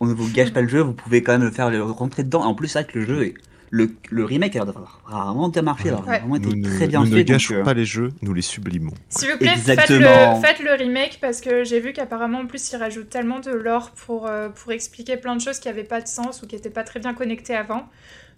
On 0.01 0.07
ne 0.07 0.13
vous 0.15 0.29
gâche 0.33 0.53
pas 0.53 0.61
le 0.61 0.69
jeu, 0.69 0.81
vous 0.81 0.93
pouvez 0.93 1.23
quand 1.23 1.33
même 1.33 1.43
le 1.45 1.51
faire 1.51 1.71
le 1.71 1.83
rentrer 1.83 2.25
dedans. 2.25 2.43
En 2.45 2.55
plus, 2.55 2.69
c'est 2.69 2.83
vrai 2.83 2.93
que 2.93 2.99
le 2.99 3.07
jeu 3.07 3.23
est. 3.27 3.35
Le, 3.71 3.91
le 4.11 4.25
remake 4.25 4.55
a 4.55 4.61
l'air 4.61 4.67
d'avoir 4.67 5.01
vraiment 5.09 5.49
bien 5.49 5.63
marché, 5.63 5.89
alors 5.89 6.07
Ouais. 6.07 6.21
vraiment 6.21 6.37
été 6.37 6.47
Nous, 6.55 6.63
très 6.63 6.85
ne- 6.85 6.87
bien 6.87 7.01
nous 7.01 7.07
fait. 7.07 7.13
ne 7.13 7.19
donc, 7.19 7.27
gâchons 7.27 7.55
euh, 7.57 7.63
pas 7.65 7.75
les 7.75 7.85
jeux, 7.85 8.13
nous 8.23 8.33
les 8.33 8.41
sublimons. 8.41 8.93
S'il 9.09 9.29
vous 9.33 9.39
plaît, 9.39 9.57
faites 9.57 9.91
le, 9.91 10.07
faites 10.41 10.61
le 10.61 10.73
remake 10.79 11.19
parce 11.21 11.41
que 11.41 11.65
j'ai 11.65 11.81
vu 11.81 11.93
qu'apparemment 11.93 12.39
en 12.39 12.47
plus 12.47 12.71
ils 12.73 12.77
rajoutent 12.77 13.11
tellement 13.11 13.41
de 13.41 13.51
lore 13.51 13.91
pour, 13.91 14.29
euh, 14.29 14.49
pour 14.51 14.71
expliquer 14.71 15.17
plein 15.17 15.35
de 15.35 15.41
choses 15.41 15.59
qui 15.59 15.67
n'avaient 15.67 15.83
pas 15.83 16.01
de 16.01 16.07
sens 16.07 16.43
ou 16.43 16.47
qui 16.47 16.55
n'étaient 16.55 16.71
pas 16.71 16.85
très 16.85 17.01
bien 17.01 17.13
connectées 17.13 17.57
avant. 17.57 17.89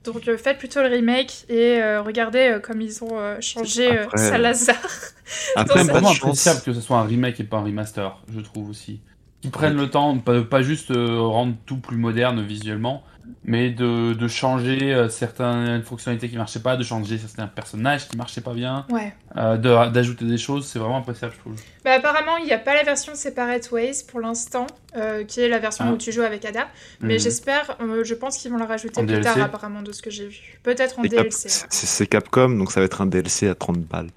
Donc 0.04 0.26
euh, 0.28 0.38
faites 0.38 0.58
plutôt 0.58 0.80
le 0.80 0.88
remake 0.88 1.44
et 1.48 1.82
euh, 1.82 2.02
regardez 2.02 2.38
euh, 2.38 2.60
comme 2.60 2.80
ils 2.80 3.02
ont 3.02 3.18
euh, 3.18 3.36
changé 3.40 3.90
euh, 3.98 4.04
Après, 4.04 4.18
Salazar. 4.18 4.76
Après, 5.56 5.84
C'est 5.84 5.90
vraiment 5.90 6.10
appréciable 6.10 6.60
que 6.62 6.72
ce 6.72 6.80
soit 6.80 6.98
un 6.98 7.04
remake 7.04 7.40
et 7.40 7.44
pas 7.44 7.58
un 7.58 7.64
remaster, 7.64 8.16
je 8.32 8.40
trouve 8.40 8.70
aussi. 8.70 9.00
Qu'ils 9.40 9.50
prennent 9.50 9.76
le 9.76 9.90
temps, 9.90 10.16
pas, 10.18 10.42
pas 10.42 10.62
juste 10.62 10.90
euh, 10.90 11.20
rendre 11.20 11.54
tout 11.66 11.76
plus 11.78 11.96
moderne 11.96 12.42
visuellement, 12.42 13.02
mais 13.44 13.70
de, 13.70 14.12
de 14.14 14.28
changer 14.28 14.92
euh, 14.94 15.08
certaines 15.08 15.82
fonctionnalités 15.82 16.28
qui 16.28 16.36
marchaient 16.36 16.60
pas, 16.60 16.76
de 16.76 16.82
changer 16.82 17.18
certains 17.18 17.46
personnages 17.46 18.08
qui 18.08 18.16
marchaient 18.16 18.40
pas 18.40 18.54
bien, 18.54 18.86
Ouais. 18.90 19.12
euh, 19.36 19.56
de- 19.56 19.90
d'ajouter 19.90 20.24
des 20.24 20.38
choses, 20.38 20.66
c'est 20.66 20.78
vraiment 20.78 20.98
appréciable, 20.98 21.32
je 21.36 21.40
trouve. 21.40 21.54
Bah, 21.84 21.92
apparemment, 21.92 22.36
il 22.38 22.44
n'y 22.46 22.52
a 22.52 22.58
pas 22.58 22.74
la 22.74 22.82
version 22.82 23.14
Separate 23.14 23.70
Ways 23.70 24.04
pour 24.10 24.20
l'instant, 24.20 24.66
euh, 24.96 25.24
qui 25.24 25.40
est 25.40 25.48
la 25.48 25.58
version 25.58 25.84
Ah. 25.88 25.92
où 25.92 25.96
tu 25.96 26.12
joues 26.12 26.22
avec 26.22 26.44
Ada. 26.44 26.68
Mais 27.00 27.14
Mhm. 27.14 27.20
j'espère, 27.20 27.76
euh, 27.80 28.04
je 28.04 28.14
pense 28.14 28.36
qu'ils 28.38 28.50
vont 28.50 28.58
la 28.58 28.66
rajouter 28.66 29.00
En 29.00 29.04
plus 29.06 29.14
DLC? 29.14 29.24
tard, 29.34 29.42
apparemment, 29.44 29.82
de 29.82 29.92
ce 29.92 30.02
que 30.02 30.10
j'ai 30.10 30.26
vu. 30.26 30.58
Peut-être 30.62 30.98
en 30.98 31.02
Cap- 31.02 31.10
DLC. 31.12 31.48
c'est- 31.48 31.66
c'est 31.70 32.06
Capcom, 32.06 32.50
donc 32.50 32.72
ça 32.72 32.80
va 32.80 32.86
être 32.86 33.00
un 33.00 33.06
DLC 33.06 33.48
à 33.48 33.54
30 33.54 33.78
balles. 33.80 34.08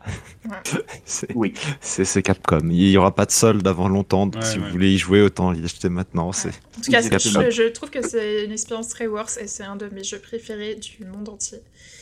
Ouais. 0.50 0.52
Oui. 1.36 1.54
c'est- 1.82 2.06
c'est 2.06 2.22
Capcom. 2.22 2.60
Il 2.70 2.90
y 2.90 2.98
aura 2.98 3.14
pas 3.14 3.26
de 3.26 3.32
solde 3.32 3.66
avant 3.68 3.88
longtemps, 3.90 4.26
donc 4.28 4.42
Ouais, 4.42 4.50
si 4.50 4.58
ouais. 4.58 4.66
vous 4.66 4.72
voulez 4.72 4.92
y 4.94 4.98
jouer, 4.98 5.22
autant 5.22 5.54
y 5.54 5.64
acheter 5.64 5.90
maintenant. 5.90 6.32
C'est 6.32 6.50
En 6.50 6.82
tout 6.84 6.92
cas, 6.92 7.02
je, 7.02 7.08
je 7.52 7.70
trouve 7.70 7.90
que 7.90 8.06
c'est 8.08 8.46
une 8.46 8.52
expérience 8.52 8.90
très 8.90 9.01
et 9.40 9.48
c'est 9.48 9.64
un 9.64 9.76
de 9.76 9.88
mes 9.90 10.04
jeux 10.04 10.20
préférés 10.20 10.76
du 10.76 11.06
monde 11.06 11.30
entier. 11.30 11.60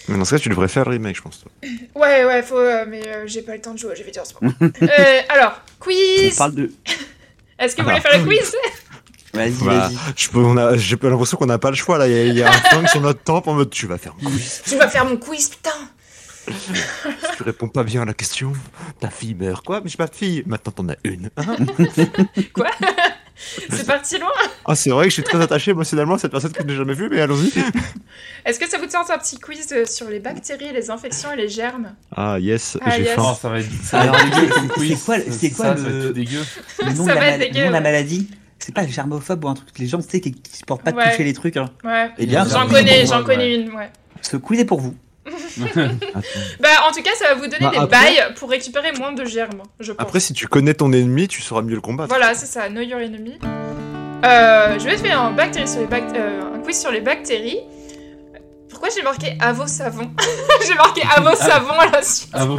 Mais 0.07 0.17
dans 0.17 0.25
ce 0.25 0.35
cas, 0.35 0.39
tu 0.39 0.49
devrais 0.49 0.67
faire 0.67 0.85
le 0.85 0.91
remake, 0.91 1.15
je 1.15 1.21
pense. 1.21 1.39
toi. 1.41 1.51
Ouais, 1.95 2.25
ouais, 2.25 2.41
faut, 2.43 2.57
euh, 2.57 2.85
mais 2.87 3.05
euh, 3.07 3.27
j'ai 3.27 3.41
pas 3.41 3.55
le 3.55 3.61
temps 3.61 3.73
de 3.73 3.79
jouer, 3.79 3.93
j'ai 3.95 4.03
vidéo 4.03 4.23
en 4.23 4.25
ce 4.25 4.33
moment. 4.41 4.53
Euh, 4.81 5.21
alors, 5.29 5.61
On 5.79 5.83
quiz 5.83 6.35
parle 6.37 6.55
de. 6.55 6.71
Est-ce 7.59 7.75
que 7.75 7.81
vous 7.81 7.89
voulez 7.89 8.01
faire 8.01 8.17
le 8.17 8.25
quiz 8.25 8.55
Vas-y, 9.33 9.51
Bah, 9.63 9.87
vas-y. 9.89 9.95
je 10.15 10.29
peux, 10.29 10.39
on 10.39 10.57
a, 10.57 10.75
j'ai 10.77 10.97
pas 10.97 11.09
l'impression 11.09 11.37
qu'on 11.37 11.45
n'a 11.45 11.59
pas 11.59 11.69
le 11.69 11.75
choix 11.75 11.97
là. 11.97 12.07
Il 12.07 12.13
y 12.13 12.19
a, 12.19 12.25
il 12.25 12.37
y 12.37 12.41
a 12.43 12.49
un 12.51 12.59
temps 12.59 12.87
sur 12.87 13.01
notre 13.01 13.21
temps 13.21 13.43
en 13.45 13.53
mode 13.53 13.69
tu 13.69 13.85
vas 13.85 13.97
faire 13.97 14.15
un 14.21 14.25
quiz. 14.29 14.61
Tu 14.65 14.75
vas 14.77 14.87
faire 14.87 15.05
mon 15.05 15.17
quiz, 15.17 15.49
putain 15.49 15.69
Si 16.47 17.35
tu 17.37 17.43
réponds 17.43 17.67
pas 17.67 17.83
bien 17.83 18.01
à 18.01 18.05
la 18.05 18.13
question, 18.15 18.53
ta 18.99 19.09
fille 19.09 19.35
meurt. 19.35 19.63
Quoi? 19.63 19.81
Mais 19.81 19.89
j'ai 19.89 19.97
pas 19.97 20.07
de 20.07 20.15
fille. 20.15 20.41
Maintenant 20.47 20.71
t'en 20.71 20.89
as 20.89 20.95
une. 21.03 21.29
Hein? 21.37 21.57
Quoi? 22.53 22.71
C'est 23.69 23.85
parti 23.87 24.19
loin 24.19 24.29
Ah, 24.65 24.75
c'est 24.75 24.89
vrai 24.89 25.05
que 25.05 25.09
je 25.09 25.13
suis 25.15 25.23
très 25.23 25.41
attaché 25.41 25.71
émotionnellement 25.71 26.15
à 26.15 26.17
cette 26.17 26.31
personne 26.31 26.51
que 26.51 26.61
je 26.63 26.67
n'ai 26.67 26.75
jamais 26.75 26.93
vue, 26.93 27.07
mais 27.09 27.21
allons-y. 27.21 27.51
Est-ce 28.45 28.59
que 28.59 28.67
ça 28.69 28.77
vous 28.77 28.85
tente 28.87 29.09
un 29.09 29.17
petit 29.17 29.37
quiz 29.39 29.67
euh, 29.71 29.85
sur 29.85 30.09
les 30.09 30.19
bactéries, 30.19 30.73
les 30.73 30.89
infections 30.89 31.31
et 31.31 31.37
les 31.37 31.47
germes? 31.49 31.93
Ah, 32.15 32.37
yes, 32.39 32.77
Ah, 32.81 32.91
j'ai 32.97 33.03
yes. 33.03 33.15
faim. 33.15 33.23
Oh, 33.31 33.37
ça 33.41 33.49
va 33.49 33.59
être. 33.59 33.67
Alors, 33.93 34.15
ça 34.15 34.21
va 34.25 34.27
être 34.27 34.53
c'est- 34.53 34.61
dégueu, 34.61 34.73
quiz. 34.73 35.03
quoi- 35.03 35.17
c'est 35.31 35.51
quoi 35.51 35.65
Ça, 35.65 35.73
le- 35.75 35.77
ça 35.83 35.89
va 35.89 35.97
être 36.05 36.13
dégueu. 36.13 36.39
Le 36.85 36.93
nom, 36.93 37.05
Ça 37.05 37.13
de 37.13 37.19
va 37.19 37.25
la, 37.25 37.31
mal- 37.31 37.39
dégueu, 37.39 37.61
nom 37.61 37.67
de 37.67 37.73
la 37.73 37.81
maladie? 37.81 38.29
C'est 38.59 38.73
pas 38.75 38.85
germophobe 38.85 39.45
ou 39.45 39.47
un 39.47 39.53
truc 39.53 39.69
Les 39.79 39.87
gens, 39.87 40.01
tu 40.01 40.09
sais, 40.09 40.19
qui, 40.19 40.33
qui 40.33 40.57
supportent 40.57 40.83
pas 40.83 40.91
de 40.91 40.99
toucher 41.11 41.23
les 41.23 41.33
trucs. 41.33 41.55
hein. 41.57 41.69
Ouais. 41.83 42.09
Eh 42.17 42.25
bien, 42.25 42.45
J'en 42.45 42.67
connais, 42.67 43.05
j'en 43.05 43.23
connais 43.23 43.55
une, 43.55 43.71
ouais. 43.73 43.89
ce 44.21 44.35
quiz 44.37 44.59
est 44.59 44.65
pour 44.65 44.81
vous. 44.81 44.95
Bah, 46.59 46.69
en 46.88 46.91
tout 46.91 47.01
cas, 47.01 47.11
ça 47.17 47.30
va 47.30 47.34
vous 47.36 47.47
donner 47.47 47.57
Bah, 47.61 47.71
des 47.71 47.77
après- 47.77 47.88
bails 48.15 48.34
pour 48.36 48.49
récupérer 48.49 48.91
moins 48.93 49.11
de 49.11 49.25
germes, 49.25 49.63
je 49.80 49.91
pense. 49.91 50.01
Après, 50.01 50.19
si 50.19 50.34
tu 50.34 50.47
connais 50.47 50.73
ton 50.73 50.91
ennemi, 50.91 51.27
tu 51.27 51.41
sauras 51.41 51.61
mieux 51.61 51.75
le 51.75 51.82
combattre. 51.82 52.09
Voilà, 52.09 52.34
c'est 52.34 52.45
ça, 52.45 52.69
know 52.69 52.82
your 52.82 52.99
enemy. 52.99 53.38
Euh, 54.25 54.77
je 54.77 54.84
vais 54.86 54.95
te 54.97 55.01
faire 55.01 55.21
un, 55.21 55.32
bactérie 55.32 55.67
sur 55.67 55.80
les 55.80 55.88
bac- 55.88 56.03
euh, 56.15 56.55
un 56.55 56.59
quiz 56.59 56.80
sur 56.80 56.91
les 56.91 57.01
bactéries. 57.01 57.59
Pourquoi 58.80 58.95
j'ai 58.95 59.03
marqué 59.03 59.38
à 59.41 59.51
vos 59.51 59.67
savons 59.67 60.09
J'ai 60.65 60.73
marqué 60.73 61.01
à 61.13 61.19
vos 61.19 61.36
savons 61.36 61.77
à 61.77 61.88
la 61.91 62.01
suite. 62.01 62.30
Ah 62.32 62.45
bon 62.45 62.55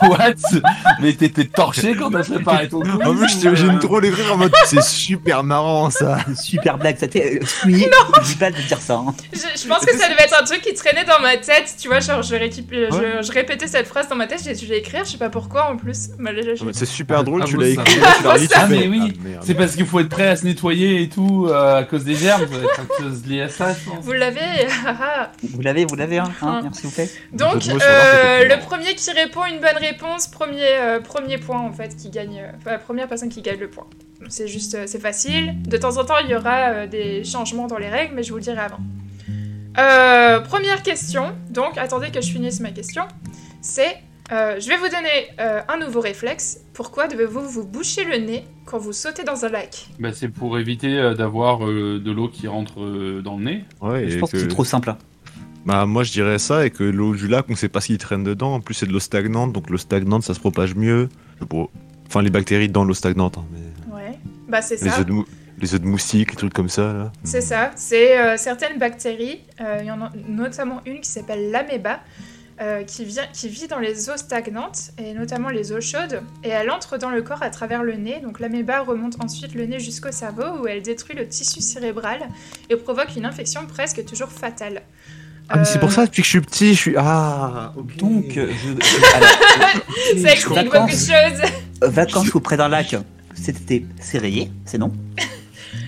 What? 0.00 0.60
Mais 1.02 1.12
t'étais 1.12 1.44
torché 1.44 1.94
quand 1.94 2.10
t'as 2.10 2.22
préparé 2.24 2.66
ton 2.66 2.80
quiz 2.80 2.94
En 3.06 3.14
plus, 3.14 3.38
t'imagine 3.38 3.76
euh, 3.76 3.78
trop 3.78 4.00
l'écrire 4.00 4.32
en 4.32 4.38
mode 4.38 4.54
c'est 4.64 4.82
super 4.82 5.44
marrant 5.44 5.90
ça. 5.90 6.16
Super 6.34 6.78
blague, 6.78 6.96
ça 6.96 7.08
t'est. 7.08 7.40
Oui, 7.66 7.86
je 8.22 8.26
dis 8.28 8.36
pas 8.36 8.50
de 8.50 8.56
dire 8.56 8.80
ça. 8.80 8.94
hein. 8.94 9.14
Je, 9.34 9.38
je 9.62 9.68
pense 9.68 9.84
que 9.84 9.94
ça 9.98 10.08
devait 10.08 10.22
être 10.24 10.40
un 10.40 10.44
truc 10.44 10.62
qui 10.62 10.72
traînait 10.72 11.04
dans 11.04 11.20
ma 11.20 11.36
tête, 11.36 11.74
tu 11.78 11.88
vois, 11.88 12.00
genre 12.00 12.22
je, 12.22 12.34
récup- 12.36 12.64
je, 12.70 12.94
Ouais. 12.96 13.22
je 13.22 13.30
répétais 13.32 13.66
cette 13.66 13.86
phrase 13.86 14.08
dans 14.08 14.16
ma 14.16 14.26
tête, 14.26 14.40
j'ai 14.42 14.54
dû 14.54 14.64
l'écrire, 14.64 15.04
je 15.04 15.10
sais 15.10 15.18
pas 15.18 15.28
pourquoi 15.28 15.70
en 15.70 15.76
plus. 15.76 16.08
Mais 16.18 16.32
là, 16.32 16.54
je- 16.54 16.64
C'est 16.72 16.86
super 16.86 17.22
drôle, 17.22 17.42
Ah, 17.42 17.46
tu 17.46 17.56
vous, 17.56 17.60
l'as 17.60 17.74
ça 17.74 17.82
écrit, 17.82 17.98
va. 18.00 18.06
là, 18.06 18.14
tu 18.16 18.24
l'as 18.24 18.32
relu, 18.32 18.48
tu 18.48 18.54
Ah, 18.56 18.60
fais, 18.60 18.66
mais 18.78 18.88
oui. 18.88 19.00
ah, 19.02 19.28
merde. 19.28 19.42
C'est 19.46 19.54
parce 19.54 19.76
qu'il 19.76 19.84
faut 19.86 20.00
être 20.00 20.08
prêt 20.08 20.28
à 20.28 20.36
se 20.36 20.46
nettoyer 20.46 21.02
et 21.02 21.08
tout 21.10 21.48
euh, 21.50 21.80
à 21.80 21.84
cause 21.84 22.04
des 22.04 22.14
germes. 22.14 22.46
Ça 22.50 22.56
être 22.56 22.76
quelque 22.76 23.02
chose 23.02 23.26
lié 23.26 23.42
à 23.42 23.48
ça, 23.50 23.74
je 23.74 23.90
pense. 23.90 24.02
Vous 24.04 24.12
l'avez. 24.12 24.40
Vous 25.54 25.60
l'avez, 25.62 25.84
vous 25.84 25.96
l'avez, 25.96 26.18
hein, 26.18 26.30
hein, 26.42 26.46
Hein. 26.48 26.60
Merci, 26.64 26.86
vous 26.86 26.92
plaît. 26.92 27.08
Donc, 27.32 27.66
euh, 27.68 28.44
le 28.44 28.58
premier 28.60 28.94
qui 28.94 29.10
répond 29.10 29.44
une 29.46 29.60
bonne 29.60 29.76
réponse, 29.78 30.26
premier, 30.28 30.62
euh, 30.78 31.00
premier 31.00 31.38
point 31.38 31.60
en 31.60 31.72
fait, 31.72 31.96
qui 31.96 32.10
gagne. 32.10 32.38
euh, 32.40 32.52
Enfin, 32.58 32.70
la 32.72 32.78
première 32.78 33.08
personne 33.08 33.28
qui 33.28 33.42
gagne 33.42 33.58
le 33.60 33.68
point. 33.70 33.86
C'est 34.28 34.48
juste, 34.48 34.76
c'est 34.86 35.00
facile. 35.00 35.54
De 35.62 35.76
temps 35.76 35.96
en 35.96 36.04
temps, 36.04 36.18
il 36.22 36.30
y 36.30 36.34
aura 36.34 36.68
euh, 36.70 36.86
des 36.86 37.24
changements 37.24 37.66
dans 37.66 37.78
les 37.78 37.88
règles, 37.88 38.14
mais 38.14 38.22
je 38.22 38.30
vous 38.30 38.36
le 38.36 38.42
dirai 38.42 38.60
avant. 38.60 38.80
Euh, 39.78 40.40
première 40.40 40.82
question, 40.82 41.32
donc 41.50 41.78
attendez 41.78 42.10
que 42.10 42.20
je 42.20 42.30
finisse 42.30 42.60
ma 42.60 42.70
question. 42.70 43.04
C'est, 43.62 43.96
euh, 44.32 44.58
je 44.58 44.68
vais 44.68 44.76
vous 44.76 44.88
donner 44.88 45.28
euh, 45.40 45.60
un 45.68 45.78
nouveau 45.78 46.00
réflexe. 46.00 46.60
Pourquoi 46.74 47.06
devez-vous 47.08 47.48
vous 47.48 47.64
boucher 47.66 48.04
le 48.04 48.16
nez 48.18 48.44
quand 48.66 48.78
vous 48.78 48.92
sautez 48.92 49.22
dans 49.22 49.44
un 49.44 49.48
lac? 49.48 49.86
Bah, 50.00 50.10
c'est 50.12 50.28
pour 50.28 50.58
éviter 50.58 50.98
euh, 50.98 51.14
d'avoir 51.14 51.64
euh, 51.66 52.00
de 52.04 52.10
l'eau 52.10 52.28
qui 52.28 52.48
rentre 52.48 52.80
euh, 52.80 53.22
dans 53.22 53.36
le 53.36 53.44
nez. 53.44 53.64
Ouais, 53.80 54.08
Je 54.08 54.18
pense 54.18 54.32
que, 54.32 54.36
que- 54.36 54.42
c'est 54.42 54.48
trop 54.48 54.64
simple. 54.64 54.94
Bah, 55.66 55.84
moi 55.86 56.02
je 56.04 56.12
dirais 56.12 56.38
ça 56.38 56.64
et 56.66 56.70
que 56.70 56.84
l'eau 56.84 57.14
du 57.14 57.28
lac, 57.28 57.46
on 57.48 57.54
sait 57.56 57.68
pas 57.68 57.80
ce 57.80 57.88
qui 57.88 57.98
traîne 57.98 58.24
dedans. 58.24 58.54
En 58.54 58.60
plus, 58.60 58.74
c'est 58.74 58.86
de 58.86 58.92
l'eau 58.92 59.00
stagnante, 59.00 59.52
donc 59.52 59.68
l'eau 59.70 59.76
stagnante 59.78 60.22
ça 60.22 60.34
se 60.34 60.40
propage 60.40 60.74
mieux. 60.74 61.08
Bon, 61.48 61.68
Enfin, 62.06 62.22
les 62.22 62.30
bactéries 62.30 62.68
dans 62.68 62.82
l'eau 62.84 62.94
stagnante, 62.94 63.38
hein, 63.38 63.44
mais 63.52 63.94
Ouais. 63.94 64.18
Bah 64.48 64.62
c'est 64.62 64.82
les 64.82 64.90
ça. 64.90 64.98
œufs, 64.98 65.06
de 65.06 65.12
mou- 65.12 65.26
les 65.60 65.74
œufs 65.74 65.80
de 65.80 65.86
moustique, 65.86 66.32
les 66.32 66.36
trucs 66.36 66.52
comme 66.52 66.68
ça 66.68 66.92
là. 66.92 67.12
C'est 67.22 67.40
ça, 67.40 67.70
c'est 67.76 68.18
euh, 68.18 68.36
certaines 68.36 68.78
bactéries, 68.78 69.40
euh, 69.60 69.78
il 69.80 69.86
y 69.86 69.90
en 69.92 70.00
a 70.02 70.10
notamment 70.28 70.80
une 70.86 71.00
qui 71.00 71.08
s'appelle 71.10 71.52
l'améba, 71.52 72.00
euh, 72.60 72.82
qui, 72.82 73.04
vient, 73.04 73.26
qui 73.32 73.48
vit 73.48 73.68
dans 73.68 73.78
les 73.78 74.10
eaux 74.10 74.16
stagnantes, 74.16 74.90
et 74.98 75.14
notamment 75.14 75.50
les 75.50 75.70
eaux 75.72 75.80
chaudes, 75.80 76.20
et 76.42 76.48
elle 76.48 76.70
entre 76.70 76.98
dans 76.98 77.10
le 77.10 77.22
corps 77.22 77.42
à 77.44 77.50
travers 77.50 77.84
le 77.84 77.94
nez, 77.94 78.18
donc 78.20 78.40
l'améba 78.40 78.80
remonte 78.80 79.22
ensuite 79.22 79.54
le 79.54 79.66
nez 79.66 79.78
jusqu'au 79.78 80.10
cerveau, 80.10 80.62
où 80.62 80.66
elle 80.66 80.82
détruit 80.82 81.14
le 81.14 81.28
tissu 81.28 81.60
cérébral, 81.60 82.28
et 82.70 82.74
provoque 82.76 83.14
une 83.16 83.24
infection 83.24 83.66
presque 83.68 84.04
toujours 84.04 84.30
fatale. 84.32 84.82
Ah, 85.50 85.58
mais 85.58 85.64
c'est 85.64 85.76
Euh, 85.76 85.80
pour 85.80 85.92
ça, 85.92 86.06
depuis 86.06 86.22
que 86.22 86.26
je 86.26 86.30
suis 86.30 86.40
petit, 86.40 86.74
je 86.74 86.78
suis. 86.80 86.94
Ah. 86.96 87.72
Donc, 87.98 88.36
euh, 88.36 88.50
je. 88.62 88.70
alors, 89.16 90.22
Ça 90.22 90.32
explique 90.32 90.64
beaucoup 90.70 90.86
de 90.86 90.90
choses. 90.90 91.42
euh, 91.82 91.88
vacances 91.88 92.34
auprès 92.34 92.56
d'un 92.56 92.68
lac 92.68 92.94
cet 93.34 93.60
été, 93.62 93.86
c'est 94.00 94.18
rayé, 94.18 94.50
c'est 94.64 94.78
non 94.78 94.92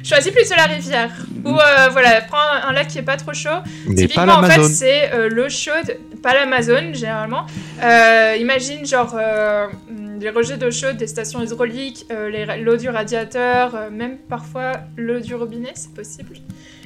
Choisis 0.04 0.32
plutôt 0.32 0.54
la 0.56 0.64
rivière, 0.64 1.10
ou 1.44 1.50
euh, 1.50 1.88
voilà, 1.90 2.20
prends 2.22 2.38
un, 2.68 2.72
lac 2.72 2.88
qui 2.88 2.98
est 2.98 3.02
pas 3.02 3.16
trop 3.16 3.32
chaud, 3.32 3.50
Mais 3.86 3.94
pas 3.94 4.00
Typiquement, 4.02 4.32
en 4.34 4.42
fait, 4.42 4.56
l'Amazon. 4.56 4.74
c'est 4.74 5.12
euh, 5.12 5.28
l'eau 5.28 5.48
chaude, 5.48 5.96
pas 6.22 6.34
l'Amazone 6.34 6.94
généralement. 6.94 7.46
Euh, 7.82 8.36
imagine 8.38 8.84
genre 8.84 9.14
euh, 9.16 9.68
les 10.20 10.30
rejets 10.30 10.56
d'eau 10.56 10.70
chaude 10.70 10.96
des 10.96 11.06
stations 11.06 11.42
hydrauliques, 11.42 12.06
euh, 12.10 12.56
l'eau 12.62 12.76
du 12.76 12.88
radiateur, 12.88 13.74
euh, 13.74 13.90
même 13.90 14.18
parfois 14.28 14.72
l'eau 14.96 15.20
du 15.20 15.34
robinet, 15.34 15.72
c'est 15.74 15.94
possible. 15.94 16.36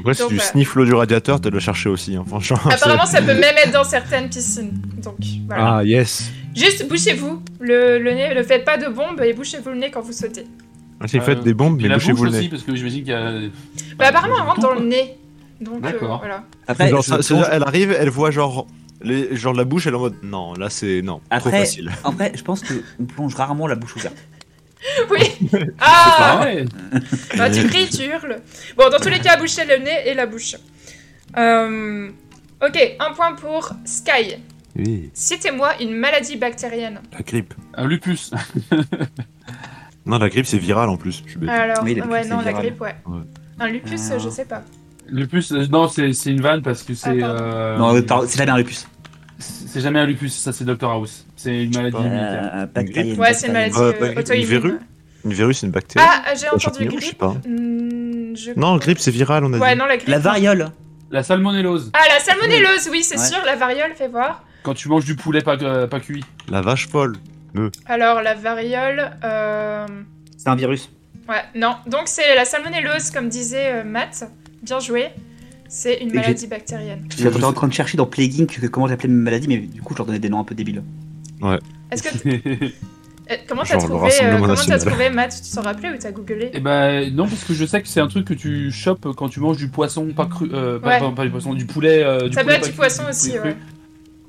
Après, 0.01 0.15
si 0.15 0.23
tu 0.29 0.35
voilà. 0.35 0.43
sniffes 0.51 0.75
l'eau 0.75 0.85
du 0.85 0.95
radiateur, 0.95 1.41
tu 1.41 1.51
le 1.51 1.59
chercher 1.61 1.89
aussi, 1.89 2.17
hein, 2.17 2.25
franchement. 2.27 2.59
Apparemment, 2.71 3.07
ça 3.07 3.21
peut 3.21 3.35
même 3.35 3.57
être 3.65 3.73
dans 3.73 3.85
certaines 3.85 4.29
piscines. 4.29 4.73
Donc 5.03 5.17
voilà. 5.47 5.77
Ah, 5.79 5.85
yes. 5.85 6.31
Juste 6.55 6.89
bouchez-vous 6.89 7.43
le, 7.61 7.99
le 7.99 8.13
nez, 8.15 8.35
ne 8.35 8.43
faites 8.43 8.65
pas 8.65 8.77
de 8.79 8.89
bombe 8.89 9.21
et 9.23 9.33
bouchez-vous 9.33 9.71
le 9.71 9.77
nez 9.77 9.91
quand 9.91 10.01
vous 10.01 10.13
sautez. 10.13 10.47
Si 11.07 11.19
vous 11.19 11.25
faites 11.25 11.39
Euh, 11.39 11.43
des 11.43 11.53
bombes, 11.55 11.81
mais 11.81 11.89
bouchez-vous 11.91 12.17
bouche 12.19 12.31
le 12.31 12.33
aussi, 12.37 12.45
nez. 12.45 12.49
parce 12.49 12.63
que 12.63 12.75
j'imagine 12.75 13.01
qu'il 13.05 13.13
y 13.13 13.15
a. 13.15 13.33
Bah, 13.99 14.07
apparemment, 14.09 14.35
il 14.35 14.39
y 14.39 14.41
a 14.41 14.43
elle 14.45 14.49
rentre 14.49 14.61
dans 14.61 14.75
le 14.75 14.87
nez. 14.87 15.17
Donc 15.61 15.77
euh, 15.79 15.81
D'accord. 15.93 16.19
voilà. 16.19 16.45
Après, 16.67 16.89
Genre, 16.89 17.03
je 17.03 17.07
ça- 17.09 17.17
pense- 17.17 17.27
c'est-à-dire, 17.27 17.49
elle 17.53 17.63
arrive, 17.63 17.93
elle 17.99 18.11
voit 18.11 18.31
genre. 18.31 18.67
Les, 19.03 19.37
genre 19.37 19.53
la 19.53 19.65
bouche, 19.65 19.87
elle 19.87 19.93
est 19.93 19.97
en 19.97 20.01
mode 20.01 20.17
non, 20.23 20.55
là 20.55 20.71
c'est 20.71 21.03
non, 21.03 21.17
trop 21.31 21.49
Après- 21.49 21.51
facile. 21.61 21.93
Après, 22.03 22.33
je 22.35 22.43
pense 22.43 22.63
qu'on 22.63 23.05
plonge 23.05 23.35
rarement 23.35 23.67
la 23.67 23.75
bouche 23.75 23.95
ouverte. 23.97 24.17
Oui. 25.11 25.49
Ah. 25.81 26.47
Bah, 27.37 27.51
tu 27.51 27.67
cries, 27.67 27.89
tu 27.89 28.05
hurles. 28.05 28.41
Bon, 28.77 28.89
dans 28.91 28.99
tous 28.99 29.09
les 29.09 29.21
cas, 29.21 29.37
bouchez 29.37 29.65
le 29.65 29.79
nez 29.79 30.03
et 30.07 30.15
la 30.15 30.27
bouche. 30.27 30.57
Euh, 31.37 32.11
Ok, 32.63 32.97
un 33.01 33.13
point 33.13 33.35
pour 33.35 33.71
Sky. 33.85 34.37
Oui, 34.77 35.11
Citez-moi 35.13 35.73
une 35.81 35.95
maladie 35.95 36.37
bactérienne. 36.37 37.01
la 37.13 37.21
grippe. 37.21 37.55
Un 37.75 37.87
lupus. 37.87 38.31
Non, 40.07 40.19
la 40.19 40.29
grippe 40.29 40.47
c'est 40.47 40.59
viral 40.59 40.89
en 40.89 40.97
plus. 40.97 41.23
Je 41.27 41.31
suis 41.31 41.39
bête. 41.41 41.49
Alors, 41.51 41.83
Oui, 41.83 41.95
la 41.95 42.01
grippe, 42.03 42.13
ouais, 42.13 42.25
non, 42.29 42.41
la 42.41 42.53
grippe, 42.53 42.81
ouais. 42.81 42.95
Ouais. 43.07 43.23
Un 43.59 43.69
lupus, 43.69 44.09
Alors. 44.11 44.21
je 44.21 44.29
sais 44.29 44.45
pas. 44.45 44.63
Lupus, 45.09 45.51
euh, 45.51 45.67
non, 45.67 45.89
c'est 45.89 46.13
une 46.27 46.41
vanne 46.41 46.63
parce 46.63 46.85
que 46.85 46.95
c'est. 46.95 47.23
Ah, 47.23 47.31
euh, 47.31 47.77
Non, 47.77 47.93
euh, 47.93 48.27
c'est 48.29 48.47
la 48.47 48.57
lupus. 48.57 48.87
C'est 49.39 49.81
jamais 49.81 50.01
un 50.01 50.07
lupus, 50.07 50.33
ça 50.35 50.53
c'est 50.53 50.65
Dr 50.65 50.89
House. 50.91 51.27
C'est 51.37 51.65
une 51.65 51.75
maladie 51.75 51.97
immunitaire. 51.99 52.51
Euh, 52.55 52.67
bactérienne, 52.67 53.19
Ouais, 53.21 53.35
c'est 53.35 53.49
une 53.49 53.53
maladie 53.53 53.77
euh, 53.79 53.93
bah, 54.01 54.13
une 54.13 54.19
auto-immune. 54.19 54.47
verrue 54.47 54.79
Une 55.25 55.33
virus, 55.33 55.59
c'est 55.59 55.67
une 55.67 55.73
bactérie. 55.73 56.07
Ah, 56.09 56.35
j'ai 56.35 56.47
Un 56.47 56.51
entendu 56.51 56.63
champignon, 56.65 56.91
je 56.93 56.95
sais 57.01 57.07
grippe. 57.09 57.19
pas. 57.19 57.35
Hmm, 57.47 58.35
je- 58.37 58.51
Non, 58.59 58.77
grippe 58.79 58.99
c'est 58.99 59.11
viral, 59.11 59.45
on 59.45 59.53
a 59.53 59.59
Ouais, 59.59 59.73
dit. 59.75 59.79
non, 59.79 59.85
la 59.87 59.97
grippe. 59.99 60.09
La 60.09 60.19
variole. 60.19 60.71
La 61.11 61.23
salmonellose. 61.23 61.91
Ah, 61.93 62.01
la 62.09 62.19
salmonellose, 62.21 62.89
oui, 62.91 63.03
c'est 63.03 63.19
Ouais. 63.19 63.27
sûr. 63.27 63.39
La 63.45 63.57
variole, 63.57 63.93
fais 63.95 64.09
voir. 64.09 64.43
Quand 64.63 64.75
tu 64.75 64.89
manges 64.89 65.05
du 65.05 65.15
poulet 65.17 65.43
pas, 65.43 65.57
euh, 65.63 65.87
pas 65.87 66.01
cuit. 66.01 66.25
La 66.49 66.63
vache 66.63 66.89
folle. 66.89 67.17
Alors, 67.87 68.23
la 68.23 68.35
variole. 68.35 69.11
Euh... 69.25 69.87
C'est 70.37 70.49
un 70.49 70.57
virus. 70.57 70.91
Ouais, 71.29 71.43
non. 71.55 71.77
Donc, 71.87 72.03
c'est 72.07 72.35
la 72.35 72.45
salmonellose, 72.45 73.11
comme 73.11 73.29
disait 73.29 73.73
euh, 73.73 73.85
Matt. 73.85 74.25
Bien 74.63 74.81
joué. 74.81 75.09
C'est 75.69 75.97
une 76.03 76.13
maladie 76.15 76.47
bactérienne. 76.47 77.07
J'étais 77.17 77.45
en 77.45 77.53
train 77.53 77.69
de 77.69 77.73
chercher 77.73 77.97
dans 77.97 78.07
Plague 78.07 78.41
Inc 78.41 78.69
comment 78.71 78.89
j'appelais 78.89 79.09
mes 79.09 79.23
maladies, 79.23 79.49
mais 79.49 79.59
du 79.59 79.83
coup, 79.83 79.95
je 79.95 79.99
leur 79.99 80.07
donnais 80.07 80.19
des 80.19 80.29
noms 80.29 80.41
un 80.41 80.45
peu 80.45 80.55
débiles. 80.55 80.83
Est-ce 81.91 82.03
que. 82.03 82.71
Euh, 83.29 83.35
comment 83.49 83.63
t'as 83.65 83.77
trouvé, 83.79 84.09
euh, 84.23 84.35
comment 84.39 84.47
t'as 84.55 84.55
national. 84.55 84.81
trouvé 84.87 85.11
Matt 85.11 85.43
Tu 85.45 85.51
t'en 85.53 85.63
rappelais 85.63 85.91
ou 85.91 85.97
t'as 85.99 86.13
googlé 86.13 86.49
Eh 86.55 86.61
ben 86.61 87.13
non, 87.13 87.27
parce 87.27 87.43
que 87.43 87.55
je 87.55 87.65
sais 87.67 87.83
que 87.83 87.89
c'est 87.89 87.99
un 87.99 88.07
truc 88.07 88.25
que 88.25 88.35
tu 88.35 88.71
chopes 88.71 89.09
quand 89.17 89.29
tu 89.29 89.41
manges 89.41 89.57
du 89.57 89.67
poisson 89.67 90.07
pas 90.15 90.27
cru. 90.27 90.49
Euh, 90.53 90.79
pas, 90.79 90.87
Ouais. 90.91 91.01
pas- 91.01 91.11
pas 91.11 91.25
du 91.25 91.31
poisson, 91.33 91.53
du 91.53 91.67
poulet. 91.67 92.05
euh, 92.05 92.29
du 92.29 92.35
Ça 92.35 92.45
peut 92.45 92.51
être 92.53 92.67
du 92.69 92.73
poisson 92.73 93.03
aussi, 93.11 93.33
ouais. 93.33 93.57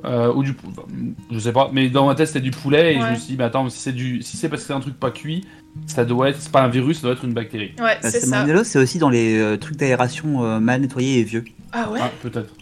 Euh, 0.06 0.32
ou 0.34 0.44
du 0.44 0.54
pou- 0.54 0.68
enfin, 0.70 0.84
je 1.32 1.40
sais 1.40 1.52
pas 1.52 1.70
mais 1.74 1.90
dans 1.90 2.06
ma 2.06 2.14
tête 2.14 2.28
c'était 2.28 2.40
du 2.40 2.52
poulet 2.52 2.94
et 2.94 3.00
je 3.00 3.04
Ouais. 3.04 3.12
me 3.12 3.16
suis 3.16 3.30
dit 3.32 3.36
mais 3.38 3.46
attends 3.46 3.68
si 3.68 3.80
c'est 3.80 3.92
du 3.92 4.22
si 4.22 4.38
c'est 4.38 4.48
parce 4.48 4.62
que 4.62 4.68
c'est 4.68 4.74
un 4.74 4.80
truc 4.80 5.00
pas 5.00 5.10
cuit 5.10 5.44
ça 5.88 6.06
doit 6.06 6.30
être 6.30 6.40
c'est 6.40 6.52
pas 6.52 6.62
un 6.62 6.68
virus 6.68 6.98
ça 6.98 7.08
doit 7.08 7.14
être 7.14 7.26
une 7.26 7.34
bactérie 7.34 7.74
Ouais, 7.80 7.98
c'est 8.02 8.12
ça. 8.20 8.28
salmonellose, 8.28 8.68
c'est 8.68 8.78
aussi 8.78 9.00
dans 9.00 9.10
les 9.10 9.40
euh, 9.40 9.58
trucs 9.58 9.76
d'aération 9.78 10.44
euh, 10.46 10.60
mal 10.60 10.82
nettoyés 10.82 11.20
et 11.20 11.24
vieux. 11.24 11.44
Ah 11.72 11.90
ouais 11.90 12.00
ah 12.02 12.12
peut-être 12.22 12.54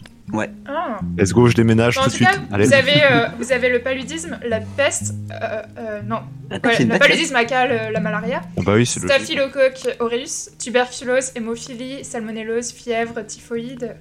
Ah. 0.66 0.98
Let's 1.16 1.32
go, 1.32 1.46
je 1.48 1.54
déménage 1.54 1.98
en 1.98 2.04
tout 2.04 2.10
de 2.10 2.16
cas, 2.18 2.32
suite. 2.32 2.42
Allez. 2.50 2.64
vous 2.66 2.72
avez, 2.74 3.02
euh, 3.04 3.26
vous 3.38 3.52
avez 3.52 3.68
le 3.68 3.78
paludisme, 3.80 4.38
la 4.48 4.60
peste, 4.60 5.14
euh, 5.30 5.62
euh, 5.78 6.02
non, 6.02 6.20
La 6.50 6.56
ouais, 6.56 6.84
le 6.84 6.98
paludisme 6.98 7.36
le- 7.36 7.92
la 7.92 8.00
malaria, 8.00 8.40
bah 8.64 8.72
oui, 8.74 8.86
c'est 8.86 9.00
le. 9.00 9.08
staphylocoque 9.08 9.96
aureus, 10.00 10.50
tuberculose, 10.58 11.30
hémophilie, 11.36 12.02
salmonellose, 12.04 12.72
fièvre, 12.72 13.24
typhoïde. 13.24 13.94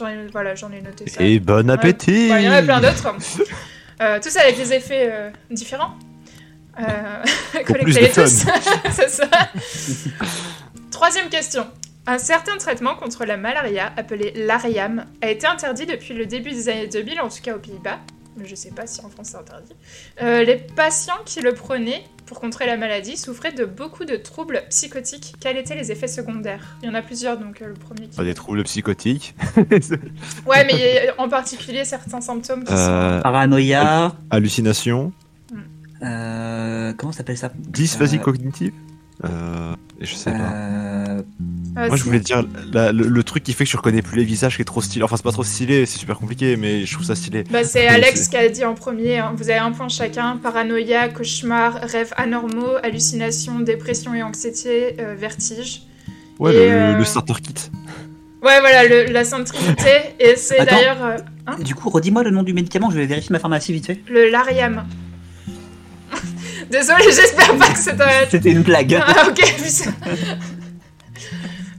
J'en 0.00 0.08
ai, 0.08 0.26
voilà, 0.32 0.54
j'en 0.54 0.72
ai 0.72 0.80
noté 0.80 1.08
ça. 1.08 1.22
Et 1.22 1.38
bon 1.38 1.68
appétit 1.70 2.28
Bon, 2.28 2.36
il 2.36 2.44
y 2.44 2.48
en 2.48 2.52
a 2.52 2.62
plein 2.62 2.80
d'autres. 2.80 3.14
Euh, 4.02 4.18
tous 4.18 4.34
avec 4.38 4.56
des 4.56 4.72
effets 4.72 5.10
euh, 5.12 5.28
différents. 5.50 5.92
Euh, 6.80 7.22
Collectez-les 7.66 8.08
tous. 8.08 8.46
C'est 8.92 9.10
ça. 9.10 9.28
Troisième 10.90 11.28
question. 11.28 11.66
Un 12.06 12.16
certain 12.16 12.56
traitement 12.56 12.94
contre 12.94 13.26
la 13.26 13.36
malaria, 13.36 13.92
appelé 13.98 14.32
l'ARIAM, 14.34 15.04
a 15.20 15.28
été 15.28 15.46
interdit 15.46 15.84
depuis 15.84 16.14
le 16.14 16.24
début 16.24 16.48
des 16.48 16.70
années 16.70 16.86
2000, 16.86 17.20
en 17.20 17.28
tout 17.28 17.42
cas 17.42 17.54
aux 17.54 17.58
Pays-Bas. 17.58 17.98
Mais 18.40 18.48
je 18.48 18.54
sais 18.54 18.70
pas 18.70 18.86
si 18.86 19.04
en 19.04 19.08
France 19.08 19.28
c'est 19.32 19.36
interdit. 19.36 19.74
Euh, 20.22 20.42
les 20.42 20.56
patients 20.56 21.20
qui 21.24 21.40
le 21.40 21.52
prenaient 21.52 22.02
pour 22.26 22.40
contrer 22.40 22.66
la 22.66 22.76
maladie 22.76 23.16
souffraient 23.16 23.52
de 23.52 23.64
beaucoup 23.64 24.04
de 24.04 24.16
troubles 24.16 24.62
psychotiques. 24.70 25.34
Quels 25.40 25.56
étaient 25.56 25.74
les 25.74 25.90
effets 25.90 26.08
secondaires? 26.08 26.76
Il 26.82 26.86
y 26.86 26.88
en 26.90 26.94
a 26.94 27.02
plusieurs, 27.02 27.38
donc 27.38 27.60
euh, 27.60 27.68
le 27.68 27.74
premier 27.74 28.08
qui... 28.08 28.16
Pas 28.16 28.24
des 28.24 28.34
troubles 28.34 28.62
psychotiques? 28.64 29.34
ouais, 29.56 30.64
mais 30.64 30.72
il 30.72 31.04
y 31.04 31.08
a 31.08 31.20
en 31.20 31.28
particulier 31.28 31.84
certains 31.84 32.20
symptômes 32.20 32.64
qui 32.64 32.72
sont... 32.72 32.78
Euh, 32.78 33.20
Paranoïa. 33.20 34.14
Hallucination. 34.30 35.12
Euh, 36.02 36.92
comment 36.96 37.12
s'appelle 37.12 37.36
ça? 37.36 37.50
Dysphasie 37.54 38.20
cognitive? 38.20 38.72
Euh, 39.24 39.74
je 40.00 40.14
sais 40.14 40.30
pas. 40.30 40.38
Euh... 40.38 41.22
Moi, 41.76 41.96
je 41.96 42.02
voulais 42.04 42.20
dire 42.20 42.44
la, 42.72 42.90
le, 42.92 43.06
le, 43.06 43.22
truc 43.22 43.42
qui 43.44 43.52
fait 43.52 43.64
que 43.64 43.70
je 43.70 43.76
reconnais 43.76 44.02
plus 44.02 44.16
les 44.16 44.24
visages, 44.24 44.56
qui 44.56 44.62
est 44.62 44.64
trop 44.64 44.80
stylé. 44.82 45.04
Enfin, 45.04 45.16
c'est 45.16 45.22
pas 45.22 45.30
trop 45.32 45.44
stylé, 45.44 45.86
c'est 45.86 45.98
super 45.98 46.18
compliqué, 46.18 46.56
mais 46.56 46.84
je 46.84 46.92
trouve 46.92 47.06
ça 47.06 47.14
stylé. 47.14 47.44
Bah, 47.50 47.64
c'est 47.64 47.86
Alex 47.86 48.28
qui 48.28 48.36
a 48.36 48.48
dit 48.48 48.64
en 48.64 48.74
premier. 48.74 49.18
Hein. 49.18 49.32
Vous 49.36 49.50
avez 49.50 49.58
un 49.60 49.72
point 49.72 49.88
chacun 49.88 50.36
paranoïa, 50.36 51.08
cauchemar, 51.08 51.74
rêves 51.82 52.12
anormaux, 52.16 52.76
hallucinations, 52.82 53.60
dépression 53.60 54.14
et 54.14 54.22
anxiété, 54.22 54.96
euh, 55.00 55.14
vertige. 55.16 55.82
Ouais, 56.38 56.54
et, 56.54 56.66
le, 56.68 56.72
euh... 56.72 56.96
le, 56.96 57.04
starter 57.04 57.34
kit. 57.42 57.54
Ouais, 58.42 58.58
voilà, 58.60 58.84
le, 58.88 59.12
la 59.12 59.24
Sainte 59.24 59.46
Trinité. 59.46 59.90
et 60.18 60.34
c'est 60.36 60.64
d'ailleurs. 60.64 61.04
euh, 61.04 61.18
Hein 61.46 61.56
du 61.62 61.74
coup, 61.74 61.88
redis-moi 61.90 62.22
le 62.22 62.30
nom 62.30 62.42
du 62.42 62.52
médicament, 62.52 62.90
je 62.90 62.96
vais 62.96 63.06
vérifier 63.06 63.32
ma 63.32 63.38
pharmacie 63.38 63.72
vite 63.72 63.86
fait. 63.86 64.00
Le 64.08 64.30
Lariam. 64.30 64.84
Désolé, 66.70 67.04
j'espère 67.04 67.56
pas 67.56 67.68
que 67.72 67.78
c'était. 67.78 68.04
C'était 68.30 68.50
une 68.50 68.62
blague. 68.62 69.00
Ah, 69.06 69.26
ok, 69.28 69.40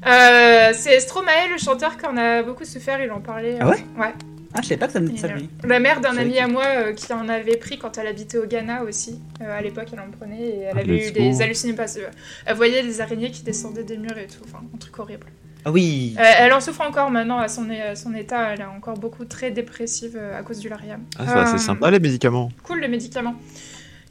euh, 0.06 0.72
c'est 0.74 1.00
Stromae, 1.00 1.48
le 1.52 1.58
chanteur 1.58 1.98
qui 1.98 2.06
en 2.06 2.18
a 2.18 2.44
beaucoup 2.44 2.66
souffert, 2.66 3.02
il 3.02 3.12
en 3.12 3.22
parlait. 3.22 3.58
Ah 3.60 3.70
ouais 3.70 3.86
Ouais. 3.98 4.14
Ah, 4.54 4.60
je 4.62 4.68
savais 4.68 4.80
pas 4.80 4.88
que 4.88 4.94
ça 4.94 5.00
me 5.00 5.16
ça 5.16 5.28
euh, 5.28 5.40
La 5.64 5.80
mère 5.80 6.02
d'un 6.02 6.18
ami 6.18 6.38
à 6.38 6.48
moi 6.48 6.66
euh, 6.66 6.94
qui 6.94 7.14
en 7.14 7.30
avait 7.30 7.56
pris 7.56 7.78
quand 7.78 7.98
elle 7.98 8.08
habitait 8.08 8.38
au 8.38 8.46
Ghana 8.46 8.84
aussi. 8.84 9.22
Euh, 9.42 9.58
à 9.58 9.62
l'époque, 9.62 9.88
elle 9.94 10.00
en 10.02 10.12
prenait 10.12 10.42
et 10.42 10.60
elle 10.64 10.74
Ah, 10.76 10.80
avait 10.80 11.08
eu 11.08 11.12
des 11.12 11.42
hallucinations. 11.42 12.02
Elle 12.46 12.56
voyait 12.58 12.84
des 12.84 13.00
araignées 13.00 13.32
qui 13.32 13.44
descendaient 13.44 13.86
des 13.86 13.98
murs 13.98 14.18
et 14.18 14.28
tout. 14.28 14.44
Enfin, 14.46 14.62
un 14.74 14.78
truc 14.78 15.00
horrible. 15.00 15.28
Ah 15.64 15.72
oui. 15.72 16.16
Euh, 16.20 16.24
elle 16.40 16.52
en 16.52 16.60
souffre 16.60 16.82
encore 16.82 17.12
maintenant 17.12 17.38
à 17.40 17.48
son, 17.48 17.66
à 17.70 17.96
son 17.96 18.14
état. 18.14 18.52
Elle 18.54 18.62
est 18.62 18.66
encore 18.66 18.98
beaucoup 18.98 19.24
très 19.24 19.52
dépressive 19.52 20.18
euh, 20.20 20.38
à 20.38 20.42
cause 20.44 20.60
du 20.60 20.68
Lariam. 20.68 21.02
Ah, 21.18 21.26
ça, 21.28 21.38
Euh, 21.38 21.46
c'est 21.52 21.60
sympa 21.60 21.90
les 21.90 22.00
médicaments. 22.00 22.50
Cool 22.64 22.82
le 22.82 22.88
médicament. 22.90 23.36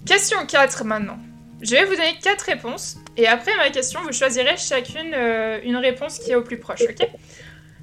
Question 0.07 0.46
4 0.46 0.84
maintenant. 0.84 1.18
Je 1.61 1.72
vais 1.72 1.84
vous 1.84 1.94
donner 1.94 2.16
4 2.22 2.40
réponses 2.42 2.96
et 3.16 3.26
après 3.26 3.55
ma 3.57 3.70
question, 3.70 4.01
vous 4.03 4.12
choisirez 4.12 4.57
chacune 4.57 5.12
euh, 5.14 5.61
une 5.62 5.76
réponse 5.76 6.18
qui 6.18 6.30
est 6.30 6.34
au 6.34 6.42
plus 6.42 6.59
proche, 6.59 6.82
ok? 6.82 7.09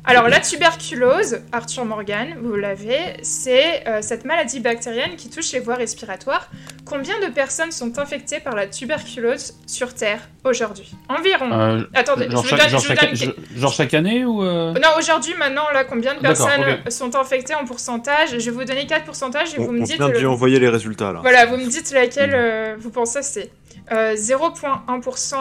Alors 0.10 0.30
la 0.30 0.40
tuberculose, 0.40 1.42
Arthur 1.52 1.84
Morgan, 1.84 2.38
vous 2.42 2.56
l'avez, 2.56 2.98
c'est 3.24 3.86
euh, 3.88 4.00
cette 4.02 4.24
maladie 4.24 4.62
bactérienne 4.62 5.18
qui 5.18 5.30
touche 5.30 5.52
les 5.52 5.60
voies 5.60 5.76
respiratoires. 5.76 6.50
Combien 6.86 7.20
de 7.20 7.26
personnes 7.34 7.72
sont 7.72 8.00
infectées 8.00 8.40
par 8.40 8.56
la 8.56 8.68
tuberculose 8.68 9.56
sur 9.68 9.94
Terre 9.94 10.22
aujourd'hui? 10.46 10.96
Environ. 11.10 11.52
Euh, 11.52 11.82
Attendez, 11.94 12.30
genre, 12.32 12.42
je 12.46 12.50
vous 12.50 12.56
chaque, 12.58 12.60
donne, 12.62 12.70
genre, 12.70 12.80
je 12.80 12.88
vous 12.88 12.96
chaque, 12.96 13.10
donne- 13.10 13.34
je- 13.54 13.60
genre 13.60 13.74
chaque 13.74 13.94
année 13.94 14.24
ou 14.24 14.42
euh... 14.44 14.72
Non, 14.76 14.90
aujourd'hui, 14.98 15.34
maintenant, 15.38 15.70
là, 15.74 15.84
combien 15.84 16.16
de 16.16 16.20
personnes 16.22 16.78
sont 16.90 17.14
infectées 17.18 17.56
en 17.56 17.66
pourcentage? 17.66 18.30
Je 18.40 18.46
vais 18.50 18.52
vous 18.52 18.64
donner 18.64 18.88
4 18.88 19.04
pourcentages 19.04 19.54
et 19.56 19.60
On, 19.60 19.66
vous 19.66 19.72
me 19.74 19.82
on 19.82 19.84
dites... 19.84 19.98
vient 19.98 20.08
de 20.08 20.14
le- 20.14 20.20
lui 20.20 20.26
envoyer 20.26 20.58
les 20.60 20.70
résultats 20.70 21.12
là. 21.12 21.20
Voilà, 21.22 21.46
vous 21.48 21.58
me 21.58 21.68
dites 21.68 21.92
laquelle 21.92 22.32
euh, 22.34 22.76
vous 22.80 22.92
pensez 22.92 23.22
c'est. 23.24 23.52
Euh, 23.92 24.16
0,1%, 24.16 25.36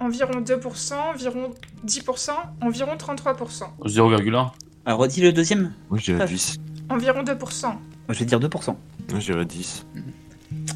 environ 0.00 0.40
2%, 0.40 0.94
environ 1.14 1.50
10%, 1.86 2.30
environ 2.60 2.96
33%. 2.96 3.64
0,1 3.84 4.50
Alors, 4.84 5.00
redis 5.00 5.20
le 5.20 5.32
deuxième. 5.32 5.72
Moi, 5.90 5.98
je 5.98 6.04
dirais 6.12 6.20
Ah. 6.22 6.26
10. 6.26 6.56
Environ 6.88 7.22
2%. 7.22 7.66
Moi, 7.68 7.78
je 8.10 8.18
vais 8.20 8.24
dire 8.24 8.38
2%. 8.40 8.76
Moi, 9.10 9.20
je 9.20 9.32
dirais 9.32 9.44
10. 9.44 9.86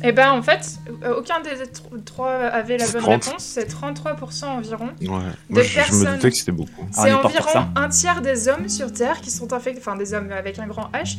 Et 0.03 0.13
ben 0.13 0.33
en 0.33 0.43
fait, 0.43 0.79
euh, 1.05 1.17
aucun 1.19 1.41
des 1.41 1.51
tr- 1.65 2.05
trois 2.05 2.33
avait 2.33 2.79
la 2.79 2.87
bonne 2.89 3.03
30. 3.03 3.25
réponse, 3.25 3.43
c'est 3.45 3.69
33% 3.69 4.45
environ. 4.47 4.89
Ouais. 5.03 5.09
De 5.51 5.63
je, 5.63 5.69
je 5.69 5.75
personnes. 5.75 6.09
me 6.09 6.15
doutais 6.17 6.31
que 6.31 6.37
c'était 6.37 6.53
beaucoup. 6.53 6.71
Ah, 6.81 7.01
on 7.01 7.03
C'est 7.03 7.13
environ 7.13 7.67
un 7.77 7.89
tiers 7.89 8.21
des 8.23 8.49
hommes 8.49 8.69
sur 8.69 8.93
Terre 8.93 9.21
qui 9.21 9.31
sont 9.31 9.53
infectés, 9.53 9.81
enfin 9.85 9.97
des 9.97 10.15
hommes 10.15 10.31
avec 10.33 10.59
un 10.59 10.67
grand 10.67 10.91
H. 10.93 11.17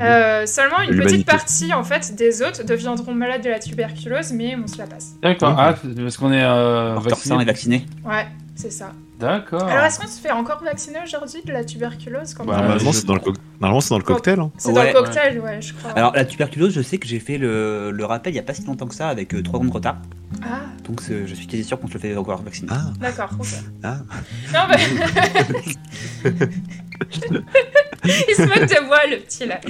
Euh, 0.00 0.46
seulement 0.46 0.80
une 0.82 0.98
petite 1.00 1.26
partie 1.26 1.72
en 1.72 1.84
fait 1.84 2.14
des 2.14 2.42
autres 2.42 2.64
deviendront 2.64 3.14
malades 3.14 3.42
de 3.42 3.50
la 3.50 3.58
tuberculose, 3.58 4.32
mais 4.32 4.56
on 4.62 4.66
se 4.66 4.78
la 4.78 4.86
passe. 4.86 5.12
D'accord, 5.22 5.50
Mhm. 5.52 5.56
ah, 5.58 5.74
parce 6.02 6.16
qu'on 6.16 6.32
est 6.32 6.42
euh, 6.44 6.96
vacciné. 7.44 7.86
Ouais, 8.04 8.26
c'est 8.56 8.70
ça. 8.72 8.92
D'accord. 9.20 9.62
Alors 9.68 9.84
est-ce 9.84 10.00
qu'on 10.00 10.08
se 10.08 10.20
fait 10.20 10.32
encore 10.32 10.62
vacciner 10.62 10.98
aujourd'hui 11.04 11.40
de 11.44 11.52
la 11.52 11.64
tuberculose 11.64 12.34
quand 12.34 12.44
Bah, 12.44 12.54
on- 12.56 12.62
Normalement, 12.62 12.92
je 12.92 12.98
c'est 12.98 13.06
dans, 13.06 13.14
le 13.14 13.20
Normalement, 13.64 13.80
c'est 13.80 13.88
dans 13.90 13.98
le 13.98 14.04
cocktail. 14.04 14.40
Hein. 14.40 14.50
C'est 14.58 14.72
dans 14.72 14.80
Ouais. 14.80 14.92
le 14.92 15.00
cocktail, 15.00 15.40
ouais, 15.40 15.62
je 15.62 15.72
crois. 15.72 15.92
Alors, 15.92 16.12
la 16.14 16.26
tuberculose, 16.26 16.74
je 16.74 16.82
sais 16.82 16.98
que 16.98 17.06
j'ai 17.08 17.18
fait 17.18 17.38
le, 17.38 17.90
le 17.92 18.04
rappel 18.04 18.34
il 18.34 18.36
y 18.36 18.38
a 18.38 18.42
pas 18.42 18.52
si 18.52 18.62
longtemps 18.64 18.86
que 18.86 18.94
ça 18.94 19.08
avec 19.08 19.34
3 19.42 19.58
ans 19.60 19.64
de 19.64 19.72
retard. 19.72 19.96
Ah, 20.42 20.60
Donc, 20.86 21.00
je 21.08 21.34
suis 21.34 21.46
quasi 21.46 21.64
sûr 21.64 21.80
qu'on 21.80 21.88
se 21.88 21.94
le 21.94 21.98
fait 22.00 22.14
encore 22.14 22.42
vacciner. 22.42 22.68
Ah, 22.70 22.90
d'accord, 23.00 23.30
ok. 23.38 23.46
Ah. 23.82 23.96
Non, 24.52 24.60
mais... 24.68 24.76
Il 28.04 28.34
se 28.36 28.42
moque 28.42 28.68
de 28.68 28.86
moi, 28.86 28.98
le 29.10 29.16
petit, 29.20 29.46
là. 29.46 29.60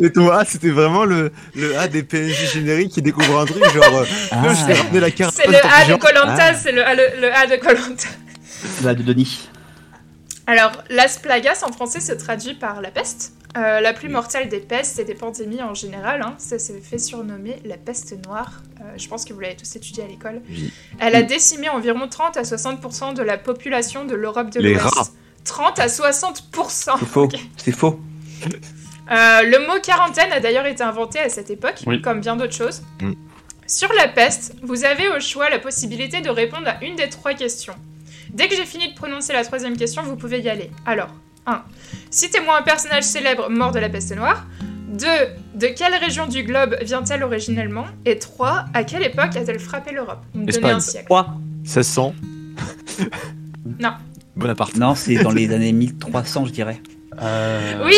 Et 0.00 0.12
ton 0.12 0.30
A, 0.30 0.44
c'était 0.44 0.70
vraiment 0.70 1.04
le, 1.04 1.32
le 1.56 1.76
A 1.76 1.88
des 1.88 2.04
PNJ 2.04 2.52
génériques 2.54 2.92
qui 2.92 3.02
découvre 3.02 3.40
un 3.40 3.44
truc, 3.46 3.64
genre, 3.74 3.92
euh, 3.96 4.04
Ah, 4.30 4.46
Là, 4.46 4.54
je 4.54 4.66
t'ai 4.66 4.74
ramené 4.74 5.00
la 5.00 5.10
carte. 5.10 5.34
C'est 5.36 5.48
le 5.50 5.56
A 5.56 5.84
de 5.88 5.96
Colanta, 6.00 6.54
c'est 6.54 6.70
le, 6.72 6.86
A- 6.86 6.94
le, 6.94 7.02
le 7.20 7.34
A 7.34 7.46
de 7.48 7.56
Colanta. 7.56 8.08
bah, 8.82 8.94
de 8.94 9.02
Denis. 9.02 9.49
Alors, 10.50 10.72
las 10.90 11.16
plagas 11.16 11.62
en 11.64 11.70
français 11.70 12.00
se 12.00 12.10
traduit 12.10 12.54
par 12.54 12.80
la 12.80 12.90
peste. 12.90 13.34
Euh, 13.56 13.78
la 13.78 13.92
plus 13.92 14.08
mortelle 14.08 14.48
des 14.48 14.58
pestes 14.58 14.98
et 14.98 15.04
des 15.04 15.14
pandémies 15.14 15.62
en 15.62 15.74
général, 15.74 16.22
hein, 16.22 16.34
ça 16.38 16.58
s'est 16.58 16.80
fait 16.80 16.98
surnommer 16.98 17.56
la 17.64 17.76
peste 17.76 18.16
noire. 18.26 18.60
Euh, 18.80 18.84
je 18.96 19.06
pense 19.06 19.24
que 19.24 19.32
vous 19.32 19.38
l'avez 19.38 19.54
tous 19.54 19.76
étudié 19.76 20.02
à 20.02 20.08
l'école. 20.08 20.42
Oui. 20.48 20.72
Elle 20.98 21.14
a 21.14 21.22
décimé 21.22 21.68
environ 21.68 22.08
30 22.08 22.36
à 22.36 22.42
60% 22.42 23.14
de 23.14 23.22
la 23.22 23.38
population 23.38 24.04
de 24.04 24.16
l'Europe 24.16 24.50
de 24.50 24.60
l'Ouest. 24.60 24.82
rats. 24.82 25.08
30 25.44 25.78
à 25.78 25.86
60%. 25.86 26.96
C'est 26.98 27.06
faux. 27.06 27.28
C'est 27.56 27.72
faux. 27.72 28.00
Euh, 29.12 29.42
le 29.42 29.66
mot 29.68 29.80
quarantaine 29.80 30.32
a 30.32 30.40
d'ailleurs 30.40 30.66
été 30.66 30.82
inventé 30.82 31.20
à 31.20 31.28
cette 31.28 31.50
époque, 31.50 31.80
Oui. 31.86 32.02
comme 32.02 32.20
bien 32.20 32.34
d'autres 32.34 32.54
choses. 32.54 32.82
Mm. 33.00 33.12
Sur 33.68 33.92
la 33.92 34.08
peste, 34.08 34.56
vous 34.64 34.84
avez 34.84 35.08
au 35.10 35.20
choix 35.20 35.48
la 35.48 35.60
possibilité 35.60 36.20
de 36.20 36.28
répondre 36.30 36.66
à 36.66 36.84
une 36.84 36.96
des 36.96 37.08
trois 37.08 37.34
questions. 37.34 37.74
Dès 38.32 38.48
que 38.48 38.54
j'ai 38.56 38.64
fini 38.64 38.88
de 38.88 38.94
prononcer 38.94 39.32
la 39.32 39.44
troisième 39.44 39.76
question, 39.76 40.02
vous 40.02 40.16
pouvez 40.16 40.40
y 40.40 40.48
aller. 40.48 40.70
Alors, 40.86 41.08
1. 41.46 41.62
Citez-moi 42.10 42.58
un 42.58 42.62
personnage 42.62 43.04
célèbre 43.04 43.48
mort 43.50 43.72
de 43.72 43.78
la 43.78 43.88
peste 43.88 44.14
noire. 44.14 44.46
2. 44.88 45.06
De 45.54 45.66
quelle 45.68 45.94
région 45.94 46.26
du 46.26 46.42
globe 46.42 46.76
vient-elle 46.82 47.22
originellement? 47.22 47.86
Et 48.04 48.18
3. 48.18 48.66
À 48.74 48.84
quelle 48.84 49.02
époque 49.02 49.36
a-t-elle 49.36 49.58
frappé 49.60 49.92
l'Europe? 49.92 50.20
Vous 50.34 50.40
me 50.42 50.50
donnez 50.50 50.70
un 50.70 50.80
siècle. 50.80 51.06
3. 51.06 51.34
1600. 51.62 52.14
Non. 53.78 53.92
Bonaparte. 54.36 54.76
Non, 54.76 54.94
c'est 54.94 55.16
dans 55.22 55.30
les 55.30 55.52
années 55.52 55.72
1300, 55.72 56.46
je 56.46 56.50
dirais. 56.52 56.80
Euh, 57.20 57.84
Oui 57.84 57.94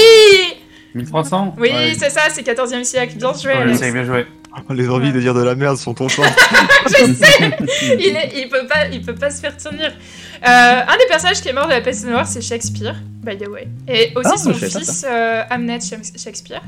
1300? 0.95 1.55
Oui, 1.59 1.71
Ouais. 1.71 1.95
c'est 1.99 2.11
ça, 2.11 2.23
c'est 2.31 2.43
14e 2.43 2.85
siècle. 2.85 3.17
Bien 3.17 3.33
joué, 3.35 3.55
Ouais, 3.55 3.75
c'est 3.75 3.93
bien 3.93 4.05
joué. 4.05 4.27
Les 4.71 4.89
envies 4.91 5.13
de 5.13 5.21
dire 5.21 5.33
de 5.33 5.43
la 5.43 5.55
merde 5.55 5.79
sont 5.79 5.95
ton 5.95 6.09
champ. 6.09 6.23
Je 6.87 7.13
sais 7.15 7.57
il, 7.99 8.15
est- 8.17 8.33
il 8.43 8.49
peut 8.51 8.67
pas, 8.69 8.87
il 8.89 9.01
peut 9.01 9.15
pas 9.15 9.31
se 9.31 9.41
faire 9.41 9.57
tenir. 9.57 9.87
Euh, 9.87 10.47
un 10.47 10.97
des 10.99 11.07
personnages 11.09 11.41
qui 11.41 11.49
est 11.49 11.53
mort 11.55 11.65
de 11.67 11.71
la 11.73 11.81
peste 11.81 12.05
noire, 12.07 12.27
c'est 12.27 12.43
Shakespeare, 12.43 12.97
by 13.25 13.39
the 13.39 13.49
way. 13.49 13.69
Et 13.89 14.13
aussi 14.15 14.31
Ah, 14.35 14.37
son 14.37 14.53
fils, 14.53 15.07
euh, 15.09 15.43
Hamnet 15.49 15.79
Shakespeare. 15.81 16.61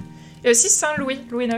Et 0.42 0.50
aussi 0.50 0.70
Saint 0.70 0.94
Louis, 0.96 1.18
Louis 1.30 1.44
IX. 1.46 1.56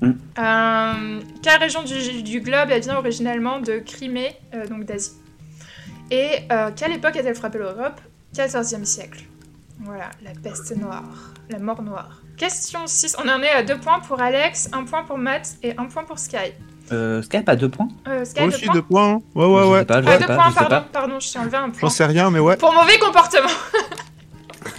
Mm. 0.00 0.10
Euh, 0.38 1.20
quelle 1.42 1.58
région 1.60 1.82
du, 1.82 2.22
du 2.22 2.40
globe 2.40 2.68
elle 2.70 2.80
vient 2.82 2.96
originellement 2.96 3.60
de 3.60 3.78
Crimée, 3.78 4.34
euh, 4.54 4.66
donc 4.66 4.84
d'Asie. 4.84 5.12
Et 6.10 6.28
euh, 6.52 6.70
quelle 6.74 6.92
époque 6.92 7.16
a-t-elle 7.16 7.34
frappé 7.34 7.58
l'Europe? 7.58 8.00
14e 8.34 8.84
siècle. 8.84 9.20
Voilà, 9.80 10.08
la 10.24 10.30
peste 10.42 10.74
noire, 10.76 11.04
la 11.50 11.58
mort 11.58 11.82
noire. 11.82 12.22
Question 12.36 12.80
6, 12.86 13.16
on 13.22 13.28
en 13.28 13.40
est 13.42 13.50
à 13.50 13.62
2 13.62 13.76
points 13.78 14.00
pour 14.00 14.20
Alex, 14.20 14.68
1 14.72 14.84
point 14.84 15.04
pour 15.04 15.18
Matt 15.18 15.56
et 15.62 15.72
1 15.76 15.84
point 15.86 16.04
pour 16.04 16.18
Sky. 16.18 16.52
Euh, 16.92 17.20
Skype 17.22 17.48
à 17.48 17.56
2 17.56 17.68
points 17.68 17.88
Euh, 18.08 18.24
Sky, 18.24 18.40
deux 18.40 18.46
Aussi 18.48 18.64
points 18.66 18.74
deux 18.74 18.82
points. 18.82 19.08
hein. 19.14 19.20
Ouais, 19.34 19.44
ouais, 19.46 19.62
Je 19.62 19.66
ouais. 19.68 19.78
sais 19.80 19.84
pas, 19.86 20.02
je 20.02 20.08
Ah, 20.08 20.12
sais 20.12 20.18
deux 20.20 20.26
pas, 20.26 20.34
points, 20.36 20.44
je 20.44 20.50
sais 20.50 20.54
pardon, 20.60 20.76
pas. 20.76 20.86
pardon, 20.92 21.20
je 21.20 21.32
t'ai 21.32 21.38
enlevé 21.38 21.56
un 21.56 21.70
point. 21.70 21.78
J'en 21.80 21.88
sais 21.90 22.04
rien, 22.06 22.30
mais 22.30 22.38
ouais. 22.38 22.56
Pour 22.56 22.72
mauvais 22.72 22.98
comportement. 22.98 23.48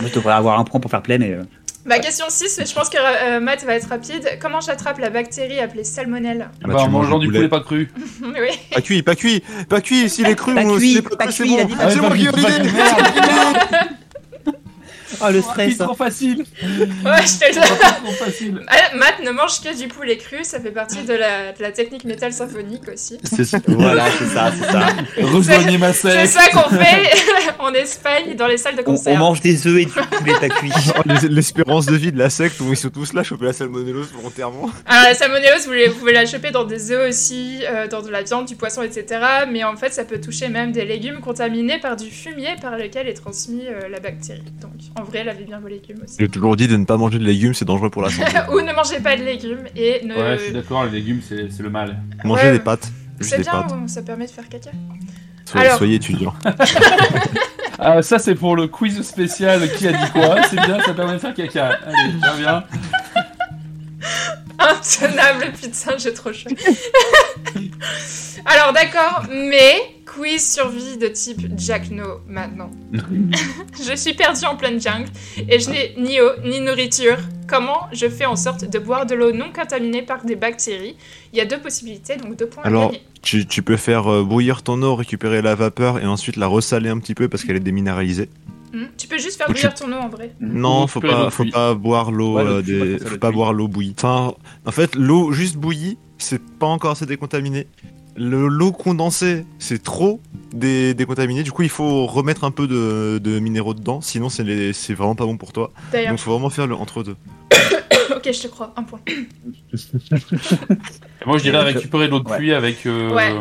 Moi, 0.00 0.08
je 0.08 0.14
devrais 0.14 0.34
avoir 0.34 0.58
un 0.58 0.64
point 0.64 0.80
pour 0.80 0.90
faire 0.90 1.02
play, 1.02 1.18
mais. 1.18 1.32
euh, 1.32 1.42
Bah, 1.86 1.98
question 1.98 2.26
6, 2.28 2.60
je 2.66 2.74
pense 2.74 2.88
que 2.90 2.96
euh, 2.98 3.40
Matt 3.40 3.64
va 3.64 3.74
être 3.74 3.88
rapide. 3.88 4.38
Comment 4.40 4.60
j'attrape 4.60 4.98
la 4.98 5.10
bactérie 5.10 5.58
appelée 5.60 5.84
salmonelle 5.84 6.48
Ah 6.62 6.66
Bah, 6.66 6.74
bah, 6.74 6.80
tu 6.80 6.84
en 6.86 6.88
manges 6.90 7.04
mangeant 7.06 7.18
du 7.18 7.26
poulet. 7.28 7.38
poulet 7.38 7.48
pas 7.48 7.60
cru. 7.60 7.90
Oui. 8.22 8.58
Pas 8.72 8.80
cuit, 8.82 9.02
pas 9.02 9.14
cuit, 9.14 9.42
pas 9.68 9.80
cuit. 9.80 10.08
S'il 10.10 10.26
est 10.26 10.34
cru, 10.36 10.54
moi, 10.54 10.76
cuit, 10.76 10.88
s'il 10.88 10.96
est 10.98 11.02
pas 11.02 11.16
cru, 11.26 11.32
c'est 11.32 11.42
cuit, 11.44 11.52
il 11.54 11.60
a 11.60 11.64
bon. 11.64 11.68
dit 11.70 11.76
pas 11.76 11.90
C'est 11.90 11.96
pas 12.00 12.08
moi 12.08 12.16
qui 12.16 12.26
ai 12.26 12.30
Oh, 15.20 15.30
le 15.30 15.42
stress. 15.42 15.74
C'est 15.76 15.84
trop 15.84 15.94
facile. 15.94 16.44
Ouais, 16.62 17.26
je 17.26 17.38
te 17.38 17.54
le 17.54 17.60
trop 18.06 18.12
facile. 18.24 18.60
Ah, 18.68 18.96
Matt 18.96 19.20
ne 19.24 19.30
mange 19.30 19.60
que 19.60 19.76
du 19.78 19.88
poulet 19.88 20.16
cru, 20.16 20.38
ça 20.42 20.60
fait 20.60 20.70
partie 20.70 21.02
de 21.02 21.12
la, 21.14 21.52
de 21.52 21.62
la 21.62 21.72
technique 21.72 22.04
métal 22.04 22.32
symphonique 22.32 22.88
aussi. 22.92 23.18
C'est 23.24 23.44
ça. 23.44 23.58
Voilà, 23.66 24.04
c'est 24.18 24.26
ça, 24.26 24.52
c'est 24.58 24.70
ça. 24.70 24.88
Rejoignez 25.26 25.78
ma 25.78 25.92
C'est 25.92 26.26
ça 26.26 26.48
qu'on 26.50 26.68
fait 26.70 27.10
en 27.58 27.72
Espagne 27.74 28.34
dans 28.36 28.46
les 28.46 28.56
salles 28.58 28.76
de 28.76 28.82
On, 28.86 28.90
on 28.92 28.96
concert. 28.96 29.18
mange 29.18 29.40
des 29.40 29.66
œufs 29.66 29.78
et 29.80 29.84
du 29.86 29.90
poulet 29.92 30.34
à 30.42 30.48
cuit. 30.48 30.70
Oh, 30.96 31.02
l'es- 31.06 31.28
L'espérance 31.28 31.86
de 31.86 31.96
vie 31.96 32.12
de 32.12 32.18
la 32.18 32.30
secte 32.30 32.60
où 32.60 32.70
ils 32.70 32.76
sont 32.76 32.88
tous 32.90 33.12
là, 33.12 33.22
choper 33.22 33.46
la 33.46 33.52
salmonellose 33.52 34.08
volontairement. 34.12 34.70
Alors 34.86 35.04
la 35.04 35.14
salmonellose, 35.14 35.66
vous, 35.66 35.72
les- 35.72 35.88
vous 35.88 35.98
pouvez 35.98 36.12
la 36.12 36.26
choper 36.26 36.50
dans 36.50 36.64
des 36.64 36.90
œufs 36.92 37.08
aussi, 37.08 37.60
euh, 37.68 37.86
dans 37.88 38.02
de 38.02 38.08
la 38.10 38.22
viande, 38.22 38.46
du 38.46 38.56
poisson, 38.56 38.82
etc. 38.82 39.20
Mais 39.50 39.64
en 39.64 39.76
fait, 39.76 39.92
ça 39.92 40.04
peut 40.04 40.20
toucher 40.20 40.48
même 40.48 40.72
des 40.72 40.84
légumes 40.84 41.20
contaminés 41.20 41.78
par 41.78 41.96
du 41.96 42.10
fumier 42.10 42.56
par 42.60 42.76
lequel 42.76 43.06
est 43.08 43.14
transmis 43.14 43.62
euh, 43.66 43.88
la 43.88 44.00
bactérie. 44.00 44.42
Donc 44.60 44.72
en 44.98 45.04
vrai, 45.08 45.24
lavez 45.24 45.44
bien 45.44 45.58
vos 45.60 45.68
légumes 45.68 45.98
aussi. 46.04 46.16
J'ai 46.18 46.28
toujours 46.28 46.56
dit 46.56 46.68
de 46.68 46.76
ne 46.76 46.84
pas 46.84 46.96
manger 46.96 47.18
de 47.18 47.24
légumes, 47.24 47.54
c'est 47.54 47.64
dangereux 47.64 47.90
pour 47.90 48.02
la 48.02 48.10
santé. 48.10 48.30
Ou 48.52 48.60
ne 48.60 48.72
mangez 48.72 49.00
pas 49.00 49.16
de 49.16 49.22
légumes 49.24 49.64
et 49.76 50.04
ne... 50.04 50.14
Ouais, 50.14 50.36
je 50.38 50.44
suis 50.44 50.52
d'accord, 50.52 50.84
les 50.84 50.92
légumes, 50.92 51.20
c'est 51.26 51.50
c'est 51.50 51.62
le 51.62 51.70
mal. 51.70 51.96
Manger 52.24 52.44
Ouais, 52.44 52.52
des 52.52 52.60
pâtes. 52.60 52.90
C'est 53.20 53.40
bien, 53.40 53.50
pâtes. 53.50 53.74
ça 53.88 54.02
permet 54.02 54.26
de 54.26 54.30
faire 54.30 54.48
caca. 54.48 54.70
Soyez, 55.44 55.66
Alors- 55.66 55.78
soyez 55.78 55.94
étudiant. 55.96 56.34
Ah, 57.80 58.02
ça, 58.02 58.18
c'est 58.18 58.34
pour 58.34 58.56
le 58.56 58.66
quiz 58.66 59.00
spécial 59.02 59.70
qui 59.74 59.86
a 59.86 59.92
dit 59.92 60.10
quoi. 60.12 60.42
C'est 60.50 60.56
bien, 60.56 60.80
ça 60.84 60.92
permet 60.94 61.12
de 61.12 61.18
faire 61.18 61.32
caca. 61.32 61.78
Allez, 61.86 62.12
viens, 62.20 62.34
viens. 62.36 62.64
Intenable, 64.58 65.52
putain, 65.52 65.96
j'ai 65.98 66.12
trop 66.12 66.32
chaud. 66.32 66.50
Alors 68.44 68.72
d'accord, 68.72 69.24
mais 69.30 69.74
quiz 70.06 70.54
survie 70.54 70.96
de 70.96 71.08
type 71.08 71.46
Jack 71.56 71.90
No 71.90 72.20
maintenant. 72.26 72.70
je 72.92 73.94
suis 73.94 74.14
perdue 74.14 74.44
en 74.46 74.56
pleine 74.56 74.80
jungle 74.80 75.08
et 75.48 75.60
je 75.60 75.70
n'ai 75.70 75.94
ni 75.98 76.20
eau 76.20 76.30
ni 76.44 76.60
nourriture. 76.60 77.18
Comment 77.46 77.88
je 77.92 78.08
fais 78.08 78.26
en 78.26 78.36
sorte 78.36 78.64
de 78.64 78.78
boire 78.78 79.06
de 79.06 79.14
l'eau 79.14 79.32
non 79.32 79.52
contaminée 79.52 80.02
par 80.02 80.24
des 80.24 80.36
bactéries? 80.36 80.96
Il 81.32 81.38
y 81.38 81.40
a 81.40 81.46
deux 81.46 81.60
possibilités, 81.60 82.16
donc 82.16 82.36
deux 82.36 82.46
points 82.46 82.64
Alors, 82.64 82.84
à 82.84 82.86
gagner. 82.86 83.02
Tu, 83.22 83.46
tu 83.46 83.62
peux 83.62 83.76
faire 83.76 84.06
euh, 84.10 84.22
bouillir 84.24 84.62
ton 84.62 84.80
eau, 84.82 84.94
récupérer 84.94 85.42
la 85.42 85.54
vapeur 85.54 85.98
et 85.98 86.06
ensuite 86.06 86.36
la 86.36 86.46
ressaler 86.46 86.88
un 86.88 86.98
petit 86.98 87.14
peu 87.14 87.28
parce 87.28 87.44
qu'elle 87.44 87.56
est 87.56 87.60
déminéralisée. 87.60 88.28
Hmm 88.72 88.84
Tu 88.98 89.06
peux 89.08 89.18
juste 89.18 89.38
faire 89.38 89.48
Ou 89.48 89.52
bouillir 89.52 89.74
ton 89.74 89.90
eau 89.92 89.96
en 89.96 90.08
vrai. 90.08 90.32
Non, 90.40 90.86
faut 90.86 91.00
pas, 91.00 91.30
faut 91.30 91.44
pas 91.46 91.74
boire 91.74 92.10
l'eau, 92.10 92.36
Ouais, 92.36 92.44
euh, 92.46 92.62
des- 92.62 92.98
faut 92.98 93.16
pas 93.18 93.30
boire 93.30 93.52
l'eau 93.52 93.66
bouillie. 93.68 93.94
Enfin, 93.96 94.34
en 94.66 94.70
fait, 94.70 94.94
l'eau 94.94 95.32
juste 95.32 95.56
bouillie, 95.56 95.96
c'est 96.18 96.40
pas 96.42 96.66
encore 96.66 96.90
assez 96.92 97.06
décontaminé. 97.06 97.66
Le- 98.16 98.48
L'eau 98.48 98.72
condensée, 98.72 99.46
c'est 99.60 99.80
trop 99.82 100.20
dé- 100.52 100.92
décontaminé. 100.92 101.44
Du 101.44 101.52
coup, 101.52 101.62
il 101.62 101.68
faut 101.68 102.04
remettre 102.06 102.42
un 102.44 102.50
peu 102.50 102.66
de, 102.66 103.18
de 103.22 103.38
minéraux 103.38 103.74
dedans, 103.74 104.00
sinon 104.00 104.28
c'est 104.28 104.42
les- 104.44 104.72
c'est 104.72 104.92
vraiment 104.94 105.14
pas 105.14 105.24
bon 105.24 105.36
pour 105.36 105.52
toi. 105.52 105.70
Donc, 106.10 106.18
faut 106.18 106.32
vraiment 106.32 106.50
faire 106.50 106.66
le 106.66 106.74
entre 106.74 107.02
deux. 107.04 107.16
ok, 108.18 108.32
je 108.32 108.42
te 108.42 108.48
crois, 108.48 108.72
un 108.76 108.82
point. 108.82 109.00
Et 109.08 109.26
moi, 111.26 111.38
je 111.38 111.42
dirais 111.42 111.58
Euh, 111.58 111.62
récupérer 111.62 112.06
de 112.06 112.10
l'eau 112.12 112.20
de 112.20 112.28
ouais. 112.28 112.36
pluie 112.36 112.52
avec, 112.52 112.86
euh, 112.86 113.14
Ouais. 113.14 113.32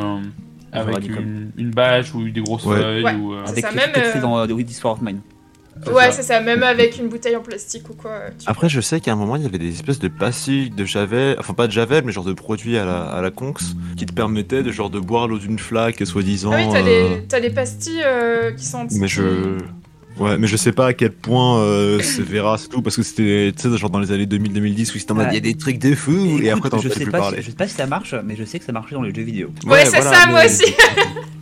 avec 0.72 1.08
une, 1.08 1.52
une 1.58 1.72
bâche 1.72 2.14
ou 2.14 2.28
des 2.30 2.42
grosses 2.42 2.66
Ouais. 2.66 2.78
feuilles. 2.78 3.04
Ouais. 3.04 3.16
Ou, 3.16 3.34
euh, 3.34 3.44
Avec 3.46 3.64
ça, 3.66 3.72
ce 3.72 3.76
même, 3.76 3.92
que 3.92 4.00
tu 4.00 4.06
fais 4.06 4.18
euh, 4.18 4.22
dans 4.22 4.38
euh, 4.40 4.48
War 4.84 4.94
of 4.94 5.02
Mine. 5.02 5.20
Ouais, 5.94 6.06
ça. 6.06 6.12
c'est 6.12 6.24
ça, 6.24 6.42
même 6.42 6.64
avec 6.64 6.98
une 6.98 7.08
bouteille 7.08 7.36
en 7.36 7.42
plastique 7.42 7.88
ou 7.92 7.94
quoi. 7.94 8.22
tu- 8.40 8.50
Après, 8.50 8.68
je 8.68 8.82
sais 8.82 9.00
qu'à 9.00 9.14
un 9.14 9.16
moment, 9.16 9.36
il 9.36 9.44
y 9.44 9.46
avait 9.46 9.60
des 9.60 9.70
espèces 9.70 10.00
de 10.00 10.08
pastilles 10.08 10.72
de 10.72 10.86
javel, 10.86 11.36
enfin 11.40 11.54
pas 11.54 11.68
de 11.68 11.72
javel, 11.72 12.04
mais 12.04 12.12
genre 12.12 12.26
de 12.26 12.34
produits 12.34 12.80
à 12.80 12.86
la, 12.86 13.04
à 13.04 13.22
la 13.22 13.30
conx, 13.30 13.76
qui 13.96 14.08
te 14.08 14.12
permettaient 14.12 14.64
de 14.64 14.72
genre 14.72 14.90
de 14.90 15.00
boire 15.00 15.28
l'eau 15.28 15.38
d'une 15.38 15.60
flaque, 15.60 16.04
soi-disant. 16.04 16.50
Ah 16.52 16.58
oui, 16.58 16.64
t'as 16.72 16.80
euh, 16.82 16.84
des, 17.18 17.24
t'as 17.28 17.40
des 17.40 17.52
pastilles 17.52 18.02
euh, 18.04 18.54
qui 18.54 18.66
sont... 18.66 18.88
Mais 18.94 19.08
je. 19.08 19.22
Ouais, 20.20 20.38
mais 20.38 20.48
je 20.48 20.58
sais 20.58 20.72
pas 20.72 20.88
à 20.88 20.94
quel 20.94 21.12
point 21.12 21.60
euh, 21.60 22.00
c'est 22.02 22.24
vérace 22.24 22.70
tout, 22.70 22.82
parce 22.82 22.96
que 22.96 23.04
c'était, 23.04 23.54
tu 23.56 23.70
sais, 23.70 23.78
genre 23.78 23.90
dans 23.90 24.00
les 24.00 24.12
années 24.12 24.26
2000-2010 24.26 24.96
où 24.96 25.00
c'était 25.00 25.12
en 25.12 25.16
mode, 25.16 25.28
il 25.32 25.36
y 25.36 25.38
a 25.38 25.42
des 25.42 25.56
trucs 25.56 25.80
de 25.80 25.94
fou, 25.96 26.40
et, 26.42 26.50
après 26.50 26.70
t'en 26.70 26.80
sais, 26.80 26.90
plus 26.90 27.06
pas 27.06 27.20
parler. 27.20 27.38
si, 27.38 27.44
je 27.44 27.50
sais 27.52 27.56
pas 27.56 27.68
si 27.68 27.76
ça 27.76 27.86
marche, 27.86 28.16
mais 28.26 28.36
je 28.36 28.44
sais 28.44 28.60
que 28.60 28.66
ça 28.66 28.72
marchait 28.72 28.96
dans 28.96 29.02
les 29.02 29.14
jeux 29.14 29.22
vidéo. 29.22 29.52
Ouais, 29.66 29.86
c'est 29.86 30.02
ça, 30.02 30.28
moi 30.28 30.46
aussi. 30.46 30.74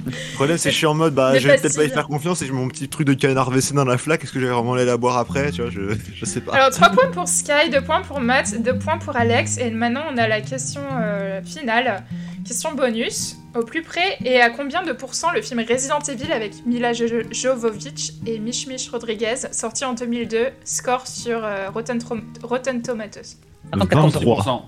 Le 0.05 0.35
problème, 0.35 0.57
c'est 0.57 0.69
que 0.69 0.73
je 0.73 0.77
suis 0.77 0.85
en 0.85 0.93
mode, 0.93 1.15
bah, 1.15 1.31
vais 1.39 1.57
peut-être 1.57 1.75
pas 1.75 1.83
y 1.83 1.89
faire 1.89 2.07
confiance 2.07 2.41
et 2.41 2.47
je 2.47 2.53
mets 2.53 2.59
mon 2.59 2.67
petit 2.67 2.87
truc 2.87 3.07
de 3.07 3.13
canard 3.13 3.49
WC 3.49 3.73
dans 3.73 3.85
la 3.85 3.97
flaque, 3.97 4.23
est-ce 4.23 4.31
que 4.31 4.39
je 4.39 4.45
vais 4.45 4.51
vraiment 4.51 4.73
aller 4.73 4.85
la 4.85 4.97
boire 4.97 5.17
après, 5.17 5.51
tu 5.51 5.61
vois, 5.61 5.71
je, 5.71 5.95
je 6.13 6.25
sais 6.25 6.41
pas. 6.41 6.53
Alors 6.53 6.69
3 6.69 6.89
points 6.89 7.11
pour 7.11 7.27
Sky, 7.27 7.69
2 7.71 7.81
points 7.81 8.01
pour 8.01 8.19
Matt, 8.19 8.61
2 8.61 8.77
points 8.77 8.97
pour 8.97 9.15
Alex. 9.15 9.57
Et 9.57 9.71
maintenant 9.71 10.03
on 10.13 10.17
a 10.17 10.27
la 10.27 10.41
question 10.41 10.81
euh, 10.99 11.41
finale, 11.43 12.03
question 12.45 12.73
bonus. 12.75 13.37
Au 13.55 13.63
plus 13.63 13.81
près, 13.83 14.17
et 14.25 14.41
à 14.41 14.49
combien 14.49 14.83
de 14.83 14.91
pourcents 14.91 15.31
le 15.31 15.41
film 15.41 15.61
Resident 15.67 15.99
Evil 15.99 16.31
avec 16.33 16.65
Mila 16.65 16.91
Jo- 16.91 17.23
Jovovich 17.31 18.11
et 18.25 18.37
Mich 18.39 18.67
Mich 18.67 18.89
Rodriguez, 18.89 19.35
sorti 19.51 19.85
en 19.85 19.93
2002, 19.93 20.47
score 20.65 21.07
sur 21.07 21.43
euh, 21.43 21.69
Rotten, 21.69 21.99
Tomatoes? 22.81 23.37
54 23.73 24.21
pour 24.21 24.41
6%. 24.41 24.61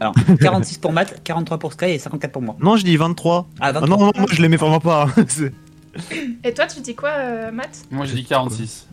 Alors, 0.00 0.14
46 0.40 0.78
pour 0.78 0.92
Matt, 0.92 1.22
43 1.24 1.58
pour 1.58 1.72
Sky 1.72 1.86
et 1.86 1.98
54 1.98 2.32
pour 2.32 2.42
moi. 2.42 2.56
Non, 2.60 2.76
je 2.76 2.84
dis 2.84 2.96
23. 2.96 3.46
Ah, 3.60 3.66
Ah 3.68 3.72
23. 3.72 3.88
non, 3.98 4.04
non, 4.06 4.12
moi 4.16 4.26
je 4.30 4.40
l'aimais 4.42 4.56
vraiment 4.56 4.80
pas. 4.80 5.08
Et 6.44 6.52
toi 6.54 6.66
tu 6.66 6.80
dis 6.80 6.94
quoi 6.94 7.08
euh, 7.10 7.50
Matt? 7.50 7.84
Moi, 7.90 8.04
j'ai 8.04 8.14
dit 8.14 8.24
46. 8.24 8.88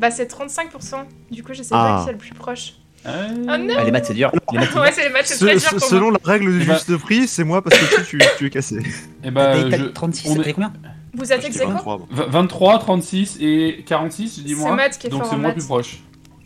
Bah 0.00 0.10
c'est 0.10 0.30
35%, 0.30 1.04
du 1.30 1.42
coup 1.42 1.54
je 1.54 1.62
sais 1.62 1.70
Ah. 1.74 1.96
pas 1.98 2.02
qui 2.04 2.10
est 2.10 2.12
le 2.12 2.18
plus 2.18 2.34
proche. 2.34 2.74
Euh, 3.06 3.28
Oh 3.32 3.56
non 3.58 3.74
Ah, 3.78 3.84
les 3.84 3.90
maths, 3.90 4.06
c'est 4.06 4.14
dur. 4.14 4.30
Les 4.52 4.58
maths, 4.58 4.68
c'est 4.72 4.78
Ouais 4.80 4.92
c'est 4.92 5.02
les 5.04 5.10
maths, 5.10 5.26
c'est 5.26 5.38
très 5.44 5.56
dur 5.56 5.80
selon 5.82 6.10
la 6.10 6.18
règle 6.24 6.50
du 6.52 6.62
Eh 6.62 6.64
ben- 6.64 6.74
juste 6.74 6.96
prix, 6.98 7.28
c'est 7.28 7.44
moi 7.44 7.62
parce 7.62 7.76
que 7.78 7.96
tu, 8.04 8.18
tu, 8.18 8.18
tu 8.38 8.46
es 8.46 8.50
cassé. 8.50 8.78
Et 9.22 9.30
bah, 9.30 9.56
dur. 9.58 9.68
T'as- 9.70 9.76
je... 9.78 9.82
t'as 9.84 9.92
36, 9.92 10.28
on 10.28 10.34
ça 10.36 10.40
est- 10.40 10.44
fait 10.44 10.52
combien 10.54 10.72
Vous 11.14 11.32
êtes 11.32 11.44
ex 11.44 11.56
aequo 11.56 11.68
23, 11.72 11.98
bon. 11.98 12.06
v- 12.10 12.24
23, 12.28 12.78
36 12.78 13.38
et 13.40 13.84
46, 13.86 14.36
je 14.38 14.42
dis 14.42 14.54
C'est 14.54 14.60
moi. 14.60 14.74
Matt 14.74 14.98
qui 14.98 15.06
est 15.06 15.10
Donc 15.10 15.20
fort 15.22 15.30
c'est 15.30 15.36
en 15.36 15.38
moi 15.38 15.48
le 15.50 15.54
maths. 15.54 15.56
plus 15.56 15.66
proche. 15.66 15.92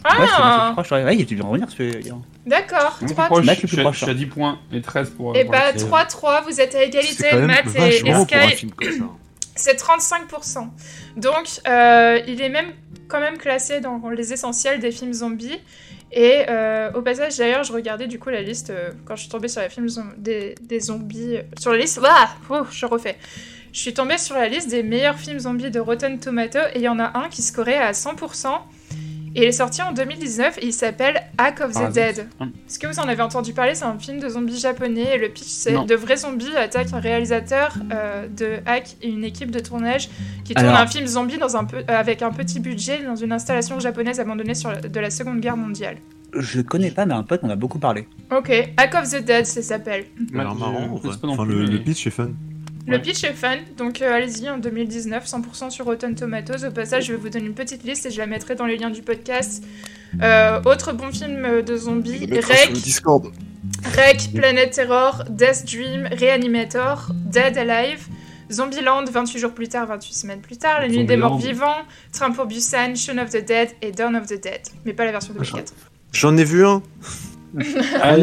Ouais, 0.04 0.10
c'est 0.20 0.26
c'est 0.26 0.32
Ah 0.38 0.64
plus 0.68 0.74
proche. 0.82 0.92
Ouais, 0.92 1.04
ouais, 1.04 1.16
il 1.16 1.22
a 1.22 1.24
dû 1.24 1.40
revenir 1.42 1.70
celui-là. 1.70 2.14
D'accord, 2.46 2.78
Moi, 2.80 2.92
le 3.00 3.06
plus 3.06 3.14
3 3.14 3.26
proche, 3.26 3.44
Matt 3.46 3.48
le 3.48 3.54
je 3.54 3.60
plus 3.60 3.68
suis 3.68 3.78
à- 3.80 3.82
proche, 3.84 3.98
je 3.98 4.02
suis 4.04 4.10
à 4.10 4.14
10 4.14 4.26
points 4.26 4.58
et 4.72 4.80
13 4.80 5.10
pour. 5.10 5.36
Et 5.36 5.42
pour 5.44 5.52
bah 5.52 5.58
la 5.72 5.78
série. 5.78 5.90
3-3, 5.90 6.42
vous 6.44 6.60
êtes 6.60 6.74
à 6.74 6.78
C'est 6.78 6.86
égalité, 6.86 7.24
quand 7.30 7.36
même 7.36 7.46
Matt 7.46 7.66
et, 7.66 7.78
et 7.78 7.80
vachement 8.02 8.24
pour 8.26 8.36
un 8.36 8.48
Sky. 8.48 8.56
film 8.56 8.72
comme 8.72 8.92
ça. 8.92 9.04
C'est 9.54 9.76
35%. 9.80 10.68
Donc, 11.16 11.34
euh, 11.66 12.20
il 12.28 12.40
est 12.40 12.48
même 12.48 12.66
quand 13.08 13.20
même 13.20 13.38
classé 13.38 13.80
dans 13.80 14.00
les 14.10 14.32
essentiels 14.32 14.78
des 14.80 14.90
films 14.92 15.12
zombies. 15.14 15.58
Et 16.12 16.44
euh, 16.48 16.90
au 16.94 17.02
passage, 17.02 17.36
d'ailleurs, 17.36 17.64
je 17.64 17.72
regardais 17.72 18.06
du 18.06 18.18
coup 18.18 18.30
la 18.30 18.40
liste 18.40 18.70
euh, 18.70 18.90
quand 19.04 19.14
je 19.16 19.22
suis 19.22 19.30
tombée 19.30 19.48
sur 19.48 19.60
zom- 19.62 20.14
des, 20.16 20.54
des 20.62 20.80
zombies. 20.80 21.36
euh, 21.36 21.42
sur 21.58 21.72
la 21.72 21.78
liste. 21.78 22.00
Ah 22.04 22.30
oh, 22.50 22.62
Je 22.70 22.86
refais. 22.86 23.16
Je 23.72 23.80
suis 23.80 23.92
tombée 23.94 24.16
sur 24.18 24.34
la 24.34 24.48
liste 24.48 24.70
des 24.70 24.82
meilleurs 24.82 25.18
films 25.18 25.38
zombies 25.40 25.70
de 25.70 25.78
Rotten 25.80 26.18
Tomato 26.18 26.58
et 26.74 26.76
il 26.78 26.82
y 26.82 26.88
en 26.88 26.98
a 26.98 27.18
un 27.18 27.28
qui 27.28 27.42
scorait 27.42 27.76
à 27.76 27.92
100%. 27.92 28.48
Et 29.34 29.42
il 29.42 29.44
est 29.44 29.52
sorti 29.52 29.82
en 29.82 29.92
2019 29.92 30.58
et 30.58 30.66
il 30.66 30.72
s'appelle 30.72 31.22
Hack 31.36 31.60
of 31.60 31.72
the 31.72 31.78
Ah, 31.84 31.90
Dead. 31.90 32.26
Est-ce 32.40 32.78
que 32.78 32.86
vous 32.86 32.98
en 32.98 33.08
avez 33.08 33.22
entendu 33.22 33.52
parler? 33.52 33.74
C'est 33.74 33.84
un 33.84 33.98
film 33.98 34.18
de 34.20 34.28
zombies 34.28 34.58
japonais 34.58 35.14
et 35.14 35.18
le 35.18 35.28
pitch 35.28 35.46
c'est 35.46 35.84
de 35.86 35.94
vrais 35.94 36.16
zombies 36.16 36.56
attaquent 36.56 36.92
un 36.92 37.00
réalisateur 37.00 37.74
euh, 37.92 38.26
de 38.28 38.56
Hack 38.66 38.96
et 39.02 39.08
une 39.08 39.24
équipe 39.24 39.50
de 39.50 39.60
tournage 39.60 40.08
qui 40.44 40.54
tourne 40.54 40.66
Alors- 40.68 40.80
un 40.80 40.86
film 40.86 41.06
zombie 41.06 41.38
dans 41.38 41.56
un 41.56 41.64
peu, 41.64 41.78
euh, 41.78 41.82
avec 41.88 42.22
un 42.22 42.30
petit 42.30 42.60
budget 42.60 43.02
dans 43.04 43.16
une 43.16 43.32
installation 43.32 43.78
japonaise 43.80 44.18
abandonnée 44.20 44.54
sur 44.54 44.70
la- 44.70 44.80
de 44.80 45.00
la 45.00 45.10
Seconde 45.10 45.40
Guerre 45.40 45.56
mondiale. 45.56 45.98
Je 46.36 46.60
connais 46.60 46.90
pas, 46.90 47.06
mais 47.06 47.14
un 47.14 47.22
pote 47.22 47.42
m'en 47.42 47.48
a 47.48 47.56
beaucoup 47.56 47.78
parlé. 47.78 48.06
Ok, 48.36 48.50
Hack 48.76 48.94
of 48.94 49.10
the 49.10 49.24
Dead 49.24 49.46
ça 49.46 49.62
s'appelle. 49.62 50.04
Ouais, 50.20 50.26
marrant, 50.44 51.00
Enfin, 51.24 51.44
le, 51.46 51.64
le 51.64 51.78
pitch 51.78 52.06
est 52.06 52.10
fun. 52.10 52.30
Le 52.88 52.98
pitch 53.00 53.22
est 53.24 53.32
fun, 53.34 53.56
donc 53.76 54.00
euh, 54.00 54.12
allez-y 54.12 54.48
en 54.48 54.58
2019, 54.58 55.24
100% 55.26 55.70
sur 55.70 55.84
Rotten 55.84 56.14
Tomatoes. 56.14 56.64
Au 56.66 56.70
passage, 56.70 57.06
je 57.06 57.12
vais 57.12 57.18
vous 57.18 57.28
donner 57.28 57.46
une 57.46 57.54
petite 57.54 57.84
liste 57.84 58.06
et 58.06 58.10
je 58.10 58.18
la 58.18 58.26
mettrai 58.26 58.54
dans 58.54 58.64
les 58.66 58.76
liens 58.78 58.90
du 58.90 59.02
podcast. 59.02 59.62
Euh, 60.22 60.60
autre 60.64 60.92
bon 60.92 61.12
film 61.12 61.62
de 61.62 61.76
zombies, 61.76 62.26
Rec, 62.26 62.72
Discord. 62.72 63.30
Rec, 63.84 64.30
Planet 64.34 64.70
Terror, 64.72 65.24
Death 65.28 65.64
Dream, 65.66 66.08
Reanimator, 66.10 67.10
Dead 67.12 67.58
Alive, 67.58 68.06
Zombieland, 68.50 69.04
28 69.04 69.38
jours 69.38 69.52
plus 69.52 69.68
tard, 69.68 69.86
28 69.86 70.14
semaines 70.14 70.40
plus 70.40 70.56
tard, 70.56 70.80
La 70.80 70.88
Nuit 70.88 71.04
des 71.04 71.18
Morts. 71.18 71.38
Vivants, 71.38 71.82
Train 72.12 72.30
pour 72.30 72.46
Busan, 72.46 72.94
Shaun 72.96 73.18
of 73.18 73.28
the 73.30 73.44
Dead 73.44 73.68
et 73.82 73.92
Dawn 73.92 74.16
of 74.16 74.26
the 74.26 74.40
Dead. 74.42 74.60
Mais 74.86 74.94
pas 74.94 75.04
la 75.04 75.12
version 75.12 75.34
2004. 75.34 75.74
J'en 76.12 76.36
ai 76.38 76.44
vu 76.44 76.64
un. 76.64 76.82
Ah. 78.00 78.16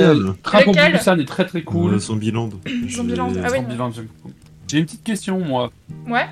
Train 0.44 0.62
pour 0.64 0.74
Busan 0.74 1.20
est 1.20 1.28
très 1.28 1.46
très 1.46 1.62
cool. 1.64 2.00
Zombieland. 2.00 2.50
Zombieland, 2.90 3.34
J'ai- 3.34 3.42
ah 3.44 3.50
oui. 3.52 3.58
Zombieland. 3.60 3.92
J'ai 4.68 4.80
une 4.80 4.86
petite 4.86 5.04
question, 5.04 5.40
moi. 5.40 5.72
Ouais 6.08 6.26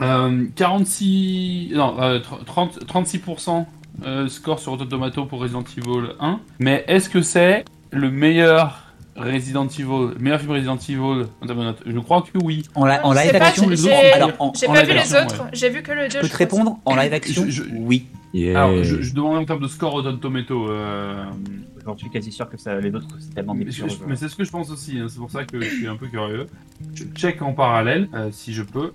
Euh, 0.00 0.44
46. 0.56 1.70
Non, 1.74 1.96
euh, 2.00 2.18
30, 2.46 2.84
36% 2.86 3.66
euh, 4.04 4.28
score 4.28 4.58
sur 4.58 4.76
Tomato 4.88 5.24
pour 5.24 5.40
Resident 5.40 5.64
Evil 5.76 6.08
1. 6.20 6.40
Mais 6.58 6.84
est-ce 6.86 7.08
que 7.08 7.22
c'est 7.22 7.64
le 7.92 8.10
meilleur 8.10 8.82
Resident 9.16 9.66
Evil, 9.66 10.12
le 10.14 10.18
meilleur 10.18 10.40
film 10.40 10.52
Resident 10.52 10.76
Evil? 10.76 11.26
En 11.40 11.46
termes 11.46 11.60
de 11.60 11.64
notes 11.64 11.82
Je 11.86 11.98
crois 12.00 12.22
que 12.22 12.38
oui. 12.44 12.64
En, 12.74 12.84
la- 12.84 13.04
en 13.06 13.12
Je 13.12 13.18
sais 13.18 13.24
live 13.32 13.38
pas, 13.38 13.46
action, 13.46 13.64
j'ai- 13.64 13.70
le 13.70 13.76
j'ai- 13.76 13.88
pas 14.66 14.84
vu 14.84 14.92
les 14.92 15.14
autres, 15.14 15.44
j'ai 15.54 15.70
vu 15.70 15.82
que 15.82 15.92
le 15.92 16.08
2. 16.08 16.16
je 16.16 16.18
peux 16.20 16.28
te 16.28 16.36
répondre 16.36 16.78
en 16.84 16.94
live 16.96 17.12
action 17.14 17.44
Je- 17.46 17.50
je- 17.50 17.62
Oui. 17.74 18.06
Alors, 18.54 18.84
je, 18.84 19.00
je 19.00 19.14
demande 19.14 19.36
en 19.38 19.44
termes 19.46 19.62
de 19.62 19.68
score 19.68 19.92
Rotten 19.92 20.18
Tomato. 20.20 20.68
euh, 20.68 21.24
J'en 21.86 21.96
suis 21.96 22.10
quasi 22.10 22.32
sûr 22.32 22.50
que 22.50 22.56
ça, 22.58 22.78
les 22.80 22.92
autres, 22.92 23.06
c'est 23.20 23.32
tellement 23.34 23.54
mais 23.54 23.70
je- 23.70 23.84
mais 24.08 24.16
c'est 24.16 24.28
ce 24.28 24.34
que 24.34 24.42
je 24.44 24.50
pense 24.50 24.70
aussi, 24.70 24.98
hein, 24.98 25.06
c'est 25.08 25.18
pour 25.18 25.30
ça 25.30 25.44
que 25.44 25.60
je 25.60 25.68
suis 25.68 25.86
un 25.86 25.96
peu 25.96 26.08
curieux. 26.08 26.46
Je 26.94 27.04
check 27.14 27.40
en 27.42 27.52
parallèle, 27.52 28.08
euh, 28.12 28.28
si 28.32 28.52
je 28.52 28.62
peux. 28.64 28.92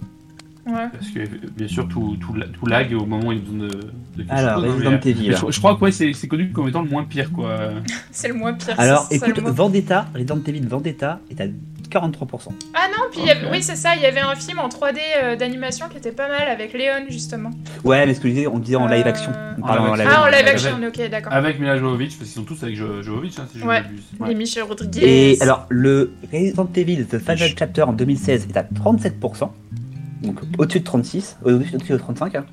Parce 0.65 1.09
que 1.09 1.19
bien 1.57 1.67
sûr 1.67 1.87
tout, 1.87 2.17
tout, 2.19 2.35
tout, 2.53 2.65
lag 2.67 2.93
au 2.93 3.05
moment 3.05 3.29
où 3.29 3.31
il 3.31 3.39
y 3.39 3.41
a 3.41 3.43
besoin 3.43 3.67
de, 3.67 4.23
de 4.23 4.25
Alors, 4.29 4.63
chose, 4.63 4.73
Resident 4.75 4.99
Evil. 4.99 5.31
Je, 5.31 5.51
je, 5.51 5.57
crois 5.59 5.75
que 5.75 5.81
ouais, 5.81 5.91
c'est 5.91 6.27
connu 6.27 6.51
comme 6.51 6.67
étant 6.67 6.83
le 6.83 6.89
moins 6.89 7.03
pire 7.03 7.31
quoi. 7.31 7.71
c'est 8.11 8.27
le 8.27 8.35
moins 8.35 8.53
pire. 8.53 8.79
Alors 8.79 9.07
écoute, 9.09 9.39
Vendetta, 9.39 10.07
Resident 10.13 10.39
Evil 10.45 10.67
Vendetta 10.67 11.19
est 11.31 11.41
à 11.41 11.47
43%. 11.91 12.49
Ah 12.73 12.87
non, 12.89 13.05
puis 13.11 13.21
okay. 13.21 13.37
oui, 13.51 13.61
c'est 13.61 13.75
ça, 13.75 13.95
il 13.95 14.01
y 14.01 14.05
avait 14.05 14.21
un 14.21 14.35
film 14.35 14.59
en 14.59 14.69
3D 14.69 14.97
euh, 15.21 15.35
d'animation 15.35 15.87
qui 15.89 15.97
était 15.97 16.11
pas 16.11 16.27
mal 16.27 16.47
avec 16.47 16.73
Léon 16.73 17.05
justement. 17.09 17.51
Ouais, 17.83 18.05
mais 18.05 18.13
ce 18.13 18.21
que 18.21 18.29
je 18.29 18.33
disais, 18.33 18.47
on 18.47 18.59
disait 18.59 18.77
en 18.77 18.87
live 18.87 19.05
action. 19.05 19.31
On 19.61 19.65
ah, 19.65 19.81
en 19.81 19.95
live, 19.95 20.07
ah, 20.09 20.23
en 20.23 20.27
live 20.27 20.47
action, 20.47 20.75
avec, 20.75 20.99
ok, 20.99 21.09
d'accord. 21.09 21.33
Avec 21.33 21.59
Mila 21.59 21.77
Jovovich, 21.77 22.17
parce 22.17 22.29
qu'ils 22.29 22.41
sont 22.41 22.43
tous 22.43 22.63
avec 22.63 22.75
jo 22.75 23.01
Jovovich, 23.01 23.37
hein, 23.39 23.47
si 23.51 23.59
je 23.59 23.65
ouais. 23.65 23.83
ouais. 24.19 24.31
Et 24.31 24.35
Michel 24.35 24.63
Rodriguez. 24.63 25.01
Et 25.33 25.41
alors, 25.41 25.65
le 25.69 26.13
Resident 26.31 26.69
Evil 26.75 27.05
The 27.05 27.19
Final 27.19 27.49
Chapter 27.57 27.83
en 27.83 27.93
2016 27.93 28.47
est 28.49 28.57
à 28.57 28.63
37%. 28.63 29.49
Donc 30.21 30.39
au-dessus 30.57 30.79
de 30.79 30.85
36, 30.85 31.37
au-dessus 31.43 31.93
de 31.93 31.97
35. 31.97 32.35
Hein. 32.35 32.45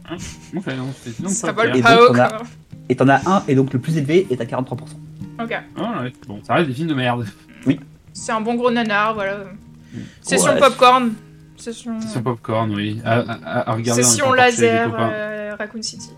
Okay, 0.56 0.70
non, 0.76 1.28
ça 1.28 1.52
vole 1.52 1.80
pas 1.80 2.02
haut, 2.02 2.12
quoi. 2.12 2.28
Et 2.88 2.96
t'en 2.96 3.08
as 3.08 3.28
un, 3.28 3.42
et 3.46 3.54
donc 3.54 3.72
le 3.72 3.78
plus 3.78 3.98
élevé 3.98 4.26
est 4.30 4.40
à 4.40 4.44
43%. 4.44 4.78
Ok. 5.42 5.52
Ah 5.76 6.02
ouais, 6.02 6.12
bon, 6.26 6.40
ça 6.42 6.54
reste 6.54 6.68
des 6.68 6.74
films 6.74 6.88
de 6.88 6.94
merde. 6.94 7.26
Oui. 7.66 7.78
C'est 8.18 8.32
un 8.32 8.40
bon 8.40 8.54
gros 8.54 8.70
nanar, 8.70 9.14
voilà. 9.14 9.44
Session 10.22 10.52
ouais. 10.52 10.58
popcorn. 10.58 11.14
Session... 11.56 12.00
Session 12.00 12.22
popcorn, 12.22 12.74
oui. 12.74 13.00
À, 13.04 13.20
à, 13.20 13.70
à 13.70 13.74
regarder 13.74 14.02
Session 14.02 14.32
laser, 14.32 14.94
euh, 14.98 15.54
Raccoon 15.58 15.82
City. 15.82 16.10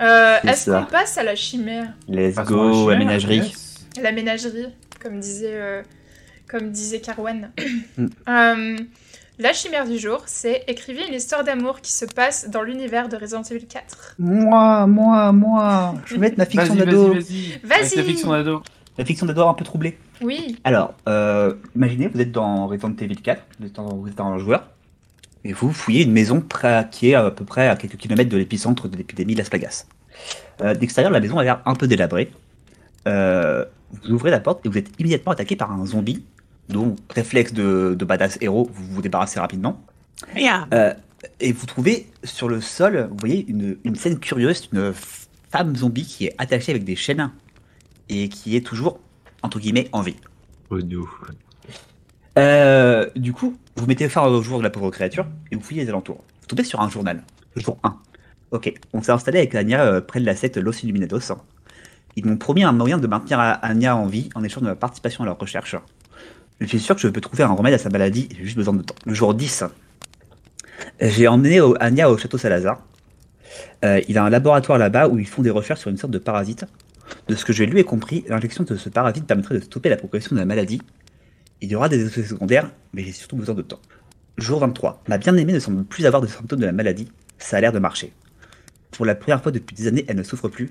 Euh, 0.00 0.36
Est-ce 0.46 0.70
qu'on 0.70 0.84
passe 0.84 1.18
à 1.18 1.22
la 1.22 1.34
chimère? 1.34 1.94
Let's 2.08 2.36
go, 2.36 2.90
la 2.90 2.96
ménagerie. 2.96 3.38
Yes. 3.38 3.86
La 4.02 4.12
ménagerie, 4.12 4.66
comme 5.02 5.20
disait, 5.20 5.54
euh, 5.54 5.82
comme 6.48 6.70
disait 6.70 7.00
Carwan. 7.00 7.50
Mm. 7.96 8.06
euh, 8.28 8.76
la 9.38 9.52
chimère 9.52 9.86
du 9.86 9.98
jour, 9.98 10.22
c'est 10.26 10.64
écrivez 10.66 11.06
une 11.08 11.14
histoire 11.14 11.44
d'amour 11.44 11.80
qui 11.80 11.92
se 11.92 12.04
passe 12.04 12.48
dans 12.48 12.62
l'univers 12.62 13.08
de 13.08 13.16
Resident 13.16 13.42
Evil 13.42 13.66
4. 13.66 14.16
Moi, 14.18 14.86
moi, 14.86 15.32
moi. 15.32 15.94
Je 16.06 16.14
vais 16.14 16.20
mettre 16.20 16.38
ma 16.38 16.46
fiction 16.46 16.74
d'ado. 16.74 17.14
Vas-y, 17.14 17.58
vas-y. 17.62 17.96
La 17.96 18.02
fiction 18.02 18.30
d'ado. 18.30 18.62
La 18.98 19.04
fiction 19.04 19.26
d'ado 19.26 19.46
un 19.46 19.54
peu 19.54 19.64
troublée. 19.64 19.98
Oui. 20.22 20.56
Alors, 20.64 20.94
euh, 21.08 21.54
imaginez, 21.74 22.08
vous 22.08 22.20
êtes 22.20 22.32
dans 22.32 22.66
Resident 22.66 22.94
Evil 22.98 23.16
4, 23.16 23.42
vous 23.60 23.66
êtes, 23.66 23.78
en, 23.78 23.94
vous 23.96 24.08
êtes 24.08 24.20
un 24.20 24.38
joueur, 24.38 24.68
et 25.44 25.52
vous 25.52 25.72
fouillez 25.72 26.04
une 26.04 26.12
maison 26.12 26.42
qui 26.90 27.10
est 27.10 27.14
à 27.14 27.30
peu 27.30 27.44
près 27.44 27.68
à 27.68 27.76
quelques 27.76 27.96
kilomètres 27.96 28.30
de 28.30 28.36
l'épicentre 28.36 28.88
de 28.88 28.96
l'épidémie 28.96 29.34
Las 29.34 29.50
Plagas. 29.50 29.86
Euh, 30.62 30.74
D'extérieur, 30.74 31.12
la 31.12 31.20
maison 31.20 31.38
a 31.38 31.44
l'air 31.44 31.60
un 31.66 31.74
peu 31.74 31.86
délabrée. 31.86 32.32
Euh, 33.06 33.64
vous 33.92 34.10
ouvrez 34.12 34.30
la 34.30 34.40
porte 34.40 34.64
et 34.64 34.68
vous 34.68 34.78
êtes 34.78 34.88
immédiatement 34.98 35.32
attaqué 35.32 35.56
par 35.56 35.70
un 35.70 35.84
zombie, 35.86 36.24
dont 36.68 36.96
réflexe 37.10 37.52
de, 37.52 37.94
de 37.96 38.04
badass 38.04 38.38
héros, 38.40 38.68
vous 38.72 38.94
vous 38.94 39.02
débarrassez 39.02 39.38
rapidement. 39.38 39.80
Yeah. 40.34 40.66
Euh, 40.72 40.94
et 41.40 41.52
vous 41.52 41.66
trouvez 41.66 42.06
sur 42.24 42.48
le 42.48 42.60
sol, 42.60 43.08
vous 43.10 43.16
voyez 43.18 43.44
une, 43.48 43.76
une 43.84 43.94
scène 43.94 44.18
curieuse, 44.18 44.68
une 44.72 44.92
femme 45.50 45.76
zombie 45.76 46.04
qui 46.04 46.26
est 46.26 46.34
attachée 46.38 46.72
avec 46.72 46.84
des 46.84 46.96
chaînes 46.96 47.30
et 48.08 48.28
qui 48.28 48.56
est 48.56 48.60
toujours 48.60 49.00
entre 49.46 49.60
guillemets, 49.60 49.88
en 49.92 50.02
vie. 50.02 50.16
Oh 50.70 50.80
no. 50.80 51.08
Euh, 52.38 53.08
du 53.16 53.32
coup, 53.32 53.56
vous 53.76 53.86
mettez 53.86 54.08
fin 54.08 54.26
au 54.26 54.42
jour 54.42 54.58
de 54.58 54.64
la 54.64 54.70
pauvre 54.70 54.90
créature 54.90 55.26
et 55.50 55.56
vous 55.56 55.62
fouillez 55.62 55.84
les 55.84 55.88
alentours. 55.88 56.22
Vous 56.40 56.46
tombez 56.48 56.64
sur 56.64 56.80
un 56.80 56.90
journal. 56.90 57.22
Jour 57.56 57.78
1. 57.82 57.96
Ok, 58.50 58.72
on 58.92 59.02
s'est 59.02 59.12
installé 59.12 59.38
avec 59.38 59.54
Anya 59.54 59.84
euh, 59.84 60.00
près 60.00 60.20
de 60.20 60.26
la 60.26 60.36
secte 60.36 60.56
Los 60.56 60.82
Illuminados. 60.82 61.32
Ils 62.16 62.26
m'ont 62.26 62.36
promis 62.36 62.64
un 62.64 62.72
moyen 62.72 62.98
de 62.98 63.06
maintenir 63.06 63.38
Anya 63.40 63.96
en 63.96 64.06
vie 64.06 64.28
en 64.34 64.44
échange 64.44 64.62
de 64.62 64.68
ma 64.68 64.76
participation 64.76 65.24
à 65.24 65.26
leur 65.26 65.38
recherche. 65.38 65.76
Je 66.60 66.66
suis 66.66 66.80
sûr 66.80 66.94
que 66.94 67.00
je 67.00 67.08
peux 67.08 67.20
trouver 67.20 67.44
un 67.44 67.52
remède 67.52 67.74
à 67.74 67.78
sa 67.78 67.90
maladie, 67.90 68.28
j'ai 68.36 68.44
juste 68.44 68.56
besoin 68.56 68.74
de 68.74 68.82
temps. 68.82 68.94
Le 69.04 69.12
jour 69.12 69.34
10, 69.34 69.64
j'ai 71.00 71.28
emmené 71.28 71.60
Anya 71.80 72.10
au 72.10 72.16
château 72.16 72.38
Salazar. 72.38 72.80
Euh, 73.84 74.00
il 74.08 74.16
a 74.16 74.24
un 74.24 74.30
laboratoire 74.30 74.78
là-bas 74.78 75.08
où 75.08 75.18
ils 75.18 75.26
font 75.26 75.42
des 75.42 75.50
recherches 75.50 75.80
sur 75.80 75.90
une 75.90 75.98
sorte 75.98 76.12
de 76.12 76.18
parasite 76.18 76.64
de 77.28 77.34
ce 77.34 77.44
que 77.44 77.52
j'ai 77.52 77.66
lu 77.66 77.78
et 77.78 77.84
compris, 77.84 78.24
l'injection 78.28 78.64
de 78.64 78.76
ce 78.76 78.88
parasite 78.88 79.26
permettrait 79.26 79.56
de 79.56 79.60
stopper 79.60 79.88
la 79.88 79.96
progression 79.96 80.34
de 80.34 80.40
la 80.40 80.46
maladie. 80.46 80.80
Il 81.60 81.70
y 81.70 81.74
aura 81.74 81.88
des 81.88 82.04
effets 82.04 82.22
secondaires, 82.22 82.70
mais 82.92 83.02
j'ai 83.02 83.12
surtout 83.12 83.36
besoin 83.36 83.54
de 83.54 83.62
temps. 83.62 83.80
Jour 84.38 84.60
23. 84.60 85.02
Ma 85.08 85.18
bien-aimée 85.18 85.52
ne 85.52 85.58
semble 85.58 85.84
plus 85.84 86.06
avoir 86.06 86.20
de 86.20 86.26
symptômes 86.26 86.60
de 86.60 86.66
la 86.66 86.72
maladie. 86.72 87.10
Ça 87.38 87.56
a 87.56 87.60
l'air 87.60 87.72
de 87.72 87.78
marcher. 87.78 88.12
Pour 88.90 89.06
la 89.06 89.14
première 89.14 89.42
fois 89.42 89.52
depuis 89.52 89.74
des 89.74 89.86
années, 89.86 90.04
elle 90.08 90.16
ne 90.16 90.22
souffre 90.22 90.48
plus. 90.48 90.70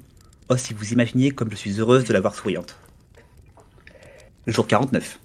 Oh, 0.49 0.57
si 0.57 0.73
vous 0.73 0.93
imaginiez 0.93 1.31
comme 1.31 1.49
je 1.49 1.55
suis 1.55 1.79
heureuse 1.79 2.03
de 2.05 2.13
la 2.13 2.21
voir 2.21 2.35
souriante. 2.35 2.77
Jour 4.45 4.67
49. 4.67 5.19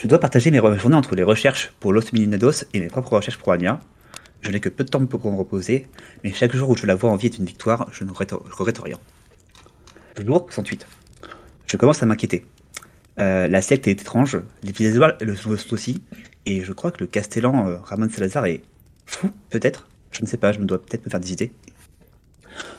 Je 0.00 0.08
dois 0.08 0.18
partager 0.18 0.50
mes 0.50 0.58
journées 0.58 0.96
entre 0.96 1.14
les 1.14 1.22
recherches 1.22 1.72
pour 1.78 1.92
Los 1.92 2.12
Milinados 2.12 2.64
et 2.74 2.80
mes 2.80 2.88
propres 2.88 3.12
recherches 3.12 3.38
pour 3.38 3.52
Anya. 3.52 3.80
Je 4.40 4.50
n'ai 4.50 4.60
que 4.60 4.68
peu 4.68 4.84
de 4.84 4.88
temps 4.88 5.04
pour 5.06 5.30
me 5.30 5.36
reposer, 5.36 5.88
mais 6.22 6.32
chaque 6.32 6.54
jour 6.54 6.70
où 6.70 6.76
je 6.76 6.86
la 6.86 6.94
vois 6.94 7.10
en 7.10 7.16
vie 7.16 7.26
est 7.26 7.38
une 7.38 7.44
victoire, 7.44 7.88
je 7.92 8.04
ne 8.04 8.10
regrette 8.10 8.78
rien. 8.78 8.98
Jour 10.24 10.46
68. 10.50 10.86
Je 11.66 11.76
commence 11.76 12.02
à 12.02 12.06
m'inquiéter. 12.06 12.44
Euh, 13.18 13.48
la 13.48 13.62
secte 13.62 13.88
est 13.88 13.92
étrange, 13.92 14.40
les 14.62 14.72
visages 14.72 15.16
le 15.20 15.36
sont 15.36 15.50
aussi, 15.72 16.02
et 16.46 16.62
je 16.62 16.72
crois 16.72 16.92
que 16.92 17.00
le 17.00 17.06
Castellan 17.06 17.68
euh, 17.68 17.76
Ramon 17.82 18.08
Salazar 18.08 18.46
est 18.46 18.62
fou, 19.06 19.30
peut-être? 19.50 19.88
Je 20.12 20.22
ne 20.22 20.26
sais 20.26 20.36
pas, 20.36 20.52
je 20.52 20.60
me 20.60 20.64
dois 20.64 20.78
peut-être 20.78 21.04
me 21.04 21.10
faire 21.10 21.20
des 21.20 21.32
idées. 21.32 21.52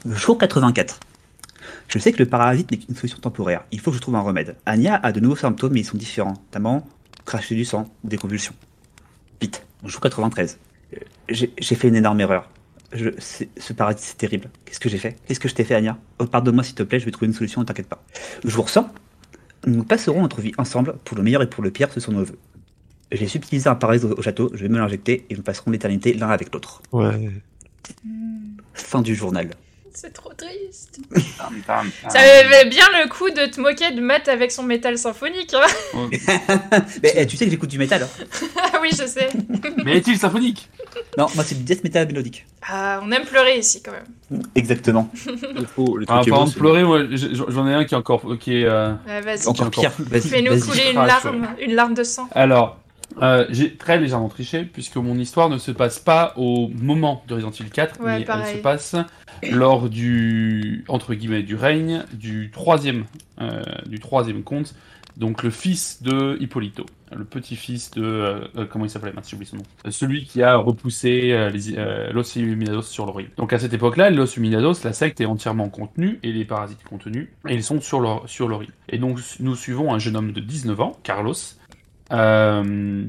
Jour 0.06 0.38
84. 0.38 0.99
Je 1.88 1.99
sais 1.99 2.11
que 2.11 2.20
le 2.20 2.26
parasite 2.26 2.72
n'est 2.72 2.78
qu'une 2.78 2.95
solution 2.95 3.20
temporaire. 3.20 3.66
Il 3.72 3.80
faut 3.80 3.91
que 3.91 3.98
je 3.98 4.02
trouve 4.02 4.16
un 4.16 4.22
remède. 4.22 4.56
Anya 4.66 4.95
a 4.95 5.11
de 5.11 5.20
nouveaux 5.20 5.36
symptômes, 5.36 5.74
mais 5.74 5.82
ils 5.82 5.86
sont 5.86 5.98
différents, 5.98 6.34
notamment 6.34 6.88
cracher 7.26 7.56
du 7.56 7.66
sang 7.66 7.91
ou 8.03 8.07
des 8.07 8.18
convulsions. 8.18 8.53
Vite. 9.41 9.66
Jour 9.84 10.02
93. 10.02 10.57
J'ai 11.30 11.76
fait 11.76 11.88
une 11.88 11.95
énorme 11.95 12.20
erreur. 12.22 12.49
Je, 12.91 13.10
ce 13.20 13.74
paradis, 13.74 14.03
c'est 14.03 14.18
terrible. 14.18 14.49
Qu'est-ce 14.66 14.80
que 14.80 14.90
j'ai 14.90 14.98
fait? 14.98 15.16
Qu'est-ce 15.28 15.40
que 15.40 15.48
je 15.48 15.53
t'ai 15.53 15.64
fait, 15.64 15.76
Anya? 15.76 15.98
Oh, 16.18 16.26
Pardonne-moi, 16.26 16.64
s'il 16.64 16.76
te 16.76 16.84
plaît, 16.84 16.99
je 16.99 17.06
vais 17.06 17.11
trouver 17.11 17.28
une 17.28 17.34
solution, 17.34 17.61
ne 17.61 17.66
t'inquiète 17.66 17.88
pas. 17.88 18.03
Je 18.44 18.49
vous 18.49 18.64
ressens. 18.64 18.91
Nous 19.68 19.84
passerons 19.84 20.22
notre 20.22 20.41
vie 20.41 20.53
ensemble, 20.57 20.95
pour 21.03 21.18
le 21.18 21.24
meilleur 21.24 21.41
et 21.44 21.49
pour 21.49 21.64
le 21.64 21.70
pire, 21.70 21.91
ce 21.91 21.99
sont 21.99 22.11
nos 22.11 22.24
voeux. 22.24 22.40
J'ai 23.11 23.28
subtilisé 23.28 23.70
un 23.70 23.76
paradis 23.76 24.06
au, 24.06 24.22
château, 24.22 24.52
je 24.53 24.61
vais 24.61 24.70
me 24.70 24.78
l'injecter 24.78 25.26
et 25.30 25.36
nous 25.36 25.41
passerons 25.41 25.72
l'éternité 25.72 26.14
l'un 26.14 26.30
avec 26.30 26.53
l'autre. 26.53 26.82
Ouais. 26.91 27.32
Fin 28.74 29.02
du 29.02 29.16
journal. 29.16 29.49
C'est 29.94 30.14
trop 30.14 30.32
triste. 30.34 30.99
ça 32.10 32.20
avait 32.20 32.70
bien 32.70 32.86
le 33.02 33.10
coup 33.10 33.30
de 33.30 33.45
te 33.45 33.60
moquer 33.60 33.91
de 33.91 34.02
Matt 34.02 34.28
avec 34.28 34.52
son 34.52 34.64
métal 34.64 34.98
symphonique. 34.98 35.53
Hein 35.53 35.68
Mais 37.03 37.14
eh, 37.16 37.28
tu 37.28 37.38
sais 37.38 37.45
que 37.45 37.52
j'écoute 37.52 37.70
du 37.70 37.78
métal. 37.78 38.07
Ah 38.57 38.80
oui, 38.82 38.90
je 38.91 39.06
sais. 39.06 39.30
Mais 39.84 39.98
est-il 39.98 40.18
symphonique? 40.18 40.70
Non, 41.18 41.28
moi 41.36 41.44
c'est 41.44 41.56
du 41.56 41.64
death 41.64 41.84
metal 41.84 42.07
mélodique. 42.07 42.45
Ah, 42.68 42.99
on 43.03 43.11
aime 43.11 43.26
pleurer 43.26 43.57
ici 43.57 43.82
quand 43.82 43.91
même. 43.91 44.44
Exactement. 44.56 45.10
Le 45.26 45.66
ah, 46.03 46.06
par 46.06 46.22
exemple, 46.22 46.57
pleurer, 46.57 46.84
moi 46.84 47.02
j'en 47.11 47.68
ai 47.68 47.74
un 47.74 47.86
qui 47.86 47.94
est 47.94 47.98
encore. 47.98 48.24
Qui 48.40 48.61
est, 48.61 48.66
euh, 48.66 48.94
ouais, 49.07 49.22
vas-y. 49.22 49.48
Encore 49.48 49.72
pire. 49.72 49.91
Fais-nous 49.91 50.60
couler 50.60 50.91
une 50.91 51.06
larme, 51.06 51.48
une 51.60 51.74
larme 51.74 51.94
de 51.94 52.03
sang. 52.03 52.30
Alors, 52.34 52.80
euh, 53.22 53.45
j'ai 53.49 53.76
très 53.76 53.99
légèrement 53.99 54.30
triché 54.30 54.64
puisque 54.64 54.98
mon 54.98 55.18
histoire 55.18 55.49
ne 55.49 55.57
se 55.57 55.72
passe 55.72 55.99
pas 55.99 56.34
au 56.38 56.69
moment 56.69 57.23
de 57.27 57.34
Resident 57.36 57.52
Evil 57.52 57.69
4, 57.69 58.02
ouais, 58.02 58.19
mais 58.19 58.26
pareil. 58.26 58.45
elle 58.49 58.57
se 58.57 58.61
passe 58.61 58.95
lors 59.52 59.90
du 59.90 60.84
entre 60.88 61.14
guillemets 61.14 61.44
du 61.44 61.56
règne 61.56 62.03
du 62.14 62.52
troisième 62.52 63.06
euh, 63.41 63.61
du 63.86 63.99
troisième 63.99 64.44
comte, 64.44 64.76
donc 65.19 65.44
le 65.44 65.49
fils 65.49 66.02
de 66.02 66.38
Hippolito, 66.40 66.86
le 67.14 67.26
petit-fils 67.26 67.91
de 67.91 68.03
euh, 68.03 68.65
comment 68.69 68.86
il 68.86 68.90
s'appelait? 68.90 69.11
J'ai 69.27 69.36
oublié 69.36 69.49
son 69.49 69.57
nom. 69.57 69.64
Celui 69.90 70.23
qui 70.23 70.41
a 70.41 70.56
repoussé 70.56 71.31
euh, 71.34 71.49
les, 71.49 71.77
euh, 71.77 72.11
Los 72.14 72.38
Illuminados 72.38 72.84
sur 72.84 73.06
l'orient. 73.06 73.27
Donc 73.36 73.52
à 73.52 73.60
cette 73.60 73.73
époque-là, 73.73 74.11
Los 74.11 74.27
Illuminados, 74.27 74.76
la 74.86 74.94
secte 74.94 75.19
est 75.19 75.26
entièrement 75.26 75.68
contenue 75.68 76.19
et 76.23 76.31
les 76.31 76.45
parasites 76.45 76.84
contenus 76.84 77.27
et 77.48 77.53
ils 77.53 77.64
sont 77.64 77.81
sur 77.81 77.99
l'orient. 77.99 78.72
Et 78.88 78.98
donc 78.98 79.19
nous 79.41 79.56
suivons 79.56 79.94
un 79.94 79.99
jeune 79.99 80.15
homme 80.15 80.31
de 80.31 80.40
19 80.40 80.80
ans, 80.80 80.98
Carlos. 81.03 81.36
Euh, 82.11 83.06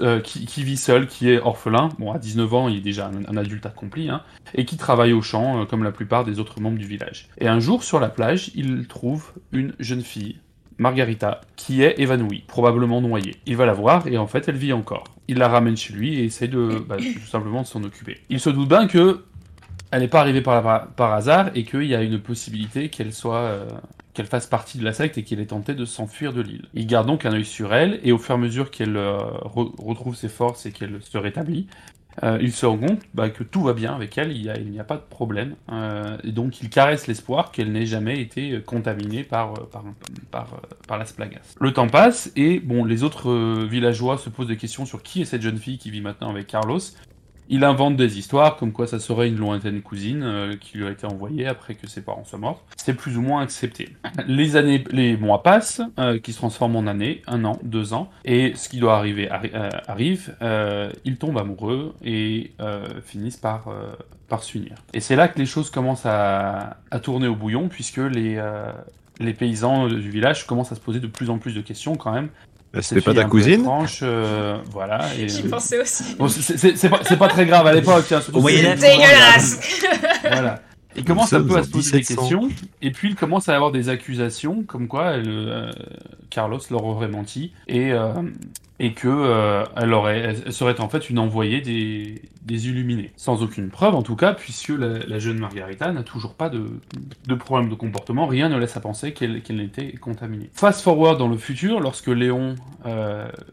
euh, 0.00 0.20
qui, 0.20 0.64
vit 0.64 0.76
seul, 0.76 1.06
qui 1.06 1.30
est 1.30 1.38
orphelin. 1.38 1.88
Bon, 1.98 2.12
à 2.12 2.18
19 2.18 2.54
ans, 2.54 2.68
il 2.68 2.76
est 2.76 2.80
déjà 2.80 3.10
un, 3.26 3.36
adulte 3.38 3.64
accompli, 3.64 4.10
hein, 4.10 4.20
et 4.54 4.66
qui 4.66 4.76
travaille 4.76 5.14
au 5.14 5.22
champ, 5.22 5.62
euh, 5.62 5.64
comme 5.64 5.82
la 5.82 5.92
plupart 5.92 6.26
des 6.26 6.38
autres 6.40 6.60
membres 6.60 6.76
du 6.76 6.84
village. 6.84 7.30
Et 7.38 7.48
un 7.48 7.58
jour, 7.58 7.82
sur 7.82 7.98
la 7.98 8.10
plage, 8.10 8.50
il 8.54 8.86
trouve 8.86 9.32
une 9.50 9.72
jeune 9.78 10.02
fille, 10.02 10.36
Margarita, 10.76 11.40
qui 11.56 11.82
est 11.82 11.98
évanouie, 11.98 12.44
probablement 12.46 13.00
noyée. 13.00 13.36
Il 13.46 13.56
va 13.56 13.64
la 13.64 13.72
voir, 13.72 14.06
et 14.06 14.18
en 14.18 14.26
fait, 14.26 14.46
elle 14.46 14.56
vit 14.56 14.74
encore. 14.74 15.04
Il 15.26 15.38
la 15.38 15.48
ramène 15.48 15.78
chez 15.78 15.94
lui 15.94 16.18
et 16.18 16.24
essaie 16.24 16.48
de, 16.48 16.84
bah, 16.86 16.98
tout 16.98 17.26
simplement 17.26 17.62
de 17.62 17.66
s'en 17.66 17.82
occuper. 17.82 18.20
Il 18.28 18.40
se 18.40 18.50
doute 18.50 18.68
bien 18.68 18.86
que 18.86 19.24
elle 19.90 20.00
n'est 20.00 20.08
pas 20.08 20.20
arrivée 20.20 20.42
par, 20.42 20.98
hasard 20.98 21.50
et 21.54 21.64
qu'il 21.64 21.84
y 21.84 21.94
a 21.94 22.02
une 22.02 22.18
possibilité 22.18 22.88
qu'elle 22.88 23.12
soit 23.12 23.66
qu'elle 24.14 24.26
fasse 24.26 24.46
partie 24.46 24.78
de 24.78 24.84
la 24.84 24.92
secte 24.92 25.18
et 25.18 25.24
qu'elle 25.24 25.40
ait 25.40 25.46
tenté 25.46 25.74
de 25.74 25.84
s'enfuir 25.84 26.32
de 26.32 26.42
l'île. 26.42 26.66
Il 26.74 26.86
garde 26.86 27.06
donc 27.06 27.24
un 27.24 27.32
œil 27.32 27.44
sur 27.44 27.74
elle, 27.74 28.00
et 28.02 28.12
au 28.12 28.18
fur 28.18 28.34
et 28.34 28.38
à 28.38 28.40
mesure 28.40 28.70
qu'elle 28.70 28.96
euh, 28.96 29.16
re 29.16 29.72
retrouve 29.78 30.14
ses 30.14 30.28
forces 30.28 30.66
et 30.66 30.72
qu'elle 30.72 31.00
se 31.02 31.16
rétablit, 31.16 31.66
euh, 32.22 32.38
il 32.42 32.52
se 32.52 32.66
rend 32.66 32.76
compte 32.76 33.00
bah, 33.14 33.30
que 33.30 33.42
tout 33.42 33.62
va 33.62 33.72
bien 33.72 33.94
avec 33.94 34.18
elle, 34.18 34.36
il 34.36 34.70
n'y 34.70 34.80
a, 34.80 34.84
pas 34.84 34.96
de 34.96 35.02
problème, 35.02 35.54
euh, 35.70 36.18
et 36.24 36.30
donc 36.30 36.60
il 36.60 36.68
caresse 36.68 37.06
l'espoir 37.06 37.52
qu'elle 37.52 37.72
n'ait 37.72 37.86
jamais 37.86 38.20
été 38.20 38.60
contaminée 38.66 39.24
par, 39.24 39.54
par, 39.68 39.82
par, 40.30 40.60
par 40.86 40.98
las 40.98 41.10
plagas. 41.14 41.54
Le 41.58 41.72
temps 41.72 41.88
passe, 41.88 42.30
et 42.36 42.60
bon, 42.60 42.84
les 42.84 43.02
autres 43.02 43.64
villageois 43.64 44.18
se 44.18 44.28
posent 44.28 44.48
des 44.48 44.58
questions 44.58 44.84
sur 44.84 45.02
qui 45.02 45.22
est 45.22 45.24
cette 45.24 45.40
jeune 45.40 45.56
fille 45.56 45.78
qui 45.78 45.90
vit 45.90 46.02
maintenant 46.02 46.28
avec 46.28 46.48
Carlos, 46.48 46.80
Il 47.54 47.64
invente 47.64 47.96
des 47.96 48.18
histoires 48.18 48.56
comme 48.56 48.72
quoi 48.72 48.86
ça 48.86 48.98
serait 48.98 49.28
une 49.28 49.36
lointaine 49.36 49.82
cousine 49.82 50.22
euh, 50.22 50.56
qui 50.58 50.78
lui 50.78 50.86
a 50.86 50.90
été 50.90 51.06
envoyée 51.06 51.46
après 51.46 51.74
que 51.74 51.86
ses 51.86 52.00
parents 52.00 52.24
soient 52.24 52.38
morts. 52.38 52.64
C'est 52.78 52.94
plus 52.94 53.18
ou 53.18 53.20
moins 53.20 53.42
accepté. 53.42 53.90
Les 54.26 54.56
années, 54.56 54.82
les 54.90 55.18
mois 55.18 55.42
passent, 55.42 55.82
euh, 55.98 56.18
qui 56.18 56.32
se 56.32 56.38
transforment 56.38 56.76
en 56.76 56.86
années, 56.86 57.20
un 57.26 57.44
an, 57.44 57.58
deux 57.62 57.92
ans, 57.92 58.08
et 58.24 58.54
ce 58.54 58.70
qui 58.70 58.78
doit 58.78 58.96
arriver 58.96 59.28
euh, 59.30 59.68
arrive. 59.86 60.34
ils 61.04 61.18
tombent 61.18 61.36
amoureux 61.36 61.94
et 62.02 62.52
finissent 63.04 63.36
par 63.36 63.66
par 64.28 64.42
s'unir. 64.42 64.76
Et 64.94 65.00
c'est 65.00 65.16
là 65.16 65.28
que 65.28 65.38
les 65.38 65.44
choses 65.44 65.68
commencent 65.68 66.06
à, 66.06 66.78
à 66.90 67.00
tourner 67.00 67.28
au 67.28 67.36
bouillon 67.36 67.68
puisque 67.68 67.98
les 67.98 68.42
les 69.20 69.34
paysans 69.34 69.88
du 69.88 70.10
village 70.10 70.46
commencent 70.46 70.72
à 70.72 70.74
se 70.74 70.80
poser 70.80 71.00
de 71.00 71.06
plus 71.06 71.28
en 71.28 71.38
plus 71.38 71.54
de 71.54 71.60
questions 71.60 71.96
quand 71.96 72.12
même. 72.12 72.30
C'était 72.80 73.02
pas 73.02 73.12
ta 73.12 73.24
cousine 73.24 73.66
euh, 74.02 74.56
voilà. 74.70 75.00
J'y 75.26 75.42
pensais 75.42 75.80
aussi. 75.80 76.16
c'est 76.28 76.88
pas, 76.88 76.98
pas, 76.98 77.28
très 77.28 77.44
grave 77.44 77.66
à 77.66 77.72
l'époque. 77.72 78.10
Hein, 78.12 78.20
Dégueulasse 78.32 79.60
Voilà. 80.22 80.62
Il 80.96 81.04
commence 81.04 81.32
un 81.32 81.42
peu 81.42 81.56
à 81.56 81.62
se 81.62 81.70
poser 81.70 81.98
des 81.98 82.04
questions, 82.04 82.48
et 82.80 82.90
puis 82.90 83.10
il 83.10 83.14
commence 83.14 83.48
à 83.48 83.54
avoir 83.54 83.72
des 83.72 83.88
accusations 83.88 84.62
comme 84.62 84.88
quoi 84.88 85.12
euh, 85.12 85.70
Carlos 86.30 86.60
leur 86.70 86.84
aurait 86.84 87.08
menti, 87.08 87.52
et, 87.66 87.92
euh, 87.92 88.12
et 88.78 88.92
que 88.92 89.08
euh, 89.08 89.64
elle, 89.76 89.92
aurait, 89.92 90.18
elle 90.18 90.52
serait 90.52 90.80
en 90.80 90.88
fait 90.88 91.08
une 91.08 91.18
envoyée 91.18 91.60
des, 91.60 92.22
des 92.42 92.68
Illuminés. 92.68 93.12
Sans 93.16 93.42
aucune 93.42 93.70
preuve 93.70 93.94
en 93.94 94.02
tout 94.02 94.16
cas, 94.16 94.34
puisque 94.34 94.70
la, 94.70 95.18
jeune 95.18 95.38
Margarita 95.38 95.90
n'a 95.92 96.02
toujours 96.02 96.34
pas 96.34 96.48
de, 96.48 96.66
de, 97.26 97.34
problème 97.34 97.70
de 97.70 97.74
comportement, 97.74 98.26
rien 98.26 98.48
ne 98.48 98.58
laisse 98.58 98.76
à 98.76 98.80
penser 98.80 99.12
qu'elle 99.12 99.42
qu'elle 99.42 99.56
n'était 99.56 99.92
contaminée. 99.92 100.50
Fast 100.52 100.82
forward 100.82 101.18
dans 101.18 101.28
le 101.28 101.38
futur, 101.38 101.80
lorsque 101.80 102.08
Léon 102.08 102.56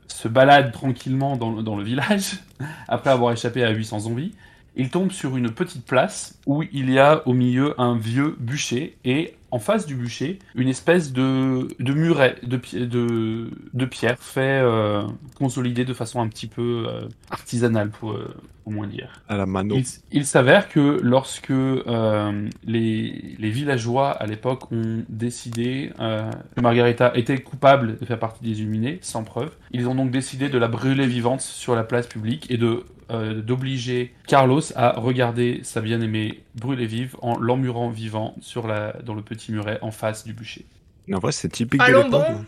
se 0.07 0.27
balade 0.27 0.71
tranquillement 0.71 1.37
dans, 1.37 1.61
dans 1.61 1.77
le 1.77 1.83
village, 1.83 2.39
après 2.87 3.11
avoir 3.11 3.31
échappé 3.31 3.63
à 3.63 3.69
800 3.69 3.99
zombies, 3.99 4.33
il 4.79 4.89
tombe 4.89 5.11
sur 5.11 5.35
une 5.35 5.51
petite 5.51 5.85
place 5.85 6.39
où 6.45 6.63
il 6.63 6.89
y 6.89 6.99
a 6.99 7.27
au 7.27 7.33
milieu 7.33 7.79
un 7.79 7.97
vieux 7.97 8.37
bûcher 8.39 8.95
et 9.03 9.35
en 9.51 9.59
face 9.59 9.85
du 9.85 9.93
bûcher 9.93 10.39
une 10.55 10.69
espèce 10.69 11.11
de, 11.11 11.67
de 11.79 11.93
muret 11.93 12.37
de, 12.43 12.57
de, 12.85 13.49
de 13.73 13.85
pierre 13.85 14.17
fait 14.19 14.61
euh, 14.63 15.03
consolidé 15.35 15.83
de 15.83 15.93
façon 15.93 16.21
un 16.21 16.29
petit 16.29 16.47
peu 16.47 16.85
euh, 16.87 17.09
artisanale 17.29 17.89
pour 17.89 18.13
euh, 18.13 18.33
au 18.65 18.69
moins 18.69 18.87
dire. 18.87 19.21
À 19.27 19.35
la 19.35 19.45
mano. 19.45 19.75
Il, 20.11 20.25
s'avère 20.25 20.69
que 20.69 20.99
lorsque 21.01 21.49
les, 21.49 23.35
les, 23.37 23.49
villageois 23.49 24.11
à 24.11 24.27
l'époque 24.27 24.71
ont 24.71 25.03
décidé 25.09 25.91
que 25.97 26.61
Margarita 26.61 27.11
était 27.15 27.39
coupable 27.39 27.97
de 27.97 28.05
faire 28.05 28.19
partie 28.19 28.43
des 28.43 28.61
Illuminés, 28.61 28.99
sans 29.01 29.23
preuve, 29.23 29.49
ils 29.71 29.87
ont 29.87 29.95
donc 29.95 30.11
décidé 30.11 30.49
de 30.49 30.57
la 30.59 30.67
brûler 30.67 31.07
vivante 31.07 31.41
sur 31.41 31.73
la 31.73 31.83
place 31.83 32.05
publique 32.05 32.45
et 32.51 32.57
de 32.57 32.83
euh, 33.11 33.41
d'obliger 33.41 34.13
Carlos 34.27 34.61
à 34.75 34.91
regarder 34.91 35.61
sa 35.63 35.81
bien-aimée 35.81 36.43
brûler 36.55 36.85
vive 36.85 37.15
en 37.21 37.37
l'emmurant 37.37 37.89
vivant 37.89 38.35
sur 38.41 38.67
la, 38.67 38.93
dans 39.03 39.15
le 39.15 39.21
petit 39.21 39.51
muret 39.51 39.79
en 39.81 39.91
face 39.91 40.25
du 40.25 40.33
bûcher. 40.33 40.65
En 41.11 41.19
vrai, 41.19 41.31
c'est 41.31 41.49
typique 41.49 41.79
de 41.79 42.03
l'époque. 42.03 42.23
Hein. 42.29 42.45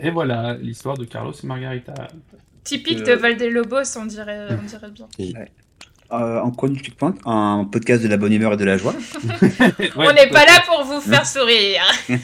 Et 0.00 0.10
voilà 0.10 0.54
l'histoire 0.54 0.96
de 0.96 1.04
Carlos 1.04 1.32
et 1.32 1.46
Margarita. 1.46 1.94
Typique 2.64 3.04
de 3.04 3.12
Valdelobos, 3.12 3.96
on 3.96 4.06
dirait, 4.06 4.48
on 4.50 4.64
dirait 4.64 4.90
bien. 4.90 5.06
Euh, 6.12 6.40
en 6.40 6.50
chronique 6.52 6.96
point, 6.96 7.14
un 7.24 7.64
podcast 7.70 8.02
de 8.02 8.08
la 8.08 8.16
bonne 8.16 8.32
humeur 8.32 8.52
et 8.52 8.56
de 8.56 8.64
la 8.64 8.76
joie? 8.76 8.94
on 9.96 10.12
n'est 10.12 10.28
pas 10.28 10.44
là 10.44 10.62
pour 10.66 10.84
vous 10.84 11.00
faire 11.00 11.26
sourire. 11.26 11.82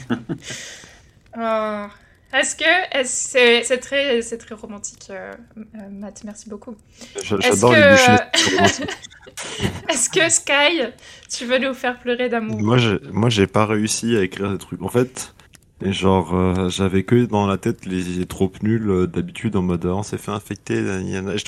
oh. 1.37 1.85
Est-ce 2.33 2.55
que 2.55 3.63
c'est 3.63 3.77
très, 3.77 4.21
très 4.21 4.55
romantique, 4.55 5.07
euh, 5.11 5.31
euh, 5.57 5.89
Matt, 5.91 6.23
merci 6.23 6.49
beaucoup. 6.49 6.75
J'adore 7.23 7.73
les 7.73 7.81
bûchers. 7.81 8.83
Est-ce 9.89 10.09
que 10.09 10.29
Sky, 10.29 10.83
tu 11.29 11.45
veux 11.45 11.59
nous 11.59 11.73
faire 11.73 11.99
pleurer 11.99 12.29
d'amour? 12.29 12.59
Moi, 12.59 13.29
j'ai 13.29 13.47
pas 13.47 13.65
réussi 13.65 14.17
à 14.17 14.23
écrire 14.23 14.51
des 14.51 14.57
trucs. 14.57 14.81
En 14.81 14.89
fait, 14.89 15.33
et 15.81 15.91
genre, 15.91 16.33
euh, 16.33 16.69
j'avais 16.69 17.03
que 17.03 17.25
dans 17.25 17.45
la 17.45 17.57
tête 17.57 17.85
les, 17.85 18.25
tropes 18.25 18.61
nuls 18.63 18.89
euh, 18.89 19.07
d'habitude 19.07 19.55
en 19.55 19.61
mode 19.61 19.85
on 19.85 20.03
s'est 20.03 20.17
fait 20.17 20.31
infecter, 20.31 20.81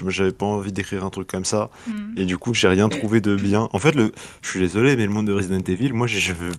j'avais 0.07 0.31
pas 0.31 0.45
envie 0.45 0.73
d'écrire 0.73 1.05
un 1.05 1.09
truc 1.09 1.27
comme 1.27 1.45
ça. 1.45 1.69
Mm. 1.87 1.93
Et 2.17 2.25
du 2.25 2.37
coup, 2.37 2.53
j'ai 2.53 2.67
rien 2.67 2.89
trouvé 2.89 3.21
de 3.21 3.35
bien. 3.35 3.69
En 3.71 3.79
fait, 3.79 3.93
le, 3.93 4.11
je 4.41 4.49
suis 4.49 4.59
désolé, 4.59 4.97
mais 4.97 5.05
le 5.05 5.11
monde 5.11 5.27
de 5.27 5.33
Resident 5.33 5.61
Evil, 5.61 5.93
moi, 5.93 6.07
je 6.07 6.33
veux, 6.33 6.51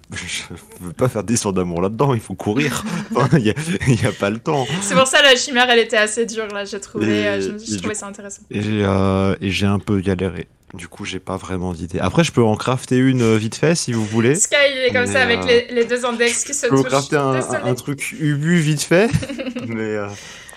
veux 0.80 0.92
pas 0.92 1.08
faire 1.08 1.24
des 1.24 1.36
d'amour 1.52 1.82
là-dedans, 1.82 2.14
il 2.14 2.20
faut 2.20 2.34
courir. 2.34 2.84
Il 3.32 3.42
n'y 3.42 3.50
a, 3.50 4.08
a, 4.08 4.12
pas 4.12 4.30
le 4.30 4.38
temps. 4.38 4.66
C'est 4.80 4.94
pour 4.94 5.06
ça 5.06 5.22
la 5.22 5.36
chimère, 5.36 5.68
elle 5.68 5.78
était 5.80 5.96
assez 5.96 6.24
dure 6.24 6.48
là, 6.48 6.64
j'ai 6.64 6.80
trouvé, 6.80 7.26
euh, 7.26 7.58
j'ai 7.58 7.76
trouvé 7.76 7.94
ça 7.94 8.06
intéressant. 8.06 8.42
Et 8.50 8.62
j'ai 9.50 9.66
un 9.66 9.78
peu 9.78 10.00
galéré. 10.00 10.48
Du 10.76 10.88
coup, 10.88 11.04
j'ai 11.04 11.20
pas 11.20 11.36
vraiment 11.36 11.72
d'idée. 11.72 11.98
Après, 11.98 12.22
je 12.22 12.32
peux 12.32 12.42
en 12.42 12.56
crafter 12.56 12.98
une 12.98 13.22
euh, 13.22 13.36
vite 13.36 13.54
fait 13.54 13.74
si 13.74 13.92
vous 13.92 14.04
voulez. 14.04 14.34
Sky, 14.34 14.56
il 14.70 14.82
est 14.84 14.92
comme 14.92 15.06
ça 15.06 15.22
avec 15.22 15.38
euh, 15.40 15.46
les, 15.46 15.66
les, 15.70 15.84
deux 15.84 16.04
index 16.04 16.44
qui 16.44 16.54
se 16.54 16.66
touchent. 16.66 16.78
Je 16.78 16.82
peux 16.82 16.88
crafter 16.88 17.16
un, 17.16 17.40
un, 17.64 17.74
truc 17.74 18.12
ubu 18.12 18.58
vite 18.58 18.82
fait. 18.82 19.10
mais. 19.66 19.96
Euh, 19.96 20.08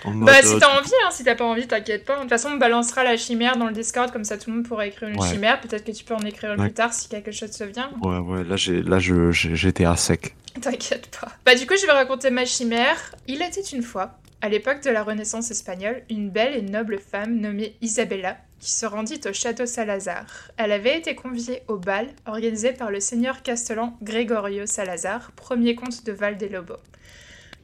bah, 0.04 0.32
si 0.42 0.58
t'as 0.58 0.78
envie, 0.78 0.90
hein, 1.04 1.10
si 1.10 1.24
t'as 1.24 1.34
pas 1.34 1.44
envie, 1.44 1.66
t'inquiète 1.66 2.04
pas. 2.04 2.16
De 2.16 2.20
toute 2.20 2.30
façon, 2.30 2.50
on 2.54 2.56
balancera 2.56 3.04
la 3.04 3.16
chimère 3.16 3.56
dans 3.56 3.66
le 3.66 3.72
Discord, 3.72 4.10
comme 4.12 4.24
ça 4.24 4.38
tout 4.38 4.50
le 4.50 4.56
monde 4.56 4.66
pourra 4.66 4.86
écrire 4.86 5.08
une 5.08 5.22
chimère. 5.22 5.60
Peut-être 5.60 5.84
que 5.84 5.92
tu 5.92 6.04
peux 6.04 6.14
en 6.14 6.20
écrire 6.20 6.52
une 6.52 6.60
plus 6.60 6.72
tard 6.72 6.92
si 6.92 7.08
quelque 7.08 7.32
chose 7.32 7.50
se 7.50 7.64
vient. 7.64 7.90
Ouais, 8.02 8.18
ouais, 8.18 8.44
là, 8.44 8.56
j'ai, 8.56 8.82
là 8.82 8.98
j'étais 8.98 9.84
à 9.84 9.96
sec. 9.96 10.34
T'inquiète 10.60 11.16
pas. 11.20 11.28
Bah, 11.44 11.54
du 11.54 11.66
coup, 11.66 11.74
je 11.80 11.86
vais 11.86 11.92
raconter 11.92 12.30
ma 12.30 12.44
chimère. 12.44 12.96
Il 13.28 13.42
était 13.42 13.60
une 13.60 13.82
fois, 13.82 14.18
à 14.42 14.48
l'époque 14.48 14.82
de 14.82 14.90
la 14.90 15.02
Renaissance 15.02 15.50
espagnole, 15.50 16.02
une 16.10 16.30
belle 16.30 16.54
et 16.56 16.62
noble 16.62 16.98
femme 16.98 17.36
nommée 17.36 17.76
Isabella 17.80 18.36
qui 18.60 18.70
se 18.70 18.86
rendit 18.86 19.20
au 19.26 19.32
château 19.32 19.66
Salazar. 19.66 20.26
Elle 20.56 20.72
avait 20.72 20.98
été 20.98 21.14
conviée 21.14 21.62
au 21.66 21.76
bal 21.76 22.08
organisé 22.26 22.72
par 22.72 22.90
le 22.90 23.00
seigneur 23.00 23.42
castellan 23.42 23.96
Gregorio 24.02 24.66
Salazar, 24.66 25.32
premier 25.32 25.74
comte 25.74 26.04
de 26.04 26.12
Val 26.12 26.36
des 26.36 26.48
Lobos. 26.48 26.76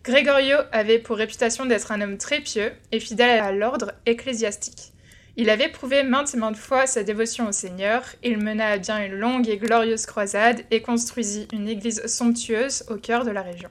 Gregorio 0.03 0.57
avait 0.73 0.99
pour 0.99 1.17
réputation 1.17 1.67
d'être 1.67 1.93
un 1.93 2.01
homme 2.01 2.17
très 2.17 2.41
pieux 2.41 2.73
et 2.93 3.01
fidèle 3.01 3.41
à 3.41 3.53
l'ordre 3.53 3.93
ecclésiastique. 4.07 4.93
Il 5.37 5.51
avait 5.51 5.69
prouvé 5.69 6.03
maintes 6.03 6.35
et 6.35 6.39
maintes 6.39 6.57
fois 6.57 6.87
sa 6.87 7.03
dévotion 7.03 7.49
au 7.49 7.53
Seigneur, 7.53 8.05
il 8.23 8.39
mena 8.39 8.69
à 8.69 8.79
bien 8.79 9.05
une 9.05 9.17
longue 9.17 9.49
et 9.49 9.59
glorieuse 9.59 10.07
croisade 10.07 10.63
et 10.71 10.81
construisit 10.81 11.47
une 11.53 11.69
église 11.69 12.07
somptueuse 12.07 12.85
au 12.89 12.97
cœur 12.97 13.25
de 13.25 13.31
la 13.31 13.43
région. 13.43 13.69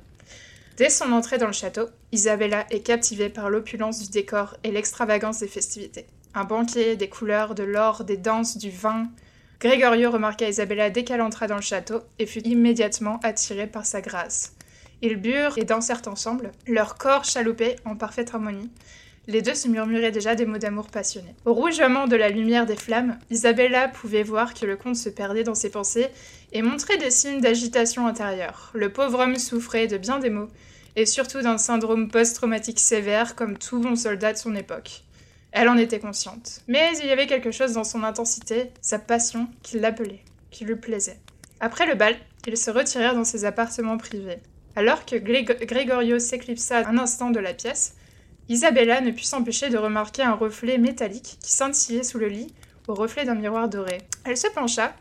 Dès 0.78 0.90
son 0.90 1.12
entrée 1.12 1.40
dans 1.40 1.48
le 1.48 1.54
château, 1.54 1.88
Isabella 2.12 2.68
est 2.70 2.86
captivée 2.86 3.30
par 3.30 3.50
l'opulence 3.50 4.00
du 4.04 4.10
décor 4.12 4.58
et 4.64 4.72
l'extravagance 4.72 5.40
des 5.40 5.48
festivités. 5.48 6.06
Un 6.38 6.44
banquet, 6.44 6.98
des 6.98 7.08
couleurs, 7.08 7.56
de 7.56 7.64
l'or, 7.64 8.04
des 8.04 8.18
danses, 8.18 8.58
du 8.58 8.70
vin. 8.70 9.08
Gregorio 9.62 10.12
remarqua 10.12 10.50
Isabella 10.50 10.90
dès 10.90 11.06
qu'elle 11.06 11.22
entra 11.22 11.48
dans 11.48 11.56
le 11.56 11.62
château 11.62 12.02
et 12.20 12.26
fut 12.26 12.46
immédiatement 12.46 13.22
attiré 13.24 13.68
par 13.68 13.86
sa 13.86 14.02
grâce. 14.02 14.54
Ils 15.02 15.16
burent 15.16 15.58
et 15.58 15.64
dansèrent 15.64 16.02
ensemble, 16.08 16.52
leurs 16.68 16.98
corps 16.98 17.24
chaloupés 17.24 17.78
en 17.86 17.96
parfaite 17.96 18.34
harmonie. 18.34 18.70
Les 19.28 19.42
deux 19.42 19.56
se 19.56 19.70
murmuraient 19.70 20.12
déjà 20.12 20.36
des 20.36 20.46
mots 20.46 20.58
d'amour 20.58 20.88
passionnés. 20.88 21.36
Au 21.46 21.54
rougement 21.54 22.06
de 22.06 22.18
la 22.18 22.28
lumière 22.28 22.66
des 22.66 22.76
flammes, 22.76 23.18
Isabella 23.32 23.88
pouvait 23.88 24.24
voir 24.24 24.54
que 24.54 24.66
le 24.66 24.76
comte 24.76 24.98
se 24.98 25.08
perdait 25.08 25.46
dans 25.46 25.56
ses 25.56 25.70
pensées 25.70 26.10
et 26.52 26.62
montrait 26.62 26.98
des 26.98 27.12
signes 27.12 27.40
d'agitation 27.40 28.08
intérieure. 28.08 28.72
Le 28.74 28.92
pauvre 28.92 29.20
homme 29.20 29.38
souffrait 29.38 29.88
de 29.88 29.98
bien 29.98 30.20
des 30.20 30.30
maux, 30.30 30.50
et 30.98 31.06
surtout 31.06 31.42
d'un 31.42 31.58
syndrome 31.58 32.10
post-traumatique 32.10 32.80
sévère 32.80 33.36
comme 33.36 33.58
tout 33.58 33.80
bon 33.80 33.96
soldat 33.96 34.34
de 34.34 34.38
son 34.38 34.54
époque. 34.54 35.06
Elle 35.58 35.70
en 35.70 35.78
était 35.78 36.02
consciente. 36.02 36.60
Mais 36.68 36.92
il 37.00 37.06
y 37.06 37.12
avait 37.12 37.28
quelque 37.28 37.52
chose 37.52 37.72
dans 37.74 37.86
son 37.86 38.04
intensité, 38.04 38.72
sa 38.82 39.00
passion, 39.00 39.48
qui 39.64 39.80
l'appelait, 39.80 40.20
qui 40.52 40.66
lui 40.66 40.76
plaisait. 40.76 41.18
Après 41.62 41.86
le 41.86 41.96
bal, 41.96 42.14
ils 42.46 42.58
se 42.58 42.70
retirèrent 42.70 43.16
dans 43.16 43.24
ses 43.24 43.46
appartements 43.46 43.98
privés. 43.98 44.40
Alors 44.76 45.06
que 45.06 45.16
Gregorio 45.16 46.20
s'éclipsa 46.20 46.86
un 46.86 46.98
instant 46.98 47.30
de 47.30 47.40
la 47.40 47.54
pièce, 47.54 47.96
Isabella 48.50 49.00
ne 49.00 49.12
put 49.12 49.24
s'empêcher 49.24 49.70
de 49.70 49.78
remarquer 49.78 50.24
un 50.24 50.34
reflet 50.34 50.78
métallique 50.78 51.38
qui 51.40 51.54
scintillait 51.54 52.04
sous 52.04 52.20
le 52.20 52.28
lit 52.28 52.54
au 52.90 52.94
reflet 52.94 53.24
d'un 53.24 53.36
miroir 53.36 53.70
doré. 53.70 54.00
Elle 54.26 54.36
se 54.36 54.48
pencha, 54.48 54.94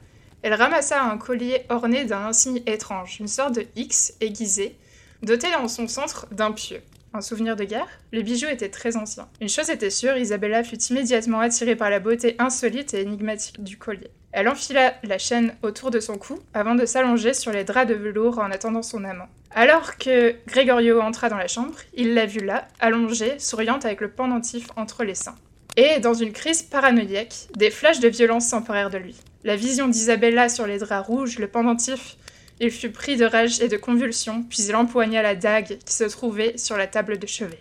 elle 0.42 0.54
ramassa 0.54 1.02
un 1.02 1.18
collier 1.18 1.66
orné 1.68 2.04
d'un 2.04 2.26
insigne 2.26 2.62
étrange, 2.66 3.16
une 3.18 3.26
sorte 3.26 3.56
de 3.56 3.66
X 3.74 4.14
aiguisé, 4.20 4.76
doté 5.24 5.50
dans 5.50 5.66
son 5.66 5.88
centre 5.88 6.28
d'un 6.30 6.52
pieu. 6.52 6.80
Souvenir 7.20 7.56
de 7.56 7.64
guerre 7.64 7.88
Le 8.12 8.22
bijou 8.22 8.46
était 8.48 8.68
très 8.68 8.96
ancien. 8.96 9.28
Une 9.40 9.48
chose 9.48 9.70
était 9.70 9.90
sûre, 9.90 10.16
Isabella 10.16 10.64
fut 10.64 10.80
immédiatement 10.82 11.40
attirée 11.40 11.76
par 11.76 11.90
la 11.90 12.00
beauté 12.00 12.36
insolite 12.38 12.94
et 12.94 13.02
énigmatique 13.02 13.62
du 13.62 13.76
collier. 13.76 14.10
Elle 14.32 14.48
enfila 14.48 14.94
la 15.04 15.18
chaîne 15.18 15.54
autour 15.62 15.90
de 15.90 16.00
son 16.00 16.18
cou 16.18 16.40
avant 16.54 16.74
de 16.74 16.86
s'allonger 16.86 17.34
sur 17.34 17.52
les 17.52 17.64
draps 17.64 17.88
de 17.88 17.94
velours 17.94 18.40
en 18.40 18.50
attendant 18.50 18.82
son 18.82 19.04
amant. 19.04 19.28
Alors 19.52 19.96
que 19.96 20.34
Gregorio 20.48 21.00
entra 21.00 21.28
dans 21.28 21.36
la 21.36 21.46
chambre, 21.46 21.74
il 21.94 22.14
la 22.14 22.26
vit 22.26 22.40
là, 22.40 22.66
allongée, 22.80 23.38
souriante 23.38 23.84
avec 23.84 24.00
le 24.00 24.10
pendentif 24.10 24.66
entre 24.76 25.04
les 25.04 25.14
seins. 25.14 25.36
Et, 25.76 26.00
dans 26.00 26.14
une 26.14 26.32
crise 26.32 26.62
paranoïaque, 26.62 27.48
des 27.56 27.70
flashs 27.70 28.00
de 28.00 28.08
violence 28.08 28.48
s'emparèrent 28.48 28.90
de 28.90 28.98
lui. 28.98 29.16
La 29.44 29.56
vision 29.56 29.88
d'Isabella 29.88 30.48
sur 30.48 30.66
les 30.66 30.78
draps 30.78 31.06
rouges, 31.06 31.38
le 31.38 31.48
pendentif 31.48 32.16
il 32.60 32.70
fut 32.70 32.90
pris 32.90 33.16
de 33.16 33.24
rage 33.24 33.60
et 33.60 33.68
de 33.68 33.76
convulsions, 33.76 34.44
puis 34.48 34.62
il 34.64 34.76
empoigna 34.76 35.22
la 35.22 35.34
dague 35.34 35.78
qui 35.84 35.94
se 35.94 36.04
trouvait 36.04 36.56
sur 36.56 36.76
la 36.76 36.86
table 36.86 37.18
de 37.18 37.26
chevet. 37.26 37.60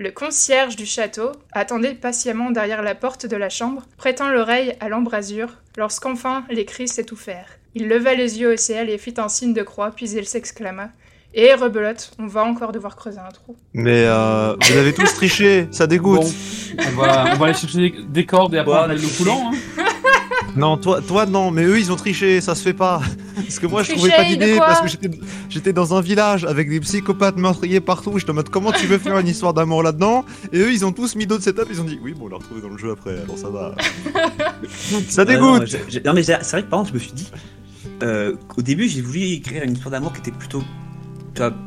Le 0.00 0.12
concierge 0.12 0.76
du 0.76 0.86
château 0.86 1.32
attendait 1.50 1.94
patiemment 1.94 2.52
derrière 2.52 2.82
la 2.82 2.94
porte 2.94 3.26
de 3.26 3.36
la 3.36 3.48
chambre, 3.48 3.82
prêtant 3.96 4.28
l'oreille 4.28 4.74
à 4.78 4.88
l'embrasure, 4.88 5.54
lorsqu'enfin 5.76 6.44
les 6.50 6.64
cris 6.64 6.86
s'étouffèrent. 6.86 7.58
Il 7.74 7.88
leva 7.88 8.14
les 8.14 8.40
yeux 8.40 8.52
au 8.52 8.56
ciel 8.56 8.90
et 8.90 8.98
fit 8.98 9.14
un 9.18 9.28
signe 9.28 9.52
de 9.52 9.62
croix, 9.62 9.90
puis 9.90 10.08
il 10.08 10.24
s'exclama 10.24 10.90
Et 11.34 11.52
rebelote, 11.52 12.12
on 12.20 12.26
va 12.26 12.44
encore 12.44 12.70
devoir 12.70 12.94
creuser 12.94 13.18
un 13.18 13.32
trou. 13.32 13.56
Mais 13.74 14.04
euh, 14.06 14.54
vous 14.60 14.76
avez 14.76 14.94
tous 14.94 15.12
triché, 15.14 15.66
ça 15.72 15.88
dégoûte. 15.88 16.32
on, 16.78 16.96
va, 16.96 17.32
on 17.34 17.36
va 17.36 17.46
aller 17.46 17.54
chercher 17.54 17.92
des, 18.08 18.24
cordes 18.24 18.54
et 18.54 18.58
après 18.58 18.72
on 18.72 18.86
va 18.86 18.94
le 18.94 19.18
coulant. 19.18 19.50
Hein. 19.52 19.84
Non, 20.58 20.76
toi, 20.76 21.00
toi 21.00 21.26
non, 21.26 21.50
mais 21.50 21.64
eux 21.64 21.78
ils 21.78 21.92
ont 21.92 21.96
triché, 21.96 22.40
ça 22.40 22.54
se 22.54 22.62
fait 22.62 22.74
pas. 22.74 23.00
Parce 23.36 23.58
que 23.58 23.66
moi 23.66 23.82
je 23.82 23.92
trouvais 23.92 24.10
pas 24.10 24.24
d'idée 24.24 24.56
parce 24.58 24.80
que 24.80 25.08
j'étais 25.48 25.72
dans 25.72 25.94
un 25.94 26.00
village 26.00 26.44
avec 26.44 26.68
des 26.68 26.80
psychopathes 26.80 27.36
meurtriers 27.36 27.80
partout. 27.80 28.18
Je 28.18 28.24
te 28.24 28.30
demande 28.30 28.48
comment 28.48 28.72
tu 28.72 28.86
veux 28.86 28.98
faire 28.98 29.18
une 29.18 29.28
histoire 29.28 29.54
d'amour 29.54 29.82
là-dedans? 29.82 30.24
Et 30.52 30.58
eux 30.58 30.72
ils 30.72 30.84
ont 30.84 30.92
tous 30.92 31.14
mis 31.14 31.26
d'autres 31.26 31.44
setups, 31.44 31.62
ils 31.70 31.80
ont 31.80 31.84
dit 31.84 31.98
oui, 32.02 32.14
bon, 32.14 32.26
on 32.26 32.28
l'a 32.28 32.36
retrouvé 32.36 32.60
dans 32.60 32.70
le 32.70 32.78
jeu 32.78 32.90
après, 32.90 33.20
alors 33.22 33.38
ça 33.38 33.48
va. 33.48 33.74
ça 35.08 35.24
dégoûte. 35.24 35.76
non, 36.04 36.12
mais 36.12 36.22
c'est 36.22 36.42
vrai 36.42 36.62
que 36.62 36.68
par 36.68 36.80
contre, 36.80 36.90
je 36.90 36.94
me 36.94 36.98
suis 36.98 37.12
dit, 37.12 37.30
euh, 38.02 38.34
au 38.56 38.62
début 38.62 38.88
j'ai 38.88 39.00
voulu 39.00 39.20
écrire 39.22 39.62
une 39.62 39.74
histoire 39.74 39.92
d'amour 39.92 40.12
qui 40.12 40.20
était 40.20 40.32
plutôt 40.32 40.62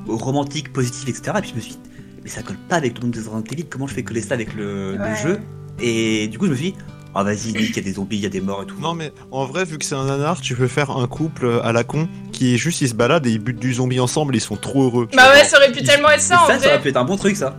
romantique, 0.08 0.74
positive, 0.74 1.10
etc. 1.10 1.32
Et 1.38 1.42
puis 1.42 1.52
je 1.52 1.56
me 1.56 1.62
suis 1.62 1.72
dit, 1.72 1.80
mais 2.24 2.30
ça 2.30 2.44
colle 2.44 2.58
pas 2.70 2.76
avec 2.76 2.98
le 2.98 3.02
monde 3.02 3.12
des 3.12 3.54
Evil, 3.54 3.66
comment 3.70 3.88
je 3.88 3.94
fais 3.94 4.04
coller 4.04 4.22
ça 4.22 4.34
avec 4.34 4.54
le, 4.54 4.98
le 4.98 5.16
jeu? 5.16 5.40
Et 5.80 6.28
du 6.28 6.38
coup, 6.38 6.46
je 6.46 6.52
me 6.52 6.56
suis 6.56 6.72
dit, 6.72 6.78
ah 7.16 7.24
vas-y, 7.24 7.52
il 7.52 7.76
y 7.76 7.80
a 7.80 7.82
des 7.82 7.94
zombies, 7.94 8.18
il 8.18 8.24
y 8.24 8.26
a 8.26 8.30
des 8.30 8.42
morts 8.42 8.64
et 8.64 8.66
tout. 8.66 8.80
Non 8.80 8.94
mais 8.94 9.12
en 9.32 9.46
vrai, 9.46 9.66
vu 9.66 9.78
que 9.78 9.86
c'est 9.86 9.96
un 9.96 10.06
nanar, 10.06 10.42
tu 10.42 10.56
peux 10.56 10.68
faire 10.68 10.92
un 10.92 11.08
couple 11.08 11.62
à 11.64 11.72
la 11.72 11.84
con 11.84 12.08
qui 12.42 12.56
est 12.56 12.58
juste 12.58 12.82
ils 12.82 12.90
se 12.90 12.96
baladent 12.96 13.28
et 13.28 13.30
ils 13.30 13.38
butent 13.38 13.60
du 13.60 13.76
zombie 13.76 14.00
ensemble, 14.00 14.36
ils 14.36 14.42
sont 14.42 14.56
trop 14.56 14.86
heureux. 14.86 15.08
Bah 15.16 15.32
ouais, 15.32 15.44
ça 15.44 15.58
aurait 15.58 15.72
pu 15.72 15.84
tellement 15.84 16.10
être 16.10 16.22
ça 16.22 16.42
en 16.42 16.48
ça, 16.48 16.58
Ça 16.58 16.68
aurait 16.70 16.82
pu 16.82 16.90
être 16.90 16.98
un 16.98 17.04
bon 17.04 17.16
truc 17.16 17.38
ça. 17.38 17.56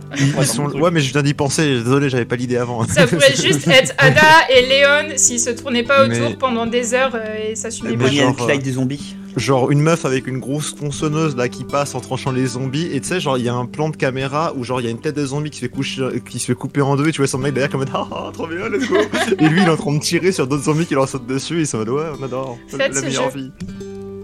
Ouais 0.75 0.91
mais 0.91 0.99
je 0.99 1.13
viens 1.13 1.23
d'y 1.23 1.33
penser, 1.33 1.75
désolé 1.81 2.09
j'avais 2.09 2.25
pas 2.25 2.35
l'idée 2.35 2.57
avant. 2.57 2.85
Ça 2.85 3.07
pourrait 3.07 3.33
juste 3.33 3.65
être 3.69 3.93
Ada 3.97 4.49
et 4.53 4.65
Léon 4.65 5.15
s'ils 5.15 5.39
se 5.39 5.51
tournaient 5.51 5.83
pas 5.83 6.05
autour 6.05 6.37
pendant 6.37 6.65
des 6.65 6.93
heures 6.93 7.15
euh, 7.15 7.51
et 7.51 7.55
ça 7.55 7.71
suivait 7.71 7.95
pas. 7.95 8.03
Bonnie 8.03 8.23
and 8.23 8.33
des 8.61 8.71
zombies 8.73 9.15
genre 9.37 9.71
une 9.71 9.81
meuf 9.81 10.05
avec 10.05 10.27
une 10.27 10.39
grosse 10.39 10.75
tronçonneuse 10.75 11.35
là 11.35 11.47
qui 11.47 11.63
passe 11.63 11.95
en 11.95 12.01
tranchant 12.01 12.31
les 12.31 12.45
zombies 12.45 12.89
et 12.93 13.01
tu 13.01 13.07
sais 13.07 13.19
genre 13.19 13.37
il 13.37 13.43
y 13.43 13.49
a 13.49 13.55
un 13.55 13.65
plan 13.65 13.89
de 13.89 13.95
caméra 13.95 14.53
où 14.55 14.63
genre 14.63 14.79
il 14.79 14.83
y 14.83 14.87
a 14.87 14.91
une 14.91 15.01
tête 15.01 15.15
de 15.15 15.25
zombie 15.25 15.49
qui 15.49 15.55
se 15.55 15.61
fait 15.61 15.71
coucher, 15.71 16.07
qui 16.29 16.37
se 16.37 16.45
fait 16.45 16.55
couper 16.55 16.81
en 16.81 16.95
deux 16.95 17.07
et 17.07 17.11
tu 17.11 17.21
vois 17.21 17.27
son 17.27 17.39
mec 17.39 17.53
derrière 17.53 17.71
comme 17.71 17.85
ah, 17.93 18.07
ah 18.11 18.31
trop 18.31 18.45
bien 18.45 18.69
let's 18.69 18.87
go 18.87 18.97
et 19.39 19.47
lui 19.47 19.61
il 19.61 19.67
est 19.67 19.71
en 19.71 19.77
train 19.77 19.93
de 19.93 19.99
tirer 19.99 20.31
sur 20.31 20.45
d'autres 20.45 20.65
zombies 20.65 20.85
qui 20.85 20.93
leur 20.93 21.09
sautent 21.09 21.25
dessus 21.25 21.57
et 21.57 21.61
ils 21.61 21.67
sont 21.67 21.77
en 21.77 21.79
mode 21.79 21.89
ouais 21.89 22.05
on 22.19 22.23
adore 22.23 22.57
Faites 22.67 22.93
la 22.93 23.01
meilleure 23.01 23.31
vie 23.31 23.51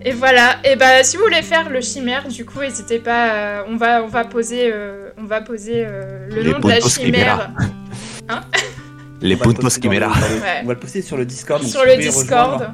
et 0.03 0.11
voilà. 0.11 0.57
Et 0.63 0.75
bah 0.75 1.03
si 1.03 1.17
vous 1.17 1.23
voulez 1.23 1.41
faire 1.41 1.69
le 1.69 1.81
chimère 1.81 2.27
du 2.27 2.45
coup 2.45 2.59
n'hésitez 2.61 2.99
pas 2.99 3.33
euh, 3.33 3.63
on 3.67 3.75
va 3.77 4.03
on 4.03 4.07
va 4.07 4.25
poser 4.25 4.71
euh, 4.71 5.09
on 5.17 5.23
va 5.25 5.41
poser 5.41 5.85
euh, 5.85 6.27
le 6.29 6.43
nom 6.51 6.59
de 6.59 6.67
la 6.69 6.79
chimère. 6.79 7.51
hein? 8.29 8.41
Les 9.21 9.35
puntos 9.35 9.69
chimera 9.69 10.11
on 10.63 10.67
va 10.67 10.73
le 10.73 10.79
poster 10.79 11.01
sur 11.01 11.17
le 11.17 11.25
Discord 11.25 11.61
sur 11.63 11.83
le 11.83 11.97
Discord. 11.97 12.71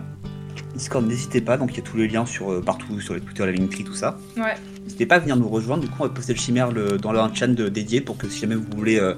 Discord, 0.76 1.07
n'hésitez 1.07 1.39
pas, 1.39 1.56
donc 1.56 1.72
il 1.72 1.77
y 1.77 1.80
a 1.80 1.84
tous 1.84 1.95
les 1.95 2.10
liens 2.10 2.26
sur, 2.26 2.52
euh, 2.52 2.61
partout, 2.61 2.99
sur 2.99 3.14
les 3.14 3.22
Twitter, 3.22 3.45
la 3.45 3.53
Linktree, 3.53 3.85
tout 3.85 3.93
ça. 3.93 4.18
Ouais. 4.35 4.56
N'hésitez 4.84 5.06
pas 5.06 5.15
à 5.15 5.19
venir 5.19 5.38
nous 5.38 5.47
rejoindre, 5.47 5.81
du 5.84 5.88
coup 5.88 5.95
on 6.02 6.03
va 6.03 6.10
poster 6.10 6.34
le 6.34 6.39
chimère 6.39 6.69
dans 6.73 7.11
un 7.11 7.34
channel 7.34 7.69
dédié 7.69 8.02
pour 8.02 8.18
que 8.18 8.27
si 8.27 8.41
jamais 8.41 8.56
vous 8.56 8.65
voulez 8.76 8.99
euh, 8.99 9.14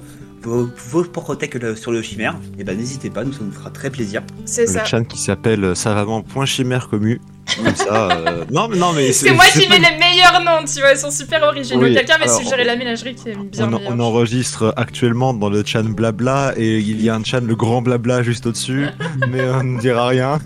vos, 0.48 0.68
vos 0.90 1.04
propres 1.04 1.34
tech 1.34 1.50
sur 1.76 1.92
le 1.92 2.02
chimère, 2.02 2.34
et 2.56 2.60
eh 2.60 2.64
ben 2.64 2.76
n'hésitez 2.76 3.10
pas, 3.10 3.24
nous 3.24 3.32
ça 3.32 3.40
nous 3.42 3.52
fera 3.52 3.70
très 3.70 3.90
plaisir. 3.90 4.22
C'est 4.44 4.66
ça. 4.66 4.84
Le 4.92 5.04
qui 5.04 5.18
s'appelle 5.18 5.64
euh, 5.64 5.74
savamment.chimère 5.74 6.88
commu. 6.88 7.20
Comme 7.56 7.74
ça, 7.74 8.08
non, 8.50 8.68
mais 8.68 8.76
non, 8.76 8.92
mais 8.92 9.12
c'est 9.12 9.30
moi 9.32 9.44
qui 9.52 9.68
mets 9.68 9.78
les 9.78 9.96
meilleurs 9.96 10.42
noms, 10.44 10.66
tu 10.66 10.80
vois, 10.80 10.92
ils 10.92 10.98
sont 10.98 11.10
super 11.10 11.42
originaux. 11.42 11.82
Quelqu'un 11.82 12.18
m'a 12.18 12.28
suggéré 12.28 12.64
la 12.64 12.76
ménagerie 12.76 13.14
qui 13.14 13.30
est 13.30 13.36
bien. 13.36 13.72
On, 13.72 13.94
on, 13.94 14.00
enregistre 14.00 14.74
actuellement 14.76 15.32
dans 15.32 15.48
le 15.48 15.64
chan 15.64 15.84
blabla 15.84 16.54
et 16.56 16.78
il 16.78 17.02
y 17.02 17.08
a 17.08 17.14
un 17.14 17.24
chan 17.24 17.40
le 17.40 17.54
grand 17.54 17.80
blabla 17.82 18.22
juste 18.22 18.46
au-dessus, 18.46 18.86
mais 19.30 19.48
on 19.48 19.62
ne 19.62 19.80
dira 19.80 20.08
rien. 20.08 20.38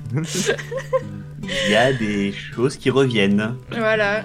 il 1.43 1.73
y 1.73 1.77
a 1.77 1.93
des 1.93 2.33
choses 2.33 2.77
qui 2.77 2.91
reviennent. 2.91 3.57
Voilà. 3.71 4.25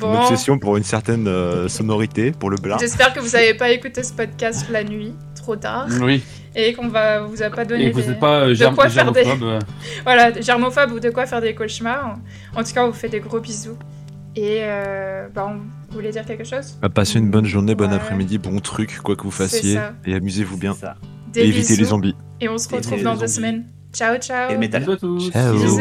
Bon. 0.00 0.12
Une 0.12 0.20
obsession 0.20 0.58
pour 0.58 0.76
une 0.76 0.84
certaine 0.84 1.28
euh, 1.28 1.68
sonorité, 1.68 2.32
pour 2.32 2.50
le 2.50 2.56
blanc. 2.56 2.78
J'espère 2.78 3.12
que 3.12 3.20
vous 3.20 3.30
n'avez 3.30 3.54
pas 3.54 3.70
écouté 3.70 4.02
ce 4.02 4.12
podcast 4.12 4.66
la 4.70 4.82
nuit, 4.84 5.14
trop 5.34 5.56
tard. 5.56 5.88
Oui. 6.00 6.22
Et 6.56 6.72
qu'on 6.72 6.88
va 6.88 7.20
vous 7.20 7.42
a 7.42 7.50
pas 7.50 7.64
donné 7.64 7.86
et 7.86 7.90
vous 7.90 8.00
des... 8.00 8.14
pas 8.14 8.40
euh, 8.40 8.54
de 8.54 8.74
quoi 8.74 8.88
faire 8.88 9.12
des 9.12 9.22
voilà 10.04 10.40
germophobe 10.40 10.92
ou 10.92 11.00
de 11.00 11.10
quoi 11.10 11.26
faire 11.26 11.40
des 11.40 11.54
cauchemars. 11.54 12.18
En 12.56 12.64
tout 12.64 12.72
cas, 12.72 12.84
on 12.84 12.88
vous 12.88 12.96
fait 12.96 13.08
des 13.08 13.20
gros 13.20 13.38
bisous. 13.38 13.76
Et 14.34 14.60
euh, 14.62 15.28
bah, 15.32 15.46
on... 15.48 15.58
vous 15.58 15.94
voulez 15.94 16.10
dire 16.10 16.24
quelque 16.24 16.44
chose? 16.44 16.76
Bah, 16.80 16.88
Passez 16.88 17.18
une 17.18 17.30
bonne 17.30 17.46
journée, 17.46 17.74
bon 17.74 17.92
après-midi, 17.92 18.38
bon 18.38 18.58
truc, 18.60 18.98
quoi 19.02 19.16
que 19.16 19.22
vous 19.22 19.30
fassiez, 19.30 19.78
et 20.06 20.14
amusez-vous 20.14 20.56
bien. 20.56 20.74
Et 21.36 21.46
évitez 21.46 21.76
les 21.76 21.84
zombies. 21.84 22.16
Et 22.40 22.48
on 22.48 22.58
se 22.58 22.68
retrouve 22.68 23.02
dans 23.02 23.16
deux 23.16 23.26
semaines. 23.26 23.64
Ciao, 23.92 24.16
ciao. 24.18 24.50
Et 24.50 24.56
métal. 24.56 24.80
Bisous 24.80 24.92
à 24.92 24.96
tous. 24.96 25.30
Ciao. 25.30 25.52
Bisous. 25.52 25.80